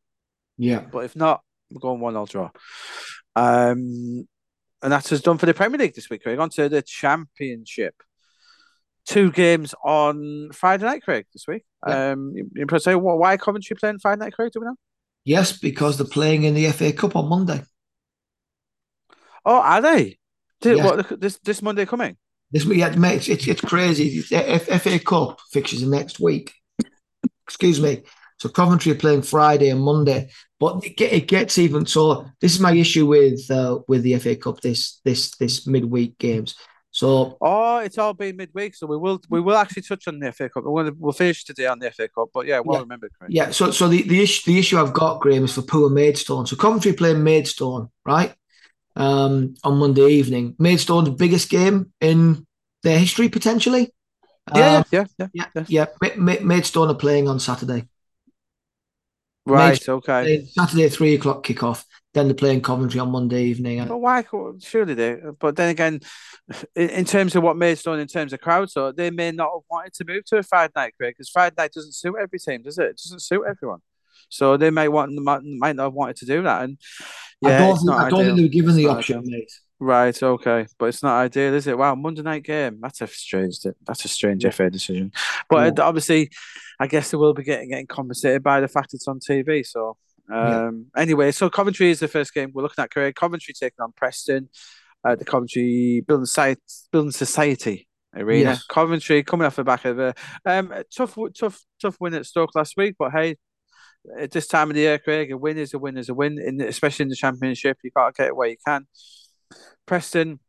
Yeah. 0.58 0.80
But 0.80 1.06
if 1.06 1.16
not, 1.16 1.42
we're 1.72 1.80
going 1.80 2.00
one 2.00 2.16
all 2.16 2.28
draw. 2.28 2.52
Um, 3.36 4.28
and 4.84 4.94
that's 4.94 5.12
us 5.12 5.22
done 5.22 5.40
for 5.40 5.48
the 5.48 5.56
Premier 5.56 5.80
League 5.80 5.96
this 5.96 6.10
week, 6.10 6.22
Craig. 6.22 6.38
On 6.38 6.50
to 6.52 6.70
the 6.70 6.84
Championship. 6.84 7.96
Two 9.08 9.32
games 9.32 9.74
on 9.84 10.50
Friday 10.54 10.86
night, 10.86 11.02
Craig, 11.02 11.26
this 11.34 11.48
week. 11.48 11.64
Yeah. 11.88 12.12
Um, 12.12 12.34
you, 12.36 12.48
you 12.54 12.66
probably 12.68 12.84
say, 12.84 12.94
why 12.94 13.38
Coventry 13.38 13.76
playing 13.76 14.00
Friday 14.00 14.20
night, 14.20 14.34
Craig? 14.34 14.52
Do 14.52 14.60
we 14.60 14.68
know? 14.68 14.76
Yes, 15.26 15.58
because 15.58 15.98
they're 15.98 16.08
playing 16.08 16.44
in 16.44 16.54
the 16.54 16.70
FA 16.72 16.94
Cup 16.94 17.16
on 17.16 17.28
Monday. 17.28 17.64
Oh, 19.48 19.62
are 19.62 19.82
they? 19.82 20.18
Did, 20.62 20.78
Yes. 20.78 20.86
what, 20.86 21.22
this 21.22 21.40
this 21.44 21.62
Monday 21.62 21.86
coming? 21.86 22.18
This 22.52 22.66
week, 22.66 22.80
yeah, 22.80 22.90
mate, 22.96 23.16
it's, 23.16 23.28
it's, 23.30 23.48
it's 23.48 23.62
crazy. 23.62 24.22
The 24.30 24.38
F- 24.38 24.82
FA 24.82 25.00
Cup 25.00 25.40
fixtures 25.52 25.84
are 25.84 25.88
next 25.90 26.20
week. 26.20 26.54
Excuse 27.48 27.80
me. 27.82 28.04
So 28.40 28.50
Coventry 28.50 28.92
are 28.92 28.96
playing 28.96 29.24
Friday 29.24 29.70
and 29.70 29.82
Monday, 29.82 30.30
but 30.60 30.86
it, 30.86 30.96
get, 30.98 31.12
it 31.14 31.28
gets 31.28 31.58
even. 31.58 31.86
So 31.86 32.26
this 32.42 32.54
is 32.54 32.60
my 32.60 32.74
issue 32.74 33.06
with 33.08 33.50
uh, 33.50 33.80
with 33.88 34.04
the 34.04 34.18
FA 34.20 34.36
Cup 34.36 34.62
this 34.62 35.00
this 35.04 35.36
this 35.38 35.66
midweek 35.66 36.18
games. 36.20 36.56
So 36.92 37.38
Oh, 37.42 37.78
it's 37.80 37.98
all 37.98 38.14
been 38.14 38.38
midweek, 38.38 38.76
so 38.76 38.86
we 38.88 38.98
will 38.98 39.20
we 39.30 39.40
will 39.42 39.56
actually 39.58 39.84
touch 39.84 40.08
on 40.08 40.20
the 40.20 40.32
FA 40.32 40.50
Cup. 40.50 40.64
Gonna, 40.64 40.92
we'll 40.98 41.14
finish 41.14 41.44
today 41.46 41.68
on 41.68 41.80
the 41.80 41.90
FA 41.92 42.08
Cup, 42.10 42.30
but 42.34 42.46
yeah, 42.46 42.60
well 42.60 42.78
Yeah. 42.78 42.82
remembered, 42.82 43.12
Craig. 43.18 43.32
yeah, 43.34 43.52
so 43.52 43.72
so 43.72 43.88
the 43.88 44.02
the 44.04 44.22
issue 44.22 44.52
the 44.52 44.60
issue 44.60 44.78
I've 44.80 44.94
got, 44.94 45.20
Graeme, 45.22 45.44
is 45.46 45.54
for 45.54 45.62
poor 45.64 45.90
Maidstone. 45.90 46.46
So 46.48 46.56
Coventry 46.56 46.94
playing 46.94 47.24
Maidstone, 47.24 47.90
right? 48.06 48.34
Um, 48.98 49.54
on 49.64 49.78
Monday 49.78 50.08
evening. 50.08 50.56
Maidstone's 50.60 51.12
biggest 51.12 51.50
game 51.50 51.94
in 52.02 52.48
their 52.82 52.98
history 52.98 53.30
potentially. 53.30 53.94
Yeah, 54.56 54.78
Um, 54.78 54.86
yeah, 54.92 55.06
yeah, 55.20 55.28
yeah. 55.34 55.46
yeah, 55.56 55.88
yeah. 56.02 56.38
Maidstone 56.42 56.90
are 56.90 56.96
playing 56.96 57.28
on 57.28 57.40
Saturday. 57.40 57.88
Right, 59.46 59.88
okay. 59.88 60.46
Saturday 60.46 60.90
three 60.90 61.14
o'clock 61.16 61.46
kickoff. 61.46 61.84
Then 62.14 62.28
they're 62.28 62.34
playing 62.34 62.62
Coventry 62.62 63.00
on 63.00 63.12
Monday 63.12 63.44
evening. 63.44 63.80
And 63.80 63.90
But 63.90 64.00
why? 64.00 64.26
Surely 64.60 64.96
they. 64.96 65.18
But 65.40 65.56
then 65.56 65.70
again, 65.70 66.00
in, 66.76 66.90
in 66.90 67.06
terms 67.06 67.36
of 67.36 67.44
what 67.44 67.56
Maidstone, 67.56 68.00
in 68.00 68.08
terms 68.08 68.34
of 68.34 68.42
crowds, 68.42 68.74
so 68.74 68.92
they 68.92 69.12
may 69.12 69.32
not 69.32 69.52
have 69.54 69.64
wanted 69.70 69.94
to 69.94 70.06
move 70.06 70.26
to 70.26 70.38
a 70.38 70.44
Friday 70.44 70.74
night, 70.76 70.94
Craig, 70.98 71.14
because 71.16 71.30
Friday 71.30 71.54
night 71.58 71.72
doesn't 71.72 71.94
suit 71.94 72.16
every 72.20 72.40
team, 72.40 72.64
does 72.64 72.80
it? 72.80 72.88
It 72.88 73.02
doesn't 73.04 73.22
suit 73.22 73.44
everyone. 73.48 73.80
So 74.30 74.58
they 74.58 74.72
may 74.72 74.88
want 74.88 75.14
might, 75.14 75.44
might 75.44 75.76
not 75.76 75.84
have 75.84 75.94
wanted 75.94 76.18
to 76.18 76.26
do 76.26 76.42
that, 76.44 76.64
and 76.64 76.78
I 77.46 77.50
yeah, 77.50 77.60
don't, 77.60 77.78
think, 77.78 77.92
I 77.92 78.10
don't 78.10 78.26
think 78.26 78.36
they 78.38 78.44
were 78.44 78.48
given 78.50 78.76
the 78.76 78.82
It's 78.84 78.88
not 78.88 78.98
option, 78.98 79.18
ideal. 79.20 79.32
mate. 79.32 79.52
Right, 79.80 80.24
okay, 80.24 80.66
but 80.80 80.88
it's 80.88 81.04
not 81.04 81.20
ideal, 81.20 81.54
is 81.54 81.68
it? 81.68 81.78
Wow, 81.78 81.94
Monday 81.94 82.24
night 82.24 82.44
game. 82.44 82.80
That's 82.82 83.00
a 83.02 83.08
strange. 83.08 83.60
That's 83.86 84.06
a 84.06 84.08
strange 84.08 84.44
FA 84.52 84.70
decision. 84.72 85.12
But 85.50 85.78
Yeah. 85.78 85.84
uh, 85.84 85.88
obviously, 85.88 86.32
I 86.80 86.88
guess 86.88 87.12
they 87.12 87.18
will 87.18 87.36
be 87.36 87.44
getting 87.44 87.70
getting 87.70 87.86
compensated 87.86 88.42
by 88.42 88.60
the 88.60 88.68
fact 88.68 88.94
it's 88.96 89.08
on 89.08 89.20
TV. 89.20 89.64
So 89.64 89.98
Yeah. 90.30 90.68
um, 90.70 90.88
anyway, 90.98 91.32
so 91.32 91.48
Coventry 91.50 91.92
is 91.92 92.00
the 92.00 92.08
first 92.08 92.34
game 92.34 92.50
we're 92.54 92.64
looking 92.64 92.82
at. 92.84 92.90
Craig 92.90 93.14
Coventry 93.14 93.54
taking 93.54 93.82
on 93.82 93.92
Preston, 93.96 94.50
uh, 95.06 95.14
the 95.16 95.26
Coventry 95.26 96.04
Building 96.08 96.26
Society, 96.26 96.62
Building 96.92 97.12
Society 97.12 97.88
Arena. 98.16 98.50
Yes. 98.52 98.64
Coventry 98.66 99.22
coming 99.22 99.46
off 99.46 99.58
the 99.58 99.64
back 99.64 99.86
of 99.86 100.00
a 100.00 100.16
um, 100.44 100.72
a 100.72 100.84
tough, 100.86 101.16
tough, 101.40 101.62
tough 101.80 101.98
win 102.00 102.16
at 102.16 102.26
Stoke 102.26 102.56
last 102.56 102.76
week, 102.78 102.96
but 102.98 103.12
hey. 103.12 103.36
At 104.18 104.32
this 104.32 104.48
time 104.48 104.70
of 104.70 104.76
the 104.76 104.82
year, 104.82 105.00
Craig, 105.00 105.32
a 105.32 105.38
win 105.38 105.58
is 105.58 105.74
a 105.74 105.80
win 105.80 105.98
is 105.98 106.10
a 106.10 106.14
win, 106.14 106.40
in, 106.40 106.62
especially 106.62 107.04
in 107.04 107.10
the 107.10 107.16
championship. 107.16 107.78
You 107.84 107.92
got 107.92 108.16
to 108.16 108.22
get 108.22 108.28
it 108.28 108.36
where 108.36 108.50
you 108.50 108.58
can. 108.66 108.88
Preston, 109.86 110.40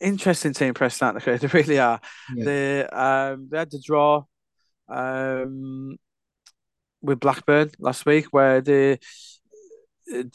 interesting 0.00 0.52
team, 0.52 0.74
Preston, 0.74 1.08
aren't 1.08 1.24
they? 1.24 1.38
They 1.38 1.46
really 1.48 1.78
are. 1.78 2.00
Yeah. 2.34 2.44
They 2.44 2.86
um 2.86 3.48
they 3.50 3.58
had 3.58 3.70
the 3.70 3.82
draw 3.84 4.24
um 4.88 5.96
with 7.02 7.20
Blackburn 7.20 7.70
last 7.78 8.06
week, 8.06 8.26
where 8.32 8.60
they 8.60 8.98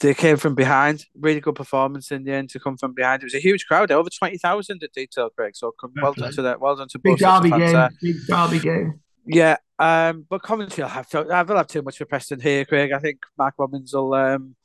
they 0.00 0.14
came 0.14 0.36
from 0.36 0.54
behind. 0.54 1.06
Really 1.18 1.40
good 1.40 1.54
performance 1.54 2.10
in 2.10 2.24
the 2.24 2.32
end 2.32 2.50
to 2.50 2.60
come 2.60 2.76
from 2.76 2.94
behind. 2.94 3.22
It 3.22 3.26
was 3.26 3.34
a 3.34 3.40
huge 3.40 3.66
crowd, 3.66 3.90
over 3.90 4.10
twenty 4.10 4.38
thousand 4.38 4.82
at 4.82 4.92
Deepdale, 4.92 5.30
Craig. 5.30 5.56
So 5.56 5.72
well 6.00 6.12
done 6.14 6.32
to 6.32 6.42
that. 6.42 6.60
Well 6.60 6.76
done 6.76 6.88
to 6.88 6.98
both. 6.98 7.18
big 7.18 7.26
derby 7.26 7.50
game. 7.50 7.88
Big 8.00 8.16
derby 8.28 8.58
game. 8.58 9.01
Yeah, 9.26 9.56
um, 9.78 10.26
but 10.28 10.42
Coventry 10.42 10.82
will 10.82 10.90
have 10.90 11.08
to. 11.10 11.20
I 11.20 11.42
will 11.42 11.56
have 11.56 11.68
too 11.68 11.82
much 11.82 11.98
for 11.98 12.04
Preston 12.04 12.40
here, 12.40 12.64
Craig. 12.64 12.92
I 12.92 12.98
think 12.98 13.20
Mark 13.38 13.54
Robins 13.58 13.94
will 13.94 14.14
um, 14.14 14.56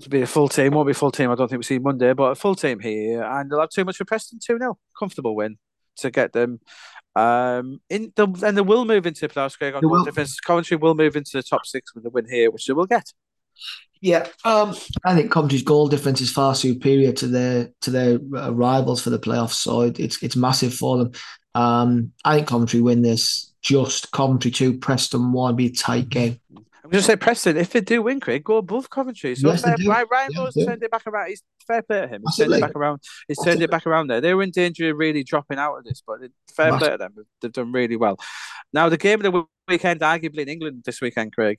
to 0.00 0.08
be 0.08 0.22
a 0.22 0.26
full 0.26 0.48
team. 0.48 0.72
Won't 0.72 0.86
be 0.86 0.92
a 0.92 0.94
full 0.94 1.10
team. 1.10 1.30
I 1.30 1.34
don't 1.34 1.48
think 1.48 1.58
we 1.58 1.64
see 1.64 1.78
Monday, 1.78 2.12
but 2.12 2.24
a 2.24 2.34
full 2.34 2.54
team 2.54 2.80
here, 2.80 3.22
and 3.22 3.50
they'll 3.50 3.60
have 3.60 3.70
too 3.70 3.84
much 3.84 3.96
for 3.96 4.04
Preston 4.04 4.38
two 4.44 4.58
0 4.58 4.78
Comfortable 4.98 5.34
win 5.34 5.56
to 5.96 6.10
get 6.10 6.32
them. 6.32 6.60
Um, 7.16 7.80
in 7.88 8.12
the, 8.16 8.26
and 8.44 8.56
they 8.56 8.62
will 8.62 8.84
move 8.84 9.06
into 9.06 9.28
playoffs. 9.28 9.58
Craig 9.58 9.74
on 9.74 9.82
goal 9.82 10.04
defense. 10.04 10.38
Coventry 10.40 10.76
will 10.76 10.94
move 10.94 11.16
into 11.16 11.32
the 11.34 11.42
top 11.42 11.66
six 11.66 11.94
with 11.94 12.04
the 12.04 12.10
win 12.10 12.26
here, 12.28 12.50
which 12.50 12.66
they 12.66 12.72
will 12.72 12.86
get. 12.86 13.12
Yeah, 14.00 14.26
um, 14.44 14.74
I 15.04 15.14
think 15.14 15.30
Coventry's 15.30 15.62
goal 15.62 15.88
difference 15.88 16.20
is 16.20 16.30
far 16.30 16.54
superior 16.54 17.12
to 17.12 17.26
their 17.26 17.70
to 17.82 17.90
their 17.90 18.18
uh, 18.36 18.52
rivals 18.52 19.00
for 19.00 19.10
the 19.10 19.18
playoffs, 19.18 19.54
so 19.54 19.82
it, 19.82 19.98
it's 19.98 20.22
it's 20.22 20.36
massive 20.36 20.74
for 20.74 20.98
them. 20.98 21.12
Um, 21.54 22.12
I 22.24 22.36
think 22.36 22.48
Coventry 22.48 22.80
win 22.80 23.02
this. 23.02 23.53
Just 23.64 24.12
Coventry 24.12 24.50
two, 24.50 24.78
Preston 24.78 25.32
one, 25.32 25.56
be 25.56 25.66
a 25.66 25.70
tight 25.70 26.10
game. 26.10 26.38
I'm 26.54 26.90
going 26.90 27.00
to 27.00 27.02
say 27.02 27.16
Preston. 27.16 27.56
If 27.56 27.70
they 27.70 27.80
do 27.80 28.02
win, 28.02 28.20
Craig, 28.20 28.44
go 28.44 28.58
above 28.58 28.90
Coventry. 28.90 29.34
So 29.36 29.48
yes, 29.48 29.64
Ryan, 29.64 30.06
Ryan 30.10 30.30
yeah, 30.32 30.66
turned 30.66 30.82
it 30.82 30.90
back 30.90 31.06
around. 31.06 31.30
He's 31.30 31.42
fair 31.66 31.80
play 31.80 32.02
to 32.02 32.06
him. 32.06 32.22
He's 32.26 32.36
turned 32.36 32.52
it 32.52 32.60
back 32.60 32.76
around. 32.76 33.02
He's 33.26 33.42
turned 33.42 33.62
it 33.62 33.70
back 33.70 33.86
around 33.86 34.08
there. 34.08 34.20
They 34.20 34.34
were 34.34 34.42
in 34.42 34.50
danger 34.50 34.90
of 34.90 34.98
really 34.98 35.24
dropping 35.24 35.58
out 35.58 35.78
of 35.78 35.84
this, 35.84 36.02
but 36.06 36.18
fair 36.54 36.76
play 36.76 36.90
to 36.90 36.98
them. 36.98 37.14
They've 37.40 37.50
done 37.50 37.72
really 37.72 37.96
well. 37.96 38.20
Now 38.74 38.90
the 38.90 38.98
game 38.98 39.24
of 39.24 39.32
the 39.32 39.44
weekend, 39.66 40.00
arguably 40.02 40.40
in 40.40 40.50
England 40.50 40.82
this 40.84 41.00
weekend, 41.00 41.32
Craig. 41.32 41.58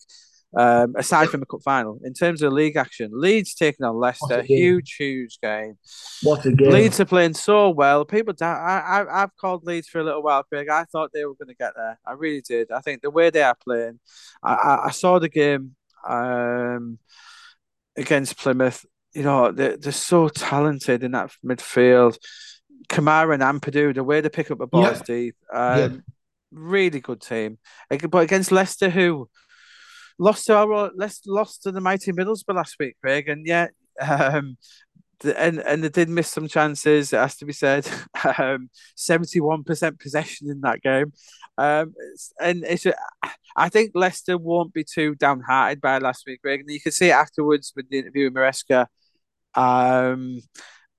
Um, 0.58 0.94
aside 0.98 1.28
from 1.30 1.42
the 1.42 1.46
cup 1.46 1.62
final, 1.64 2.00
in 2.06 2.14
terms 2.14 2.42
of 2.42 2.54
league 2.54 2.78
action, 2.78 3.12
Leeds 3.14 3.56
taking 3.56 3.86
on 3.86 3.98
Leicester, 3.98 4.42
huge, 4.42 4.96
huge 4.96 5.38
game. 5.42 5.78
What 6.24 6.46
a 6.46 6.52
game! 6.54 6.72
Leeds 6.72 7.00
are 7.02 7.06
playing 7.06 7.34
so 7.34 7.72
well. 7.72 8.06
People, 8.06 8.34
I, 8.42 8.46
I, 8.46 9.24
I've 9.24 9.36
called 9.36 9.66
Leeds 9.66 9.90
for 9.90 10.00
a 10.00 10.04
little 10.06 10.24
while, 10.24 10.44
Craig. 10.44 10.70
I 10.70 10.86
thought 10.86 11.12
they 11.14 11.26
were 11.26 11.34
going 11.34 11.50
to 11.50 11.56
get 11.56 11.74
there. 11.76 12.00
I 12.06 12.14
really 12.14 12.42
did. 12.42 12.72
I 12.72 12.80
think 12.80 13.02
the 13.02 13.12
way 13.12 13.30
they 13.30 13.44
are 13.44 13.58
playing, 13.62 14.00
I, 14.42 14.54
I, 14.54 14.86
I 14.86 14.92
saw 14.92 15.20
the 15.20 15.28
game 15.28 15.76
um, 16.08 17.00
against 17.98 18.38
Plymouth. 18.38 18.86
You 19.14 19.24
know, 19.24 19.52
they're, 19.52 19.76
they're 19.76 19.92
so 19.92 20.30
talented 20.30 21.04
in 21.04 21.12
that 21.12 21.32
midfield. 21.46 22.18
Kamara 22.88 23.34
and 23.34 23.44
Ampadu, 23.44 23.94
the 23.94 24.04
way 24.04 24.22
they 24.22 24.30
pick 24.30 24.52
up 24.52 24.60
the 24.60 24.68
balls 24.68 25.02
deep, 25.02 25.36
um, 25.52 26.04
really 26.52 27.00
good 27.02 27.20
team. 27.20 27.58
But 27.90 28.20
against 28.20 28.52
Leicester, 28.52 28.90
who 28.90 29.30
lost 30.18 30.46
to 30.48 30.56
our 30.56 30.92
lost 31.26 31.64
to 31.64 31.72
the 31.72 31.82
mighty 31.82 32.12
Middlesbrough 32.12 32.56
last 32.56 32.76
week, 32.80 32.96
Craig, 33.02 33.28
and 33.28 33.46
yet 33.46 33.72
um, 34.02 34.58
and 35.24 35.60
and 35.60 35.84
they 35.84 35.90
did 35.90 36.10
miss 36.10 36.30
some 36.30 36.48
chances. 36.48 37.14
It 37.14 37.18
has 37.18 37.38
to 37.38 37.46
be 37.46 37.54
said. 37.54 37.88
Um, 38.40 38.72
Seventy-one 38.96 39.64
percent 39.64 40.00
possession 40.00 40.50
in 40.50 40.62
that 40.62 40.82
game, 40.82 41.14
um, 41.58 41.94
and 42.40 42.64
it's. 42.64 42.86
I 43.56 43.70
think 43.70 43.92
Leicester 43.94 44.38
won't 44.38 44.74
be 44.74 44.84
too 44.84 45.16
downhearted 45.16 45.80
by 45.80 46.00
last 46.00 46.24
week, 46.26 46.42
Greg. 46.42 46.62
And 46.62 46.70
you 46.70 46.82
can 46.82 46.92
see 46.92 47.08
it 47.10 47.12
afterwards 47.12 47.72
with 47.76 47.88
the 47.90 48.00
interview 48.00 48.26
with 48.26 48.34
Maresca. 48.34 48.88
Um, 49.54 50.42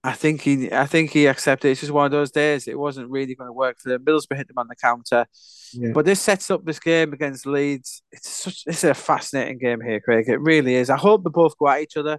I 0.06 0.12
think 0.12 0.42
he, 0.42 0.72
I 0.72 0.86
think 0.86 1.10
he 1.10 1.26
accepted. 1.26 1.70
It's 1.70 1.80
just 1.80 1.92
one 1.92 2.06
of 2.06 2.12
those 2.12 2.30
days. 2.30 2.68
It 2.68 2.78
wasn't 2.78 3.10
really 3.10 3.34
going 3.34 3.48
to 3.48 3.52
work 3.52 3.78
for 3.80 3.88
them. 3.88 4.04
Middlesbrough 4.04 4.36
hit 4.36 4.48
them 4.48 4.58
on 4.58 4.68
the 4.68 4.76
counter, 4.76 5.26
yeah. 5.72 5.90
but 5.92 6.04
this 6.04 6.20
sets 6.20 6.50
up 6.50 6.64
this 6.64 6.78
game 6.78 7.12
against 7.12 7.46
Leeds. 7.46 8.02
It's 8.12 8.28
such, 8.28 8.62
it's 8.66 8.84
a 8.84 8.94
fascinating 8.94 9.58
game 9.58 9.80
here, 9.80 10.00
Craig. 10.00 10.28
It 10.28 10.40
really 10.40 10.74
is. 10.76 10.90
I 10.90 10.96
hope 10.96 11.24
they 11.24 11.30
both 11.30 11.58
go 11.58 11.68
at 11.68 11.82
each 11.82 11.96
other. 11.96 12.18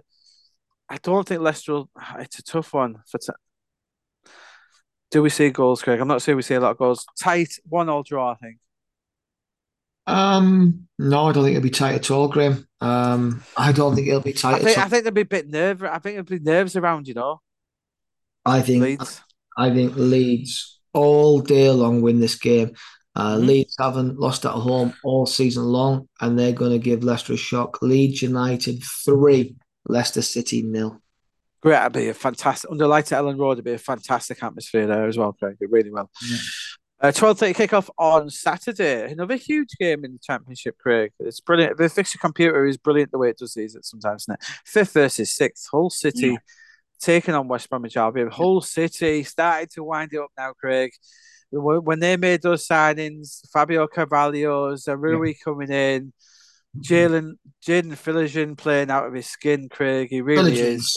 I 0.88 0.98
don't 1.02 1.26
think 1.26 1.40
Leicester. 1.40 1.72
Will, 1.72 1.90
it's 2.18 2.38
a 2.38 2.42
tough 2.42 2.72
one 2.74 2.96
for. 3.10 3.18
T- 3.18 3.32
Do 5.10 5.22
we 5.22 5.30
see 5.30 5.50
goals, 5.50 5.82
Craig? 5.82 6.00
I'm 6.00 6.08
not 6.08 6.20
sure 6.22 6.36
we 6.36 6.42
see 6.42 6.54
a 6.54 6.60
lot 6.60 6.72
of 6.72 6.78
goals. 6.78 7.06
Tight, 7.18 7.52
one 7.66 7.88
all 7.88 8.02
draw. 8.02 8.32
I 8.32 8.34
think. 8.36 8.58
Um, 10.06 10.88
no, 10.98 11.26
I 11.26 11.32
don't 11.32 11.44
think 11.44 11.56
it'll 11.56 11.62
be 11.62 11.70
tight 11.70 11.94
at 11.94 12.10
all, 12.10 12.28
Graeme. 12.28 12.66
Um, 12.80 13.42
I 13.56 13.72
don't 13.72 13.94
think 13.94 14.08
it'll 14.08 14.20
be 14.20 14.32
tight. 14.32 14.56
I 14.56 14.58
think, 14.64 14.78
I 14.78 14.88
think 14.88 15.04
there'll 15.04 15.14
be 15.14 15.20
a 15.22 15.26
bit 15.26 15.48
nerve. 15.48 15.82
I 15.82 15.98
think 15.98 16.14
there'll 16.14 16.24
be 16.24 16.38
nerves 16.38 16.76
around, 16.76 17.08
you 17.08 17.14
know. 17.14 17.40
I 18.48 18.62
think 18.62 18.82
Leeds. 18.82 19.20
I 19.56 19.70
think 19.70 19.92
Leeds 19.96 20.80
all 20.92 21.40
day 21.40 21.70
long 21.70 22.02
win 22.02 22.20
this 22.20 22.36
game. 22.36 22.74
Uh, 23.14 23.34
mm-hmm. 23.36 23.46
Leeds 23.46 23.76
haven't 23.78 24.18
lost 24.18 24.44
at 24.44 24.52
home 24.52 24.94
all 25.02 25.26
season 25.26 25.64
long, 25.64 26.08
and 26.20 26.38
they're 26.38 26.52
going 26.52 26.72
to 26.72 26.78
give 26.78 27.02
Leicester 27.02 27.34
a 27.34 27.36
shock. 27.36 27.82
Leeds 27.82 28.22
United 28.22 28.82
three, 29.04 29.56
Leicester 29.86 30.22
City 30.22 30.62
nil. 30.62 31.00
Great, 31.60 31.80
it'd 31.80 31.92
be 31.92 32.08
a 32.08 32.14
fantastic 32.14 32.70
under 32.70 32.86
light 32.86 33.10
at 33.10 33.22
Elland 33.22 33.38
Road. 33.38 33.52
It'd 33.52 33.64
be 33.64 33.72
a 33.72 33.78
fantastic 33.78 34.42
atmosphere 34.42 34.86
there 34.86 35.06
as 35.06 35.18
well, 35.18 35.32
Craig. 35.32 35.56
It 35.60 35.70
really 35.70 35.90
well. 35.90 36.08
Yeah. 36.28 36.36
Uh, 37.00 37.12
12.30 37.12 37.54
kickoff 37.54 37.88
on 37.96 38.28
Saturday. 38.28 39.12
Another 39.12 39.36
huge 39.36 39.70
game 39.78 40.04
in 40.04 40.12
the 40.12 40.18
Championship, 40.18 40.76
Craig. 40.78 41.12
It's 41.20 41.38
brilliant. 41.38 41.76
The 41.76 41.88
fixture 41.88 42.18
computer 42.18 42.66
is 42.66 42.76
brilliant 42.76 43.12
the 43.12 43.18
way 43.18 43.30
it 43.30 43.38
does 43.38 43.54
these 43.54 43.76
It 43.76 43.84
sometimes. 43.84 44.24
Isn't 44.24 44.34
it? 44.34 44.44
Fifth 44.64 44.92
versus 44.92 45.32
sixth. 45.32 45.68
Hull 45.70 45.90
City 45.90 46.28
yeah. 46.28 46.36
Taking 47.00 47.34
on 47.34 47.48
West 47.48 47.68
Bromwich 47.70 47.96
Albion. 47.96 48.30
Hull 48.30 48.60
City 48.60 49.22
started 49.22 49.70
to 49.70 49.84
wind 49.84 50.12
it 50.12 50.20
up 50.20 50.30
now, 50.36 50.52
Craig. 50.52 50.92
When 51.50 51.98
they 51.98 52.16
made 52.16 52.42
those 52.42 52.66
signings, 52.66 53.40
Fabio 53.50 53.86
Carvalho, 53.86 54.74
Zaroury 54.74 55.28
yeah. 55.28 55.44
coming 55.44 55.70
in, 55.70 56.12
Jalen 56.78 57.32
Jaden 57.66 57.92
Philogene 57.92 58.56
playing 58.56 58.90
out 58.90 59.06
of 59.06 59.14
his 59.14 59.26
skin, 59.26 59.68
Craig. 59.70 60.08
He 60.10 60.20
really 60.20 60.58
is. 60.58 60.96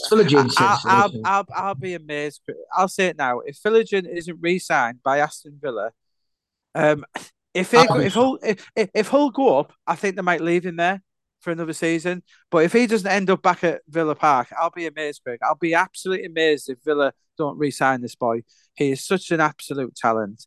I, 0.57 0.79
I'll, 0.85 1.21
I'll, 1.23 1.45
I'll, 1.55 1.75
be 1.75 1.93
amazed. 1.93 2.41
I'll 2.75 2.89
say 2.89 3.07
it 3.07 3.17
now. 3.17 3.39
If 3.39 3.57
Philogene 3.61 4.07
isn't 4.07 4.37
re-signed 4.41 5.01
by 5.01 5.19
Aston 5.19 5.57
Villa, 5.61 5.91
um, 6.75 7.05
if 7.53 7.71
they, 7.71 7.79
if 7.79 8.13
Hull 8.13 8.37
if, 8.43 8.69
if 8.75 9.07
Hull 9.07 9.29
go 9.29 9.59
up, 9.59 9.73
I 9.87 9.95
think 9.95 10.15
they 10.15 10.21
might 10.21 10.41
leave 10.41 10.65
him 10.65 10.75
there 10.75 11.01
for 11.41 11.51
another 11.51 11.73
season. 11.73 12.23
But 12.49 12.63
if 12.65 12.73
he 12.73 12.87
doesn't 12.87 13.09
end 13.09 13.29
up 13.29 13.41
back 13.41 13.63
at 13.63 13.81
Villa 13.89 14.15
Park, 14.15 14.47
I'll 14.57 14.71
be 14.71 14.87
amazed, 14.87 15.21
Craig. 15.23 15.39
I'll 15.43 15.55
be 15.55 15.73
absolutely 15.73 16.25
amazed 16.25 16.69
if 16.69 16.77
Villa 16.83 17.13
don't 17.37 17.57
re-sign 17.57 18.01
this 18.01 18.15
boy. 18.15 18.43
He 18.75 18.91
is 18.91 19.05
such 19.05 19.31
an 19.31 19.41
absolute 19.41 19.95
talent. 19.95 20.45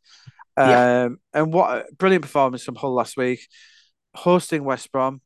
Um, 0.57 0.69
yeah. 0.71 1.09
and 1.33 1.53
what 1.53 1.71
a 1.71 1.85
brilliant 1.95 2.23
performance 2.23 2.63
from 2.63 2.77
Hull 2.77 2.95
last 2.95 3.17
week 3.17 3.41
hosting 4.15 4.65
West 4.65 4.91
Brom. 4.93 5.21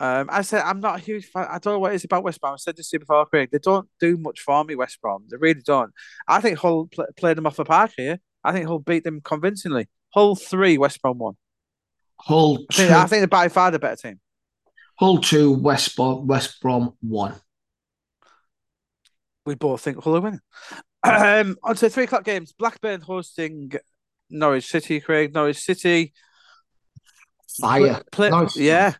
Um, 0.00 0.28
I 0.30 0.42
said 0.42 0.62
I'm 0.62 0.80
not 0.80 0.96
a 0.96 1.02
huge 1.02 1.26
fan. 1.26 1.46
I 1.48 1.58
don't 1.58 1.74
know 1.74 1.78
what 1.78 1.92
it 1.92 1.96
is 1.96 2.04
about 2.04 2.24
West 2.24 2.40
Brom. 2.40 2.54
I 2.54 2.56
said 2.56 2.76
this 2.76 2.90
to 2.90 2.96
you 2.96 3.00
before, 3.00 3.24
Craig. 3.26 3.50
They 3.52 3.58
don't 3.58 3.88
do 4.00 4.16
much 4.16 4.40
for 4.40 4.64
me, 4.64 4.74
West 4.74 5.00
Brom. 5.00 5.24
They 5.30 5.36
really 5.36 5.62
don't. 5.64 5.92
I 6.26 6.40
think 6.40 6.58
Hull 6.58 6.88
play, 6.92 7.06
played 7.16 7.36
them 7.36 7.46
off 7.46 7.56
the 7.56 7.64
park 7.64 7.92
here. 7.96 8.18
I 8.42 8.52
think 8.52 8.66
Hull 8.66 8.80
beat 8.80 9.04
them 9.04 9.20
convincingly. 9.20 9.88
Hull 10.12 10.34
three, 10.34 10.76
West 10.76 11.00
Brom 11.00 11.18
one. 11.18 11.34
Hull. 12.18 12.58
I 12.70 12.74
think, 12.74 12.90
I 12.90 13.06
think 13.06 13.20
they're 13.20 13.26
by 13.28 13.48
far 13.48 13.70
the 13.70 13.78
better 13.78 13.96
team. 13.96 14.20
Hull 14.98 15.18
two, 15.18 15.52
West 15.52 15.96
Brom, 15.96 16.26
West 16.26 16.60
Brom 16.60 16.94
one. 17.00 17.34
We 19.44 19.54
both 19.54 19.80
think 19.80 20.02
Hull 20.02 20.16
are 20.16 20.20
winning. 20.20 20.40
Um, 21.04 21.56
on 21.64 21.74
to 21.74 21.90
three 21.90 22.04
o'clock 22.04 22.22
games. 22.22 22.52
Blackburn 22.56 23.00
hosting 23.00 23.72
Norwich 24.30 24.66
City. 24.66 25.00
Craig 25.00 25.34
Norwich 25.34 25.58
City 25.58 26.12
Fire. 27.60 28.02
Play, 28.10 28.30
nice. 28.30 28.56
Yeah. 28.56 28.94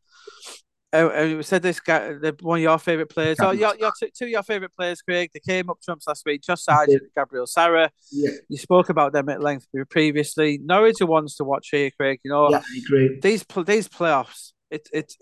Uh, 0.95 1.09
and 1.09 1.37
we 1.39 1.43
said 1.43 1.63
this 1.63 1.81
guy, 1.81 2.13
the, 2.13 2.37
one 2.43 2.59
of 2.59 2.63
your 2.63 2.79
favourite 2.79 3.09
players. 3.09 3.39
Oh, 3.41 3.51
your, 3.51 3.75
your 3.77 3.93
two, 3.99 4.09
two 4.15 4.27
of 4.27 4.31
your 4.31 4.43
favourite 4.43 4.75
players, 4.77 5.01
Craig. 5.01 5.31
They 5.33 5.41
came 5.41 5.71
up 5.71 5.81
trumps 5.83 6.07
last 6.07 6.27
week. 6.27 6.43
Josh 6.43 6.63
Sargent, 6.63 7.03
Gabriel 7.17 7.47
Sara. 7.47 7.91
Yeah. 8.11 8.31
You 8.49 8.59
spoke 8.59 8.91
about 8.91 9.15
them 9.15 9.31
at 9.31 9.41
length 9.41 9.67
previously. 9.89 10.59
Norwich 10.63 11.01
are 11.01 11.07
ones 11.07 11.37
to 11.37 11.45
watch 11.45 11.69
here, 11.71 11.91
Craig. 11.99 12.21
You 12.25 12.31
know, 12.31 12.51
yeah, 12.51 12.59
I 12.59 12.79
agree. 12.79 13.19
These 13.23 13.47
these 13.65 13.89
playoffs, 13.89 14.53
it 14.71 14.87
it, 14.93 15.15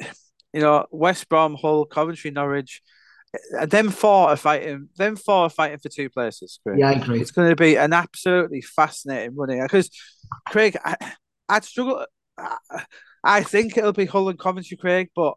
you 0.53 0.61
know, 0.61 0.87
West 0.91 1.29
Brom, 1.29 1.55
Hull, 1.55 1.85
Coventry, 1.85 2.31
Norwich. 2.31 2.83
Uh, 3.57 3.67
them 3.67 3.91
four 3.91 4.31
are 4.31 4.37
fighting. 4.37 4.89
Them 4.97 5.17
four 5.17 5.45
are 5.45 5.51
fighting 5.51 5.79
for 5.79 5.89
two 5.89 6.11
places. 6.11 6.59
Craig. 6.65 6.81
Yeah, 6.81 6.91
I 6.91 6.93
agree. 6.93 7.21
It's 7.21 7.31
going 7.31 7.49
to 7.49 7.57
be 7.57 7.77
an 7.77 7.93
absolutely 7.93 8.61
fascinating 8.61 9.37
running 9.37 9.63
because, 9.63 9.91
Craig, 10.49 10.77
I, 10.85 10.97
I'd 11.49 11.65
struggle. 11.65 12.05
I, 12.37 12.57
I 13.23 13.43
think 13.43 13.77
it'll 13.77 13.93
be 13.93 14.07
Hull 14.07 14.31
and 14.31 14.39
Coventry, 14.39 14.77
Craig, 14.77 15.11
but 15.15 15.35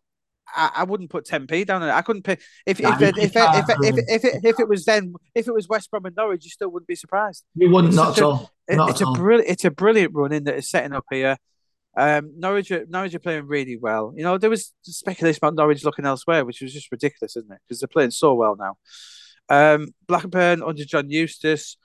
I, 0.56 0.72
I 0.78 0.84
wouldn't 0.84 1.10
put 1.10 1.26
10p 1.26 1.66
down 1.66 1.82
on 1.82 1.90
it. 1.90 1.92
I 1.92 2.02
couldn't 2.02 2.24
pay 2.24 2.38
if 2.66 2.80
if 2.80 3.02
if, 3.02 3.18
if, 3.18 3.36
if, 3.36 3.36
if, 3.36 3.96
if, 4.08 4.26
it, 4.26 4.46
if 4.46 4.60
it 4.60 4.68
was 4.68 4.86
then 4.86 5.14
if 5.36 5.48
it 5.48 5.54
was 5.54 5.68
West 5.68 5.92
Brom 5.92 6.06
and 6.06 6.16
Norwich, 6.16 6.44
you 6.44 6.50
still 6.50 6.70
wouldn't 6.70 6.88
be 6.88 6.96
surprised. 6.96 7.44
You 7.56 7.70
wouldn't, 7.70 7.94
not 7.94 8.18
at 8.18 8.24
all. 8.24 8.52
Not 8.70 8.92
it's 8.92 9.02
at 9.02 9.08
a 9.08 9.12
brilliant 9.12 9.50
it's 9.50 9.66
a 9.66 9.72
brilliant 9.72 10.14
running 10.14 10.46
that 10.46 10.56
is 10.56 10.70
setting 10.70 10.94
up 10.94 11.06
here. 11.12 11.38
Um, 11.96 12.34
Norwich, 12.38 12.72
Norwich 12.90 13.14
are 13.14 13.20
playing 13.20 13.48
really 13.48 13.78
well. 13.78 14.14
You 14.16 14.24
know, 14.24 14.38
there 14.38 14.50
was 14.50 14.74
speculation 14.82 15.40
about 15.42 15.56
Norwich 15.56 15.84
looking 15.86 16.06
elsewhere, 16.06 16.44
which 16.44 16.62
was 16.62 16.74
just 16.74 16.92
ridiculous, 16.92 17.36
isn't 17.36 17.52
it? 17.52 17.60
Because 17.68 17.80
they're 17.80 17.88
playing 17.88 18.12
so 18.12 18.34
well 18.34 18.56
now. 18.56 18.76
Um, 19.50 19.90
Blackburn 20.08 20.64
under 20.64 20.86
John 20.86 21.10
Eustace. 21.10 21.78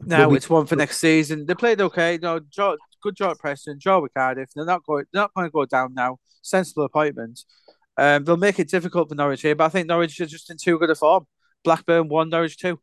Now 0.00 0.32
it's 0.32 0.50
one 0.50 0.66
for 0.66 0.76
next 0.76 0.98
season. 0.98 1.46
They 1.46 1.54
played 1.54 1.80
okay. 1.80 2.18
No, 2.20 2.40
good 3.02 3.16
job 3.16 3.32
at 3.32 3.38
Preston, 3.38 3.78
draw 3.80 4.00
with 4.00 4.14
Cardiff. 4.14 4.50
They're 4.54 4.64
not 4.64 4.84
going. 4.84 5.04
They're 5.12 5.22
not 5.22 5.34
going 5.34 5.46
to 5.46 5.52
go 5.52 5.64
down 5.66 5.94
now. 5.94 6.18
Sensible 6.42 6.84
appointment. 6.84 7.40
Um, 7.96 8.24
they'll 8.24 8.36
make 8.36 8.58
it 8.58 8.68
difficult 8.68 9.08
for 9.08 9.14
Norwich 9.16 9.42
here, 9.42 9.56
but 9.56 9.64
I 9.64 9.68
think 9.68 9.88
Norwich 9.88 10.20
are 10.20 10.26
just 10.26 10.50
in 10.50 10.56
too 10.56 10.78
good 10.78 10.90
a 10.90 10.94
form. 10.94 11.26
Blackburn 11.64 12.08
one, 12.08 12.28
Norwich 12.28 12.56
two. 12.56 12.80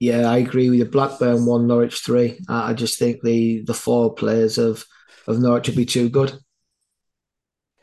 Yeah, 0.00 0.30
I 0.30 0.38
agree 0.38 0.70
with 0.70 0.78
you. 0.78 0.84
Blackburn 0.86 1.44
one, 1.44 1.66
Norwich 1.66 2.00
three. 2.00 2.38
I 2.48 2.72
just 2.72 2.98
think 2.98 3.22
the 3.22 3.62
the 3.66 3.74
four 3.74 4.14
players 4.14 4.56
of 4.56 4.84
of 5.28 5.38
Norwich 5.38 5.68
would 5.68 5.76
be 5.76 5.84
too 5.84 6.08
good. 6.08 6.32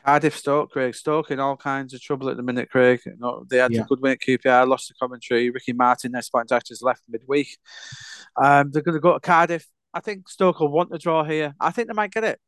Cardiff, 0.04 0.36
Stoke, 0.36 0.70
Craig. 0.70 0.94
Stoke 0.94 1.30
in 1.30 1.40
all 1.40 1.56
kinds 1.56 1.94
of 1.94 2.00
trouble 2.00 2.28
at 2.28 2.36
the 2.36 2.42
minute, 2.42 2.70
Craig. 2.70 3.00
They 3.48 3.58
had 3.58 3.72
yeah. 3.72 3.80
a 3.80 3.84
good 3.84 4.00
win 4.00 4.12
at 4.12 4.20
QPR, 4.20 4.68
lost 4.68 4.88
the 4.88 4.94
commentary. 4.94 5.50
Ricky 5.50 5.72
Martin, 5.72 6.12
their 6.12 6.22
sporting 6.22 6.46
director's 6.46 6.82
left 6.82 7.02
midweek. 7.08 7.56
Um, 8.36 8.70
they're 8.70 8.82
going 8.82 8.94
to 8.94 9.00
go 9.00 9.14
to 9.14 9.20
Cardiff. 9.20 9.66
I 9.92 10.00
think 10.00 10.28
Stoke 10.28 10.60
will 10.60 10.68
want 10.68 10.90
the 10.90 10.98
draw 10.98 11.24
here. 11.24 11.54
I 11.58 11.70
think 11.70 11.88
they 11.88 11.94
might 11.94 12.12
get 12.12 12.24
it. 12.24 12.38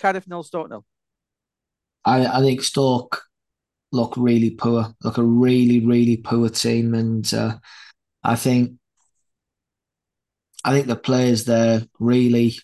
Cardiff 0.00 0.28
nil, 0.28 0.42
Stoke 0.42 0.70
nil. 0.70 0.84
I, 2.04 2.26
I 2.26 2.40
think 2.40 2.62
Stoke 2.62 3.22
look 3.90 4.14
really 4.16 4.50
poor, 4.50 4.94
look 5.02 5.18
a 5.18 5.22
really, 5.22 5.84
really 5.84 6.18
poor 6.18 6.48
team. 6.48 6.94
And 6.94 7.32
uh, 7.34 7.56
I 8.22 8.36
think 8.36 8.74
I 10.64 10.72
think 10.72 10.86
the 10.86 10.96
players 10.96 11.44
there 11.44 11.82
really 11.98 12.54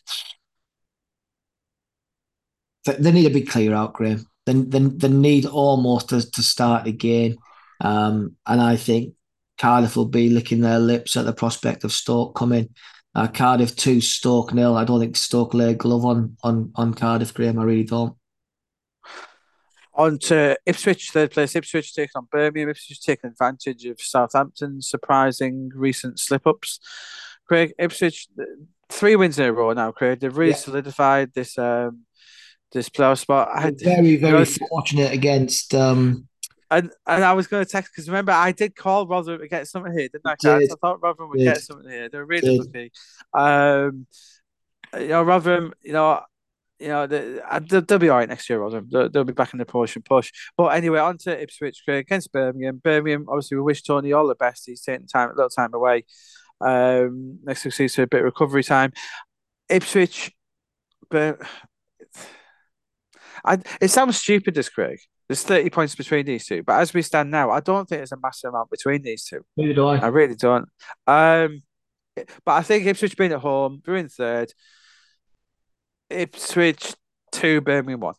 they 2.84 3.12
need 3.12 3.24
to 3.24 3.34
be 3.34 3.42
clear 3.42 3.74
out, 3.74 3.94
Graeme 3.94 4.26
the, 4.46 4.52
the, 4.52 4.80
the 4.80 5.08
need 5.08 5.46
almost 5.46 6.10
to, 6.10 6.30
to 6.30 6.42
start 6.42 6.86
again. 6.86 7.36
Um, 7.80 8.36
and 8.46 8.60
I 8.60 8.76
think 8.76 9.14
Cardiff 9.58 9.96
will 9.96 10.06
be 10.06 10.30
licking 10.30 10.60
their 10.60 10.78
lips 10.78 11.16
at 11.16 11.24
the 11.24 11.32
prospect 11.32 11.84
of 11.84 11.92
Stoke 11.92 12.34
coming. 12.34 12.70
Uh, 13.14 13.28
Cardiff 13.28 13.76
2, 13.76 14.00
Stoke 14.00 14.52
nil. 14.52 14.76
I 14.76 14.84
don't 14.84 15.00
think 15.00 15.16
Stoke 15.16 15.54
lay 15.54 15.70
a 15.70 15.74
glove 15.74 16.04
on, 16.04 16.36
on, 16.42 16.72
on 16.74 16.94
Cardiff, 16.94 17.32
Graeme. 17.32 17.58
I 17.58 17.64
really 17.64 17.84
don't. 17.84 18.16
On 19.96 20.18
to 20.18 20.58
Ipswich, 20.66 21.10
third 21.10 21.30
place. 21.30 21.54
Ipswich 21.54 21.94
taking 21.94 22.10
on 22.16 22.26
Birmingham. 22.30 22.70
Ipswich 22.70 23.00
taking 23.00 23.30
advantage 23.30 23.84
of 23.86 24.00
Southampton's 24.00 24.88
surprising 24.88 25.70
recent 25.72 26.18
slip 26.18 26.48
ups. 26.48 26.80
Craig, 27.46 27.72
Ipswich, 27.78 28.26
three 28.88 29.14
wins 29.14 29.38
in 29.38 29.46
a 29.46 29.52
row 29.52 29.72
now, 29.72 29.92
Craig. 29.92 30.18
They've 30.18 30.36
really 30.36 30.50
yeah. 30.50 30.56
solidified 30.56 31.32
this 31.34 31.56
um, 31.58 32.04
this 32.74 32.88
playoff 32.90 33.20
spot. 33.20 33.48
I 33.54 33.60
had, 33.62 33.80
very, 33.80 34.16
very 34.16 34.44
fortunate 34.44 35.12
against. 35.12 35.74
Um, 35.74 36.28
and 36.70 36.90
and 37.06 37.24
I 37.24 37.32
was 37.32 37.46
going 37.46 37.64
to 37.64 37.70
text 37.70 37.92
because 37.92 38.08
remember 38.08 38.32
I 38.32 38.52
did 38.52 38.74
call 38.74 39.06
Rotherham 39.06 39.40
to 39.40 39.48
get 39.48 39.68
something 39.68 39.92
here, 39.92 40.08
didn't 40.08 40.26
I? 40.26 40.34
Did. 40.38 40.72
I 40.72 40.74
thought 40.80 41.02
Rotherham 41.02 41.30
would 41.30 41.38
did. 41.38 41.44
get 41.44 41.62
something 41.62 41.88
here. 41.88 42.08
They're 42.08 42.24
really 42.24 42.58
did. 42.58 42.66
lucky. 42.66 42.92
Um, 43.32 44.06
you 44.94 45.08
know, 45.08 45.22
Rotherham, 45.22 45.72
you 45.82 45.92
know, 45.92 46.20
you 46.78 46.88
know, 46.88 47.06
they'll, 47.06 47.82
they'll 47.82 47.98
be 47.98 48.08
all 48.08 48.18
right 48.18 48.28
next 48.28 48.48
year, 48.50 48.58
Rotherham. 48.58 48.88
They'll, 48.90 49.08
they'll 49.08 49.24
be 49.24 49.32
back 49.32 49.52
in 49.52 49.58
the 49.58 49.64
promotion 49.64 50.02
push. 50.02 50.32
But 50.56 50.68
anyway, 50.68 50.98
on 50.98 51.18
to 51.18 51.42
Ipswich 51.42 51.82
against 51.86 52.32
Birmingham. 52.32 52.80
Birmingham, 52.82 53.26
obviously, 53.28 53.56
we 53.56 53.62
wish 53.62 53.82
Tony 53.82 54.12
all 54.12 54.26
the 54.26 54.34
best. 54.34 54.64
He's 54.66 54.82
taking 54.82 55.06
time, 55.06 55.30
a 55.30 55.34
little 55.34 55.50
time 55.50 55.72
away. 55.74 56.04
Um, 56.60 57.38
next 57.44 57.64
week 57.64 57.74
sees 57.74 57.98
a 57.98 58.06
bit 58.06 58.20
of 58.20 58.24
recovery 58.24 58.64
time. 58.64 58.92
Ipswich, 59.68 60.32
but 61.10 61.40
I, 63.44 63.58
it 63.80 63.88
sounds 63.88 64.16
stupid, 64.16 64.54
this 64.54 64.68
Craig. 64.68 64.98
There's 65.28 65.42
30 65.42 65.70
points 65.70 65.94
between 65.94 66.26
these 66.26 66.46
two, 66.46 66.62
but 66.62 66.80
as 66.80 66.92
we 66.92 67.02
stand 67.02 67.30
now, 67.30 67.50
I 67.50 67.60
don't 67.60 67.88
think 67.88 68.00
there's 68.00 68.12
a 68.12 68.18
massive 68.22 68.50
amount 68.50 68.70
between 68.70 69.02
these 69.02 69.24
two. 69.24 69.40
Neither 69.56 69.74
do 69.74 69.86
I. 69.86 69.96
I 69.96 70.06
really 70.08 70.34
don't. 70.34 70.68
Um, 71.06 71.62
but 72.14 72.52
I 72.52 72.62
think 72.62 72.86
Ipswich 72.86 73.16
being 73.16 73.32
at 73.32 73.40
home, 73.40 73.82
they're 73.84 73.96
in 73.96 74.08
third. 74.08 74.52
Ipswich 76.10 76.94
two, 77.32 77.60
Birmingham 77.60 78.00
one. 78.00 78.14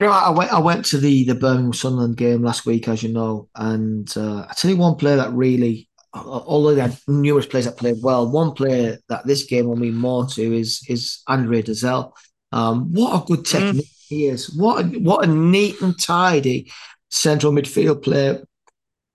You 0.00 0.08
know, 0.08 0.12
I 0.12 0.30
went. 0.30 0.52
I 0.52 0.58
went 0.58 0.84
to 0.86 0.98
the 0.98 1.24
the 1.24 1.34
Birmingham 1.34 1.72
Sunderland 1.72 2.16
game 2.16 2.42
last 2.42 2.66
week, 2.66 2.86
as 2.88 3.02
you 3.02 3.12
know, 3.12 3.48
and 3.54 4.12
uh, 4.16 4.46
I 4.48 4.52
tell 4.54 4.70
you 4.70 4.76
one 4.76 4.96
player 4.96 5.16
that 5.16 5.32
really, 5.32 5.88
although 6.12 6.74
they 6.74 6.82
had 6.82 6.98
numerous 7.08 7.46
players 7.46 7.64
that 7.64 7.78
played 7.78 8.02
well, 8.02 8.30
one 8.30 8.52
player 8.52 8.98
that 9.08 9.26
this 9.26 9.44
game 9.44 9.66
will 9.66 9.76
mean 9.76 9.96
more 9.96 10.26
to 10.26 10.58
is 10.58 10.84
is 10.88 11.22
Andre 11.26 11.62
Dozzell. 11.62 12.12
Um, 12.52 12.92
what 12.92 13.22
a 13.22 13.24
good 13.24 13.40
mm. 13.40 13.50
technique. 13.50 13.88
He 14.08 14.26
is! 14.26 14.54
What 14.54 14.84
a, 14.84 14.88
what 14.98 15.24
a 15.24 15.28
neat 15.28 15.80
and 15.80 16.00
tidy 16.00 16.72
central 17.10 17.52
midfield 17.52 18.02
player 18.02 18.44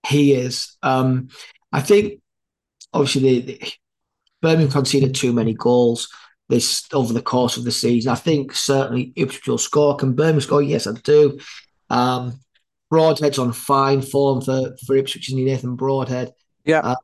he 0.06 0.34
is. 0.34 0.76
Um, 0.82 1.28
I 1.72 1.80
think 1.80 2.20
obviously 2.92 3.40
the, 3.40 3.52
the 3.52 3.72
Birmingham 4.40 4.70
conceded 4.70 5.14
too 5.14 5.32
many 5.32 5.54
goals 5.54 6.08
this 6.48 6.86
over 6.92 7.12
the 7.12 7.22
course 7.22 7.56
of 7.56 7.64
the 7.64 7.70
season. 7.70 8.12
I 8.12 8.16
think 8.16 8.54
certainly 8.54 9.12
Ipswich 9.16 9.46
will 9.46 9.58
score. 9.58 9.96
Can 9.96 10.14
Birmingham 10.14 10.40
score? 10.40 10.62
Yes, 10.62 10.86
I 10.86 10.92
do. 10.92 11.38
Um, 11.88 12.40
Broadhead's 12.90 13.38
on 13.38 13.52
fine 13.52 14.02
form 14.02 14.42
for 14.42 14.76
for 14.84 14.96
Ipswich 14.96 15.30
and 15.30 15.42
Nathan 15.42 15.76
Broadhead. 15.76 16.32
Yeah. 16.64 16.80
Uh, 16.80 16.96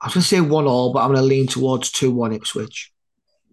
I 0.00 0.06
was 0.06 0.14
going 0.14 0.22
to 0.22 0.28
say 0.28 0.40
one 0.40 0.66
all, 0.66 0.92
but 0.92 1.00
I'm 1.00 1.08
going 1.08 1.18
to 1.18 1.22
lean 1.22 1.48
towards 1.48 1.90
two 1.90 2.12
one 2.12 2.32
Ipswich. 2.32 2.92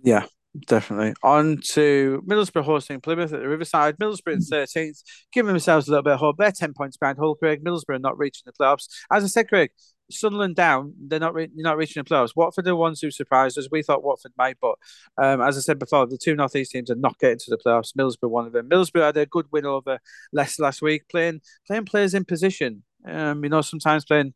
Yeah, 0.04 0.26
definitely. 0.68 1.14
On 1.24 1.60
to 1.72 2.24
Middlesbrough 2.28 2.64
hosting 2.64 3.02
Plymouth 3.02 3.34
at 3.34 3.42
the 3.42 3.48
Riverside. 3.48 3.98
Middlesbrough 3.98 4.34
in 4.34 4.40
13th, 4.40 5.02
giving 5.32 5.52
themselves 5.52 5.88
a 5.88 5.92
little 5.92 6.04
bit 6.04 6.14
of 6.14 6.20
hope. 6.20 6.38
They're 6.38 6.52
10 6.52 6.74
points 6.74 6.98
behind 6.98 7.18
Hull, 7.18 7.36
Craig. 7.36 7.64
Middlesbrough 7.64 8.02
not 8.02 8.18
reaching 8.18 8.44
the 8.46 8.54
playoffs. 8.54 8.88
As 9.12 9.24
I 9.24 9.28
said, 9.28 9.50
Craig, 9.50 9.72
Sunderland 10.12 10.56
down, 10.56 10.94
they're 11.08 11.20
not 11.20 11.34
re- 11.34 11.50
not 11.56 11.78
reaching 11.78 12.04
the 12.04 12.10
playoffs. 12.10 12.36
Watford 12.36 12.66
are 12.66 12.72
the 12.72 12.76
ones 12.76 13.02
who 13.02 13.12
surprised 13.12 13.58
us. 13.58 13.68
We 13.72 13.84
thought 13.84 14.04
Watford 14.04 14.34
might, 14.38 14.58
but 14.62 14.76
um, 15.18 15.42
as 15.42 15.58
I 15.58 15.62
said 15.62 15.80
before, 15.80 16.06
the 16.06 16.18
two 16.18 16.36
Northeast 16.36 16.72
teams 16.72 16.92
are 16.92 16.96
not 16.96 17.18
getting 17.20 17.40
to 17.40 17.50
the 17.50 17.58
playoffs. 17.58 17.94
Middlesbrough, 17.98 18.30
one 18.30 18.46
of 18.46 18.54
them. 18.54 18.70
Middlesbrough 18.70 19.06
had 19.06 19.18
a 19.18 19.26
good 19.26 19.48
win 19.52 19.66
over 19.66 20.00
Leicester 20.32 20.64
last 20.64 20.82
week, 20.82 21.04
playing 21.10 21.42
playing 21.68 21.86
players 21.86 22.14
in 22.14 22.26
position. 22.26 22.84
Um, 23.06 23.44
you 23.44 23.50
know, 23.50 23.62
sometimes 23.62 24.06
playing 24.06 24.34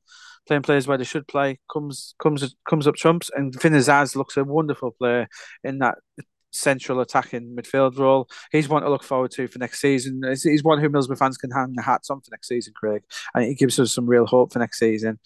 playing 0.48 0.64
players 0.64 0.88
where 0.88 0.98
they 0.98 1.04
should 1.04 1.28
play 1.28 1.60
comes 1.72 2.16
comes 2.22 2.56
comes 2.68 2.88
up 2.88 2.96
trumps. 2.96 3.30
And 3.36 3.60
Finn 3.60 3.74
looks 3.74 4.38
a 4.38 4.44
wonderful 4.44 4.92
player 4.92 5.28
in 5.64 5.80
that 5.80 5.96
central 6.52 7.00
attacking 7.00 7.56
midfield 7.56 7.98
role. 7.98 8.28
He's 8.52 8.68
one 8.70 8.82
to 8.82 8.90
look 8.90 9.04
forward 9.04 9.32
to 9.32 9.48
for 9.48 9.60
next 9.60 9.80
season. 9.80 10.22
He's 10.44 10.64
one 10.64 10.80
who 10.80 10.90
Middlesbrough 10.90 11.18
fans 11.20 11.38
can 11.38 11.52
hang 11.52 11.74
their 11.74 11.84
hats 11.84 12.10
on 12.10 12.22
for 12.22 12.32
next 12.32 12.48
season, 12.48 12.74
Craig. 12.76 13.04
And 13.34 13.46
he 13.46 13.56
gives 13.56 13.80
us 13.80 13.94
some 13.94 14.08
real 14.08 14.26
hope 14.26 14.54
for 14.54 14.60
next 14.60 14.80
season. 14.80 15.20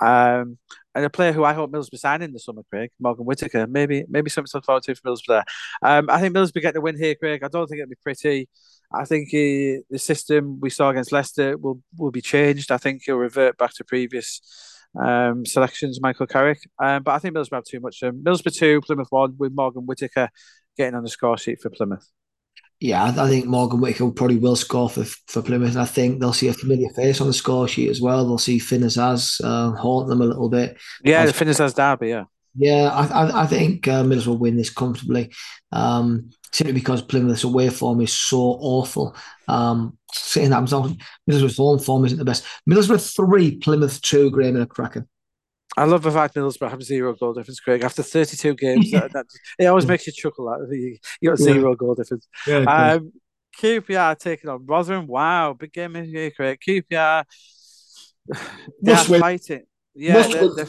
Um, 0.00 0.58
and 0.94 1.04
a 1.04 1.10
player 1.10 1.32
who 1.32 1.44
I 1.44 1.52
hope 1.52 1.70
Middlesbrough 1.70 1.98
sign 1.98 2.22
in 2.22 2.32
the 2.32 2.38
summer, 2.38 2.62
Craig, 2.70 2.90
Morgan 2.98 3.24
Whittaker. 3.24 3.66
Maybe 3.66 4.04
maybe 4.08 4.30
something 4.30 4.48
to 4.50 4.56
look 4.56 4.64
forward 4.64 4.82
to 4.84 4.94
for 4.94 5.10
Middlesbrough 5.10 5.26
there. 5.28 5.44
Um, 5.82 6.08
I 6.10 6.20
think 6.20 6.34
Middlesbrough 6.34 6.62
get 6.62 6.74
the 6.74 6.80
win 6.80 6.98
here, 6.98 7.14
Craig. 7.14 7.42
I 7.44 7.48
don't 7.48 7.66
think 7.66 7.80
it'll 7.80 7.90
be 7.90 7.96
pretty. 8.02 8.48
I 8.92 9.04
think 9.04 9.28
he, 9.28 9.80
the 9.90 9.98
system 9.98 10.58
we 10.60 10.70
saw 10.70 10.90
against 10.90 11.12
Leicester 11.12 11.58
will 11.58 11.82
will 11.98 12.10
be 12.10 12.22
changed. 12.22 12.72
I 12.72 12.78
think 12.78 13.02
he'll 13.04 13.16
revert 13.16 13.58
back 13.58 13.74
to 13.74 13.84
previous 13.84 14.40
um, 14.98 15.44
selections, 15.44 16.00
Michael 16.00 16.26
Carrick. 16.26 16.60
Um, 16.82 17.02
but 17.02 17.12
I 17.12 17.18
think 17.18 17.34
Middlesbrough 17.34 17.56
have 17.56 17.64
too 17.64 17.80
much. 17.80 18.02
Um, 18.02 18.22
Middlesbrough 18.24 18.56
two, 18.56 18.80
Plymouth 18.80 19.08
one, 19.10 19.34
with 19.38 19.52
Morgan 19.54 19.84
Whittaker 19.86 20.30
getting 20.76 20.94
on 20.94 21.02
the 21.02 21.10
score 21.10 21.36
sheet 21.36 21.60
for 21.60 21.70
Plymouth. 21.70 22.08
Yeah, 22.80 23.04
I 23.04 23.28
think 23.28 23.46
Morgan 23.46 23.80
Whittaker 23.80 24.10
probably 24.12 24.38
will 24.38 24.54
score 24.54 24.88
for, 24.88 25.04
for 25.26 25.42
Plymouth. 25.42 25.72
And 25.72 25.80
I 25.80 25.84
think 25.84 26.20
they'll 26.20 26.32
see 26.32 26.46
a 26.46 26.52
familiar 26.52 26.88
face 26.90 27.20
on 27.20 27.26
the 27.26 27.32
score 27.32 27.66
sheet 27.66 27.90
as 27.90 28.00
well. 28.00 28.24
They'll 28.24 28.38
see 28.38 28.60
Finn 28.60 28.82
Azaz 28.82 29.40
uh, 29.42 29.76
haunt 29.76 30.08
them 30.08 30.20
a 30.20 30.26
little 30.26 30.48
bit. 30.48 30.78
Yeah, 31.02 31.26
the 31.26 31.32
Finn 31.32 31.48
Azaz 31.48 31.74
derby, 31.74 32.10
yeah. 32.10 32.24
Yeah, 32.56 32.88
I, 32.88 33.06
I, 33.06 33.42
I 33.42 33.46
think 33.46 33.86
uh, 33.86 34.02
Middlesbrough 34.02 34.26
will 34.26 34.38
win 34.38 34.56
this 34.56 34.70
comfortably. 34.70 35.32
Um, 35.72 36.30
simply 36.52 36.72
because 36.72 37.02
Plymouth's 37.02 37.44
away 37.44 37.68
form 37.68 38.00
is 38.00 38.12
so 38.12 38.38
awful. 38.38 39.14
Um, 39.46 39.98
saying 40.12 40.50
that, 40.50 40.56
I'm 40.56 40.66
talking, 40.66 41.00
Middlesbrough's 41.30 41.56
home 41.56 41.78
form 41.78 42.04
isn't 42.04 42.18
the 42.18 42.24
best. 42.24 42.44
Middlesbrough 42.68 43.14
three, 43.14 43.56
Plymouth 43.56 44.00
two, 44.02 44.30
Graeme 44.30 44.54
and 44.54 44.64
a 44.64 44.66
cracker. 44.66 45.06
I 45.76 45.84
love 45.84 46.02
the 46.02 46.10
fact 46.10 46.34
Middlesbrough 46.34 46.70
have 46.70 46.82
zero 46.82 47.14
goal 47.14 47.34
difference, 47.34 47.60
Craig. 47.60 47.84
After 47.84 48.02
32 48.02 48.54
games, 48.54 48.90
that, 48.92 49.12
that, 49.12 49.26
it 49.58 49.66
always 49.66 49.86
makes 49.86 50.06
you 50.06 50.12
chuckle. 50.12 50.46
That 50.46 50.74
you, 50.74 50.96
you 51.20 51.30
got 51.30 51.38
zero 51.38 51.70
yeah. 51.70 51.76
goal 51.76 51.94
difference. 51.94 52.26
Yeah, 52.46 52.64
um, 52.64 53.12
QPR 53.56 54.18
taking 54.18 54.50
on 54.50 54.66
Rotherham. 54.66 55.06
Wow, 55.06 55.52
big 55.52 55.72
game 55.72 55.94
here, 55.94 56.30
Craig. 56.30 56.58
QPR, 56.66 57.24
they 58.82 58.92
are 58.92 59.04
fighting. 59.04 59.62
Yeah, 59.98 60.22
they, 60.22 60.32
they, 60.32 60.64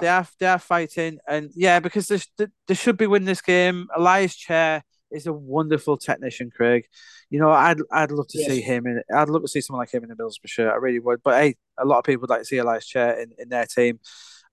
they, 0.00 0.08
are 0.08 0.26
they 0.38 0.46
are 0.46 0.58
fighting, 0.58 1.18
and 1.28 1.50
yeah, 1.54 1.80
because 1.80 2.08
they, 2.08 2.46
they 2.66 2.74
should 2.74 2.96
be 2.96 3.06
winning 3.06 3.26
this 3.26 3.42
game. 3.42 3.88
Ilias 3.94 4.34
Chair 4.34 4.82
is 5.10 5.26
a 5.26 5.32
wonderful 5.34 5.98
technician, 5.98 6.50
Craig. 6.50 6.86
You 7.28 7.40
know, 7.40 7.50
I'd 7.50 7.78
I'd 7.92 8.10
love 8.10 8.28
to 8.28 8.38
yes. 8.38 8.48
see 8.48 8.60
him 8.62 8.86
in. 8.86 9.02
I'd 9.14 9.28
love 9.28 9.42
to 9.42 9.48
see 9.48 9.60
someone 9.60 9.82
like 9.82 9.92
him 9.92 10.02
in 10.02 10.08
the 10.08 10.14
Middlesbrough 10.14 10.46
shirt. 10.48 10.72
I 10.72 10.76
really 10.76 10.98
would. 10.98 11.22
But 11.22 11.42
hey, 11.42 11.56
a 11.78 11.84
lot 11.84 11.98
of 11.98 12.04
people 12.04 12.22
would 12.22 12.30
like 12.30 12.40
to 12.40 12.46
see 12.46 12.56
Ilias 12.56 12.86
Chair 12.86 13.20
in, 13.20 13.32
in 13.38 13.50
their 13.50 13.66
team. 13.66 14.00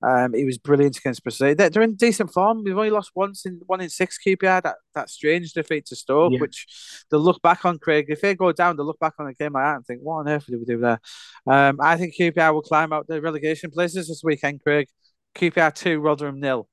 Um, 0.05 0.33
he 0.33 0.45
was 0.45 0.59
brilliant 0.59 0.97
against 0.97 1.23
Bristol. 1.23 1.55
They're, 1.55 1.69
they're 1.69 1.81
in 1.81 1.95
decent 1.95 2.31
form. 2.31 2.63
We've 2.63 2.77
only 2.77 2.91
lost 2.91 3.11
once 3.15 3.45
in 3.47 3.61
one 3.65 3.81
in 3.81 3.89
six 3.89 4.19
QPR. 4.23 4.61
That 4.61 4.75
that 4.93 5.09
strange 5.09 5.53
defeat 5.53 5.87
to 5.87 5.95
Stoke, 5.95 6.33
yeah. 6.33 6.39
which 6.39 6.67
they'll 7.09 7.19
look 7.19 7.41
back 7.41 7.65
on. 7.65 7.79
Craig, 7.79 8.05
if 8.09 8.21
they 8.21 8.35
go 8.35 8.51
down, 8.51 8.77
they'll 8.77 8.85
look 8.85 8.99
back 8.99 9.15
on 9.17 9.27
a 9.27 9.33
game 9.33 9.53
like 9.53 9.63
that 9.63 9.75
and 9.77 9.85
think, 9.85 10.01
"What 10.01 10.17
on 10.17 10.29
earth 10.29 10.45
did 10.45 10.59
we 10.59 10.65
do 10.65 10.77
there?" 10.77 10.99
Um, 11.47 11.79
I 11.81 11.97
think 11.97 12.13
QPR 12.15 12.53
will 12.53 12.61
climb 12.61 12.93
out 12.93 13.07
the 13.07 13.21
relegation 13.21 13.71
places 13.71 14.07
this 14.07 14.21
weekend. 14.23 14.61
Craig, 14.63 14.87
QPR 15.35 15.73
two, 15.73 15.99
Rotherham 15.99 16.39
nil. 16.39 16.67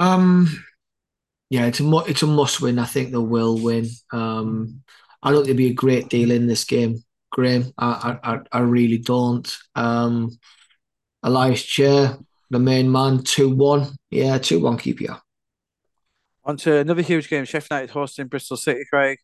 Um, 0.00 0.48
yeah, 1.48 1.66
it's 1.66 1.78
a 1.78 1.84
mu- 1.84 2.00
it's 2.00 2.22
a 2.22 2.26
must 2.26 2.60
win. 2.60 2.80
I 2.80 2.86
think 2.86 3.12
they 3.12 3.18
will 3.18 3.56
win. 3.56 3.86
Um, 4.12 4.82
I 5.22 5.30
don't 5.30 5.44
think 5.44 5.56
there'll 5.56 5.68
be 5.68 5.70
a 5.70 5.74
great 5.74 6.08
deal 6.08 6.32
in 6.32 6.48
this 6.48 6.64
game, 6.64 7.04
Graeme. 7.30 7.72
I 7.78 8.18
I, 8.24 8.40
I 8.50 8.58
really 8.60 8.98
don't. 8.98 9.48
Um, 9.76 10.30
Ilias 11.24 11.62
Chair, 11.62 12.18
the 12.50 12.58
main 12.58 12.90
man, 12.90 13.22
two 13.22 13.54
one. 13.54 13.96
Yeah, 14.10 14.38
two 14.38 14.60
one 14.60 14.78
QPR. 14.78 15.20
On 16.44 16.56
to 16.58 16.76
another 16.76 17.02
huge 17.02 17.28
game. 17.28 17.44
Sheffield 17.44 17.70
United 17.70 17.90
hosting 17.90 18.26
Bristol 18.26 18.56
City, 18.56 18.82
Craig. 18.90 19.18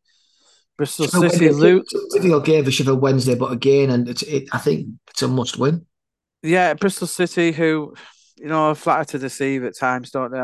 Bristol 0.76 1.08
City 1.08 1.50
loot. 1.50 1.86
Difficult 2.12 2.44
game 2.44 2.64
for 2.64 2.70
Sheffield 2.70 3.02
Wednesday, 3.02 3.34
but 3.34 3.52
again, 3.52 3.90
and 3.90 4.08
it's 4.08 4.22
it, 4.22 4.48
I 4.52 4.58
think 4.58 4.88
it's 5.10 5.22
a 5.22 5.28
must 5.28 5.58
win. 5.58 5.84
Yeah, 6.42 6.74
Bristol 6.74 7.08
City, 7.08 7.50
who 7.50 7.94
you 8.40 8.46
know, 8.46 8.74
flatter 8.74 9.04
to 9.04 9.18
deceive 9.18 9.64
at 9.64 9.76
times, 9.76 10.10
don't 10.10 10.30
they? 10.30 10.40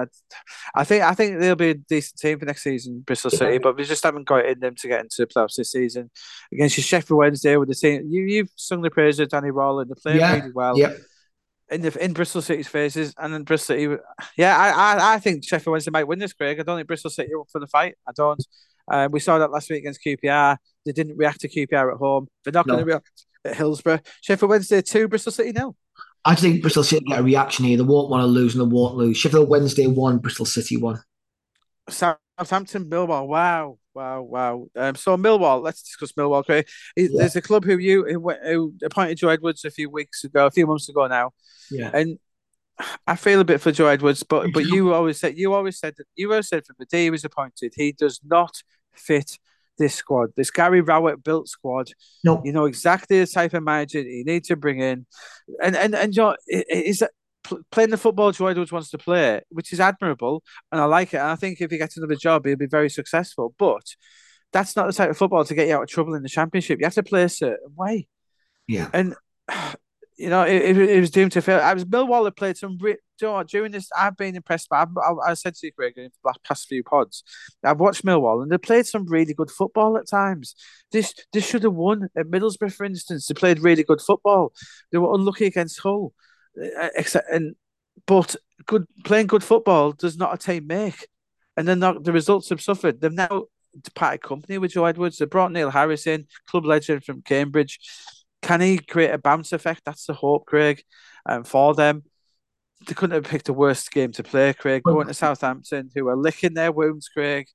I 0.74 0.84
think 0.84 1.04
I 1.04 1.14
think 1.14 1.38
they'll 1.38 1.54
be 1.54 1.70
a 1.70 1.74
decent 1.74 2.18
team 2.18 2.38
for 2.38 2.44
next 2.44 2.62
season, 2.62 3.00
Bristol 3.06 3.30
City, 3.30 3.58
but 3.58 3.76
we 3.76 3.84
just 3.84 4.02
haven't 4.02 4.26
got 4.26 4.44
it 4.44 4.56
in 4.56 4.60
them 4.60 4.74
to 4.76 4.88
get 4.88 5.00
into 5.00 5.16
the 5.18 5.26
playoffs 5.26 5.56
this 5.56 5.72
season. 5.72 6.10
Against 6.52 6.78
Sheffield 6.80 7.18
Wednesday 7.18 7.56
with 7.56 7.68
the 7.68 7.74
team, 7.74 8.06
you 8.08 8.22
you've 8.22 8.50
sung 8.56 8.82
the 8.82 8.90
praises 8.90 9.20
of 9.20 9.28
Danny 9.28 9.50
Rowland. 9.50 9.90
They're 9.90 9.96
playing 9.96 10.20
yeah. 10.20 10.34
really 10.34 10.52
well. 10.52 10.78
Yep. 10.78 10.98
In 11.70 11.80
the 11.80 12.04
in 12.04 12.12
Bristol 12.12 12.42
City's 12.42 12.68
faces, 12.68 13.14
and 13.16 13.32
then 13.32 13.42
Bristol 13.42 13.74
City, 13.76 13.96
yeah, 14.36 14.56
I, 14.56 14.68
I 14.68 15.14
I 15.14 15.18
think 15.18 15.44
Sheffield 15.44 15.72
Wednesday 15.72 15.90
might 15.90 16.06
win 16.06 16.18
this, 16.18 16.34
Craig. 16.34 16.60
I 16.60 16.62
don't 16.62 16.76
think 16.76 16.86
Bristol 16.86 17.10
City 17.10 17.30
up 17.38 17.46
for 17.50 17.58
the 17.58 17.66
fight. 17.66 17.94
I 18.06 18.12
don't. 18.14 18.44
Um, 18.86 19.10
we 19.12 19.20
saw 19.20 19.38
that 19.38 19.50
last 19.50 19.70
week 19.70 19.78
against 19.78 20.04
QPR. 20.04 20.58
They 20.84 20.92
didn't 20.92 21.16
react 21.16 21.40
to 21.40 21.48
QPR 21.48 21.92
at 21.92 21.98
home. 21.98 22.28
They're 22.44 22.52
not 22.52 22.66
no. 22.66 22.74
going 22.74 22.84
to 22.84 22.92
react 22.92 23.26
at 23.46 23.56
Hillsborough. 23.56 24.00
Sheffield 24.20 24.50
Wednesday 24.50 24.82
two, 24.82 25.08
Bristol 25.08 25.32
City 25.32 25.52
nil. 25.52 25.74
I 26.24 26.34
think 26.34 26.62
Bristol 26.62 26.84
City 26.84 27.04
get 27.06 27.20
a 27.20 27.22
reaction 27.22 27.64
here. 27.64 27.76
They 27.76 27.82
won't 27.82 28.10
want 28.10 28.22
to 28.22 28.26
lose 28.26 28.54
and 28.54 28.62
they 28.62 28.74
won't 28.74 28.96
lose. 28.96 29.16
Sheffield 29.16 29.48
Wednesday 29.48 29.86
one, 29.86 30.18
Bristol 30.18 30.46
City 30.46 30.76
one. 30.76 31.00
Southampton, 31.88 32.88
Millwall. 32.88 33.26
Wow, 33.26 33.78
wow, 33.94 34.22
wow. 34.22 34.66
Um, 34.76 34.94
so 34.96 35.16
Millwall. 35.16 35.62
Let's 35.62 35.82
discuss 35.82 36.12
Millwall. 36.12 36.44
Craig. 36.44 36.68
Yeah. 36.96 37.08
There's 37.16 37.36
a 37.36 37.42
club 37.42 37.64
who 37.64 37.78
you 37.78 38.04
who, 38.04 38.30
who 38.30 38.74
appointed 38.82 39.18
Joe 39.18 39.28
Edwards 39.28 39.64
a 39.64 39.70
few 39.70 39.90
weeks 39.90 40.24
ago, 40.24 40.46
a 40.46 40.50
few 40.50 40.66
months 40.66 40.88
ago 40.88 41.06
now. 41.06 41.32
Yeah. 41.70 41.90
And 41.92 42.18
I 43.06 43.16
feel 43.16 43.40
a 43.40 43.44
bit 43.44 43.60
for 43.60 43.72
Joe 43.72 43.86
Edwards, 43.86 44.22
but 44.22 44.52
but 44.52 44.64
you 44.66 44.92
always 44.92 45.18
said 45.18 45.38
you 45.38 45.54
always 45.54 45.78
said 45.78 45.94
that 45.96 46.06
you 46.16 46.30
always 46.30 46.48
said 46.48 46.66
from 46.66 46.76
the 46.78 46.86
day 46.86 47.04
he 47.04 47.10
was 47.10 47.24
appointed, 47.24 47.72
he 47.76 47.92
does 47.92 48.20
not 48.24 48.62
fit 48.92 49.38
this 49.78 49.94
squad, 49.94 50.30
this 50.36 50.50
Gary 50.50 50.80
Rowett 50.80 51.22
built 51.22 51.48
squad. 51.48 51.90
No, 52.22 52.40
you 52.44 52.52
know 52.52 52.64
exactly 52.66 53.20
the 53.20 53.26
type 53.26 53.54
of 53.54 53.62
manager 53.62 54.00
you 54.00 54.24
need 54.24 54.44
to 54.44 54.56
bring 54.56 54.80
in, 54.80 55.06
and 55.62 55.76
and 55.76 55.94
and 55.94 56.14
you 56.14 56.22
know, 56.22 56.36
is 56.48 57.00
that 57.00 57.12
playing 57.70 57.90
the 57.90 57.96
football 57.96 58.32
Joe 58.32 58.48
Edwards 58.48 58.72
wants 58.72 58.90
to 58.90 58.98
play, 58.98 59.40
which 59.50 59.72
is 59.72 59.80
admirable, 59.80 60.42
and 60.72 60.80
I 60.80 60.84
like 60.84 61.14
it. 61.14 61.18
And 61.18 61.28
I 61.28 61.36
think 61.36 61.60
if 61.60 61.70
he 61.70 61.78
gets 61.78 61.96
another 61.96 62.16
job, 62.16 62.46
he'll 62.46 62.56
be 62.56 62.66
very 62.66 62.90
successful. 62.90 63.54
But 63.58 63.84
that's 64.52 64.76
not 64.76 64.86
the 64.86 64.92
type 64.92 65.10
of 65.10 65.18
football 65.18 65.44
to 65.44 65.54
get 65.54 65.68
you 65.68 65.74
out 65.74 65.82
of 65.82 65.88
trouble 65.88 66.14
in 66.14 66.22
the 66.22 66.28
championship. 66.28 66.78
You 66.80 66.86
have 66.86 66.94
to 66.94 67.02
play 67.02 67.24
a 67.24 67.28
certain 67.28 67.74
way. 67.76 68.08
Yeah, 68.66 68.88
and 68.92 69.14
you 70.16 70.28
know, 70.28 70.42
it, 70.42 70.76
it, 70.76 71.00
was 71.00 71.10
doomed 71.10 71.32
to 71.32 71.42
fail. 71.42 71.60
I 71.60 71.74
was 71.74 71.84
Millwall 71.84 72.24
had 72.24 72.36
played 72.36 72.56
some. 72.56 72.78
Re- 72.80 72.96
you 73.20 73.28
know, 73.28 73.42
during 73.42 73.72
this, 73.72 73.88
I've 73.96 74.16
been 74.16 74.36
impressed 74.36 74.68
by. 74.68 74.84
I, 74.84 75.30
I 75.30 75.34
said 75.34 75.54
to 75.54 75.66
you, 75.66 75.72
Greg, 75.76 75.94
in 75.96 76.10
the 76.24 76.34
past 76.46 76.68
few 76.68 76.82
pods, 76.82 77.24
I've 77.64 77.80
watched 77.80 78.04
Millwall 78.04 78.42
and 78.42 78.50
they 78.50 78.58
played 78.58 78.86
some 78.86 79.06
really 79.06 79.34
good 79.34 79.50
football 79.50 79.96
at 79.96 80.08
times. 80.08 80.54
This 80.92 81.14
this 81.32 81.46
should 81.46 81.64
have 81.64 81.74
won 81.74 82.08
at 82.16 82.26
Middlesbrough, 82.26 82.72
for 82.72 82.84
instance. 82.84 83.26
They 83.26 83.34
played 83.34 83.60
really 83.60 83.82
good 83.82 84.00
football. 84.00 84.52
They 84.92 84.98
were 84.98 85.14
unlucky 85.14 85.46
against 85.46 85.80
Hull, 85.80 86.12
except 86.56 87.30
and 87.30 87.54
but 88.06 88.36
good 88.66 88.86
playing 89.04 89.26
good 89.26 89.44
football 89.44 89.92
does 89.92 90.16
not 90.16 90.34
a 90.34 90.38
team 90.38 90.66
make. 90.66 91.06
And 91.56 91.68
then 91.68 91.80
the 91.80 92.12
results 92.12 92.48
have 92.48 92.60
suffered. 92.60 93.00
They've 93.00 93.12
now 93.12 93.44
departed 93.80 94.22
company 94.22 94.58
with 94.58 94.72
Joe 94.72 94.86
Edwards. 94.86 95.18
They 95.18 95.26
brought 95.26 95.52
Neil 95.52 95.70
Harris 95.70 96.06
in, 96.06 96.26
club 96.48 96.64
legend 96.64 97.04
from 97.04 97.22
Cambridge. 97.22 97.78
Can 98.42 98.60
he 98.60 98.78
create 98.78 99.12
a 99.12 99.18
bounce 99.18 99.52
effect? 99.52 99.82
That's 99.84 100.06
the 100.06 100.14
hope, 100.14 100.46
Craig, 100.46 100.82
um, 101.26 101.44
for 101.44 101.74
them. 101.74 102.02
They 102.86 102.94
couldn't 102.94 103.14
have 103.14 103.30
picked 103.30 103.48
a 103.48 103.52
worse 103.52 103.88
game 103.88 104.12
to 104.12 104.22
play, 104.22 104.52
Craig. 104.52 104.82
Going 104.82 105.06
to 105.06 105.14
Southampton, 105.14 105.90
who 105.94 106.08
are 106.08 106.16
licking 106.16 106.54
their 106.54 106.72
wounds, 106.72 107.08
Craig, 107.08 107.46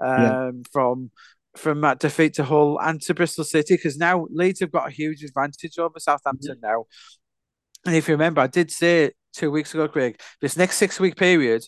um, 0.00 0.22
yeah. 0.22 0.50
from 0.70 1.10
from 1.56 1.80
that 1.80 1.98
defeat 1.98 2.34
to 2.34 2.44
Hull 2.44 2.78
and 2.80 3.00
to 3.02 3.14
Bristol 3.14 3.44
City, 3.44 3.74
because 3.74 3.96
now 3.96 4.28
Leeds 4.30 4.60
have 4.60 4.70
got 4.70 4.86
a 4.86 4.92
huge 4.92 5.24
advantage 5.24 5.78
over 5.78 5.98
Southampton 5.98 6.58
now. 6.62 6.84
And 7.88 7.96
if 7.96 8.06
you 8.06 8.12
remember, 8.12 8.42
I 8.42 8.48
did 8.48 8.70
say 8.70 9.12
two 9.32 9.50
weeks 9.50 9.72
ago, 9.72 9.88
Craig, 9.88 10.20
this 10.42 10.58
next 10.58 10.76
six 10.76 11.00
week 11.00 11.16
period 11.16 11.64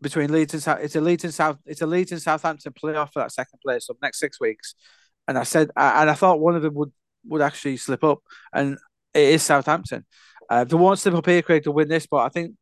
between 0.00 0.30
Leeds 0.30 0.54
and 0.54 0.62
South, 0.62 0.78
it's 0.80 0.94
a 0.94 1.00
Leeds 1.00 1.24
and 1.24 1.34
South, 1.34 1.58
it's 1.66 1.82
a 1.82 1.86
Leeds 1.86 2.12
and 2.12 2.22
Southampton 2.22 2.72
playoff 2.72 3.12
for 3.12 3.18
that 3.18 3.32
second 3.32 3.58
place. 3.60 3.88
So 3.88 3.96
next 4.00 4.20
six 4.20 4.38
weeks, 4.38 4.76
and 5.26 5.36
I 5.36 5.42
said, 5.42 5.70
and 5.76 6.08
I 6.08 6.14
thought 6.14 6.38
one 6.38 6.54
of 6.54 6.62
them 6.62 6.74
would 6.74 6.92
would 7.26 7.42
actually 7.42 7.76
slip 7.76 8.04
up, 8.04 8.20
and 8.52 8.78
it 9.12 9.30
is 9.34 9.42
Southampton. 9.42 10.06
Uh, 10.48 10.62
they 10.62 10.76
won't 10.76 11.00
slip 11.00 11.14
up 11.14 11.26
here, 11.26 11.42
Craig, 11.42 11.64
to 11.64 11.72
win 11.72 11.88
this, 11.88 12.06
but 12.06 12.18
I 12.18 12.28
think 12.28 12.54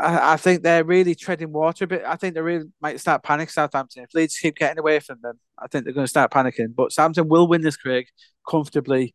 I, 0.00 0.36
think 0.36 0.62
they're 0.62 0.84
really 0.84 1.16
treading 1.16 1.52
water 1.52 1.86
a 1.86 1.88
bit. 1.88 2.02
I 2.06 2.14
think 2.14 2.34
they 2.34 2.40
really 2.40 2.66
might 2.80 3.00
start 3.00 3.24
panicking 3.24 3.50
Southampton. 3.50 4.04
If 4.04 4.14
Leeds 4.14 4.38
keep 4.38 4.54
getting 4.54 4.78
away 4.78 5.00
from 5.00 5.18
them, 5.22 5.40
I 5.58 5.66
think 5.66 5.84
they're 5.84 5.94
going 5.94 6.04
to 6.04 6.08
start 6.08 6.30
panicking. 6.30 6.72
But 6.72 6.92
Southampton 6.92 7.28
will 7.28 7.48
win 7.48 7.62
this, 7.62 7.76
Craig, 7.76 8.06
comfortably. 8.48 9.14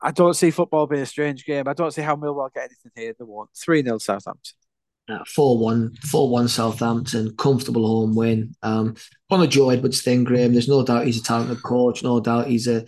I 0.00 0.10
don't 0.10 0.34
see 0.34 0.50
football 0.50 0.86
being 0.86 1.02
a 1.02 1.06
strange 1.06 1.44
game. 1.44 1.66
I 1.66 1.72
don't 1.72 1.92
see 1.92 2.02
how 2.02 2.16
Millwall 2.16 2.52
get 2.52 2.64
anything 2.64 2.92
here. 2.94 3.14
They 3.18 3.24
won't. 3.24 3.50
3 3.56 3.82
0 3.82 3.98
Southampton. 3.98 4.56
4 5.26 5.58
1, 5.58 5.94
4 6.02 6.30
1 6.30 6.48
Southampton, 6.48 7.36
comfortable 7.36 7.86
home 7.86 8.14
win. 8.14 8.54
Um, 8.62 8.96
on 9.30 9.40
the 9.40 9.46
Joe 9.46 9.70
Edwards 9.70 10.02
thing, 10.02 10.24
Graeme, 10.24 10.52
there's 10.52 10.68
no 10.68 10.84
doubt 10.84 11.06
he's 11.06 11.20
a 11.20 11.22
talented 11.22 11.62
coach, 11.62 12.02
no 12.02 12.18
doubt 12.20 12.48
he's 12.48 12.66
a 12.66 12.84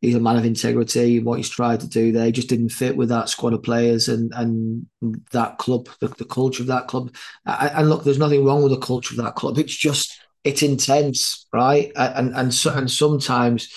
he's 0.00 0.16
a 0.16 0.20
man 0.20 0.36
of 0.36 0.44
integrity. 0.44 1.20
What 1.20 1.36
he's 1.36 1.48
tried 1.48 1.80
to 1.80 1.88
do 1.88 2.10
there 2.10 2.26
he 2.26 2.32
just 2.32 2.48
didn't 2.48 2.70
fit 2.70 2.96
with 2.96 3.10
that 3.10 3.28
squad 3.28 3.52
of 3.52 3.62
players 3.62 4.08
and 4.08 4.32
and 4.34 4.86
that 5.32 5.58
club, 5.58 5.88
the, 6.00 6.08
the 6.08 6.24
culture 6.24 6.62
of 6.62 6.68
that 6.68 6.88
club. 6.88 7.14
And 7.46 7.88
look, 7.88 8.02
there's 8.02 8.18
nothing 8.18 8.44
wrong 8.44 8.62
with 8.62 8.72
the 8.72 8.78
culture 8.78 9.14
of 9.14 9.24
that 9.24 9.36
club. 9.36 9.58
It's 9.58 9.74
just 9.74 10.18
it's 10.42 10.62
intense, 10.62 11.46
right? 11.52 11.92
And 11.94 12.34
and 12.34 12.66
and 12.66 12.90
sometimes. 12.90 13.72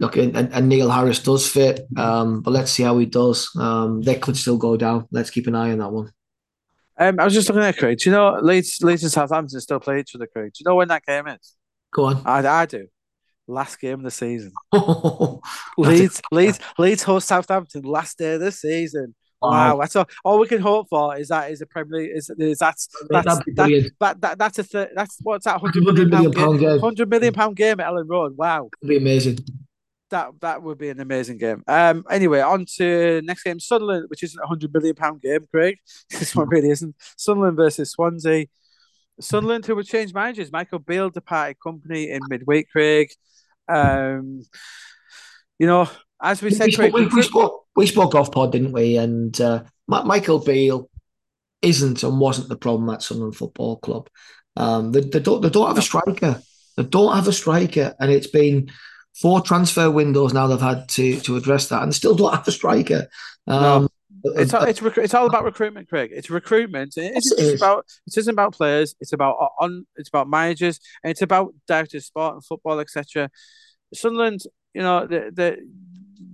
Look, 0.00 0.16
and, 0.16 0.36
and 0.36 0.68
Neil 0.68 0.90
Harris 0.90 1.20
does 1.20 1.48
fit, 1.48 1.86
um, 1.96 2.40
but 2.40 2.50
let's 2.50 2.72
see 2.72 2.82
how 2.82 2.98
he 2.98 3.06
does. 3.06 3.48
Um, 3.56 4.02
they 4.02 4.16
could 4.16 4.36
still 4.36 4.56
go 4.56 4.76
down. 4.76 5.06
Let's 5.12 5.30
keep 5.30 5.46
an 5.46 5.54
eye 5.54 5.70
on 5.70 5.78
that 5.78 5.92
one. 5.92 6.10
Um, 6.98 7.20
I 7.20 7.24
was 7.24 7.34
just 7.34 7.48
looking 7.48 7.62
at 7.62 7.78
Craig. 7.78 7.98
Do 7.98 8.10
you 8.10 8.16
know 8.16 8.38
Leeds, 8.40 8.82
Leeds 8.82 9.04
and 9.04 9.12
Southampton 9.12 9.60
still 9.60 9.80
play 9.80 10.00
each 10.00 10.14
other, 10.14 10.26
Craig? 10.26 10.52
Do 10.52 10.58
you 10.60 10.68
know 10.68 10.76
when 10.76 10.88
that 10.88 11.04
game 11.06 11.28
is? 11.28 11.54
Go 11.92 12.06
on. 12.06 12.22
I, 12.24 12.46
I 12.46 12.66
do 12.66 12.88
last 13.46 13.80
game 13.80 13.94
of 13.94 14.02
the 14.02 14.10
season. 14.10 14.52
Leeds, 15.78 16.22
Leeds, 16.32 16.60
Leeds 16.78 17.02
host 17.02 17.28
Southampton 17.28 17.82
last 17.82 18.18
day 18.18 18.34
of 18.34 18.40
the 18.40 18.52
season. 18.52 19.14
Wow. 19.42 19.76
that's 19.78 19.94
all, 19.94 20.06
all 20.24 20.38
we 20.38 20.46
can 20.46 20.62
hope 20.62 20.88
for 20.88 21.18
is 21.18 21.28
that 21.28 21.50
is 21.50 21.60
a 21.60 21.66
Premier 21.66 22.00
League 22.00 22.12
is, 22.14 22.30
is 22.30 22.58
that's 22.58 22.88
that's 23.10 23.26
that, 23.26 23.92
that, 24.00 24.20
that, 24.22 24.38
that's 24.38 24.58
a 24.58 24.64
th- 24.64 24.88
that's 24.94 25.18
what's 25.20 25.44
that 25.44 25.60
hundred 25.60 25.84
million, 25.84 26.08
million 26.08 26.32
pound 26.32 26.60
game, 26.60 26.78
hundred 26.78 27.10
million 27.10 27.34
pound 27.34 27.54
game 27.54 27.78
at 27.78 27.86
Elland 27.86 28.08
Road. 28.08 28.38
Wow, 28.38 28.70
It'd 28.80 28.88
be 28.88 28.96
amazing. 28.96 29.40
That 30.14 30.30
that 30.42 30.62
would 30.62 30.78
be 30.78 30.90
an 30.90 31.00
amazing 31.00 31.38
game. 31.38 31.64
Um. 31.66 32.04
Anyway, 32.08 32.40
on 32.40 32.66
to 32.76 33.20
next 33.24 33.42
game, 33.42 33.58
Sunderland, 33.58 34.06
which 34.06 34.22
isn't 34.22 34.40
a 34.40 34.46
hundred 34.46 34.72
million 34.72 34.94
pound 34.94 35.20
game, 35.20 35.44
Craig. 35.50 35.76
this 36.10 36.36
one 36.36 36.48
really 36.48 36.70
isn't. 36.70 36.94
Sunderland 37.16 37.56
versus 37.56 37.90
Swansea. 37.90 38.46
Sunderland, 39.20 39.66
who 39.66 39.74
would 39.74 39.88
change 39.88 40.14
managers, 40.14 40.52
Michael 40.52 40.78
Beale 40.78 41.10
departed 41.10 41.56
company 41.58 42.10
in 42.10 42.20
midweek, 42.28 42.70
Craig. 42.70 43.10
Um, 43.68 44.42
you 45.58 45.66
know, 45.66 45.90
as 46.22 46.40
we 46.40 46.52
said, 46.52 46.66
we, 46.66 46.72
spoke, 46.72 46.92
we, 46.92 47.06
we, 47.06 47.22
spoke, 47.22 47.66
we 47.74 47.86
spoke 47.88 48.14
off 48.14 48.30
pod, 48.30 48.52
didn't 48.52 48.72
we? 48.72 48.96
And 48.96 49.40
uh, 49.40 49.64
Michael 49.88 50.38
Beale 50.38 50.88
isn't 51.60 52.04
and 52.04 52.20
wasn't 52.20 52.50
the 52.50 52.56
problem 52.56 52.88
at 52.90 53.02
Sunderland 53.02 53.34
Football 53.34 53.78
Club. 53.78 54.08
Um, 54.56 54.92
they, 54.92 55.00
they, 55.00 55.18
don't 55.18 55.40
they 55.40 55.50
don't 55.50 55.66
have 55.66 55.78
a 55.78 55.82
striker. 55.82 56.40
They 56.76 56.84
don't 56.84 57.16
have 57.16 57.26
a 57.26 57.32
striker, 57.32 57.96
and 57.98 58.12
it's 58.12 58.28
been 58.28 58.70
four 59.14 59.40
transfer 59.40 59.90
windows 59.90 60.34
now 60.34 60.46
they've 60.46 60.60
had 60.60 60.88
to 60.90 61.20
to 61.20 61.36
address 61.36 61.68
that, 61.68 61.82
and 61.82 61.94
still 61.94 62.14
don't 62.14 62.34
have 62.34 62.48
a 62.48 62.52
striker. 62.52 63.08
Um, 63.46 63.82
no. 63.82 63.88
It's 64.36 64.54
all, 64.54 64.64
it's 64.64 64.80
it's 64.80 65.12
all 65.12 65.26
about 65.26 65.44
recruitment, 65.44 65.88
Craig. 65.88 66.10
It's 66.14 66.30
recruitment. 66.30 66.96
It 66.96 67.14
isn't 67.14 67.38
it 67.38 67.42
is. 67.42 67.60
about 67.60 67.84
it 68.06 68.16
isn't 68.16 68.32
about 68.32 68.54
players. 68.54 68.94
It's 69.00 69.12
about 69.12 69.36
on. 69.60 69.86
It's 69.96 70.08
about 70.08 70.30
managers, 70.30 70.80
and 71.02 71.10
it's 71.10 71.20
about 71.20 71.54
directors, 71.68 72.06
sport 72.06 72.34
and 72.34 72.44
football, 72.44 72.80
etc. 72.80 73.28
Sunderland, 73.92 74.40
you 74.72 74.80
know, 74.80 75.06
the 75.06 75.30
the 75.30 75.58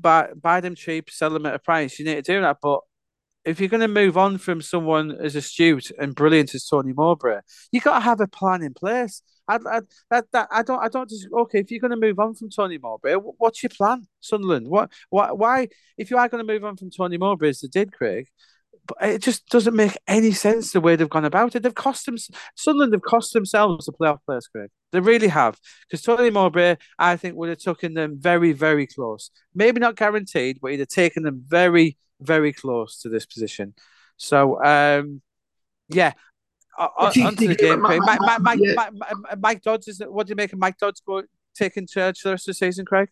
buy 0.01 0.28
buy 0.40 0.61
them 0.61 0.77
cheap, 0.77 1.11
sell 1.11 1.31
them 1.31 1.47
at 1.47 1.55
a 1.55 1.59
price. 1.59 1.98
You 1.98 2.05
need 2.05 2.15
to 2.16 2.23
do 2.23 2.40
that, 2.40 2.59
but 2.62 2.81
if 3.44 3.59
you're 3.59 3.69
going 3.69 3.81
to 3.81 3.89
move 3.89 4.16
on 4.16 4.39
from 4.39 4.61
someone 4.61 5.12
as 5.12 5.35
astute 5.35 5.90
and 5.98 6.15
brilliant 6.15 6.55
as 6.55 6.66
Tony 6.66 6.93
Mowbray, 6.93 7.40
you 7.73 7.81
got 7.81 7.94
to 7.98 8.05
have 8.05 8.20
a 8.20 8.28
plan 8.28 8.62
in 8.62 8.74
place. 8.74 9.23
I, 9.56 9.77
I, 9.77 9.81
that, 10.10 10.27
that, 10.32 10.48
I 10.51 10.62
don't, 10.62 10.82
I 10.82 10.89
don't 10.89 11.09
just, 11.09 11.27
okay, 11.32 11.60
if 11.60 11.70
you're 11.70 11.81
going 11.81 11.90
to 11.90 11.97
move 11.97 12.18
on 12.18 12.35
from 12.35 12.51
Tony 12.51 12.78
Mowbray, 12.78 13.14
what's 13.14 13.62
your 13.62 13.70
plan, 13.70 14.06
Sunderland? 14.20 14.68
What, 14.68 14.93
what, 15.10 15.39
why, 15.39 15.68
if 15.98 16.10
you 16.10 16.18
are 16.18 16.28
going 16.28 16.47
to 16.47 16.52
move 16.52 16.64
on 16.64 16.77
from 16.77 16.90
Tony 16.90 17.18
Mowbray 17.18 17.51
as 17.51 17.60
they 17.60 17.68
did, 17.68 17.93
Craig, 17.93 18.28
it 19.01 19.22
just 19.22 19.47
doesn't 19.48 19.77
make 19.77 19.97
any 20.09 20.32
sense 20.32 20.72
the 20.72 20.81
way 20.81 20.97
they've 20.97 21.09
gone 21.09 21.24
about 21.24 21.55
it. 21.55 21.62
They've 21.62 21.74
cost 21.74 22.06
them 22.06 22.16
Sunderland. 22.56 22.93
They've 22.93 23.02
cost 23.02 23.32
themselves 23.32 23.86
the 23.86 23.93
playoff 23.93 24.18
players, 24.27 24.48
Craig. 24.48 24.70
They 24.93 25.01
really 25.01 25.28
have. 25.28 25.59
Because 25.86 26.02
Tony 26.02 26.31
Mowbray, 26.31 26.77
I 26.98 27.16
think, 27.16 27.36
would 27.36 27.51
have 27.51 27.59
taken 27.59 27.94
them 27.94 28.16
very, 28.18 28.52
very 28.52 28.86
close. 28.86 29.31
Maybe 29.55 29.81
not 29.81 29.97
guaranteed, 29.97 30.59
but 30.60 30.70
he'd 30.72 30.81
have 30.81 30.89
taken 30.89 31.22
them 31.22 31.44
very, 31.47 31.98
very 32.20 32.52
close 32.52 33.01
to 33.02 33.09
this 33.09 33.27
position. 33.27 33.74
So, 34.16 34.62
um, 34.64 35.22
yeah. 35.89 36.14
Onto 36.81 37.47
the 37.47 37.55
game, 37.55 37.82
Craig. 37.82 38.01
Mike, 38.02 38.20
Mike, 38.20 38.40
Mike, 38.40 38.61
yeah. 38.62 38.74
Mike, 38.74 39.39
Mike 39.39 39.62
Dodds 39.62 39.89
is. 39.89 40.02
What 40.07 40.27
do 40.27 40.32
you 40.32 40.36
make 40.36 40.52
of 40.52 40.59
Mike 40.59 40.78
Dodds 40.78 41.01
go, 41.01 41.23
taking 41.55 41.86
charge 41.86 42.23
the 42.23 42.31
rest 42.31 42.48
of 42.48 42.52
the 42.52 42.55
season, 42.55 42.85
Craig? 42.85 43.09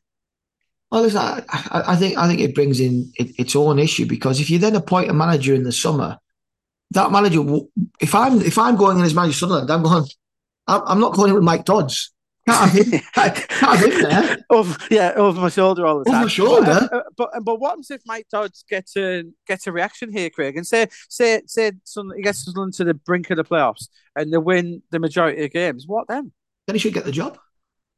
Well, 0.90 1.02
listen, 1.02 1.20
I, 1.20 1.44
I, 1.88 1.96
think 1.96 2.16
I 2.16 2.26
think 2.26 2.40
it 2.40 2.54
brings 2.54 2.80
in 2.80 3.12
it, 3.16 3.38
its 3.38 3.54
own 3.54 3.78
issue 3.78 4.06
because 4.06 4.40
if 4.40 4.48
you 4.48 4.58
then 4.58 4.74
appoint 4.74 5.10
a 5.10 5.14
manager 5.14 5.54
in 5.54 5.64
the 5.64 5.72
summer, 5.72 6.16
that 6.92 7.12
manager, 7.12 7.44
if 8.00 8.14
I'm 8.14 8.40
if 8.40 8.56
I'm 8.56 8.76
going 8.76 8.98
in 8.98 9.04
as 9.04 9.14
manager 9.14 9.34
Sunderland, 9.34 9.70
I'm 9.70 9.82
going. 9.82 10.04
I'm 10.70 11.00
not 11.00 11.14
going 11.14 11.30
in 11.30 11.34
with 11.34 11.44
Mike 11.44 11.64
Dodds. 11.64 12.12
Can't 12.48 12.70
have 12.70 12.86
him, 12.86 13.00
can't 13.14 13.50
have 13.50 13.84
him 13.84 14.02
there. 14.02 14.38
over, 14.50 14.76
yeah, 14.90 15.12
over 15.16 15.40
my 15.40 15.48
shoulder 15.48 15.86
all 15.86 15.98
the 15.98 16.04
time. 16.04 16.14
Over 16.14 16.24
my 16.24 16.28
shoulder. 16.28 16.88
But, 16.90 16.92
uh, 16.92 17.02
but, 17.16 17.30
but 17.42 17.60
what 17.60 17.70
happens 17.70 17.90
if 17.90 18.02
Mike 18.06 18.26
Dodds 18.30 18.64
gets 18.68 18.96
a 18.96 19.24
gets 19.46 19.66
a 19.66 19.72
reaction 19.72 20.12
here, 20.12 20.30
Craig, 20.30 20.56
and 20.56 20.66
say 20.66 20.88
say 21.08 21.42
say 21.46 21.72
he 22.16 22.22
gets 22.22 22.44
Sunderland 22.44 22.74
to 22.74 22.84
the 22.84 22.94
brink 22.94 23.30
of 23.30 23.36
the 23.36 23.44
playoffs 23.44 23.88
and 24.16 24.32
they 24.32 24.38
win 24.38 24.82
the 24.90 24.98
majority 24.98 25.44
of 25.44 25.50
games? 25.50 25.84
What 25.86 26.08
then? 26.08 26.32
Then 26.66 26.74
he 26.74 26.80
should 26.80 26.94
get 26.94 27.04
the 27.04 27.12
job. 27.12 27.38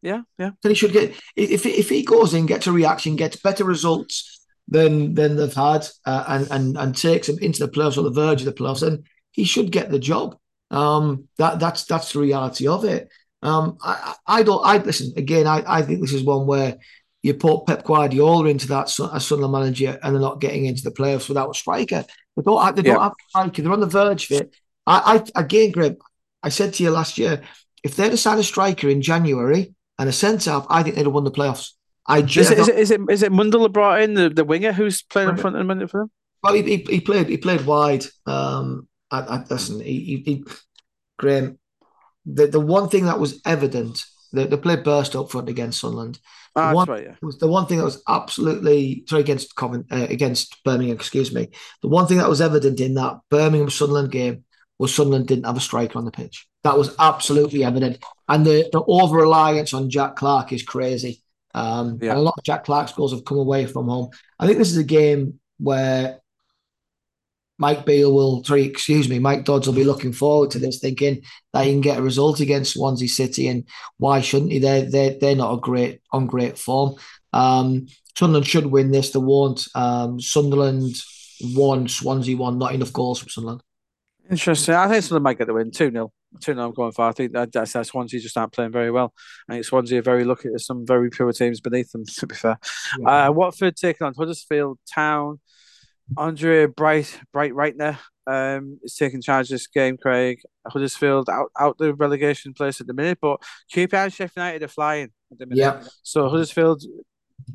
Yeah, 0.02 0.22
yeah. 0.38 0.50
Then 0.62 0.70
he 0.70 0.74
should 0.74 0.92
get 0.92 1.14
if 1.36 1.66
if 1.66 1.88
he 1.88 2.02
goes 2.02 2.34
in, 2.34 2.46
gets 2.46 2.66
a 2.66 2.72
reaction, 2.72 3.16
gets 3.16 3.36
better 3.36 3.64
results 3.64 4.46
than 4.68 5.14
than 5.14 5.36
they've 5.36 5.52
had, 5.52 5.86
uh, 6.06 6.24
and 6.28 6.48
and 6.50 6.76
and 6.76 6.96
takes 6.96 7.26
them 7.26 7.38
into 7.40 7.64
the 7.64 7.70
playoffs 7.70 7.98
or 7.98 8.02
the 8.02 8.10
verge 8.10 8.40
of 8.40 8.46
the 8.46 8.52
playoffs, 8.52 8.80
then 8.80 9.04
he 9.32 9.44
should 9.44 9.70
get 9.70 9.90
the 9.90 9.98
job. 9.98 10.36
Um, 10.70 11.28
that 11.38 11.58
that's 11.58 11.84
that's 11.84 12.12
the 12.12 12.20
reality 12.20 12.66
of 12.66 12.84
it. 12.84 13.10
Um, 13.42 13.78
I, 13.82 14.14
I 14.26 14.42
don't. 14.42 14.64
I 14.64 14.78
listen 14.78 15.12
again. 15.16 15.46
I, 15.46 15.62
I 15.66 15.82
think 15.82 16.00
this 16.00 16.12
is 16.12 16.24
one 16.24 16.46
where 16.46 16.78
you 17.22 17.34
put 17.34 17.66
Pep 17.66 17.84
Guardiola 17.84 18.48
into 18.48 18.68
that 18.68 18.86
as 19.14 19.26
Sunderland 19.26 19.52
manager, 19.52 19.98
and 20.02 20.14
they're 20.14 20.20
not 20.20 20.40
getting 20.40 20.66
into 20.66 20.82
the 20.82 20.90
playoffs 20.90 21.28
without 21.28 21.50
a 21.50 21.54
striker. 21.54 22.04
They 22.36 22.42
don't. 22.42 22.62
Have, 22.62 22.76
they 22.76 22.82
don't 22.82 23.02
have 23.02 23.12
a 23.12 23.28
striker. 23.28 23.62
They're 23.62 23.72
on 23.72 23.80
the 23.80 23.86
verge 23.86 24.30
of 24.30 24.40
it. 24.42 24.54
I, 24.86 25.22
I 25.34 25.40
again, 25.40 25.70
Greg. 25.70 25.96
I 26.42 26.48
said 26.48 26.74
to 26.74 26.82
you 26.82 26.90
last 26.90 27.18
year, 27.18 27.42
if 27.82 27.96
they'd 27.96 28.10
have 28.10 28.18
signed 28.18 28.40
a 28.40 28.44
striker 28.44 28.88
in 28.88 29.02
January, 29.02 29.74
and 30.00 30.08
a 30.08 30.12
centre 30.12 30.50
half, 30.50 30.66
I 30.70 30.82
think 30.82 30.96
they'd 30.96 31.04
have 31.04 31.12
won 31.12 31.24
the 31.24 31.30
playoffs. 31.30 31.72
I 32.06 32.22
just, 32.22 32.50
is, 32.50 32.68
it, 32.68 32.78
is 32.78 32.90
it 32.90 33.00
is 33.10 33.22
it 33.22 33.30
Mundle 33.30 33.70
brought 33.70 34.00
in 34.00 34.14
the, 34.14 34.30
the 34.30 34.44
winger 34.44 34.72
who's 34.72 35.02
playing 35.02 35.28
in 35.28 35.36
front 35.36 35.56
of 35.56 35.60
the 35.60 35.64
minute 35.64 35.90
for 35.90 36.00
them? 36.00 36.10
Well, 36.42 36.54
he, 36.54 36.62
he, 36.62 36.76
he, 36.78 37.00
played 37.00 37.28
he 37.28 37.36
played 37.36 37.66
wide. 37.66 38.06
Um, 38.24 38.88
I, 39.10 39.20
I, 39.20 39.44
listen, 39.50 39.80
he, 39.80 40.00
he, 40.00 40.16
he 40.24 40.44
Graeme. 41.18 41.58
The 42.26 42.46
the 42.46 42.60
one 42.60 42.88
thing 42.88 43.06
that 43.06 43.20
was 43.20 43.40
evident, 43.44 44.02
the, 44.32 44.46
the 44.46 44.58
play 44.58 44.76
burst 44.76 45.16
up 45.16 45.30
front 45.30 45.48
against 45.48 45.80
Sunderland. 45.80 46.18
Ah, 46.56 46.72
one, 46.74 46.88
right, 46.88 47.04
yeah. 47.04 47.14
was 47.22 47.38
the 47.38 47.46
one 47.46 47.66
thing 47.66 47.78
that 47.78 47.84
was 47.84 48.02
absolutely 48.08 49.04
sorry 49.08 49.22
against 49.22 49.54
Covent, 49.54 49.86
uh, 49.90 50.06
against 50.08 50.62
Birmingham. 50.64 50.96
Excuse 50.96 51.32
me. 51.32 51.48
The 51.82 51.88
one 51.88 52.06
thing 52.06 52.18
that 52.18 52.28
was 52.28 52.40
evident 52.40 52.80
in 52.80 52.94
that 52.94 53.20
Birmingham 53.30 53.70
Sunderland 53.70 54.10
game 54.10 54.44
was 54.78 54.94
Sunderland 54.94 55.28
didn't 55.28 55.46
have 55.46 55.56
a 55.56 55.60
striker 55.60 55.98
on 55.98 56.04
the 56.04 56.10
pitch. 56.10 56.48
That 56.64 56.76
was 56.76 56.94
absolutely 56.98 57.64
evident. 57.64 58.02
And 58.28 58.44
the, 58.44 58.68
the 58.72 58.82
over 58.82 59.18
reliance 59.18 59.72
on 59.74 59.90
Jack 59.90 60.16
Clarke 60.16 60.52
is 60.52 60.62
crazy. 60.62 61.22
Um, 61.54 61.98
yeah. 62.00 62.10
And 62.10 62.18
a 62.18 62.22
lot 62.22 62.34
of 62.38 62.44
Jack 62.44 62.64
Clarke's 62.64 62.92
goals 62.92 63.12
have 63.12 63.24
come 63.24 63.38
away 63.38 63.66
from 63.66 63.88
home. 63.88 64.10
I 64.38 64.46
think 64.46 64.58
this 64.58 64.70
is 64.70 64.76
a 64.76 64.84
game 64.84 65.38
where 65.58 66.19
Mike 67.60 67.84
Beale 67.84 68.12
will, 68.12 68.42
sorry, 68.42 68.64
excuse 68.64 69.08
me, 69.08 69.18
Mike 69.18 69.44
Dodds 69.44 69.66
will 69.66 69.74
be 69.74 69.84
looking 69.84 70.12
forward 70.12 70.50
to 70.52 70.58
this, 70.58 70.78
thinking 70.80 71.22
that 71.52 71.66
he 71.66 71.72
can 71.72 71.82
get 71.82 71.98
a 71.98 72.02
result 72.02 72.40
against 72.40 72.72
Swansea 72.72 73.06
City, 73.06 73.48
and 73.48 73.64
why 73.98 74.22
shouldn't 74.22 74.50
he? 74.50 74.58
They're 74.58 74.90
they're, 74.90 75.16
they're 75.20 75.36
not 75.36 75.52
a 75.52 75.60
great 75.60 76.00
on 76.10 76.26
great 76.26 76.58
form. 76.58 76.94
Um, 77.34 77.86
Sunderland 78.16 78.46
should 78.46 78.66
win 78.66 78.90
this. 78.90 79.10
They 79.10 79.18
won't. 79.18 79.68
Um, 79.74 80.18
Sunderland 80.20 80.96
won, 81.54 81.86
Swansea 81.86 82.36
won. 82.36 82.58
Not 82.58 82.74
enough 82.74 82.94
goals 82.94 83.18
from 83.18 83.28
Sunderland. 83.28 83.62
Interesting. 84.30 84.74
I 84.74 84.88
think 84.88 85.02
Sunderland 85.02 85.24
might 85.24 85.38
get 85.38 85.46
the 85.46 85.54
win 85.54 85.70
2 85.70 85.90
0. 85.90 86.12
2 86.40 86.54
0 86.54 86.64
I'm 86.64 86.72
going 86.72 86.92
for. 86.92 87.06
I 87.08 87.12
think 87.12 87.32
that, 87.32 87.52
that's, 87.52 87.74
that 87.74 87.86
Swansea 87.86 88.20
just 88.20 88.38
aren't 88.38 88.52
playing 88.52 88.72
very 88.72 88.90
well. 88.90 89.12
I 89.48 89.54
think 89.54 89.64
Swansea 89.66 89.98
are 89.98 90.02
very 90.02 90.24
lucky. 90.24 90.48
There's 90.48 90.66
some 90.66 90.86
very 90.86 91.10
poor 91.10 91.30
teams 91.32 91.60
beneath 91.60 91.92
them, 91.92 92.04
to 92.18 92.26
be 92.26 92.34
fair. 92.34 92.58
Yeah. 92.98 93.26
Uh, 93.28 93.32
Watford 93.32 93.76
taking 93.76 94.06
on 94.06 94.14
Huddersfield 94.14 94.78
Town. 94.94 95.40
Andre 96.16 96.66
Bright 96.66 97.20
Breitenreiter 97.34 97.98
um, 98.26 98.78
is 98.82 98.94
taking 98.94 99.22
charge 99.22 99.46
of 99.46 99.54
this 99.54 99.66
game, 99.66 99.96
Craig. 99.96 100.40
Huddersfield 100.68 101.28
out, 101.28 101.50
out 101.58 101.78
the 101.78 101.94
relegation 101.94 102.52
place 102.52 102.80
at 102.80 102.86
the 102.86 102.94
minute, 102.94 103.18
but 103.20 103.42
QPR 103.74 104.04
and 104.04 104.12
Sheffield 104.12 104.36
United 104.36 104.62
are 104.62 104.68
flying 104.68 105.10
at 105.32 105.38
the 105.38 105.46
minute. 105.46 105.58
Yeah. 105.58 105.82
So 106.02 106.28
Huddersfield, 106.28 106.82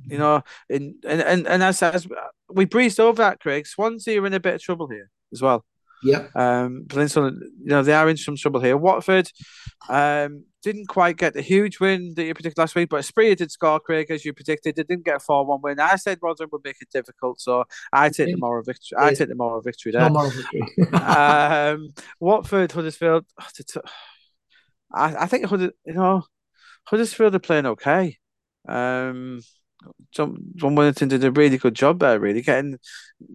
you 0.05 0.17
know, 0.17 0.43
in, 0.69 0.95
and, 1.07 1.21
and, 1.21 1.47
and 1.47 1.63
as, 1.63 1.81
as 1.83 2.07
we 2.49 2.65
breezed 2.65 2.99
over 2.99 3.17
that, 3.17 3.39
Craig, 3.39 3.67
Swansea 3.67 4.21
are 4.21 4.27
in 4.27 4.33
a 4.33 4.39
bit 4.39 4.55
of 4.55 4.61
trouble 4.61 4.89
here 4.89 5.09
as 5.31 5.41
well. 5.41 5.65
Yeah. 6.03 6.27
Um, 6.35 6.85
Peninsula, 6.89 7.31
you 7.31 7.67
know, 7.67 7.83
they 7.83 7.93
are 7.93 8.09
in 8.09 8.17
some 8.17 8.35
trouble 8.35 8.61
here. 8.61 8.77
Watford 8.77 9.29
um, 9.89 10.45
didn't 10.65 10.87
quite 10.87 11.15
get 11.15 11.35
the 11.35 11.43
huge 11.43 11.79
win 11.79 12.15
that 12.15 12.23
you 12.23 12.33
predicted 12.33 12.57
last 12.57 12.73
week, 12.73 12.89
but 12.89 13.01
Asprilla 13.01 13.37
did 13.37 13.51
score, 13.51 13.79
Craig, 13.79 14.09
as 14.09 14.25
you 14.25 14.33
predicted. 14.33 14.75
They 14.75 14.81
didn't 14.81 15.05
get 15.05 15.17
a 15.17 15.19
4 15.19 15.45
1 15.45 15.61
win. 15.61 15.79
I 15.79 15.95
said 15.95 16.17
Rotherham 16.23 16.49
would 16.51 16.63
make 16.63 16.81
it 16.81 16.89
difficult, 16.91 17.39
so 17.39 17.65
I 17.93 18.09
take 18.09 18.33
the 18.33 18.35
moral 18.35 18.63
victory. 18.63 18.97
I 18.97 19.13
take 19.13 19.29
the 19.29 19.35
moral 19.35 19.61
victory 19.61 19.91
there. 19.91 20.01
No 20.01 20.09
moral 20.09 20.31
victory. 20.31 20.93
um, 20.93 21.93
Watford, 22.19 22.71
Huddersfield. 22.71 23.25
I, 24.91 25.15
I 25.15 25.25
think, 25.27 25.51
you 25.51 25.71
know, 25.85 26.23
Huddersfield 26.85 27.35
are 27.35 27.39
playing 27.39 27.67
okay. 27.67 28.17
Um, 28.67 29.41
John, 30.11 30.37
John 30.55 30.75
Worthington 30.75 31.09
did 31.09 31.23
a 31.23 31.31
really 31.31 31.57
good 31.57 31.75
job 31.75 31.99
there, 31.99 32.19
really 32.19 32.41
getting 32.41 32.77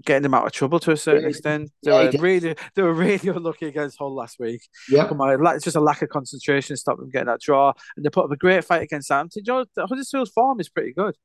getting 0.05 0.23
them 0.23 0.35
out 0.35 0.47
of 0.47 0.53
trouble 0.53 0.79
to 0.81 0.93
a 0.93 0.97
certain 0.97 1.29
extent. 1.29 1.71
They 1.83 1.91
yeah, 1.91 2.11
were 2.11 2.23
really 2.23 2.57
they 2.75 2.83
were 2.83 2.95
really 2.95 3.29
unlucky 3.37 3.67
against 3.67 3.99
Hull 3.99 4.15
last 4.15 4.39
week. 4.39 4.63
Yeah, 4.89 5.09
Come 5.09 5.21
on, 5.21 5.47
it's 5.55 5.65
just 5.65 5.77
a 5.77 5.81
lack 5.81 6.03
of 6.03 6.09
concentration 6.09 6.77
stopped 6.77 7.01
them 7.01 7.11
getting 7.11 7.27
that 7.27 7.41
draw, 7.41 7.73
and 7.97 8.05
they 8.05 8.11
put 8.11 8.25
up 8.25 8.31
a 8.31 8.37
great 8.37 8.65
fight 8.65 8.83
against 8.83 9.09
Southampton. 9.09 9.67
Huddersfield's 9.79 10.31
form 10.31 10.61
is 10.61 10.69
pretty 10.69 10.93
good. 10.93 11.17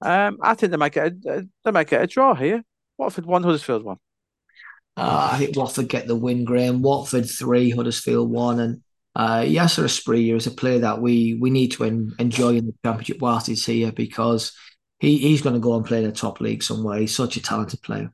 Um, 0.00 0.38
I 0.42 0.54
think 0.54 0.72
they 0.72 0.76
might 0.76 0.92
get 0.92 1.12
a, 1.26 1.46
they 1.64 1.70
might 1.70 1.88
get 1.88 2.02
a 2.02 2.06
draw 2.06 2.34
here. 2.34 2.62
Watford 2.98 3.26
one, 3.26 3.42
Huddersfield 3.42 3.84
one. 3.84 3.98
Uh, 4.96 5.30
I 5.32 5.38
think 5.38 5.56
Watford 5.56 5.88
get 5.88 6.06
the 6.06 6.16
win, 6.16 6.44
Graeme. 6.44 6.82
Watford 6.82 7.28
three, 7.28 7.70
Huddersfield 7.70 8.30
one, 8.30 8.60
and 8.60 8.82
uh, 9.14 9.40
Yasser 9.40 9.84
Asprilla 9.84 10.36
is 10.36 10.46
a 10.46 10.50
player 10.50 10.80
that 10.80 11.00
we 11.00 11.38
we 11.40 11.50
need 11.50 11.72
to 11.72 11.84
en- 11.84 12.14
enjoy 12.18 12.56
in 12.56 12.66
the 12.66 12.74
championship 12.84 13.20
whilst 13.20 13.46
he's 13.46 13.66
here 13.66 13.92
because 13.92 14.52
he, 14.98 15.18
he's 15.18 15.42
going 15.42 15.54
to 15.54 15.60
go 15.60 15.74
and 15.74 15.84
play 15.84 15.98
in 15.98 16.04
the 16.04 16.12
top 16.12 16.40
league 16.40 16.62
somewhere. 16.62 16.98
He's 16.98 17.14
such 17.14 17.36
a 17.36 17.42
talented 17.42 17.82
player. 17.82 18.12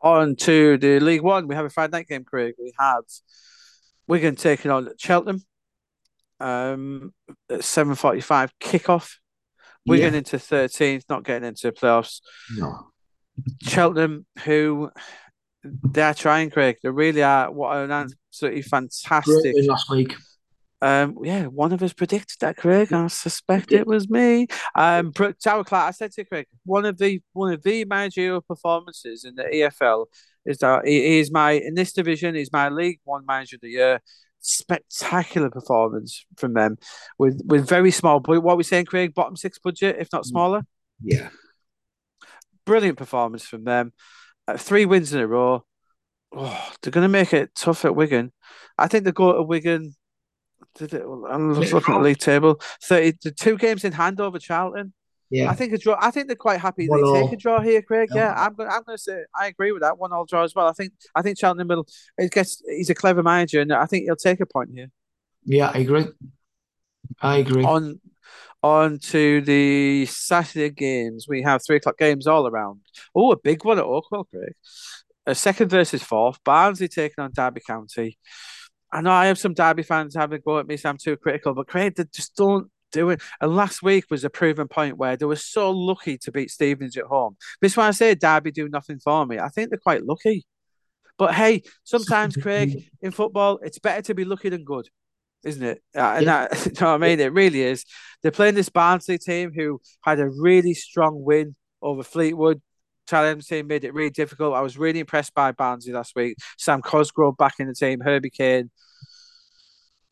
On 0.00 0.36
to 0.36 0.76
the 0.76 1.00
League 1.00 1.22
One, 1.22 1.48
we 1.48 1.54
have 1.54 1.64
a 1.64 1.70
Friday 1.70 1.96
night 1.96 2.08
game, 2.08 2.24
Craig. 2.24 2.54
We 2.58 2.74
have 2.78 3.04
Wigan 4.06 4.36
taking 4.36 4.70
on 4.70 4.90
Cheltenham. 4.98 5.42
Um, 6.40 7.14
seven 7.60 7.94
forty-five 7.94 8.52
kickoff. 8.60 9.16
Wigan 9.86 10.12
yeah. 10.12 10.18
into 10.18 10.38
thirteenth, 10.38 11.04
not 11.08 11.24
getting 11.24 11.48
into 11.48 11.68
the 11.68 11.72
playoffs. 11.72 12.20
No. 12.54 12.88
Cheltenham, 13.62 14.26
who 14.44 14.90
they 15.64 16.02
are 16.02 16.14
trying, 16.14 16.50
Craig. 16.50 16.78
They 16.82 16.90
really 16.90 17.22
are. 17.22 17.50
What 17.50 17.76
an 17.76 17.90
absolutely 17.90 18.62
fantastic 18.62 19.54
last 19.66 19.90
week. 19.90 20.14
Um, 20.82 21.16
yeah, 21.22 21.46
one 21.46 21.72
of 21.72 21.82
us 21.82 21.94
predicted 21.94 22.36
that, 22.40 22.58
Craig. 22.58 22.92
I 22.92 23.06
suspect 23.06 23.72
it 23.72 23.86
was 23.86 24.10
me. 24.10 24.48
Um, 24.74 25.12
Darrell 25.12 25.64
Clarke, 25.64 25.72
I 25.72 25.90
said 25.92 26.12
to 26.12 26.24
Craig, 26.24 26.46
one 26.66 26.84
of 26.84 26.98
the 26.98 27.22
one 27.32 27.54
of 27.54 27.62
the 27.62 27.86
managerial 27.86 28.42
performances 28.42 29.24
in 29.24 29.34
the 29.34 29.44
EFL 29.44 30.06
is 30.44 30.58
that 30.58 30.86
he 30.86 31.20
is 31.20 31.32
my 31.32 31.52
in 31.52 31.74
this 31.74 31.94
division. 31.94 32.34
He's 32.34 32.52
my 32.52 32.68
League 32.68 33.00
One 33.04 33.24
Manager 33.24 33.56
of 33.56 33.62
the 33.62 33.70
Year. 33.70 34.02
Spectacular 34.40 35.48
performance 35.48 36.26
from 36.36 36.52
them 36.52 36.76
with 37.18 37.40
with 37.46 37.66
very 37.66 37.90
small. 37.90 38.20
But 38.20 38.42
what 38.42 38.52
are 38.52 38.56
we 38.56 38.64
saying, 38.64 38.84
Craig? 38.84 39.14
Bottom 39.14 39.36
six 39.36 39.58
budget, 39.58 39.96
if 39.98 40.08
not 40.12 40.26
smaller. 40.26 40.66
Yeah, 41.02 41.30
brilliant 42.66 42.98
performance 42.98 43.44
from 43.44 43.64
them. 43.64 43.94
Uh, 44.46 44.56
three 44.56 44.84
wins 44.84 45.12
in 45.12 45.20
a 45.20 45.26
row. 45.26 45.64
Oh, 46.36 46.70
they're 46.82 46.90
going 46.90 47.04
to 47.04 47.08
make 47.08 47.32
it 47.32 47.54
tough 47.54 47.84
at 47.84 47.94
Wigan. 47.94 48.32
I 48.76 48.88
think 48.88 49.04
they 49.04 49.12
go 49.12 49.32
to 49.32 49.42
Wigan 49.42 49.94
did 50.74 50.94
it? 50.94 51.02
I'm 51.02 51.52
looking 51.52 51.76
at 51.76 51.84
the 51.86 51.98
league 51.98 52.18
table. 52.18 52.60
Thirty, 52.82 53.16
the 53.22 53.30
two 53.30 53.56
games 53.56 53.84
in 53.84 53.92
hand 53.92 54.20
over 54.20 54.38
Charlton. 54.38 54.92
Yeah, 55.30 55.50
I 55.50 55.54
think 55.54 55.72
a 55.72 55.78
draw. 55.78 55.96
I 56.00 56.10
think 56.10 56.26
they're 56.26 56.36
quite 56.36 56.60
happy 56.60 56.86
they 56.86 57.20
take 57.22 57.32
a 57.32 57.36
draw 57.36 57.60
here, 57.60 57.82
Craig. 57.82 58.10
Yeah, 58.12 58.34
yeah 58.34 58.44
I'm 58.44 58.54
going. 58.54 58.68
I'm 58.68 58.82
going 58.82 58.96
to 58.96 59.02
say 59.02 59.24
I 59.34 59.46
agree 59.46 59.72
with 59.72 59.82
that 59.82 59.98
one 59.98 60.12
all 60.12 60.26
draw 60.26 60.42
as 60.42 60.54
well. 60.54 60.66
I 60.66 60.72
think. 60.72 60.92
I 61.14 61.22
think 61.22 61.38
Charlton 61.38 61.60
in 61.60 61.66
the 61.66 61.72
middle. 61.72 61.86
It 62.18 62.32
gets. 62.32 62.62
He's 62.66 62.90
a 62.90 62.94
clever 62.94 63.22
manager, 63.22 63.60
and 63.60 63.72
I 63.72 63.86
think 63.86 64.04
he'll 64.04 64.16
take 64.16 64.40
a 64.40 64.46
point 64.46 64.70
here. 64.74 64.90
Yeah, 65.44 65.70
I 65.72 65.78
agree. 65.78 66.06
I 67.20 67.36
agree. 67.38 67.64
On 67.64 68.00
on 68.64 68.98
to 68.98 69.42
the 69.42 70.06
Saturday 70.06 70.70
games. 70.70 71.26
We 71.28 71.42
have 71.42 71.60
three 71.62 71.76
o'clock 71.76 71.98
games 71.98 72.26
all 72.26 72.46
around. 72.46 72.80
Oh, 73.14 73.30
a 73.30 73.36
big 73.36 73.62
one 73.62 73.78
at 73.78 73.84
Oakwell, 73.84 74.24
Craig. 74.30 74.54
a 75.26 75.34
second 75.34 75.68
versus 75.68 76.02
fourth. 76.02 76.42
Barnsley 76.44 76.88
taking 76.88 77.22
on 77.22 77.32
Derby 77.34 77.60
County. 77.60 78.18
I 78.90 79.02
know 79.02 79.10
I 79.10 79.26
have 79.26 79.38
some 79.38 79.52
Derby 79.52 79.82
fans 79.82 80.14
having 80.14 80.38
a 80.38 80.40
go 80.40 80.58
at 80.58 80.66
me, 80.66 80.78
so 80.78 80.88
I'm 80.88 80.96
too 80.96 81.18
critical, 81.18 81.52
but 81.52 81.66
Craig, 81.66 81.94
they 81.94 82.04
just 82.04 82.36
don't 82.36 82.70
do 82.90 83.10
it. 83.10 83.20
And 83.38 83.54
last 83.54 83.82
week 83.82 84.06
was 84.10 84.24
a 84.24 84.30
proven 84.30 84.66
point 84.66 84.96
where 84.96 85.18
they 85.18 85.26
were 85.26 85.36
so 85.36 85.70
lucky 85.70 86.16
to 86.16 86.32
beat 86.32 86.50
Stevens 86.50 86.96
at 86.96 87.04
home. 87.04 87.36
This 87.60 87.72
is 87.72 87.76
why 87.76 87.88
I 87.88 87.90
say 87.90 88.14
Derby 88.14 88.50
do 88.50 88.70
nothing 88.70 88.98
for 88.98 89.26
me. 89.26 89.38
I 89.38 89.48
think 89.48 89.68
they're 89.68 89.78
quite 89.78 90.06
lucky. 90.06 90.46
But 91.18 91.34
hey, 91.34 91.64
sometimes, 91.82 92.34
Craig, 92.42 92.88
in 93.02 93.10
football, 93.10 93.58
it's 93.62 93.78
better 93.78 94.00
to 94.02 94.14
be 94.14 94.24
lucky 94.24 94.48
than 94.48 94.64
good, 94.64 94.88
isn't 95.44 95.62
it? 95.62 95.82
Uh, 95.96 96.14
and 96.16 96.26
yeah. 96.26 96.48
that, 96.48 96.66
you 96.66 96.72
know 96.80 96.92
what 96.92 97.04
I 97.04 97.08
mean? 97.08 97.20
It 97.20 97.32
really 97.32 97.62
is. 97.62 97.84
They're 98.22 98.30
playing 98.30 98.54
this 98.54 98.68
Barnsley 98.68 99.18
team 99.18 99.52
who 99.54 99.80
had 100.02 100.20
a 100.20 100.28
really 100.28 100.74
strong 100.74 101.22
win 101.22 101.54
over 101.82 102.02
Fleetwood. 102.02 102.60
Challenge 103.06 103.46
team 103.46 103.66
made 103.66 103.84
it 103.84 103.92
really 103.92 104.10
difficult. 104.10 104.54
I 104.54 104.62
was 104.62 104.78
really 104.78 105.00
impressed 105.00 105.34
by 105.34 105.52
Barnsley 105.52 105.92
last 105.92 106.16
week. 106.16 106.38
Sam 106.56 106.80
Cosgrove 106.80 107.36
back 107.36 107.54
in 107.58 107.68
the 107.68 107.74
team, 107.74 108.00
Herbie 108.00 108.30
Kane. 108.30 108.70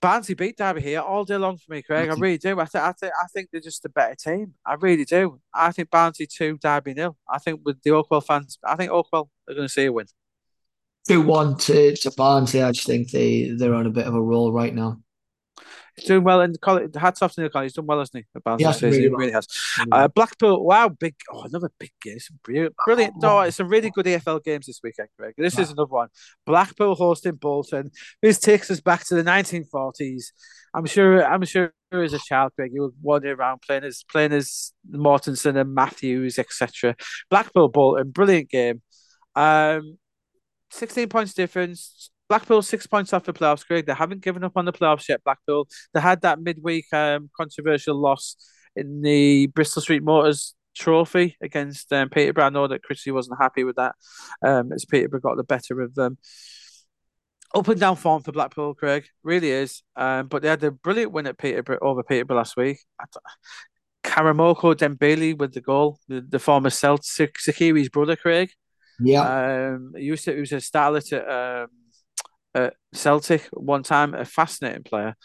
Barnsley 0.02 0.34
beat 0.34 0.58
Derby 0.58 0.80
here 0.80 1.00
all 1.00 1.24
day 1.24 1.36
long 1.36 1.56
for 1.56 1.72
me, 1.72 1.80
Craig. 1.80 2.10
I 2.10 2.14
really 2.14 2.36
do. 2.36 2.58
I, 2.58 2.64
th- 2.64 2.82
I, 2.82 2.92
th- 3.00 3.12
I 3.22 3.26
think 3.32 3.48
they're 3.50 3.60
just 3.60 3.84
a 3.84 3.88
better 3.88 4.16
team. 4.16 4.54
I 4.66 4.74
really 4.74 5.04
do. 5.04 5.40
I 5.54 5.70
think 5.70 5.90
Barnsley 5.90 6.26
2, 6.26 6.58
Derby 6.58 6.92
nil. 6.92 7.16
I 7.30 7.38
think 7.38 7.60
with 7.64 7.80
the 7.82 7.90
Oakwell 7.90 8.26
fans, 8.26 8.58
I 8.66 8.74
think 8.74 8.90
Oakwell 8.90 9.28
are 9.48 9.54
going 9.54 9.68
to 9.68 9.68
see 9.68 9.84
a 9.84 9.92
win. 9.92 10.06
2 11.06 11.22
1 11.22 11.56
to, 11.56 11.96
to 11.96 12.10
Barnsley. 12.16 12.62
I 12.62 12.72
just 12.72 12.86
think 12.86 13.12
they, 13.12 13.52
they're 13.56 13.74
on 13.74 13.86
a 13.86 13.90
bit 13.90 14.06
of 14.06 14.14
a 14.14 14.20
roll 14.20 14.52
right 14.52 14.74
now. 14.74 15.00
He's 15.96 16.06
doing 16.06 16.24
well 16.24 16.40
in 16.40 16.52
the 16.52 16.58
college. 16.58 16.94
Hats 16.94 17.20
off 17.20 17.34
to 17.34 17.42
Neill 17.42 17.50
Collins. 17.50 17.72
He's 17.72 17.76
done 17.76 17.86
well, 17.86 17.98
hasn't 17.98 18.24
he? 18.34 18.40
Barnsley 18.40 18.64
yeah, 18.64 18.74
really, 18.82 19.00
he 19.02 19.08
really 19.08 19.32
has. 19.32 19.46
Uh, 19.90 20.08
Blackpool, 20.08 20.64
wow, 20.64 20.88
big, 20.88 21.14
oh, 21.30 21.42
another 21.42 21.70
big 21.78 21.90
game. 22.00 22.18
Brilliant, 22.42 22.74
brilliant. 22.84 23.14
No, 23.20 23.40
it's 23.40 23.58
some 23.58 23.68
really 23.68 23.90
good 23.90 24.06
EFL 24.06 24.42
games 24.42 24.66
this 24.66 24.80
weekend, 24.82 25.08
Greg. 25.18 25.34
This 25.36 25.58
is 25.58 25.70
another 25.70 25.90
one. 25.90 26.08
Blackpool 26.46 26.94
hosting 26.94 27.34
Bolton. 27.34 27.90
This 28.22 28.38
takes 28.38 28.70
us 28.70 28.80
back 28.80 29.06
to 29.08 29.14
the 29.14 29.22
1940s. 29.22 30.32
I'm 30.74 30.86
sure. 30.86 31.24
I'm 31.24 31.44
sure 31.44 31.72
as 31.92 32.14
a 32.14 32.18
child, 32.18 32.52
Greg, 32.56 32.70
you 32.72 32.82
were 32.82 32.92
wandering 33.02 33.36
around 33.36 33.60
playing 33.60 33.84
as 33.84 34.02
playing 34.10 34.32
as 34.32 34.72
Mortensen 34.90 35.60
and 35.60 35.74
Matthews, 35.74 36.38
etc. 36.38 36.96
Blackpool 37.28 37.68
Bolton, 37.68 38.10
brilliant 38.10 38.48
game. 38.48 38.80
Um, 39.34 39.98
16 40.70 41.08
points 41.08 41.34
difference. 41.34 42.10
Blackpool 42.28 42.62
six 42.62 42.86
points 42.86 43.12
off 43.12 43.24
the 43.24 43.32
playoffs, 43.32 43.66
Greg. 43.66 43.86
They 43.86 43.94
haven't 43.94 44.22
given 44.22 44.44
up 44.44 44.56
on 44.56 44.64
the 44.64 44.72
playoffs 44.72 45.08
yet. 45.08 45.22
Blackpool. 45.24 45.68
They 45.92 46.00
had 46.00 46.22
that 46.22 46.40
midweek 46.40 46.86
um, 46.92 47.30
controversial 47.36 47.96
loss 47.96 48.36
in 48.74 49.02
the 49.02 49.46
Bristol 49.48 49.82
Street 49.82 50.02
Motors 50.02 50.54
Trophy 50.74 51.36
against 51.42 51.92
um, 51.92 52.08
Peterborough. 52.08 52.46
I 52.46 52.50
know 52.50 52.66
that 52.66 52.82
Critchley 52.82 53.12
wasn't 53.12 53.40
happy 53.40 53.64
with 53.64 53.76
that, 53.76 53.94
um, 54.44 54.72
as 54.72 54.84
Peterborough 54.84 55.20
got 55.20 55.36
the 55.36 55.44
better 55.44 55.80
of 55.80 55.94
them. 55.94 56.18
Up 57.54 57.68
and 57.68 57.78
down 57.78 57.96
form 57.96 58.22
for 58.22 58.32
Blackpool, 58.32 58.74
Craig, 58.74 59.04
really 59.22 59.50
is. 59.50 59.82
Um, 59.94 60.28
but 60.28 60.40
they 60.40 60.48
had 60.48 60.64
a 60.64 60.70
brilliant 60.70 61.12
win 61.12 61.26
at 61.26 61.36
Peterborough 61.36 61.80
over 61.82 62.02
Peterborough 62.02 62.38
last 62.38 62.56
week. 62.56 62.78
Karamoko 64.02 64.74
Dembele 64.74 65.36
with 65.36 65.52
the 65.52 65.60
goal, 65.60 65.98
the, 66.08 66.24
the 66.26 66.38
former 66.38 66.70
Celtic 66.70 67.34
Shaqiri's 67.34 67.90
brother, 67.90 68.16
Craig. 68.16 68.50
Yeah. 68.98 69.74
Um, 69.74 69.92
he 69.96 70.04
used 70.04 70.24
to 70.24 70.34
he 70.34 70.40
was 70.40 70.52
a 70.52 70.56
starlet 70.56 71.12
at 71.12 71.28
um, 71.28 71.68
at 72.54 72.74
Celtic 72.92 73.48
one 73.52 73.82
time, 73.82 74.14
a 74.14 74.24
fascinating 74.24 74.82
player. 74.82 75.16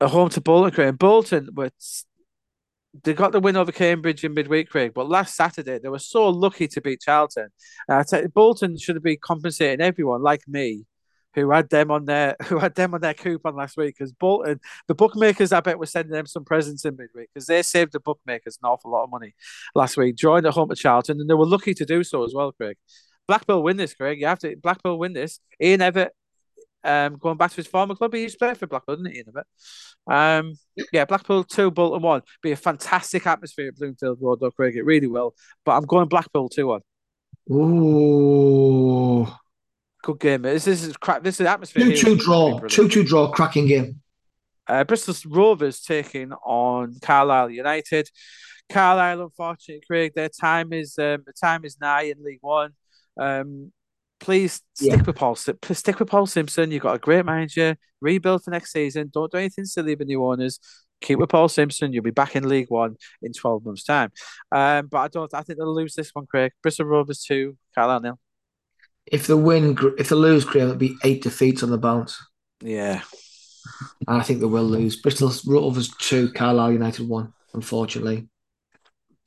A 0.00 0.08
home 0.08 0.28
to 0.30 0.40
Bolton, 0.40 0.72
Craig. 0.72 0.98
Bolton 0.98 1.48
were 1.54 1.70
they 3.02 3.12
got 3.12 3.32
the 3.32 3.40
win 3.40 3.56
over 3.56 3.72
Cambridge 3.72 4.22
in 4.22 4.34
midweek, 4.34 4.70
Craig. 4.70 4.92
But 4.94 5.08
last 5.08 5.34
Saturday 5.34 5.78
they 5.78 5.88
were 5.88 5.98
so 5.98 6.28
lucky 6.28 6.68
to 6.68 6.80
beat 6.80 7.00
Charlton. 7.00 7.48
And 7.88 7.98
I 7.98 8.02
tell 8.04 8.22
you, 8.22 8.28
Bolton 8.28 8.78
should 8.78 8.96
have 8.96 9.02
been 9.02 9.18
compensating 9.20 9.84
everyone 9.84 10.22
like 10.22 10.46
me, 10.46 10.86
who 11.34 11.50
had 11.50 11.68
them 11.70 11.90
on 11.90 12.04
their 12.04 12.36
who 12.44 12.58
had 12.58 12.74
them 12.74 12.94
on 12.94 13.00
their 13.00 13.14
coupon 13.14 13.56
last 13.56 13.76
week. 13.76 13.96
Because 13.98 14.12
Bolton, 14.12 14.60
the 14.86 14.94
bookmakers, 14.94 15.52
I 15.52 15.60
bet 15.60 15.78
were 15.78 15.86
sending 15.86 16.12
them 16.12 16.26
some 16.26 16.44
presents 16.44 16.84
in 16.84 16.96
midweek 16.96 17.30
because 17.34 17.46
they 17.46 17.62
saved 17.62 17.92
the 17.92 18.00
bookmakers 18.00 18.58
an 18.62 18.68
awful 18.68 18.92
lot 18.92 19.04
of 19.04 19.10
money 19.10 19.34
last 19.74 19.96
week, 19.96 20.16
drawing 20.16 20.46
at 20.46 20.52
home 20.54 20.68
to 20.68 20.76
Charlton, 20.76 21.20
and 21.20 21.28
they 21.28 21.34
were 21.34 21.46
lucky 21.46 21.74
to 21.74 21.84
do 21.84 22.04
so 22.04 22.24
as 22.24 22.32
well, 22.34 22.52
Craig. 22.52 22.76
Blackpool 23.26 23.62
win 23.62 23.76
this, 23.76 23.94
Craig. 23.94 24.20
You 24.20 24.26
have 24.26 24.38
to 24.40 24.56
Blackpool 24.56 24.98
win 24.98 25.12
this. 25.12 25.40
Ian 25.60 25.80
Evatt, 25.80 26.10
um, 26.82 27.16
going 27.16 27.36
back 27.36 27.50
to 27.50 27.56
his 27.56 27.66
former 27.66 27.94
club, 27.94 28.14
he 28.14 28.22
used 28.22 28.38
to 28.38 28.44
play 28.44 28.54
for 28.54 28.66
Blackpool, 28.66 28.96
didn't 28.96 29.12
he? 29.12 29.18
Ian 29.18 29.26
Evatt. 29.32 30.38
Um, 30.38 30.54
yeah, 30.92 31.04
Blackpool 31.04 31.44
two, 31.44 31.70
Bolton 31.70 32.02
one. 32.02 32.22
Be 32.42 32.52
a 32.52 32.56
fantastic 32.56 33.26
atmosphere 33.26 33.68
at 33.68 33.76
Bloomfield 33.76 34.18
Road, 34.20 34.40
though, 34.40 34.50
Craig. 34.50 34.76
It 34.76 34.84
really 34.84 35.06
will. 35.06 35.34
But 35.64 35.76
I'm 35.76 35.84
going 35.84 36.08
Blackpool 36.08 36.48
two 36.48 36.66
one. 36.66 36.80
Ooh, 37.50 39.26
good 40.02 40.20
game. 40.20 40.42
This, 40.42 40.64
this 40.64 40.84
is 40.84 40.96
crap. 40.96 41.22
This 41.22 41.40
is 41.40 41.46
atmosphere. 41.46 41.84
Two 41.84 41.96
two 41.96 42.16
draw. 42.16 42.58
Two 42.60 42.88
two 42.88 43.04
draw. 43.04 43.30
Cracking 43.30 43.66
game. 43.66 44.00
Uh, 44.66 44.84
Bristol 44.84 45.14
Rovers 45.30 45.80
taking 45.80 46.32
on 46.32 46.96
Carlisle 47.02 47.50
United. 47.50 48.08
Carlisle, 48.70 49.20
unfortunately, 49.20 49.82
Craig, 49.86 50.12
their 50.14 50.30
time 50.30 50.72
is 50.72 50.98
um, 50.98 51.22
the 51.26 51.34
time 51.38 51.66
is 51.66 51.78
nigh 51.78 52.04
in 52.04 52.24
League 52.24 52.38
One. 52.40 52.72
Um, 53.18 53.72
please 54.20 54.62
stick 54.74 54.90
yeah. 54.90 55.02
with 55.02 55.16
Paul. 55.16 55.34
Stick 55.34 55.98
with 55.98 56.08
Paul 56.08 56.26
Simpson. 56.26 56.70
You've 56.70 56.82
got 56.82 56.96
a 56.96 56.98
great 56.98 57.24
manager. 57.24 57.76
Rebuild 58.00 58.44
for 58.44 58.50
next 58.50 58.72
season. 58.72 59.10
Don't 59.12 59.30
do 59.30 59.38
anything 59.38 59.64
silly 59.64 59.94
with 59.94 60.08
new 60.08 60.24
owners. 60.24 60.60
Keep 61.00 61.18
with 61.18 61.28
Paul 61.28 61.48
Simpson. 61.48 61.92
You'll 61.92 62.02
be 62.02 62.10
back 62.10 62.34
in 62.34 62.48
League 62.48 62.70
One 62.70 62.96
in 63.20 63.32
twelve 63.32 63.64
months' 63.64 63.84
time. 63.84 64.10
Um, 64.50 64.86
but 64.86 64.98
I 64.98 65.08
don't. 65.08 65.34
I 65.34 65.42
think 65.42 65.58
they'll 65.58 65.74
lose 65.74 65.94
this 65.94 66.10
one, 66.14 66.26
Craig. 66.26 66.52
Bristol 66.62 66.86
Rovers 66.86 67.22
two, 67.22 67.56
Carlisle 67.74 68.00
nil. 68.00 68.18
If 69.06 69.26
the 69.26 69.36
win, 69.36 69.76
if 69.98 70.08
they 70.08 70.16
lose, 70.16 70.44
Craig, 70.44 70.62
it'll 70.64 70.76
be 70.76 70.96
eight 71.04 71.22
defeats 71.22 71.62
on 71.62 71.70
the 71.70 71.78
bounce. 71.78 72.24
Yeah, 72.62 73.02
and 74.08 74.18
I 74.18 74.22
think 74.22 74.40
they 74.40 74.46
will 74.46 74.64
lose. 74.64 74.96
Bristol 74.96 75.32
Rovers 75.46 75.90
two, 75.98 76.32
Carlisle 76.32 76.72
United 76.72 77.06
one. 77.08 77.34
Unfortunately. 77.52 78.28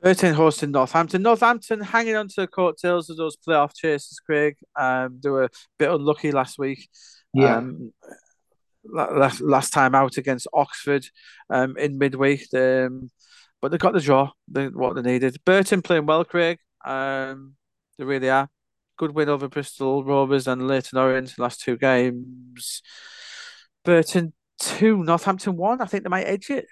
Burton 0.02 0.34
hosting 0.34 0.72
Northampton. 0.72 1.24
Northampton 1.24 1.82
hanging 1.82 2.16
on 2.16 2.28
to 2.28 2.42
the 2.42 2.48
coattails 2.48 3.10
of 3.10 3.18
those 3.18 3.36
playoff 3.36 3.76
chases, 3.76 4.20
Craig. 4.20 4.56
Um, 4.76 5.20
they 5.22 5.30
were 5.30 5.46
a 5.46 5.50
bit 5.80 5.90
unlucky 5.90 6.32
last 6.32 6.60
week. 6.60 6.88
Yeah. 7.34 7.58
Um, 7.58 7.94
last, 8.84 9.42
last 9.42 9.72
time 9.72 9.96
out 9.96 10.18
against 10.18 10.48
Oxford 10.54 11.08
um, 11.50 11.78
in 11.78 11.98
midweek. 11.98 12.54
Um, 12.54 13.10
but 13.62 13.72
they 13.72 13.78
got 13.78 13.94
the 13.94 14.00
draw, 14.00 14.32
they, 14.48 14.68
what 14.68 14.96
they 14.96 15.02
needed. 15.02 15.38
Burton 15.46 15.82
playing 15.82 16.06
well, 16.06 16.24
Craig. 16.24 16.60
Um, 16.86 17.56
they 17.98 18.06
really 18.06 18.30
are. 18.30 18.50
Good 18.98 19.12
win 19.12 19.30
over 19.30 19.48
Bristol 19.48 20.04
Rovers 20.04 20.48
and 20.48 20.68
Leyton 20.68 20.98
Orient 20.98 21.38
last 21.38 21.62
two 21.62 21.78
games. 21.78 22.82
Burton 23.84 24.34
two, 24.60 25.04
Northampton 25.04 25.56
one. 25.56 25.82
I 25.82 25.86
think 25.86 26.04
they 26.04 26.10
might 26.10 26.26
edge 26.26 26.50
it. 26.50 26.68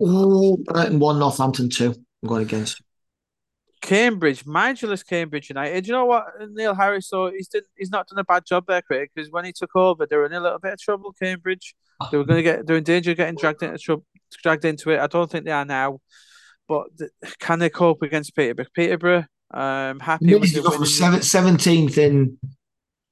Oh, 0.00 0.56
Burton 0.64 0.98
one, 0.98 1.18
Northampton 1.18 1.70
two. 1.70 1.94
I'm 2.22 2.28
going 2.28 2.42
against. 2.42 2.82
Cambridge, 3.80 4.44
mindfulness 4.44 5.02
Cambridge 5.02 5.48
United. 5.50 5.86
You 5.86 5.92
know 5.92 6.06
what, 6.06 6.24
Neil 6.50 6.74
Harris? 6.74 7.08
So 7.08 7.30
he's 7.30 7.48
did, 7.48 7.64
he's 7.76 7.90
not 7.90 8.08
done 8.08 8.18
a 8.18 8.24
bad 8.24 8.44
job 8.44 8.64
there, 8.66 8.82
Craig. 8.82 9.10
Because 9.14 9.30
when 9.30 9.44
he 9.44 9.52
took 9.52 9.74
over, 9.76 10.04
they 10.04 10.16
were 10.16 10.26
in 10.26 10.32
a 10.32 10.40
little 10.40 10.58
bit 10.58 10.72
of 10.72 10.80
trouble. 10.80 11.12
Cambridge, 11.12 11.74
they 12.10 12.18
were 12.18 12.24
going 12.24 12.38
to 12.38 12.42
get 12.42 12.66
they're 12.66 12.76
in 12.76 12.84
danger 12.84 13.12
of 13.12 13.16
getting 13.16 13.36
dragged 13.36 13.62
into 13.62 13.78
trouble, 13.78 14.04
dragged 14.42 14.64
into 14.64 14.90
it. 14.90 14.98
I 14.98 15.06
don't 15.06 15.30
think 15.30 15.44
they 15.44 15.52
are 15.52 15.64
now, 15.64 16.00
but 16.66 16.88
can 17.38 17.60
they 17.60 17.70
cope 17.70 18.02
against 18.02 18.34
Peterborough? 18.34 18.66
Peterborough, 18.74 19.24
um, 19.54 20.00
happy 20.00 20.34
with 20.34 20.52
the 20.52 20.60
go 20.60 20.70
from 20.70 20.84
seventeenth 21.22 21.98
in 21.98 22.36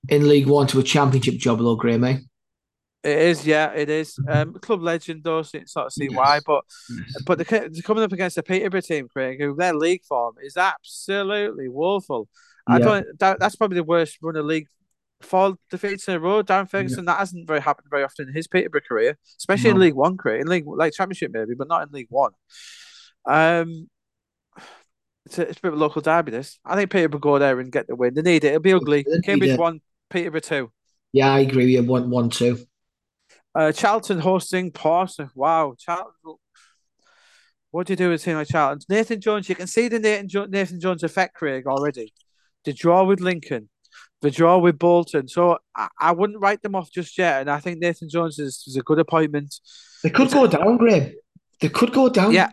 in 0.09 0.29
League 0.29 0.49
One 0.49 0.67
to 0.69 0.81
a 0.81 0.83
Championship 0.83 1.37
job, 1.37 1.59
though, 1.59 1.77
Graeme. 1.77 2.05
Eh? 2.05 2.19
It 3.07 3.19
is, 3.19 3.47
yeah, 3.47 3.73
it 3.73 3.89
is. 3.89 4.19
Um, 4.27 4.55
club 4.55 4.83
legend, 4.83 5.23
though, 5.23 5.43
so 5.43 5.61
sort 5.67 5.87
of 5.87 5.93
see 5.93 6.09
yes. 6.11 6.17
why. 6.17 6.41
But 6.45 6.65
yes. 6.91 7.23
but 7.25 7.39
they're, 7.39 7.71
coming 7.85 8.03
up 8.03 8.13
against 8.13 8.37
a 8.37 8.43
Peterborough 8.43 8.81
team, 8.81 9.09
Craig, 9.09 9.41
who 9.41 9.55
their 9.55 9.75
league 9.75 10.03
form 10.03 10.35
is 10.43 10.57
absolutely 10.57 11.69
woeful. 11.69 12.29
I 12.67 12.81
don't. 12.81 13.07
That, 13.21 13.39
that's 13.39 13.55
probably 13.55 13.77
the 13.77 13.85
worst 13.85 14.19
run 14.21 14.35
of 14.35 14.45
league 14.45 14.67
four 15.21 15.57
defeats 15.71 16.09
in 16.09 16.15
a 16.15 16.21
row. 16.21 16.43
Darren 16.43 16.69
Ferguson, 16.69 17.05
yeah. 17.05 17.13
that 17.13 17.19
hasn't 17.21 17.47
very 17.47 17.61
happened 17.61 17.87
very 17.91 18.03
often 18.03 18.27
in 18.27 18.35
his 18.35 18.49
Peterborough 18.49 18.81
career, 18.81 19.17
especially 19.39 19.71
no. 19.71 19.77
in 19.77 19.83
League 19.83 19.95
One 19.95 20.17
career, 20.17 20.41
in 20.41 20.49
League 20.49 20.65
like 20.67 20.93
Championship 20.93 21.31
maybe, 21.33 21.55
but 21.55 21.69
not 21.69 21.87
in 21.87 21.93
League 21.93 22.09
One. 22.11 22.33
Um, 23.25 23.89
it's 25.27 25.39
a, 25.39 25.43
it's 25.43 25.59
a 25.59 25.63
bit 25.63 25.73
of 25.73 25.79
a 25.79 25.81
local 25.81 26.03
derby. 26.03 26.33
This 26.33 26.59
I 26.65 26.75
think 26.75 26.91
Peterborough 26.91 27.21
go 27.21 27.39
there 27.39 27.61
and 27.61 27.71
get 27.71 27.87
the 27.87 27.95
win. 27.95 28.15
They 28.15 28.23
need 28.23 28.43
it. 28.43 28.49
It'll 28.49 28.61
be 28.61 28.73
ugly. 28.73 29.07
Cambridge 29.25 29.57
one, 29.57 29.81
Peterborough 30.11 30.41
two. 30.41 30.73
Yeah, 31.13 31.33
I 31.33 31.39
agree. 31.41 31.67
We 31.67 31.75
have 31.75 31.87
one, 31.87 32.11
one, 32.11 32.31
two. 32.31 32.67
Uh, 33.57 33.73
Charlton 33.73 34.19
hosting 34.19 34.71
Portsmouth. 34.71 35.31
Wow, 35.35 35.75
Charlton. 35.79 36.13
What 37.71 37.87
do 37.87 37.93
you 37.95 37.97
do 37.97 38.11
with 38.11 38.21
a 38.21 38.25
team 38.25 38.37
like 38.37 38.49
Charlton? 38.49 38.81
Nathan 38.89 39.21
Jones, 39.21 39.49
you 39.49 39.55
can 39.55 39.67
see 39.67 39.89
the 39.89 39.99
Nathan, 39.99 40.29
jo- 40.29 40.45
Nathan 40.45 40.79
Jones 40.79 41.03
effect, 41.03 41.35
Craig, 41.35 41.67
already. 41.67 42.13
The 42.65 42.73
draw 42.73 43.05
with 43.05 43.21
Lincoln, 43.21 43.69
the 44.21 44.31
draw 44.31 44.59
with 44.59 44.79
Bolton. 44.79 45.29
So 45.29 45.59
I, 45.75 45.89
I 45.99 46.13
wouldn't 46.13 46.41
write 46.41 46.63
them 46.63 46.75
off 46.75 46.91
just 46.91 47.17
yet. 47.17 47.41
And 47.41 47.51
I 47.51 47.61
think 47.61 47.79
Nathan 47.79 48.09
Jones 48.09 48.39
is, 48.39 48.63
is 48.67 48.77
a 48.77 48.83
good 48.83 48.99
appointment. 48.99 49.55
They 50.03 50.11
could 50.11 50.27
it's 50.27 50.35
go 50.35 50.45
a, 50.45 50.49
down, 50.49 50.77
Graeme. 50.77 51.15
They 51.61 51.69
could 51.71 51.93
go 51.93 52.09
down. 52.09 52.33
Yeah. 52.33 52.51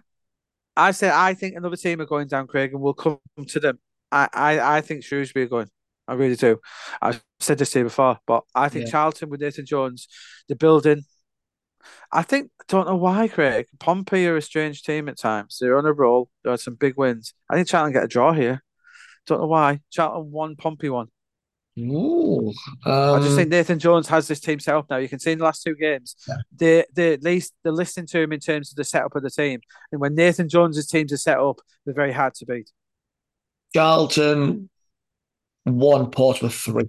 I 0.75 0.91
said 0.91 1.11
I 1.11 1.33
think 1.33 1.55
another 1.55 1.75
team 1.75 1.99
are 2.01 2.05
going 2.05 2.27
down, 2.27 2.47
Craig, 2.47 2.73
and 2.73 2.81
we'll 2.81 2.93
come 2.93 3.19
to 3.47 3.59
them. 3.59 3.79
I, 4.11 4.29
I, 4.33 4.77
I 4.77 4.81
think 4.81 5.03
Shrewsbury 5.03 5.45
are 5.45 5.49
going. 5.49 5.69
I 6.07 6.13
really 6.13 6.35
do. 6.35 6.59
I've 7.01 7.23
said 7.39 7.57
this 7.57 7.71
to 7.71 7.79
you 7.79 7.85
before, 7.85 8.19
but 8.27 8.43
I 8.53 8.69
think 8.69 8.85
Yeah. 8.85 8.91
Charlton 8.91 9.29
with 9.29 9.41
Nathan 9.41 9.65
Jones, 9.65 10.07
the 10.47 10.55
building. 10.55 11.03
I 12.11 12.21
think 12.21 12.51
I 12.61 12.63
don't 12.67 12.87
know 12.87 12.95
why, 12.95 13.27
Craig. 13.27 13.67
Pompey 13.79 14.25
are 14.27 14.37
a 14.37 14.41
strange 14.41 14.83
team 14.83 15.09
at 15.09 15.17
times. 15.17 15.57
They're 15.59 15.77
on 15.77 15.85
a 15.85 15.93
roll. 15.93 16.29
They 16.43 16.51
had 16.51 16.59
some 16.59 16.75
big 16.75 16.95
wins. 16.97 17.33
I 17.49 17.55
think 17.55 17.67
Charlton 17.67 17.93
get 17.93 18.03
a 18.03 18.07
draw 18.07 18.33
here. 18.33 18.63
Don't 19.27 19.39
know 19.41 19.47
why. 19.47 19.79
Charlton 19.91 20.31
won, 20.31 20.55
Pompey 20.55 20.89
won. 20.89 21.07
Ooh, 21.79 22.53
I 22.85 23.17
just 23.17 23.31
um, 23.31 23.35
think 23.35 23.49
Nathan 23.49 23.79
Jones 23.79 24.07
has 24.09 24.27
this 24.27 24.39
team 24.39 24.59
set 24.59 24.75
up 24.75 24.85
now. 24.91 24.97
You 24.97 25.09
can 25.09 25.17
see 25.19 25.31
in 25.31 25.39
the 25.39 25.43
last 25.45 25.63
two 25.63 25.73
games, 25.75 26.15
Yeah. 26.27 26.35
they 26.55 26.85
they 26.93 27.13
at 27.13 27.23
least 27.23 27.53
they're 27.63 27.71
listening 27.73 28.05
to 28.07 28.19
him 28.19 28.31
in 28.31 28.39
terms 28.39 28.71
of 28.71 28.75
the 28.75 28.83
setup 28.83 29.15
of 29.15 29.23
the 29.23 29.31
team. 29.31 29.59
And 29.91 29.99
when 29.99 30.13
Nathan 30.13 30.49
Jones's 30.49 30.85
teams 30.85 31.11
are 31.11 31.17
set 31.17 31.39
up, 31.39 31.61
they're 31.83 31.95
very 31.95 32.11
hard 32.11 32.35
to 32.35 32.45
beat. 32.45 32.69
Charlton 33.73 34.69
one, 35.63 36.09
Portsmouth 36.11 36.53
three. 36.55 36.87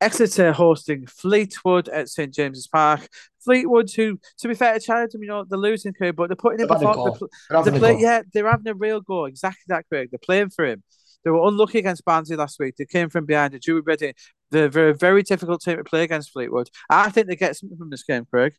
Exeter 0.00 0.52
hosting 0.52 1.06
Fleetwood 1.06 1.88
at 1.88 2.08
St 2.08 2.34
James's 2.34 2.66
Park. 2.66 3.06
Fleetwood, 3.44 3.88
who, 3.94 4.18
to 4.38 4.48
be 4.48 4.54
fair 4.54 4.74
to 4.74 4.80
Charlton, 4.80 5.22
you 5.22 5.28
know, 5.28 5.44
they're 5.48 5.58
losing 5.58 5.92
Craig, 5.92 6.16
but 6.16 6.28
they're 6.28 6.36
putting 6.36 6.60
in 6.60 6.66
They've 6.66 6.76
had 6.78 6.84
a 6.84 6.88
perform- 6.88 7.18
go. 7.18 7.18
they're, 7.18 7.28
They're 7.28 7.48
they're 7.48 7.58
having 7.58 7.74
a 7.74 7.78
play- 7.78 8.02
yeah, 8.02 8.22
they're 8.32 8.50
having 8.50 8.68
a 8.68 8.74
real 8.74 9.00
go. 9.00 9.26
Exactly 9.26 9.62
that, 9.68 9.84
Craig. 9.88 10.08
They're 10.10 10.18
playing 10.18 10.50
for 10.50 10.64
him. 10.64 10.82
They 11.24 11.30
were 11.30 11.46
unlucky 11.46 11.78
against 11.78 12.04
Barnsley 12.04 12.34
last 12.36 12.58
week. 12.58 12.74
They 12.76 12.84
came 12.84 13.08
from 13.08 13.26
behind. 13.26 13.54
They 13.54 13.58
drew 13.60 13.76
with 13.76 13.86
Reading. 13.86 14.14
They're 14.50 14.64
a 14.66 14.70
very, 14.70 14.92
very 14.92 15.22
difficult 15.22 15.62
team 15.62 15.76
to 15.76 15.84
play 15.84 16.02
against 16.02 16.32
Fleetwood. 16.32 16.68
I 16.90 17.10
think 17.10 17.28
they 17.28 17.36
get 17.36 17.56
something 17.56 17.78
from 17.78 17.90
this 17.90 18.02
game, 18.02 18.26
Craig. 18.28 18.54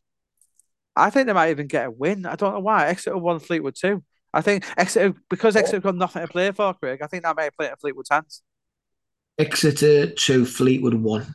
I 0.96 1.10
think 1.10 1.26
they 1.26 1.34
might 1.34 1.50
even 1.50 1.66
get 1.66 1.86
a 1.86 1.90
win. 1.90 2.24
I 2.24 2.36
don't 2.36 2.54
know 2.54 2.60
why. 2.60 2.86
Exeter 2.86 3.18
won 3.18 3.38
Fleetwood 3.38 3.74
too. 3.78 4.02
I 4.32 4.40
think 4.40 4.64
Exeter 4.78 5.14
because 5.28 5.56
Exeter 5.56 5.80
got 5.80 5.94
nothing 5.96 6.22
to 6.22 6.28
play 6.28 6.50
for, 6.52 6.72
Craig. 6.74 7.00
I 7.02 7.06
think 7.06 7.22
that 7.24 7.36
might 7.36 7.54
play 7.54 7.68
in 7.68 7.76
Fleetwood's 7.76 8.08
hands. 8.10 8.42
Exeter 9.38 10.06
two, 10.10 10.44
Fleetwood 10.46 10.94
one. 10.94 11.34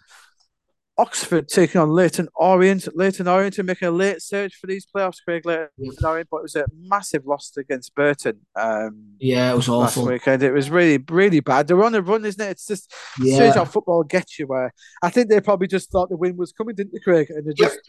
Oxford 0.98 1.48
taking 1.48 1.80
on 1.80 1.90
Leyton 1.92 2.28
Orient. 2.36 2.88
Leyton 2.94 3.26
Orient 3.28 3.58
are 3.58 3.64
making 3.64 3.88
a 3.88 3.92
late 3.92 4.22
surge 4.22 4.56
for 4.56 4.68
these 4.68 4.86
playoffs, 4.86 5.24
Craig 5.24 5.46
Leyton 5.46 5.70
Orient, 6.04 6.28
but 6.30 6.38
it 6.38 6.44
was 6.44 6.56
a 6.58 6.66
massive 6.78 7.26
loss 7.26 7.54
against 7.58 7.96
Burton 7.96 8.46
um, 8.58 9.14
Yeah, 9.18 9.52
it 9.52 9.56
was 9.56 9.70
last 9.70 9.96
awful. 9.98 10.12
weekend. 10.12 10.44
It 10.44 10.52
was 10.52 10.70
really, 10.70 11.02
really 11.10 11.40
bad. 11.40 11.68
They're 11.68 11.82
on 11.84 11.96
a 11.96 12.02
run, 12.02 12.26
isn't 12.26 12.42
it? 12.42 12.50
It's 12.52 12.68
just 12.68 12.94
Yeah. 13.22 13.36
strange 13.36 13.56
how 13.56 13.64
football 13.64 14.04
gets 14.04 14.38
you. 14.40 14.48
Where 14.48 14.74
I 15.02 15.10
think 15.10 15.30
they 15.30 15.40
probably 15.40 15.68
just 15.68 15.90
thought 15.90 16.10
the 16.10 16.18
win 16.18 16.36
was 16.36 16.52
coming, 16.52 16.76
didn't 16.76 16.92
they, 16.94 17.00
Craig? 17.00 17.30
And 17.30 17.48
they 17.48 17.54
just 17.54 17.80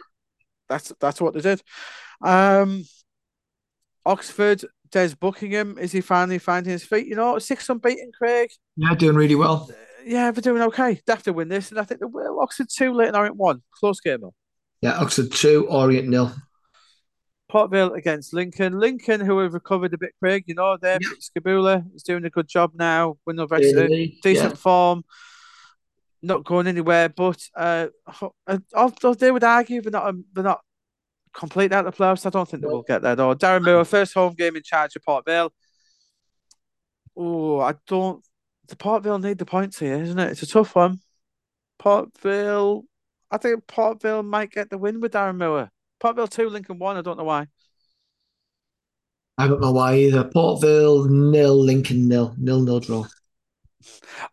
that's 0.68 0.92
that's 1.00 1.20
what 1.20 1.34
they 1.34 1.40
did. 1.40 1.62
Um, 2.22 2.84
Oxford, 4.06 4.64
Des 4.92 5.16
Buckingham, 5.18 5.78
is 5.78 5.90
he 5.90 6.00
finally 6.00 6.38
finding 6.38 6.70
his 6.72 6.84
feet? 6.84 7.08
You 7.08 7.16
know, 7.16 7.40
six 7.40 7.68
unbeaten, 7.68 8.12
Craig. 8.16 8.50
Yeah, 8.76 8.94
doing 8.94 9.16
really 9.16 9.34
well. 9.34 9.68
Yeah, 10.04 10.30
they're 10.30 10.42
doing 10.42 10.62
okay. 10.62 11.00
They 11.06 11.12
have 11.12 11.22
to 11.24 11.32
win 11.32 11.48
this, 11.48 11.70
and 11.70 11.80
I 11.80 11.84
think 11.84 12.00
they 12.00 12.06
will. 12.06 12.40
Oxford 12.40 12.68
two, 12.70 12.92
Leyton 12.92 13.14
Orient 13.16 13.36
one. 13.36 13.62
Close 13.72 14.00
game 14.00 14.20
though. 14.20 14.34
Yeah, 14.80 14.98
Oxford 14.98 15.32
two, 15.32 15.66
Orient 15.68 16.08
nil. 16.08 16.32
Port 17.48 17.70
Vale 17.70 17.94
against 17.94 18.32
Lincoln. 18.32 18.78
Lincoln, 18.78 19.20
who 19.20 19.38
have 19.40 19.54
recovered 19.54 19.92
a 19.92 19.98
bit, 19.98 20.12
Craig. 20.20 20.44
You 20.46 20.54
know, 20.54 20.76
there. 20.80 20.98
Yeah. 21.00 21.08
Skubala 21.20 21.84
is 21.94 22.02
doing 22.02 22.24
a 22.24 22.30
good 22.30 22.48
job 22.48 22.72
now. 22.74 23.18
Win 23.26 23.40
over 23.40 23.56
In 23.56 23.62
the 23.62 23.68
Exeter. 23.68 23.88
league, 23.88 24.14
Decent 24.22 24.56
form. 24.58 25.04
Not 26.22 26.44
going 26.44 26.66
anywhere, 26.66 27.08
but 27.08 27.42
uh, 27.56 27.88
they 29.18 29.30
would 29.30 29.42
argue 29.42 29.80
they're 29.80 29.90
not 29.90 30.06
um, 30.06 30.24
they're 30.34 30.44
not 30.44 30.60
complete 31.32 31.72
out 31.72 31.86
of 31.86 31.96
the 31.96 32.02
playoffs. 32.02 32.26
I 32.26 32.30
don't 32.30 32.48
think 32.48 32.62
they 32.62 32.68
will 32.68 32.82
get 32.82 33.00
there 33.02 33.16
though. 33.16 33.34
Darren 33.34 33.64
Moore, 33.64 33.84
first 33.84 34.12
home 34.14 34.34
game 34.34 34.54
in 34.54 34.62
charge 34.62 34.94
of 34.96 35.02
Port 35.02 35.24
Vale. 35.24 35.52
Oh, 37.16 37.60
I 37.60 37.74
don't. 37.86 38.22
The 38.70 38.76
Port 38.76 39.02
Vale 39.02 39.18
need 39.18 39.38
the 39.38 39.44
points 39.44 39.80
here, 39.80 40.00
isn't 40.00 40.18
it? 40.18 40.30
It's 40.30 40.44
a 40.44 40.46
tough 40.46 40.76
one. 40.76 41.00
Port 41.78 42.16
Vale. 42.20 42.84
I 43.28 43.36
think 43.36 43.66
Port 43.66 44.00
Vale 44.00 44.22
might 44.22 44.52
get 44.52 44.70
the 44.70 44.78
win 44.78 45.00
with 45.00 45.12
Darren 45.12 45.38
Moore. 45.38 45.70
Port 45.98 46.14
Vale 46.14 46.28
two, 46.28 46.48
Lincoln 46.48 46.78
one. 46.78 46.96
I 46.96 47.02
don't 47.02 47.18
know 47.18 47.24
why. 47.24 47.48
I 49.36 49.48
don't 49.48 49.60
know 49.60 49.72
why 49.72 49.96
either. 49.96 50.22
Port 50.22 50.60
Vale 50.60 51.04
nil, 51.08 51.56
Lincoln 51.56 52.06
nil, 52.06 52.34
nil 52.38 52.60
nil 52.60 52.78
draw. 52.78 53.06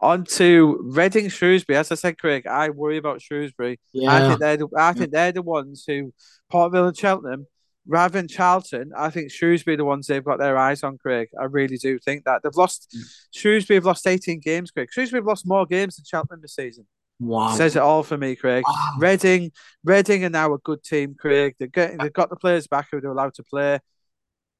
On 0.01 0.23
to 0.25 0.79
Reading 0.83 1.29
Shrewsbury. 1.29 1.77
As 1.77 1.91
I 1.91 1.95
said, 1.95 2.19
Craig, 2.19 2.45
I 2.45 2.69
worry 2.69 2.97
about 2.97 3.21
Shrewsbury. 3.21 3.79
Yeah. 3.91 4.13
I 4.13 4.27
think 4.27 4.39
they're 4.39 4.57
the, 4.57 4.67
I 4.77 4.93
think 4.93 5.11
they're 5.11 5.31
the 5.31 5.41
ones 5.41 5.83
who 5.87 6.13
Port 6.51 6.71
Vale 6.73 6.87
and 6.87 6.97
Cheltenham, 6.97 7.47
rather 7.87 8.13
than 8.19 8.27
Charlton, 8.27 8.91
I 8.97 9.09
think 9.09 9.31
Shrewsbury 9.31 9.75
are 9.75 9.77
the 9.77 9.85
ones 9.85 10.07
they've 10.07 10.23
got 10.23 10.39
their 10.39 10.57
eyes 10.57 10.83
on, 10.83 10.97
Craig. 10.97 11.29
I 11.39 11.45
really 11.45 11.77
do 11.77 11.97
think 11.99 12.25
that. 12.25 12.41
They've 12.43 12.55
lost 12.55 12.95
Shrewsbury 13.33 13.75
have 13.77 13.85
lost 13.85 14.05
18 14.05 14.39
games, 14.39 14.71
Craig. 14.71 14.89
Shrewsbury 14.91 15.21
have 15.21 15.27
lost 15.27 15.47
more 15.47 15.65
games 15.65 15.95
than 15.95 16.05
Cheltenham 16.05 16.41
this 16.41 16.55
season. 16.55 16.85
wow. 17.19 17.51
Says 17.55 17.75
it 17.75 17.81
all 17.81 18.03
for 18.03 18.17
me, 18.17 18.35
Craig. 18.35 18.63
Wow. 18.67 18.93
Reading, 18.99 19.51
Reading 19.83 20.25
are 20.25 20.29
now 20.29 20.53
a 20.53 20.57
good 20.59 20.83
team, 20.83 21.15
Craig. 21.17 21.55
They're 21.57 21.67
getting 21.67 21.97
they've 21.97 22.13
got 22.13 22.29
the 22.29 22.35
players 22.35 22.67
back 22.67 22.87
who 22.91 22.99
they're 23.01 23.11
allowed 23.11 23.33
to 23.35 23.43
play. 23.43 23.79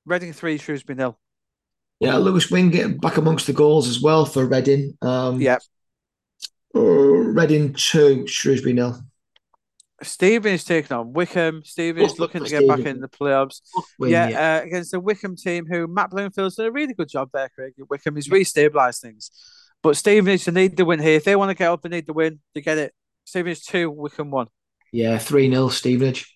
Reading 0.05 0.31
three, 0.33 0.57
Shrewsbury 0.57 0.95
nil. 0.95 1.19
Yeah, 1.99 2.17
Lewis 2.17 2.49
Wing 2.51 2.69
getting 2.69 2.97
back 2.97 3.17
amongst 3.17 3.47
the 3.47 3.53
goals 3.53 3.87
as 3.87 3.99
well 4.01 4.23
for 4.25 4.45
Reading. 4.45 4.95
Um, 5.01 5.41
Yeah. 5.41 5.57
uh, 6.75 6.79
Reading 6.79 7.73
two, 7.73 8.25
Shrewsbury 8.27 8.73
nil. 8.73 9.01
Stevenage 10.03 10.63
taking 10.65 10.95
on 10.95 11.13
Wycombe. 11.13 11.63
Stephen 11.65 12.03
is 12.03 12.19
looking 12.19 12.43
to 12.43 12.49
get 12.49 12.67
back 12.67 12.79
in 12.79 12.99
the 12.99 13.07
playoffs. 13.09 13.61
Wing, 13.97 14.11
yeah, 14.11 14.59
Uh, 14.61 14.65
against 14.65 14.91
the 14.91 14.99
Wycombe 14.99 15.35
team, 15.35 15.65
who 15.65 15.87
Matt 15.87 16.11
Bloomfield's 16.11 16.55
done 16.55 16.67
a 16.67 16.71
really 16.71 16.93
good 16.93 17.09
job 17.09 17.29
there, 17.33 17.49
Craig. 17.49 17.73
Wycombe, 17.89 18.15
he's 18.15 18.29
re-stabilised 18.29 19.01
things. 19.01 19.31
But 19.81 19.97
Steven 19.97 20.37
Stevenage, 20.37 20.45
they 20.45 20.61
need 20.69 20.77
the 20.77 20.85
win 20.85 20.99
here. 20.99 21.15
If 21.17 21.23
they 21.23 21.35
want 21.35 21.49
to 21.49 21.55
get 21.55 21.69
up, 21.71 21.81
they 21.81 21.89
need 21.89 22.05
the 22.05 22.13
win. 22.13 22.39
They 22.53 22.61
get 22.61 22.77
it. 22.77 22.93
Stevenage 23.25 23.65
two, 23.65 23.89
Wycombe 23.91 24.31
one. 24.31 24.47
yeah, 24.91 25.17
three 25.17 25.49
0 25.49 25.69
Stevenage. 25.69 26.33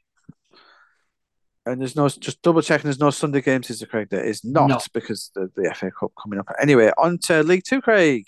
And 1.66 1.80
there's 1.80 1.96
no 1.96 2.10
just 2.10 2.42
double 2.42 2.62
checking. 2.64 2.86
There's 2.86 3.00
no 3.00 3.12
Sunday 3.12 3.42
games, 3.42 3.70
is 3.70 3.80
there, 3.80 3.88
Craig? 3.88 4.08
There 4.10 4.24
is 4.24 4.44
not 4.44 4.68
No. 4.70 4.80
because 4.94 5.30
the, 5.36 5.52
the 5.56 5.72
FA 5.76 5.92
Cup 5.92 6.12
coming 6.22 6.40
up. 6.40 6.48
Anyway, 6.60 6.92
on 6.98 7.20
to 7.20 7.44
League 7.44 7.64
Two, 7.64 7.82
Craig. 7.82 8.26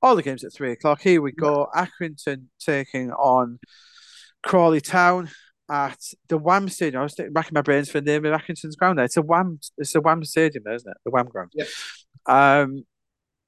All 0.00 0.14
the 0.16 0.22
games 0.22 0.44
at 0.44 0.52
three 0.52 0.70
o'clock. 0.72 1.00
Here 1.00 1.20
we 1.20 1.32
go. 1.32 1.68
Accrington 1.74 2.44
taking 2.60 3.10
on 3.12 3.58
Crawley 4.42 4.80
Town 4.80 5.30
at 5.70 5.98
the 6.28 6.36
Wham 6.38 6.68
Stadium. 6.68 7.00
I 7.00 7.04
was 7.04 7.14
thinking- 7.14 7.32
racking 7.34 7.54
my 7.54 7.62
brains 7.62 7.90
for 7.90 8.00
the 8.00 8.10
name 8.10 8.24
of 8.26 8.40
Accrington's 8.40 8.76
ground. 8.76 8.98
There, 8.98 9.04
it's 9.04 9.16
a 9.16 9.22
Wham. 9.22 9.58
It's 9.78 9.94
a 9.94 10.00
Wham 10.00 10.24
Stadium, 10.24 10.64
there, 10.64 10.74
isn't 10.74 10.90
it? 10.90 10.96
The 11.04 11.10
Wham 11.10 11.26
ground. 11.26 11.50
Yep. 11.54 11.68
Um, 12.26 12.84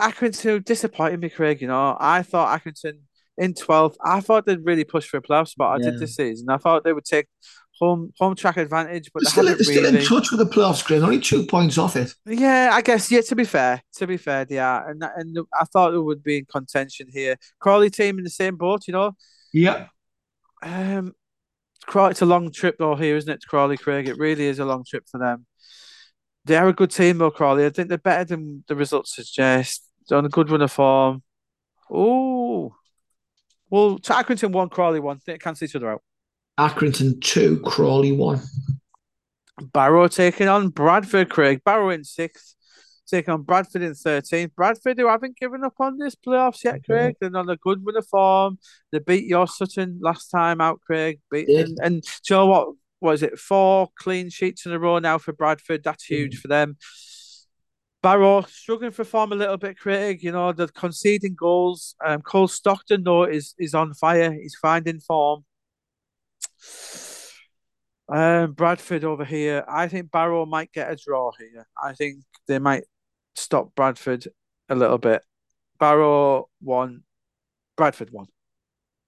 Accrington 0.01 0.65
disappointed 0.65 1.21
me, 1.21 1.29
Craig. 1.31 1.61
You 1.61 1.69
know, 1.69 1.97
I 2.01 2.23
thought 2.23 2.61
Accrington 2.61 2.99
in 3.39 3.55
12th. 3.55 3.97
I 4.05 4.21
thought 4.21 4.47
they'd 4.47 4.65
really 4.65 4.85
push 4.85 5.07
for 5.07 5.19
a 5.19 5.23
playoff 5.23 5.49
spot. 5.49 5.81
I 5.81 5.85
Yeah. 5.85 5.91
did 5.93 6.01
this 6.01 6.17
season. 6.17 6.47
I 6.51 6.57
thought 6.57 6.85
they 6.85 6.93
would 6.93 7.05
take 7.05 7.27
home 7.81 8.13
home 8.19 8.37
track 8.37 8.57
advantage, 8.57 9.11
but 9.13 9.23
They're 9.25 9.31
they 9.45 9.53
still, 9.65 9.75
they're 9.75 9.91
still 9.91 9.95
in 10.01 10.05
touch 10.05 10.31
with 10.31 10.39
the 10.41 10.47
playoffs, 10.47 10.85
Chris. 10.85 11.03
Only 11.03 11.21
two 11.21 11.45
points 11.47 11.77
off 11.79 11.97
it. 11.97 12.15
Yeah, 12.27 12.71
I 12.73 12.81
guess. 12.83 13.11
Yeah, 13.11 13.21
to 13.23 13.35
be 13.37 13.45
fair, 13.45 13.83
to 13.97 14.07
be 14.07 14.17
fair, 14.17 14.45
they 14.45 14.59
are, 14.59 14.89
and 14.89 15.03
and 15.17 15.39
I 15.59 15.65
thought 15.65 15.95
it 15.95 16.01
would 16.01 16.23
be 16.23 16.39
in 16.39 16.45
contention 16.47 17.09
here. 17.13 17.37
Crawley 17.59 17.91
team 17.91 18.19
in 18.19 18.25
the 18.25 18.31
same 18.31 18.57
boat, 18.57 18.83
you 18.87 18.93
know. 18.93 19.17
Yeah. 19.53 19.87
Um, 20.65 21.15
quite 21.87 22.13
it's 22.13 22.23
a 22.23 22.27
long 22.27 22.51
trip 22.51 22.77
though 22.79 22.97
here, 22.97 23.17
isn't 23.17 23.31
it? 23.31 23.43
To 23.43 23.47
Crawley, 23.47 23.77
Craig. 23.77 24.09
It 24.09 24.19
really 24.19 24.47
is 24.47 24.59
a 24.59 24.65
long 24.65 24.85
trip 24.85 25.05
for 25.09 25.19
them. 25.19 25.47
They 26.47 26.57
are 26.57 26.69
a 26.69 26.73
good 26.73 26.91
team 26.91 27.19
though, 27.19 27.31
Crawley. 27.31 27.67
I 27.67 27.71
think 27.71 27.89
they're 27.89 27.99
better 27.99 28.25
than 28.25 28.65
the 28.67 28.75
results 28.75 29.15
suggest. 29.15 29.87
They're 30.09 30.19
on 30.19 30.25
a 30.25 30.31
good 30.31 30.51
run 30.51 30.63
of 30.63 30.73
form. 30.73 31.23
Oh, 31.91 32.75
well, 33.69 33.99
to 33.99 34.13
Accrington 34.13 34.53
one, 34.53 34.71
Crawley 34.71 35.01
one. 35.01 35.21
They 35.27 35.39
cancel 35.39 35.67
each 35.67 35.77
other 35.77 35.91
out. 35.91 36.03
Accrington 36.59 37.21
two, 37.21 37.61
Crawley 37.61 38.13
one. 38.13 38.41
Barrow 39.73 40.09
taking 40.09 40.49
on 40.49 40.69
Bradford, 40.69 41.31
Craig. 41.31 41.63
Barrow 41.65 41.91
in 41.91 42.05
sixth, 42.05 42.57
taking 43.07 43.33
on 43.35 43.43
Bradford 43.43 43.83
in 43.83 43.93
13th. 43.93 44.55
Bradford, 44.55 44.99
who 44.99 45.09
haven't 45.09 45.37
given 45.37 45.65
up 45.65 45.75
on 45.81 45.99
this 45.99 46.15
playoffs 46.15 46.65
yet, 46.65 46.85
Craig. 46.85 47.17
They're 47.21 47.37
on 47.37 47.49
a 47.49 47.57
good 47.57 47.85
run 47.85 47.97
of 47.97 48.07
form. 48.07 48.59
They 48.93 48.99
beat 48.99 49.27
your 49.27 49.47
Sutton 49.47 49.99
last 50.03 50.29
time 50.29 50.61
out, 50.61 50.81
Craig. 50.81 51.21
Beat, 51.31 51.47
Did. 51.47 51.69
and, 51.69 51.79
and 51.83 52.05
you 52.29 52.37
know 52.37 52.47
what? 52.47 52.69
Was 53.01 53.23
it? 53.23 53.39
Four 53.39 53.89
clean 53.99 54.31
sheets 54.31 54.65
in 54.65 54.73
a 54.73 54.79
row 54.79 54.99
now 54.99 55.19
for 55.19 55.33
Bradford. 55.33 55.85
That's 55.85 56.05
huge 56.05 56.39
for 56.39 56.49
them. 56.49 56.77
Barrow 58.03 58.43
struggling 58.43 58.91
for 58.91 59.05
form 59.05 59.33
a 59.33 59.35
little 59.35 59.57
bit, 59.57 59.79
Craig. 59.79 60.23
You 60.23 60.33
know, 60.33 60.53
they're 60.53 60.69
conceding 60.69 61.35
goals. 61.35 61.95
Um, 62.05 62.21
Cole 62.23 62.49
Stockton, 62.49 63.03
though, 63.03 63.25
is, 63.25 63.55
is 63.59 63.75
on 63.75 63.95
fire. 63.95 64.33
He's 64.33 64.57
finding 64.61 65.01
form. 65.01 65.45
Um, 68.09 68.53
Bradford 68.53 69.05
over 69.05 69.25
here. 69.25 69.65
I 69.67 69.89
think 69.89 70.11
Barrow 70.11 70.45
might 70.45 70.73
get 70.73 70.91
a 70.93 70.97
draw 70.97 71.33
here. 71.39 71.67
I 71.83 71.95
think 71.95 72.19
they 72.47 72.59
might 72.59 72.85
stop 73.35 73.75
Bradford 73.75 74.27
a 74.69 74.75
little 74.75 74.99
bit. 74.99 75.23
Barrow 75.79 76.49
won, 76.63 77.03
Bradford 77.77 78.11
won. 78.11 78.27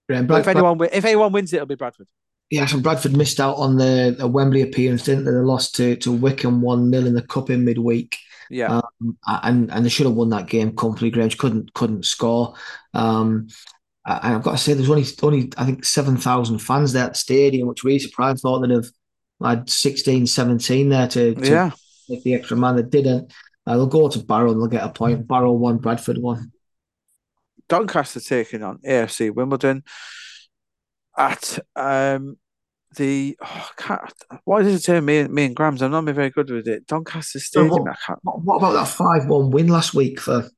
Yeah, 0.09 0.21
But 0.21 0.41
if 0.41 0.47
anyone 0.47 0.79
if 0.91 1.05
anyone 1.05 1.31
wins, 1.31 1.53
it, 1.53 1.57
it'll 1.57 1.67
be 1.67 1.75
Bradford. 1.75 2.07
yeah, 2.49 2.65
so 2.65 2.79
Bradford 2.79 3.17
missed 3.17 3.39
out 3.39 3.55
on 3.57 3.77
the, 3.77 4.15
the 4.17 4.27
Wembley 4.27 4.61
appearance, 4.61 5.03
didn't 5.03 5.25
they? 5.25 5.31
They 5.31 5.37
lost 5.37 5.75
to, 5.75 5.95
to 5.97 6.11
Wycombe 6.11 6.61
1 6.61 6.91
0 6.91 7.05
in 7.05 7.13
the 7.13 7.21
Cup 7.21 7.49
in 7.49 7.65
midweek. 7.65 8.17
Yeah, 8.49 8.79
um, 9.01 9.17
and 9.43 9.69
and 9.71 9.85
they 9.85 9.89
should 9.89 10.05
have 10.05 10.15
won 10.15 10.29
that 10.29 10.47
game 10.47 10.73
comfortably. 10.73 11.11
Grange 11.11 11.37
couldn't 11.37 11.73
couldn't 11.73 12.05
score. 12.05 12.53
Um, 12.93 13.49
and 14.05 14.35
I've 14.35 14.43
got 14.43 14.51
to 14.51 14.57
say, 14.57 14.73
there's 14.73 14.89
only 14.89 15.03
only 15.21 15.51
I 15.57 15.65
think 15.65 15.83
seven 15.83 16.15
thousand 16.15 16.59
fans 16.59 16.93
there 16.93 17.03
at 17.03 17.13
the 17.13 17.19
stadium, 17.19 17.67
which 17.67 17.83
really 17.83 17.99
surprised. 17.99 18.41
Thought 18.41 18.61
they'd 18.61 18.73
have 18.73 18.87
had 19.43 19.69
16, 19.69 20.27
17 20.27 20.89
there 20.89 21.07
to, 21.09 21.35
to 21.35 21.49
yeah. 21.49 21.71
make 22.09 22.23
the 22.23 22.33
extra 22.33 22.57
man. 22.57 22.75
They 22.75 22.83
didn't. 22.83 23.31
Uh, 23.67 23.75
they'll 23.75 23.85
go 23.85 24.07
to 24.07 24.19
Barrow 24.19 24.51
and 24.51 24.61
they'll 24.61 24.67
get 24.67 24.85
a 24.85 24.89
point. 24.89 25.27
Barrow 25.27 25.51
one, 25.51 25.77
Bradford 25.77 26.17
one. 26.17 26.53
Doncaster 27.67 28.21
taking 28.21 28.63
on 28.63 28.77
AFC 28.79 29.33
Wimbledon 29.35 29.83
at 31.17 31.59
um, 31.75 32.37
the 32.95 33.37
oh, 33.41 34.59
does 34.59 34.75
it 34.75 34.79
say 34.83 35.01
me 35.01 35.19
and 35.19 35.33
me 35.33 35.45
and 35.45 35.55
Grams? 35.55 35.81
I'm 35.81 35.91
not 35.91 36.05
very 36.05 36.29
good 36.29 36.49
with 36.49 36.65
it. 36.67 36.87
Doncaster 36.87 37.39
Stadium. 37.39 37.83
What, 38.21 38.41
what, 38.43 38.55
about 38.55 38.71
that 38.71 38.87
five 38.87 39.27
one 39.27 39.49
win 39.51 39.67
last 39.67 39.93
week 39.93 40.21
for 40.21 40.49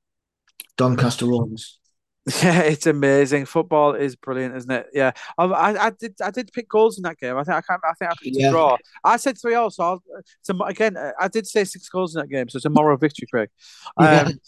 Doncaster 0.77 1.25
Rovers? 1.25 1.79
Yeah, 2.43 2.61
it's 2.61 2.85
amazing. 2.85 3.45
Football 3.45 3.95
is 3.95 4.15
brilliant, 4.15 4.55
isn't 4.55 4.71
it? 4.71 4.87
Yeah, 4.93 5.11
I, 5.37 5.45
I, 5.45 5.85
I 5.87 5.89
did 5.89 6.15
I 6.23 6.31
did 6.31 6.51
pick 6.53 6.69
goals 6.69 6.97
in 6.97 7.03
that 7.03 7.17
game. 7.17 7.37
I 7.37 7.43
think 7.43 7.55
I 7.55 7.61
can't. 7.61 7.81
I 7.83 7.93
think 7.93 8.11
I 8.11 8.13
picked 8.21 8.37
yeah. 8.37 8.49
a 8.49 8.51
draw. 8.51 8.77
I 9.03 9.17
said 9.17 9.39
three 9.39 9.55
all. 9.55 9.71
So 9.71 9.83
I'll, 9.83 10.03
so 10.41 10.61
again, 10.63 10.95
I 11.19 11.27
did 11.27 11.47
say 11.47 11.63
six 11.63 11.89
goals 11.89 12.15
in 12.15 12.21
that 12.21 12.27
game. 12.27 12.47
So 12.49 12.57
it's 12.57 12.65
a 12.65 12.69
moral 12.69 12.97
victory, 12.97 13.27
Craig. 13.31 13.49
Yeah. 13.99 14.21
Um, 14.21 14.39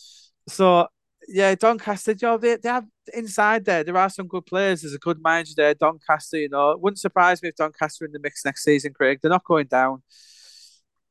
so 0.48 0.88
yeah, 1.27 1.56
Doncaster, 1.56 2.11
you 2.11 2.18
know, 2.22 2.38
they, 2.38 2.57
they 2.57 2.69
have 2.69 2.85
inside 3.14 3.65
there. 3.65 3.84
There 3.84 3.98
are 3.98 4.10
some 4.10 4.27
good 4.27 4.45
players. 4.45 4.81
There's 4.81 4.93
a 4.93 4.99
good 4.99 5.22
manager 5.23 5.53
there, 5.56 5.73
Doncaster. 5.73 6.38
You 6.38 6.49
know, 6.49 6.72
it 6.72 6.81
wouldn't 6.81 6.99
surprise 6.99 7.41
me 7.41 7.49
if 7.49 7.56
Doncaster 7.56 8.06
in 8.06 8.11
the 8.11 8.19
mix 8.19 8.43
next 8.45 8.64
season, 8.64 8.93
Craig. 8.93 9.19
They're 9.22 9.31
not 9.31 9.45
going 9.45 9.68
down. 9.68 10.03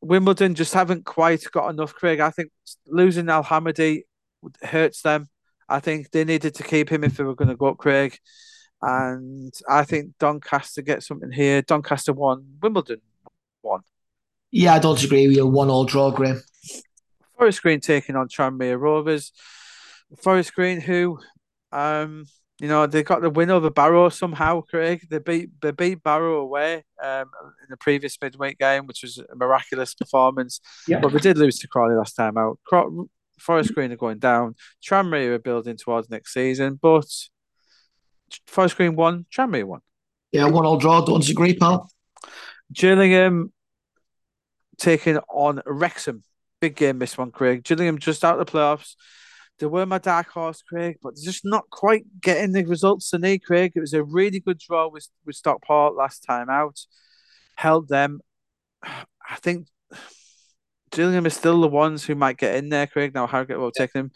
Wimbledon 0.01 0.55
just 0.55 0.75
haven't 0.75 1.05
quite 1.05 1.45
got 1.53 1.69
enough, 1.69 1.95
Craig. 1.95 2.21
I 2.21 2.31
think 2.31 2.51
losing 2.87 3.29
Al 3.29 3.45
Hamadi 3.45 4.03
hurts 4.63 5.03
them. 5.03 5.29
I 5.71 5.81
think 5.81 6.11
they 6.11 6.25
needed 6.25 6.55
to 6.57 6.63
keep 6.63 6.91
him 6.91 7.05
if 7.05 7.17
they 7.17 7.25
were 7.25 7.37
going 7.37 7.49
to 7.49 7.57
go 7.57 7.69
up, 7.69 7.79
Craig. 7.79 8.19
And 8.83 9.53
I 9.69 9.85
think 9.85 10.19
Doncaster 10.19 10.83
get 10.83 11.03
something 11.03 11.31
here. 11.31 11.63
Doncaster 11.63 12.13
won, 12.13 12.45
Wimbledon 12.61 13.01
won. 13.63 13.81
Yeah, 14.51 14.75
I 14.75 14.79
don't 14.81 15.03
agree 15.03 15.29
with 15.29 15.37
you. 15.37 15.47
One 15.47 15.71
all 15.71 15.85
draw, 15.85 16.11
Graeme. 16.11 16.43
Forest 17.37 17.63
Green 17.63 17.81
taking 17.81 18.17
on 18.17 18.29
Tranmere 18.29 18.79
Rovers. 18.79 19.33
Forest 20.23 20.55
Green, 20.55 20.81
who, 20.81 21.21
um, 21.73 22.27
you 22.61 22.69
know, 22.69 22.87
they 22.87 23.03
got 23.03 23.23
the 23.23 23.31
win 23.31 23.51
over 23.51 23.71
Barrow 23.71 24.09
somehow. 24.09 24.63
Craig, 24.63 25.07
they 25.09 25.19
beat 25.19 25.51
they 25.63 25.71
beat 25.71 26.03
Barrow 26.03 26.41
away 26.41 26.85
um, 27.03 27.31
in 27.63 27.69
the 27.71 27.77
previous 27.77 28.19
midweek 28.21 28.59
game, 28.59 28.87
which 28.87 29.03
was 29.03 29.19
a 29.19 29.37
miraculous 29.37 29.95
performance. 29.95 30.61
Yeah. 30.89 31.01
But 31.01 31.13
we 31.13 31.21
did 31.21 31.39
lose 31.39 31.59
to 31.61 31.69
Crawley 31.69 31.95
last 31.95 32.15
time 32.15 32.37
out. 32.37 32.59
Forest 33.41 33.75
Green 33.75 33.93
are 33.93 33.97
going 33.97 34.19
down. 34.19 34.55
Tranmere 34.83 35.35
are 35.35 35.39
building 35.39 35.77
towards 35.77 36.11
next 36.11 36.33
season, 36.33 36.79
but 36.81 37.07
Forest 38.47 38.77
Green 38.77 38.97
won, 38.97 39.27
Tranmere 39.35 39.65
won. 39.65 39.81
Yeah, 40.33 40.47
one 40.47 40.67
all 40.67 40.77
draw. 40.77 41.05
Don't 41.05 41.21
disagree, 41.21 41.57
pal. 41.57 41.91
Gillingham 42.73 43.53
taking 44.79 45.19
on 45.29 45.61
Wrexham. 45.67 46.23
Big 46.61 46.77
game 46.77 46.99
this 46.99 47.19
one, 47.19 47.31
Craig. 47.31 47.65
Gillingham 47.65 47.99
just 47.99 48.25
out 48.25 48.39
of 48.39 48.47
the 48.47 48.53
playoffs. 48.53 48.95
They 49.59 49.67
were 49.67 49.87
my 49.87 49.99
dark 49.99 50.29
horse, 50.29 50.63
Craig, 50.63 50.99
but 51.03 51.15
they're 51.15 51.25
just 51.25 51.45
not 51.45 51.69
quite 51.71 52.05
getting 52.21 52.53
the 52.53 52.65
results 52.65 53.11
they 53.11 53.19
need, 53.19 53.45
Craig. 53.45 53.73
It 53.75 53.81
was 53.81 53.93
a 53.93 54.03
really 54.03 54.41
good 54.41 54.59
draw 54.59 54.89
with, 54.89 55.09
with 55.27 55.37
Stockport 55.37 55.97
last 55.97 56.21
time 56.21 56.49
out. 56.49 56.81
Held 57.57 57.89
them. 57.89 58.21
I 58.83 59.37
think 59.37 59.69
Gillingham 60.93 61.27
is 61.27 61.35
still 61.35 61.61
the 61.61 61.69
ones 61.69 62.05
who 62.05 62.15
might 62.15 62.37
get 62.37 62.57
in 62.57 62.69
there, 62.69 62.87
Craig. 62.87 63.15
Now 63.15 63.27
Harrogate 63.27 63.59
will 63.59 63.71
take 63.71 63.93
them. 63.93 64.11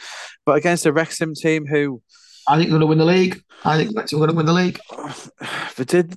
But 0.44 0.56
against 0.56 0.84
the 0.84 0.92
Wrexham 0.92 1.34
team 1.34 1.66
who 1.66 2.02
I 2.48 2.56
think 2.56 2.68
they're 2.68 2.78
going 2.78 2.80
to 2.80 2.86
win 2.86 2.98
the 2.98 3.04
league. 3.04 3.42
I 3.64 3.76
think 3.76 3.96
Wrexham 3.96 4.18
are 4.22 4.26
going 4.26 4.30
to 4.30 4.36
win 4.36 4.46
the 4.46 4.52
league. 4.52 4.80
They 5.76 5.84
did 5.84 6.16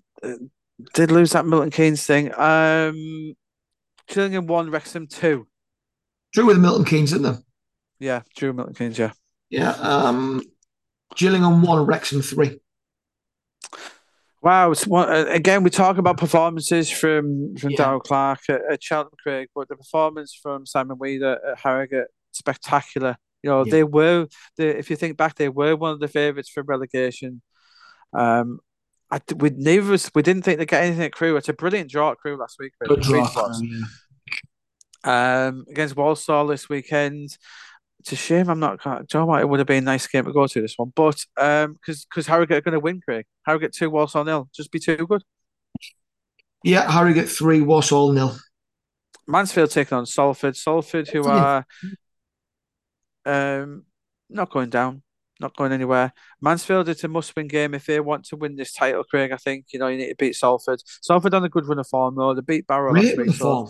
did 0.93 1.11
lose 1.11 1.31
that 1.31 1.45
Milton 1.45 1.71
Keynes 1.71 2.05
thing. 2.05 2.31
Um 2.37 3.33
Gillingham 4.07 4.47
won, 4.47 4.69
Wrexham 4.69 5.07
two. 5.07 5.47
Drew 6.33 6.45
with 6.45 6.59
Milton 6.59 6.85
Keynes, 6.85 7.11
didn't 7.11 7.33
they? 7.33 8.05
Yeah, 8.05 8.21
Drew 8.35 8.53
Milton 8.53 8.75
Keynes, 8.75 8.99
yeah. 8.99 9.11
Yeah. 9.49 9.71
Um 9.71 10.41
Gillingham 11.15 11.61
one, 11.61 11.85
Wrexham 11.85 12.21
three. 12.21 12.59
Wow, 14.41 14.71
uh, 14.71 15.25
again, 15.29 15.63
we 15.63 15.71
talk 15.71 15.97
about 15.97 16.17
performances 16.17 16.91
from 16.91 17.55
from 17.55 17.71
yeah. 17.71 17.77
Darrell 17.77 17.99
Clarke 17.99 18.49
at, 18.49 18.61
at, 18.71 18.83
Cheltenham, 18.83 19.17
Craig, 19.21 19.49
but 19.55 19.67
the 19.67 19.75
performance 19.75 20.37
from 20.41 20.65
Simon 20.65 20.97
Weaver 20.99 21.39
at 21.43 21.59
Harrogate 21.59 22.07
spectacular. 22.33 23.17
You 23.41 23.49
know, 23.49 23.65
yeah. 23.65 23.71
they 23.71 23.83
were 23.83 24.27
the 24.57 24.77
if 24.77 24.89
you 24.89 24.95
think 24.95 25.17
back, 25.17 25.35
they 25.35 25.49
were 25.49 25.75
one 25.75 25.91
of 25.91 25.99
the 25.99 26.07
favourites 26.07 26.49
for 26.49 26.61
relegation. 26.61 27.41
Um, 28.13 28.59
I 29.09 29.21
we 29.35 29.49
neither 29.49 29.93
us, 29.93 30.11
we 30.13 30.21
didn't 30.21 30.43
think 30.43 30.59
they'd 30.59 30.67
get 30.67 30.83
anything 30.83 31.05
at 31.05 31.13
Crewe. 31.13 31.35
It's 31.37 31.49
a 31.49 31.53
brilliant 31.53 31.89
draw 31.89 32.11
at 32.11 32.17
Crewe 32.17 32.37
last 32.37 32.57
week. 32.59 32.73
Good 32.85 33.01
draw. 33.01 33.51
Um, 35.03 35.65
against 35.69 35.95
Walsall 35.95 36.47
this 36.47 36.67
weekend 36.67 37.37
it's 38.07 38.13
a 38.13 38.15
shame 38.23 38.49
I'm 38.49 38.59
not. 38.59 38.81
Joe, 38.81 39.01
you 39.21 39.25
know 39.25 39.35
It 39.35 39.49
would 39.49 39.59
have 39.59 39.67
been 39.67 39.83
a 39.83 39.85
nice 39.85 40.07
game 40.07 40.23
to 40.23 40.31
go 40.31 40.47
to 40.47 40.61
this 40.61 40.75
one, 40.77 40.93
but 40.95 41.25
um, 41.35 41.73
because 41.73 42.05
because 42.05 42.25
Harrogate 42.25 42.57
are 42.57 42.61
going 42.61 42.73
to 42.73 42.79
win, 42.79 43.01
Craig. 43.01 43.25
Harrogate 43.45 43.73
two, 43.73 43.89
Walsall 43.89 44.23
nil. 44.23 44.49
Just 44.55 44.71
be 44.71 44.79
too 44.79 44.95
good. 44.95 45.23
Yeah, 46.63 46.89
Harrogate 46.89 47.27
three, 47.27 47.59
Walsall 47.59 48.13
nil. 48.13 48.37
Mansfield 49.27 49.71
taking 49.71 49.97
on 49.97 50.05
Salford. 50.05 50.55
Salford, 50.55 51.09
who 51.09 51.25
are 51.25 51.65
um 53.25 53.83
not 54.29 54.51
going 54.51 54.69
down, 54.69 55.03
not 55.41 55.57
going 55.57 55.73
anywhere. 55.73 56.13
Mansfield, 56.39 56.87
it's 56.87 57.03
a 57.03 57.09
must-win 57.09 57.49
game 57.49 57.73
if 57.73 57.87
they 57.87 57.99
want 57.99 58.23
to 58.27 58.37
win 58.37 58.55
this 58.55 58.71
title, 58.71 59.03
Craig. 59.03 59.33
I 59.33 59.37
think 59.37 59.65
you 59.73 59.79
know 59.79 59.87
you 59.87 59.97
need 59.97 60.09
to 60.09 60.15
beat 60.15 60.35
Salford. 60.35 60.81
Salford 61.01 61.33
on 61.33 61.43
a 61.43 61.49
good 61.49 61.67
run 61.67 61.79
of 61.79 61.87
form 61.87 62.15
though. 62.15 62.33
They 62.33 62.41
beat 62.41 62.67
Barrow 62.67 62.93
last 62.93 63.17
week. 63.17 63.31
So, 63.31 63.69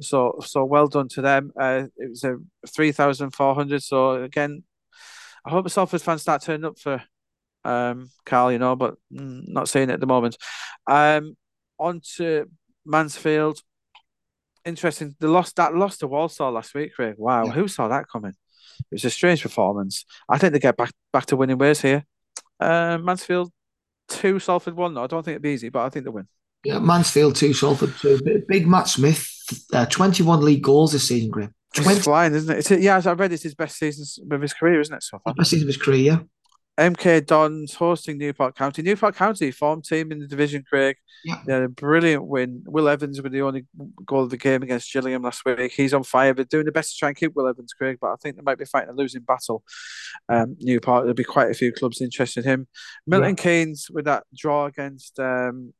so 0.00 0.38
so 0.44 0.64
well 0.64 0.86
done 0.86 1.08
to 1.08 1.22
them. 1.22 1.52
Uh, 1.58 1.84
it 1.96 2.10
was 2.10 2.24
a 2.24 2.36
three 2.68 2.92
thousand 2.92 3.30
four 3.30 3.54
hundred. 3.54 3.82
So 3.82 4.22
again, 4.22 4.62
I 5.44 5.50
hope 5.50 5.64
the 5.64 5.70
Salford 5.70 6.02
fans 6.02 6.22
start 6.22 6.42
turning 6.42 6.64
up 6.64 6.78
for 6.78 7.02
um 7.64 8.10
Karl, 8.24 8.52
you 8.52 8.58
know, 8.58 8.76
but 8.76 8.94
mm, 9.12 9.42
not 9.48 9.68
saying 9.68 9.90
it 9.90 9.94
at 9.94 10.00
the 10.00 10.06
moment. 10.06 10.36
Um, 10.86 11.36
on 11.78 12.00
to 12.16 12.50
Mansfield. 12.84 13.60
Interesting. 14.64 15.14
The 15.18 15.28
lost 15.28 15.56
that 15.56 15.74
lost 15.74 16.00
to 16.00 16.08
Walsall 16.08 16.52
last 16.52 16.74
week, 16.74 16.94
Craig. 16.94 17.14
Wow, 17.16 17.46
yeah. 17.46 17.52
who 17.52 17.68
saw 17.68 17.88
that 17.88 18.08
coming? 18.08 18.34
It 18.80 18.94
was 18.94 19.04
a 19.04 19.10
strange 19.10 19.42
performance. 19.42 20.04
I 20.28 20.38
think 20.38 20.52
they 20.52 20.58
get 20.58 20.76
back 20.76 20.92
back 21.12 21.26
to 21.26 21.36
winning 21.36 21.58
ways 21.58 21.80
here. 21.80 22.04
Um, 22.60 23.04
Mansfield 23.04 23.52
two, 24.08 24.38
Salford 24.38 24.74
one. 24.74 24.94
No, 24.94 25.04
I 25.04 25.06
don't 25.06 25.22
think 25.22 25.34
it'd 25.34 25.42
be 25.42 25.50
easy, 25.50 25.68
but 25.68 25.84
I 25.84 25.88
think 25.88 26.04
they 26.04 26.10
win. 26.10 26.28
Yeah, 26.64 26.78
Mansfield 26.80 27.36
two, 27.36 27.52
Salford 27.52 27.94
two. 28.00 28.20
Big 28.48 28.66
Matt 28.66 28.88
Smith, 28.88 29.30
uh, 29.72 29.86
twenty-one 29.86 30.44
league 30.44 30.62
goals 30.62 30.92
this 30.92 31.08
season, 31.08 31.30
Graeme. 31.30 31.54
20. 31.74 31.90
It's 31.90 32.04
flying, 32.04 32.34
isn't 32.34 32.50
it? 32.50 32.58
It's, 32.58 32.70
yeah, 32.70 32.96
as 32.96 33.06
I 33.06 33.12
read, 33.12 33.32
it's 33.32 33.42
his 33.42 33.54
best 33.54 33.76
season 33.78 34.32
of 34.32 34.40
his 34.40 34.54
career, 34.54 34.80
isn't 34.80 34.94
it? 34.94 35.02
So 35.02 35.18
far? 35.22 35.34
Best 35.34 35.50
season 35.50 35.64
of 35.64 35.74
his 35.74 35.76
career, 35.76 36.00
yeah. 36.00 36.18
MK 36.78 37.26
Dons 37.26 37.74
hosting 37.74 38.18
Newport 38.18 38.54
County. 38.54 38.82
Newport 38.82 39.16
County, 39.16 39.50
form 39.50 39.82
team 39.82 40.12
in 40.12 40.20
the 40.20 40.28
division, 40.28 40.64
Craig. 40.68 40.96
Yeah. 41.24 41.40
They 41.44 41.52
had 41.52 41.62
a 41.64 41.68
brilliant 41.68 42.24
win. 42.24 42.62
Will 42.66 42.88
Evans 42.88 43.20
with 43.20 43.32
the 43.32 43.42
only 43.42 43.66
goal 44.06 44.22
of 44.22 44.30
the 44.30 44.36
game 44.36 44.62
against 44.62 44.92
Gillingham 44.92 45.22
last 45.22 45.44
week. 45.44 45.72
He's 45.72 45.92
on 45.92 46.04
fire. 46.04 46.32
They're 46.32 46.44
doing 46.44 46.66
the 46.66 46.72
best 46.72 46.92
to 46.92 46.98
try 46.98 47.08
and 47.08 47.16
keep 47.16 47.34
Will 47.34 47.48
Evans, 47.48 47.72
Craig, 47.72 47.98
but 48.00 48.12
I 48.12 48.16
think 48.22 48.36
they 48.36 48.42
might 48.42 48.58
be 48.58 48.64
fighting 48.64 48.90
a 48.90 48.94
losing 48.94 49.22
battle. 49.22 49.64
Um, 50.28 50.56
Newport, 50.60 51.02
there'll 51.02 51.14
be 51.14 51.24
quite 51.24 51.50
a 51.50 51.54
few 51.54 51.72
clubs 51.72 52.00
interested 52.00 52.44
in 52.44 52.50
him. 52.50 52.68
Milton 53.08 53.30
yeah. 53.36 53.42
Keynes 53.42 53.88
with 53.90 54.04
that 54.04 54.22
draw 54.32 54.66
against 54.66 55.18
um, 55.18 55.74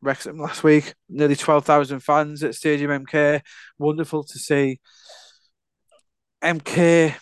Wrexham 0.00 0.38
last 0.38 0.62
week. 0.62 0.94
Nearly 1.08 1.36
12,000 1.36 2.00
fans 2.00 2.42
at 2.42 2.54
Stadium 2.54 3.04
MK. 3.04 3.40
Wonderful 3.78 4.24
to 4.24 4.38
see. 4.38 4.80
MK, 6.42 7.14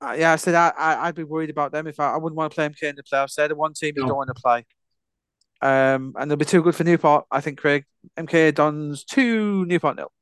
uh, 0.00 0.16
yeah, 0.18 0.32
I 0.32 0.36
said 0.36 0.54
I, 0.54 0.70
I, 0.76 1.06
would 1.06 1.14
be 1.14 1.22
worried 1.22 1.50
about 1.50 1.70
them 1.70 1.86
if 1.86 2.00
I, 2.00 2.12
I 2.12 2.16
wouldn't 2.16 2.36
want 2.36 2.50
to 2.50 2.54
play 2.54 2.68
MK 2.68 2.82
in 2.82 2.96
the 2.96 3.02
playoffs. 3.02 3.34
They're 3.34 3.48
the 3.48 3.54
one 3.54 3.72
team 3.72 3.94
no. 3.96 4.02
you 4.02 4.08
don't 4.08 4.16
want 4.16 4.30
to 4.34 4.40
play. 4.40 4.66
Um, 5.62 6.14
and 6.18 6.30
they'll 6.30 6.36
be 6.36 6.44
too 6.44 6.62
good 6.62 6.74
for 6.74 6.84
Newport, 6.84 7.24
I 7.30 7.40
think, 7.40 7.58
Craig. 7.58 7.84
MK 8.18 8.54
Dons 8.54 9.04
2, 9.04 9.64
Newport 9.66 9.96
nil. 9.96 10.12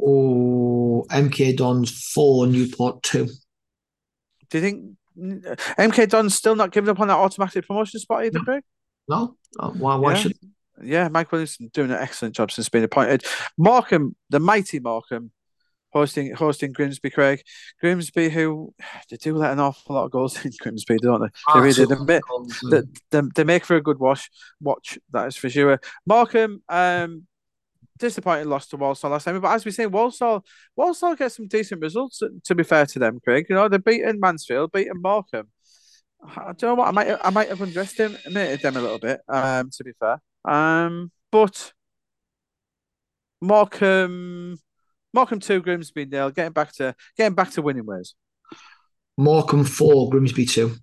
Oh, 0.00 1.04
MK 1.10 1.56
Dons 1.56 1.90
4, 2.14 2.46
Newport 2.46 3.02
2. 3.02 3.26
Do 3.26 4.58
you 4.58 4.60
think 4.60 4.96
MK 5.18 6.08
Dons 6.08 6.34
still 6.34 6.54
not 6.54 6.72
giving 6.72 6.90
up 6.90 7.00
on 7.00 7.08
that 7.08 7.16
automatic 7.16 7.66
promotion 7.66 8.00
spot 8.00 8.24
either, 8.24 8.38
no. 8.38 8.44
Craig? 8.44 8.62
No. 9.08 9.36
why 9.58 9.96
why 9.96 10.12
yeah. 10.12 10.18
should 10.18 10.38
yeah, 10.82 11.08
Mike 11.08 11.32
Williamson 11.32 11.70
doing 11.72 11.90
an 11.90 11.98
excellent 11.98 12.34
job 12.34 12.50
since 12.50 12.68
being 12.68 12.84
appointed. 12.84 13.24
Morecambe, 13.58 14.16
the 14.30 14.40
mighty 14.40 14.80
Morecambe, 14.80 15.30
hosting 15.92 16.34
hosting 16.34 16.72
Grimsby. 16.72 17.10
Craig 17.10 17.42
Grimsby, 17.80 18.30
who 18.30 18.74
they 19.10 19.16
do 19.16 19.36
let 19.36 19.52
an 19.52 19.60
awful 19.60 19.94
lot 19.94 20.04
of 20.04 20.10
goals 20.10 20.42
in 20.44 20.52
Grimsby, 20.58 20.98
don't 20.98 21.20
they? 21.20 21.28
They 21.54 21.60
really 21.60 21.84
they, 21.84 22.04
make, 22.04 22.22
they, 22.70 22.82
they, 23.10 23.28
they, 23.34 23.44
make 23.44 23.64
for 23.64 23.76
a 23.76 23.82
good 23.82 23.98
watch. 23.98 24.30
Watch 24.60 24.98
that 25.12 25.28
is 25.28 25.36
for 25.36 25.50
sure. 25.50 25.80
Morecambe, 26.06 26.62
um, 26.68 27.26
disappointing 27.98 28.48
loss 28.48 28.66
to 28.68 28.76
Walsall 28.76 29.10
last 29.10 29.24
time. 29.24 29.40
But 29.40 29.54
as 29.54 29.64
we 29.64 29.70
say, 29.70 29.86
Walsall, 29.86 30.44
Walsall 30.74 31.14
get 31.14 31.32
some 31.32 31.48
decent 31.48 31.80
results. 31.80 32.22
To 32.44 32.54
be 32.54 32.64
fair 32.64 32.86
to 32.86 32.98
them, 32.98 33.20
Craig, 33.22 33.46
you 33.48 33.54
know 33.54 33.68
they're 33.68 33.78
beating 33.78 34.20
Mansfield, 34.20 34.72
beating 34.72 35.00
Morecambe. 35.00 35.48
I 36.24 36.52
don't 36.52 36.62
know 36.62 36.74
what 36.74 36.88
I 36.88 36.92
might 36.92 37.18
I 37.22 37.30
might 37.30 37.48
have 37.48 37.62
underestimated 37.62 38.62
them 38.62 38.76
a 38.76 38.80
little 38.80 38.98
bit. 38.98 39.20
Um, 39.28 39.70
to 39.70 39.84
be 39.84 39.92
fair, 39.98 40.20
um, 40.44 41.10
but 41.30 41.72
Morecambe, 43.40 44.58
Morecambe 45.12 45.40
two, 45.40 45.60
Grimsby 45.60 46.06
nil. 46.06 46.30
Getting 46.30 46.52
back 46.52 46.72
to 46.74 46.94
getting 47.16 47.34
back 47.34 47.50
to 47.52 47.62
winning 47.62 47.86
ways. 47.86 48.14
Morecambe 49.16 49.64
four, 49.64 50.10
Grimsby 50.10 50.46
two. 50.46 50.76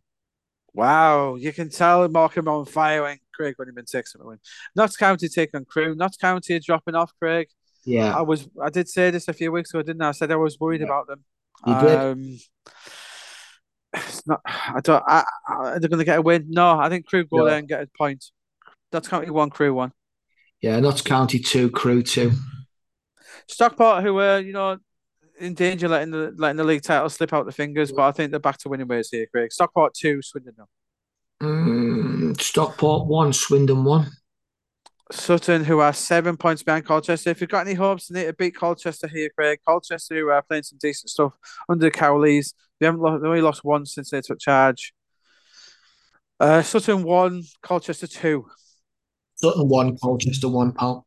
Wow, 0.73 1.36
you 1.36 1.52
can 1.52 1.69
tell 1.69 2.07
Morecambe 2.07 2.48
on 2.48 2.65
fire 2.65 3.03
when 3.03 3.18
Craig 3.34 3.56
when 3.57 3.68
he 3.68 3.72
been 3.72 3.86
a 3.94 4.26
win. 4.26 4.40
Notts 4.76 4.98
County 4.98 5.27
take 5.27 5.49
on 5.56 5.65
Crewe. 5.65 5.95
Notts 5.95 6.18
County 6.18 6.56
are 6.56 6.60
dropping 6.60 6.95
off, 6.95 7.11
Craig. 7.19 7.48
Yeah, 7.86 8.15
I 8.15 8.22
was. 8.22 8.48
I 8.61 8.69
did 8.69 8.88
say 8.88 9.10
this 9.10 9.27
a 9.27 9.34
few 9.34 9.52
weeks 9.52 9.73
ago, 9.73 9.81
didn't 9.81 10.02
I? 10.02 10.10
I 10.10 10.11
said 10.11 10.31
I 10.31 10.36
was 10.36 10.60
worried 10.60 10.81
yeah. 10.81 10.88
about 10.88 11.07
them. 11.07 11.23
You 11.65 11.73
um, 11.73 12.22
did. 12.22 12.41
It's 13.94 14.27
not. 14.27 14.41
I 14.45 14.80
don't. 14.84 15.03
I, 15.07 15.23
I, 15.48 15.80
they're 15.80 15.90
going 15.90 15.99
to 15.99 16.06
get 16.06 16.19
a 16.19 16.22
win. 16.22 16.48
No, 16.49 16.77
I 16.77 16.90
think 16.90 17.07
Crewe 17.07 17.26
go 17.26 17.40
yeah. 17.40 17.49
there 17.49 17.60
and 17.60 17.68
get 17.68 17.81
a 17.81 17.88
point. 17.98 18.26
Notts 18.91 19.07
County 19.07 19.30
one, 19.30 19.49
Crewe 19.49 19.74
one. 19.74 19.91
Yeah, 20.61 20.80
Notts 20.80 21.02
County 21.02 21.40
two, 21.40 21.70
Crewe 21.70 22.03
two. 22.03 22.32
Stockport, 23.48 24.03
who 24.03 24.14
were 24.14 24.40
you 24.40 24.53
know 24.53 24.78
in 25.40 25.53
danger 25.53 25.88
letting 25.88 26.11
the 26.11 26.34
letting 26.38 26.57
the 26.57 26.64
league 26.64 26.84
title 26.84 27.10
slip 27.10 27.34
out 27.34 27.45
the 27.45 27.52
fingers, 27.52 27.91
but 27.91 28.03
I 28.03 28.11
think 28.11 28.32
they're 28.32 28.40
back 28.40 28.57
to 28.60 28.70
winning 28.70 28.88
ways 28.88 29.10
here, 29.11 29.26
Craig. 29.32 29.52
Stockport 29.52 29.94
two, 29.94 30.22
Swindon 30.22 30.53
nil. 30.57 30.70
Mm, 31.41 32.40
Stockport 32.40 33.07
one, 33.07 33.34
Swindon 33.34 33.84
one. 33.84 34.07
Sutton, 35.11 35.64
who 35.64 35.80
are 35.80 35.94
seven 35.94 36.38
points 36.38 36.61
behind 36.61 36.86
Colchester. 36.86 37.32
If 37.32 37.41
you've 37.41 37.49
got 37.49 37.66
any 37.66 37.74
hopes, 37.74 38.07
they 38.07 38.20
need 38.20 38.28
to 38.28 38.34
beat 38.34 38.56
Colchester 38.56 39.07
here, 39.07 39.30
Craig. 39.36 39.60
Colchester, 39.68 40.16
who 40.16 40.30
are 40.30 40.44
playing 40.44 40.64
some 40.64 40.78
decent 40.80 41.10
stuff 41.10 41.34
under 41.68 41.90
Cowleys. 41.90 42.53
They 42.80 42.86
haven't 42.86 43.02
lost, 43.02 43.24
they 43.24 43.28
only 43.28 43.41
lost 43.41 43.64
one 43.64 43.86
since 43.86 44.11
they 44.11 44.22
took 44.22 44.40
charge. 44.40 44.94
Uh, 46.40 46.61
Sutton 46.61 47.03
one, 47.03 47.44
Colchester 47.64 48.07
two. 48.07 48.45
Sutton 49.41 49.68
one, 49.68 49.98
Colchester 49.98 50.49
one, 50.49 50.74
pal. 50.74 51.06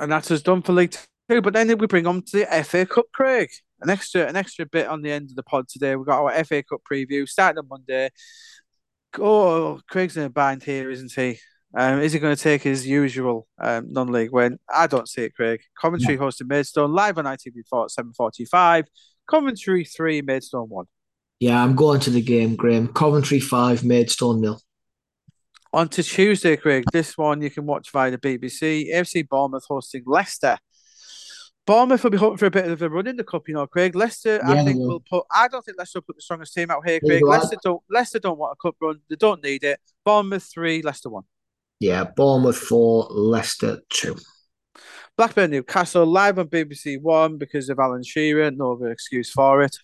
And 0.00 0.10
that's 0.10 0.30
us 0.30 0.42
done 0.42 0.62
for 0.62 0.72
League 0.72 0.96
Two. 1.28 1.42
But 1.42 1.52
then 1.52 1.68
we 1.78 1.86
bring 1.86 2.06
on 2.06 2.22
to 2.22 2.38
the 2.38 2.64
FA 2.64 2.86
Cup, 2.86 3.06
Craig. 3.12 3.50
An 3.80 3.90
extra, 3.90 4.26
an 4.26 4.36
extra 4.36 4.66
bit 4.66 4.88
on 4.88 5.02
the 5.02 5.12
end 5.12 5.30
of 5.30 5.36
the 5.36 5.42
pod 5.42 5.68
today. 5.68 5.94
We've 5.94 6.06
got 6.06 6.20
our 6.20 6.44
FA 6.44 6.62
Cup 6.62 6.80
preview 6.90 7.28
starting 7.28 7.58
on 7.58 7.68
Monday. 7.68 8.10
Oh, 9.18 9.80
Craig's 9.88 10.16
in 10.16 10.24
a 10.24 10.30
bind 10.30 10.64
here, 10.64 10.90
isn't 10.90 11.12
he? 11.12 11.38
Um, 11.76 12.00
is 12.00 12.12
he 12.12 12.18
going 12.18 12.34
to 12.34 12.42
take 12.42 12.62
his 12.62 12.86
usual 12.86 13.46
um, 13.60 13.92
non-league 13.92 14.32
win? 14.32 14.58
I 14.72 14.86
don't 14.86 15.08
see 15.08 15.22
it, 15.22 15.34
Craig. 15.34 15.60
Coventry 15.80 16.14
yeah. 16.14 16.20
hosting 16.20 16.48
Maidstone 16.48 16.92
live 16.92 17.18
on 17.18 17.24
ITV4 17.24 17.84
at 17.84 17.90
seven 17.90 18.12
forty-five. 18.12 18.86
Coventry 19.28 19.84
three, 19.84 20.22
Maidstone 20.22 20.68
one. 20.68 20.86
Yeah, 21.40 21.62
I'm 21.62 21.76
going 21.76 22.00
to 22.00 22.10
the 22.10 22.22
game, 22.22 22.56
Graeme. 22.56 22.88
Coventry 22.88 23.38
five, 23.38 23.84
Maidstone 23.84 24.40
nil. 24.40 24.60
On 25.78 25.88
to 25.90 26.02
Tuesday, 26.02 26.56
Craig. 26.56 26.82
This 26.92 27.16
one 27.16 27.40
you 27.40 27.50
can 27.50 27.64
watch 27.64 27.92
via 27.92 28.10
the 28.10 28.18
BBC. 28.18 28.92
AFC 28.92 29.28
Bournemouth 29.28 29.64
hosting 29.68 30.02
Leicester. 30.06 30.58
Bournemouth 31.68 32.02
will 32.02 32.10
be 32.10 32.16
hoping 32.16 32.36
for 32.36 32.46
a 32.46 32.50
bit 32.50 32.66
of 32.68 32.82
a 32.82 32.90
run 32.90 33.06
in 33.06 33.16
the 33.16 33.22
cup, 33.22 33.46
you 33.46 33.54
know, 33.54 33.64
Craig. 33.68 33.94
Leicester, 33.94 34.40
yeah, 34.44 34.54
I 34.54 34.64
think, 34.64 34.80
will 34.80 34.98
put. 35.08 35.24
I 35.30 35.46
don't 35.46 35.64
think 35.64 35.78
Leicester 35.78 35.98
will 35.98 36.02
put 36.02 36.16
the 36.16 36.22
strongest 36.22 36.52
team 36.52 36.72
out 36.72 36.84
here, 36.84 36.98
Craig. 36.98 37.22
Leicester 37.24 37.58
don't. 37.62 37.80
Leicester 37.88 38.18
don't 38.18 38.40
want 38.40 38.58
a 38.58 38.60
cup 38.60 38.74
run. 38.80 38.98
They 39.08 39.14
don't 39.14 39.40
need 39.40 39.62
it. 39.62 39.78
Bournemouth 40.04 40.50
three, 40.52 40.82
Leicester 40.82 41.10
one. 41.10 41.22
Yeah, 41.78 42.02
Bournemouth 42.02 42.58
four, 42.58 43.06
Leicester 43.10 43.78
two. 43.88 44.16
Blackburn 45.16 45.52
Newcastle 45.52 46.06
live 46.06 46.40
on 46.40 46.48
BBC 46.48 47.00
One 47.00 47.38
because 47.38 47.68
of 47.68 47.78
Alan 47.78 48.02
Shearer. 48.02 48.50
No 48.50 48.72
other 48.72 48.90
excuse 48.90 49.30
for 49.30 49.62
it. 49.62 49.76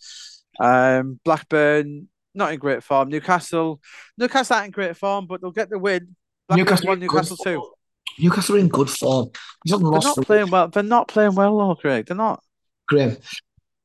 Um, 0.59 1.21
Blackburn 1.25 2.09
not 2.35 2.53
in 2.53 2.59
great 2.59 2.83
form. 2.83 3.09
Newcastle, 3.09 3.81
Newcastle 4.19 4.57
aren't 4.57 4.67
in 4.67 4.73
great 4.73 4.97
form, 4.97 5.27
but 5.27 5.41
they'll 5.41 5.51
get 5.51 5.71
the 5.71 5.79
win. 5.79 6.17
Newcastle 6.51 6.89
one, 6.89 7.01
Newcastle 7.01 7.37
two. 7.37 7.73
Newcastle 8.19 8.57
are 8.57 8.59
in 8.59 8.69
good 8.69 8.91
form. 8.91 9.31
They're 9.65 9.79
not 9.79 10.17
playing 10.19 10.51
well. 10.51 10.69
They're 10.69 10.83
not 10.83 11.09
playing 11.09 11.35
well, 11.35 11.59
though, 11.59 11.75
Craig. 11.75 12.07
They're 12.07 12.17
not. 12.17 12.43
Graeme. 12.87 13.17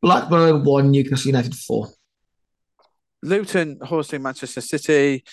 Blackburn 0.02 0.64
one, 0.64 0.92
Newcastle 0.92 1.28
United 1.28 1.56
four. 1.56 1.90
Luton 3.22 3.80
hosting 3.82 4.22
Manchester 4.22 4.62
City. 4.62 5.24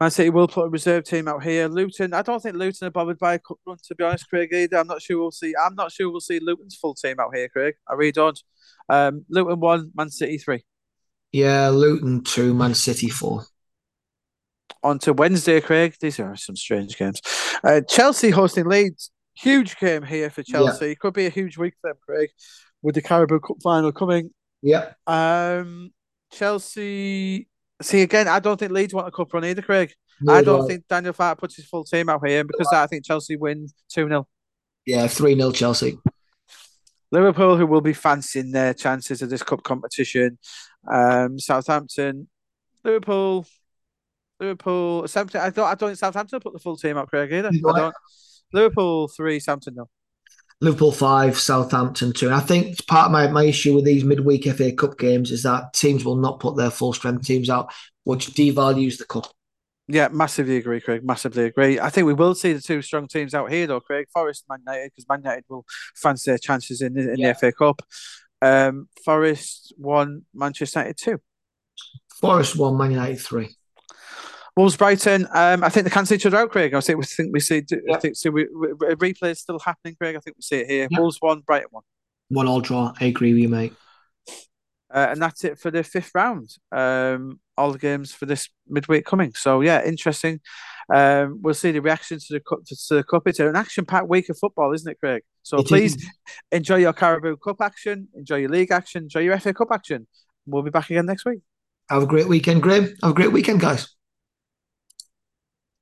Man 0.00 0.10
City 0.10 0.30
will 0.30 0.48
put 0.48 0.66
a 0.66 0.68
reserve 0.68 1.04
team 1.04 1.28
out 1.28 1.42
here. 1.42 1.68
Luton, 1.68 2.14
I 2.14 2.22
don't 2.22 2.42
think 2.42 2.56
Luton 2.56 2.88
are 2.88 2.90
bothered 2.90 3.18
by 3.18 3.34
a 3.34 3.38
cup 3.38 3.58
run, 3.66 3.76
to 3.86 3.94
be 3.94 4.02
honest, 4.02 4.28
Craig. 4.28 4.52
Either 4.52 4.78
I'm 4.78 4.86
not 4.86 5.00
sure 5.00 5.18
we'll 5.18 5.30
see. 5.30 5.54
I'm 5.62 5.74
not 5.74 5.92
sure 5.92 6.10
we'll 6.10 6.20
see 6.20 6.40
Luton's 6.40 6.74
full 6.74 6.94
team 6.94 7.20
out 7.20 7.34
here, 7.34 7.48
Craig. 7.48 7.74
I 7.88 7.94
really 7.94 8.12
don't. 8.12 8.38
Um, 8.88 9.24
Luton 9.28 9.60
one, 9.60 9.92
Man 9.94 10.10
City 10.10 10.38
three. 10.38 10.64
Yeah, 11.34 11.70
Luton 11.70 12.22
two, 12.22 12.54
Man 12.54 12.74
City 12.74 13.08
four. 13.08 13.42
On 14.84 15.00
to 15.00 15.12
Wednesday, 15.12 15.60
Craig. 15.60 15.96
These 16.00 16.20
are 16.20 16.36
some 16.36 16.54
strange 16.54 16.96
games. 16.96 17.20
Uh, 17.64 17.80
Chelsea 17.80 18.30
hosting 18.30 18.66
Leeds. 18.66 19.10
Huge 19.34 19.76
game 19.78 20.04
here 20.04 20.30
for 20.30 20.44
Chelsea. 20.44 20.90
Yeah. 20.90 20.94
Could 20.94 21.14
be 21.14 21.26
a 21.26 21.30
huge 21.30 21.58
week 21.58 21.74
for 21.80 21.90
them, 21.90 21.96
Craig, 22.06 22.30
with 22.82 22.94
the 22.94 23.02
Carabao 23.02 23.40
Cup 23.40 23.56
final 23.64 23.90
coming. 23.90 24.30
Yeah. 24.62 24.92
Um, 25.08 25.92
Chelsea. 26.30 27.48
See 27.82 28.02
again. 28.02 28.28
I 28.28 28.38
don't 28.38 28.56
think 28.56 28.70
Leeds 28.70 28.94
want 28.94 29.08
a 29.08 29.10
cup 29.10 29.34
run 29.34 29.44
either, 29.44 29.60
Craig. 29.60 29.92
No, 30.20 30.34
I 30.34 30.40
don't 30.40 30.60
no. 30.60 30.68
think 30.68 30.84
Daniel 30.88 31.14
Farke 31.14 31.38
puts 31.38 31.56
his 31.56 31.66
full 31.66 31.82
team 31.82 32.08
out 32.08 32.24
here 32.24 32.44
because 32.44 32.68
I 32.72 32.86
think 32.86 33.04
Chelsea 33.04 33.34
win 33.34 33.66
two 33.88 34.06
0 34.06 34.28
Yeah, 34.86 35.08
three 35.08 35.34
0 35.34 35.50
Chelsea. 35.50 35.98
Liverpool, 37.14 37.56
who 37.56 37.66
will 37.66 37.80
be 37.80 37.92
fancying 37.92 38.50
their 38.50 38.74
chances 38.74 39.22
of 39.22 39.30
this 39.30 39.44
cup 39.44 39.62
competition. 39.62 40.36
Um, 40.92 41.38
Southampton, 41.38 42.28
Liverpool, 42.82 43.46
Liverpool, 44.40 45.06
Southampton. 45.06 45.40
I 45.40 45.50
don't. 45.50 45.66
I 45.66 45.74
don't 45.76 45.90
think 45.90 45.98
Southampton 45.98 46.40
put 46.40 46.52
the 46.52 46.58
full 46.58 46.76
team 46.76 46.96
up, 46.96 47.08
Craig 47.08 47.32
either. 47.32 47.50
I 47.50 47.78
don't. 47.78 47.94
Liverpool 48.52 49.06
three, 49.06 49.38
Southampton 49.38 49.76
no. 49.76 49.88
Liverpool 50.60 50.90
five, 50.90 51.38
Southampton 51.38 52.12
two. 52.12 52.26
And 52.26 52.34
I 52.34 52.40
think 52.40 52.84
part 52.88 53.06
of 53.06 53.12
my, 53.12 53.28
my 53.28 53.44
issue 53.44 53.76
with 53.76 53.84
these 53.84 54.02
midweek 54.02 54.44
FA 54.52 54.72
Cup 54.72 54.98
games 54.98 55.30
is 55.30 55.44
that 55.44 55.72
teams 55.72 56.04
will 56.04 56.16
not 56.16 56.40
put 56.40 56.56
their 56.56 56.70
full 56.70 56.92
strength 56.92 57.24
teams 57.24 57.48
out, 57.48 57.72
which 58.02 58.30
devalues 58.30 58.98
the 58.98 59.04
cup. 59.04 59.32
Yeah, 59.86 60.08
massively 60.08 60.56
agree, 60.56 60.80
Craig. 60.80 61.04
Massively 61.04 61.44
agree. 61.44 61.78
I 61.78 61.90
think 61.90 62.06
we 62.06 62.14
will 62.14 62.34
see 62.34 62.54
the 62.54 62.60
two 62.60 62.80
strong 62.80 63.06
teams 63.06 63.34
out 63.34 63.50
here, 63.50 63.66
though, 63.66 63.80
Craig. 63.80 64.06
Forest, 64.12 64.44
Man 64.48 64.60
United, 64.66 64.90
because 64.90 65.06
Man 65.08 65.20
United 65.20 65.44
will 65.48 65.66
fancy 65.94 66.30
their 66.30 66.38
chances 66.38 66.80
in, 66.80 66.98
in 66.98 67.18
yeah. 67.18 67.32
the 67.32 67.38
FA 67.38 67.52
Cup. 67.52 67.82
Um, 68.40 68.88
Forest 69.04 69.74
one, 69.76 70.22
Manchester 70.32 70.80
United 70.80 70.96
two. 70.96 71.20
Forest 72.20 72.56
one, 72.56 72.78
Man 72.78 72.92
United 72.92 73.20
three. 73.20 73.56
Wolves 74.56 74.76
Brighton. 74.76 75.26
Um, 75.34 75.64
I 75.64 75.68
think 75.68 75.84
they 75.84 75.90
cancel 75.90 76.14
each 76.14 76.26
other 76.26 76.38
out, 76.38 76.50
Craig. 76.50 76.74
I 76.74 76.80
think 76.80 76.98
we 76.98 77.04
think 77.04 77.32
we 77.32 77.40
see. 77.40 77.62
Yeah. 77.70 77.96
I 77.96 77.98
think 77.98 78.16
so. 78.16 78.30
We, 78.30 78.46
we, 78.54 78.68
replay 78.68 79.32
is 79.32 79.40
still 79.40 79.58
happening, 79.58 79.96
Craig. 80.00 80.16
I 80.16 80.20
think 80.20 80.36
we 80.36 80.42
see 80.42 80.56
it 80.58 80.70
here. 80.70 80.88
Yeah. 80.90 81.00
Wolves 81.00 81.18
one, 81.20 81.40
Brighton 81.40 81.68
one. 81.72 81.82
One 82.28 82.46
all 82.46 82.60
draw. 82.60 82.92
I 83.00 83.06
agree 83.06 83.32
with 83.32 83.42
you, 83.42 83.48
mate. 83.48 83.74
Uh, 84.94 85.08
and 85.10 85.20
that's 85.20 85.42
it 85.42 85.58
for 85.58 85.72
the 85.72 85.82
fifth 85.82 86.12
round. 86.14 86.56
Um, 86.70 87.40
all 87.56 87.72
the 87.72 87.78
games 87.78 88.12
for 88.12 88.26
this 88.26 88.48
midweek 88.68 89.04
coming. 89.04 89.32
So 89.34 89.60
yeah, 89.60 89.84
interesting. 89.84 90.40
Um, 90.92 91.40
we'll 91.42 91.54
see 91.54 91.72
the 91.72 91.80
reaction 91.80 92.18
to 92.18 92.26
the 92.30 92.40
cup. 92.40 92.60
To 92.64 92.94
the 92.94 93.02
cup. 93.02 93.22
It's 93.26 93.40
an 93.40 93.56
action-packed 93.56 94.08
week 94.08 94.28
of 94.28 94.38
football, 94.38 94.72
isn't 94.72 94.90
it, 94.90 94.98
Craig? 95.00 95.22
So 95.42 95.58
it 95.58 95.66
please 95.66 95.96
is. 95.96 96.08
enjoy 96.52 96.76
your 96.76 96.92
Carabao 96.92 97.36
Cup 97.36 97.60
action, 97.60 98.08
enjoy 98.14 98.36
your 98.36 98.50
league 98.50 98.70
action, 98.70 99.04
enjoy 99.04 99.20
your 99.20 99.38
FA 99.40 99.52
Cup 99.52 99.68
action. 99.72 100.06
We'll 100.46 100.62
be 100.62 100.70
back 100.70 100.90
again 100.90 101.06
next 101.06 101.24
week. 101.24 101.40
Have 101.90 102.02
a 102.02 102.06
great 102.06 102.28
weekend, 102.28 102.62
Graeme. 102.62 102.94
Have 103.02 103.10
a 103.10 103.14
great 103.14 103.32
weekend, 103.32 103.60
guys. 103.60 103.94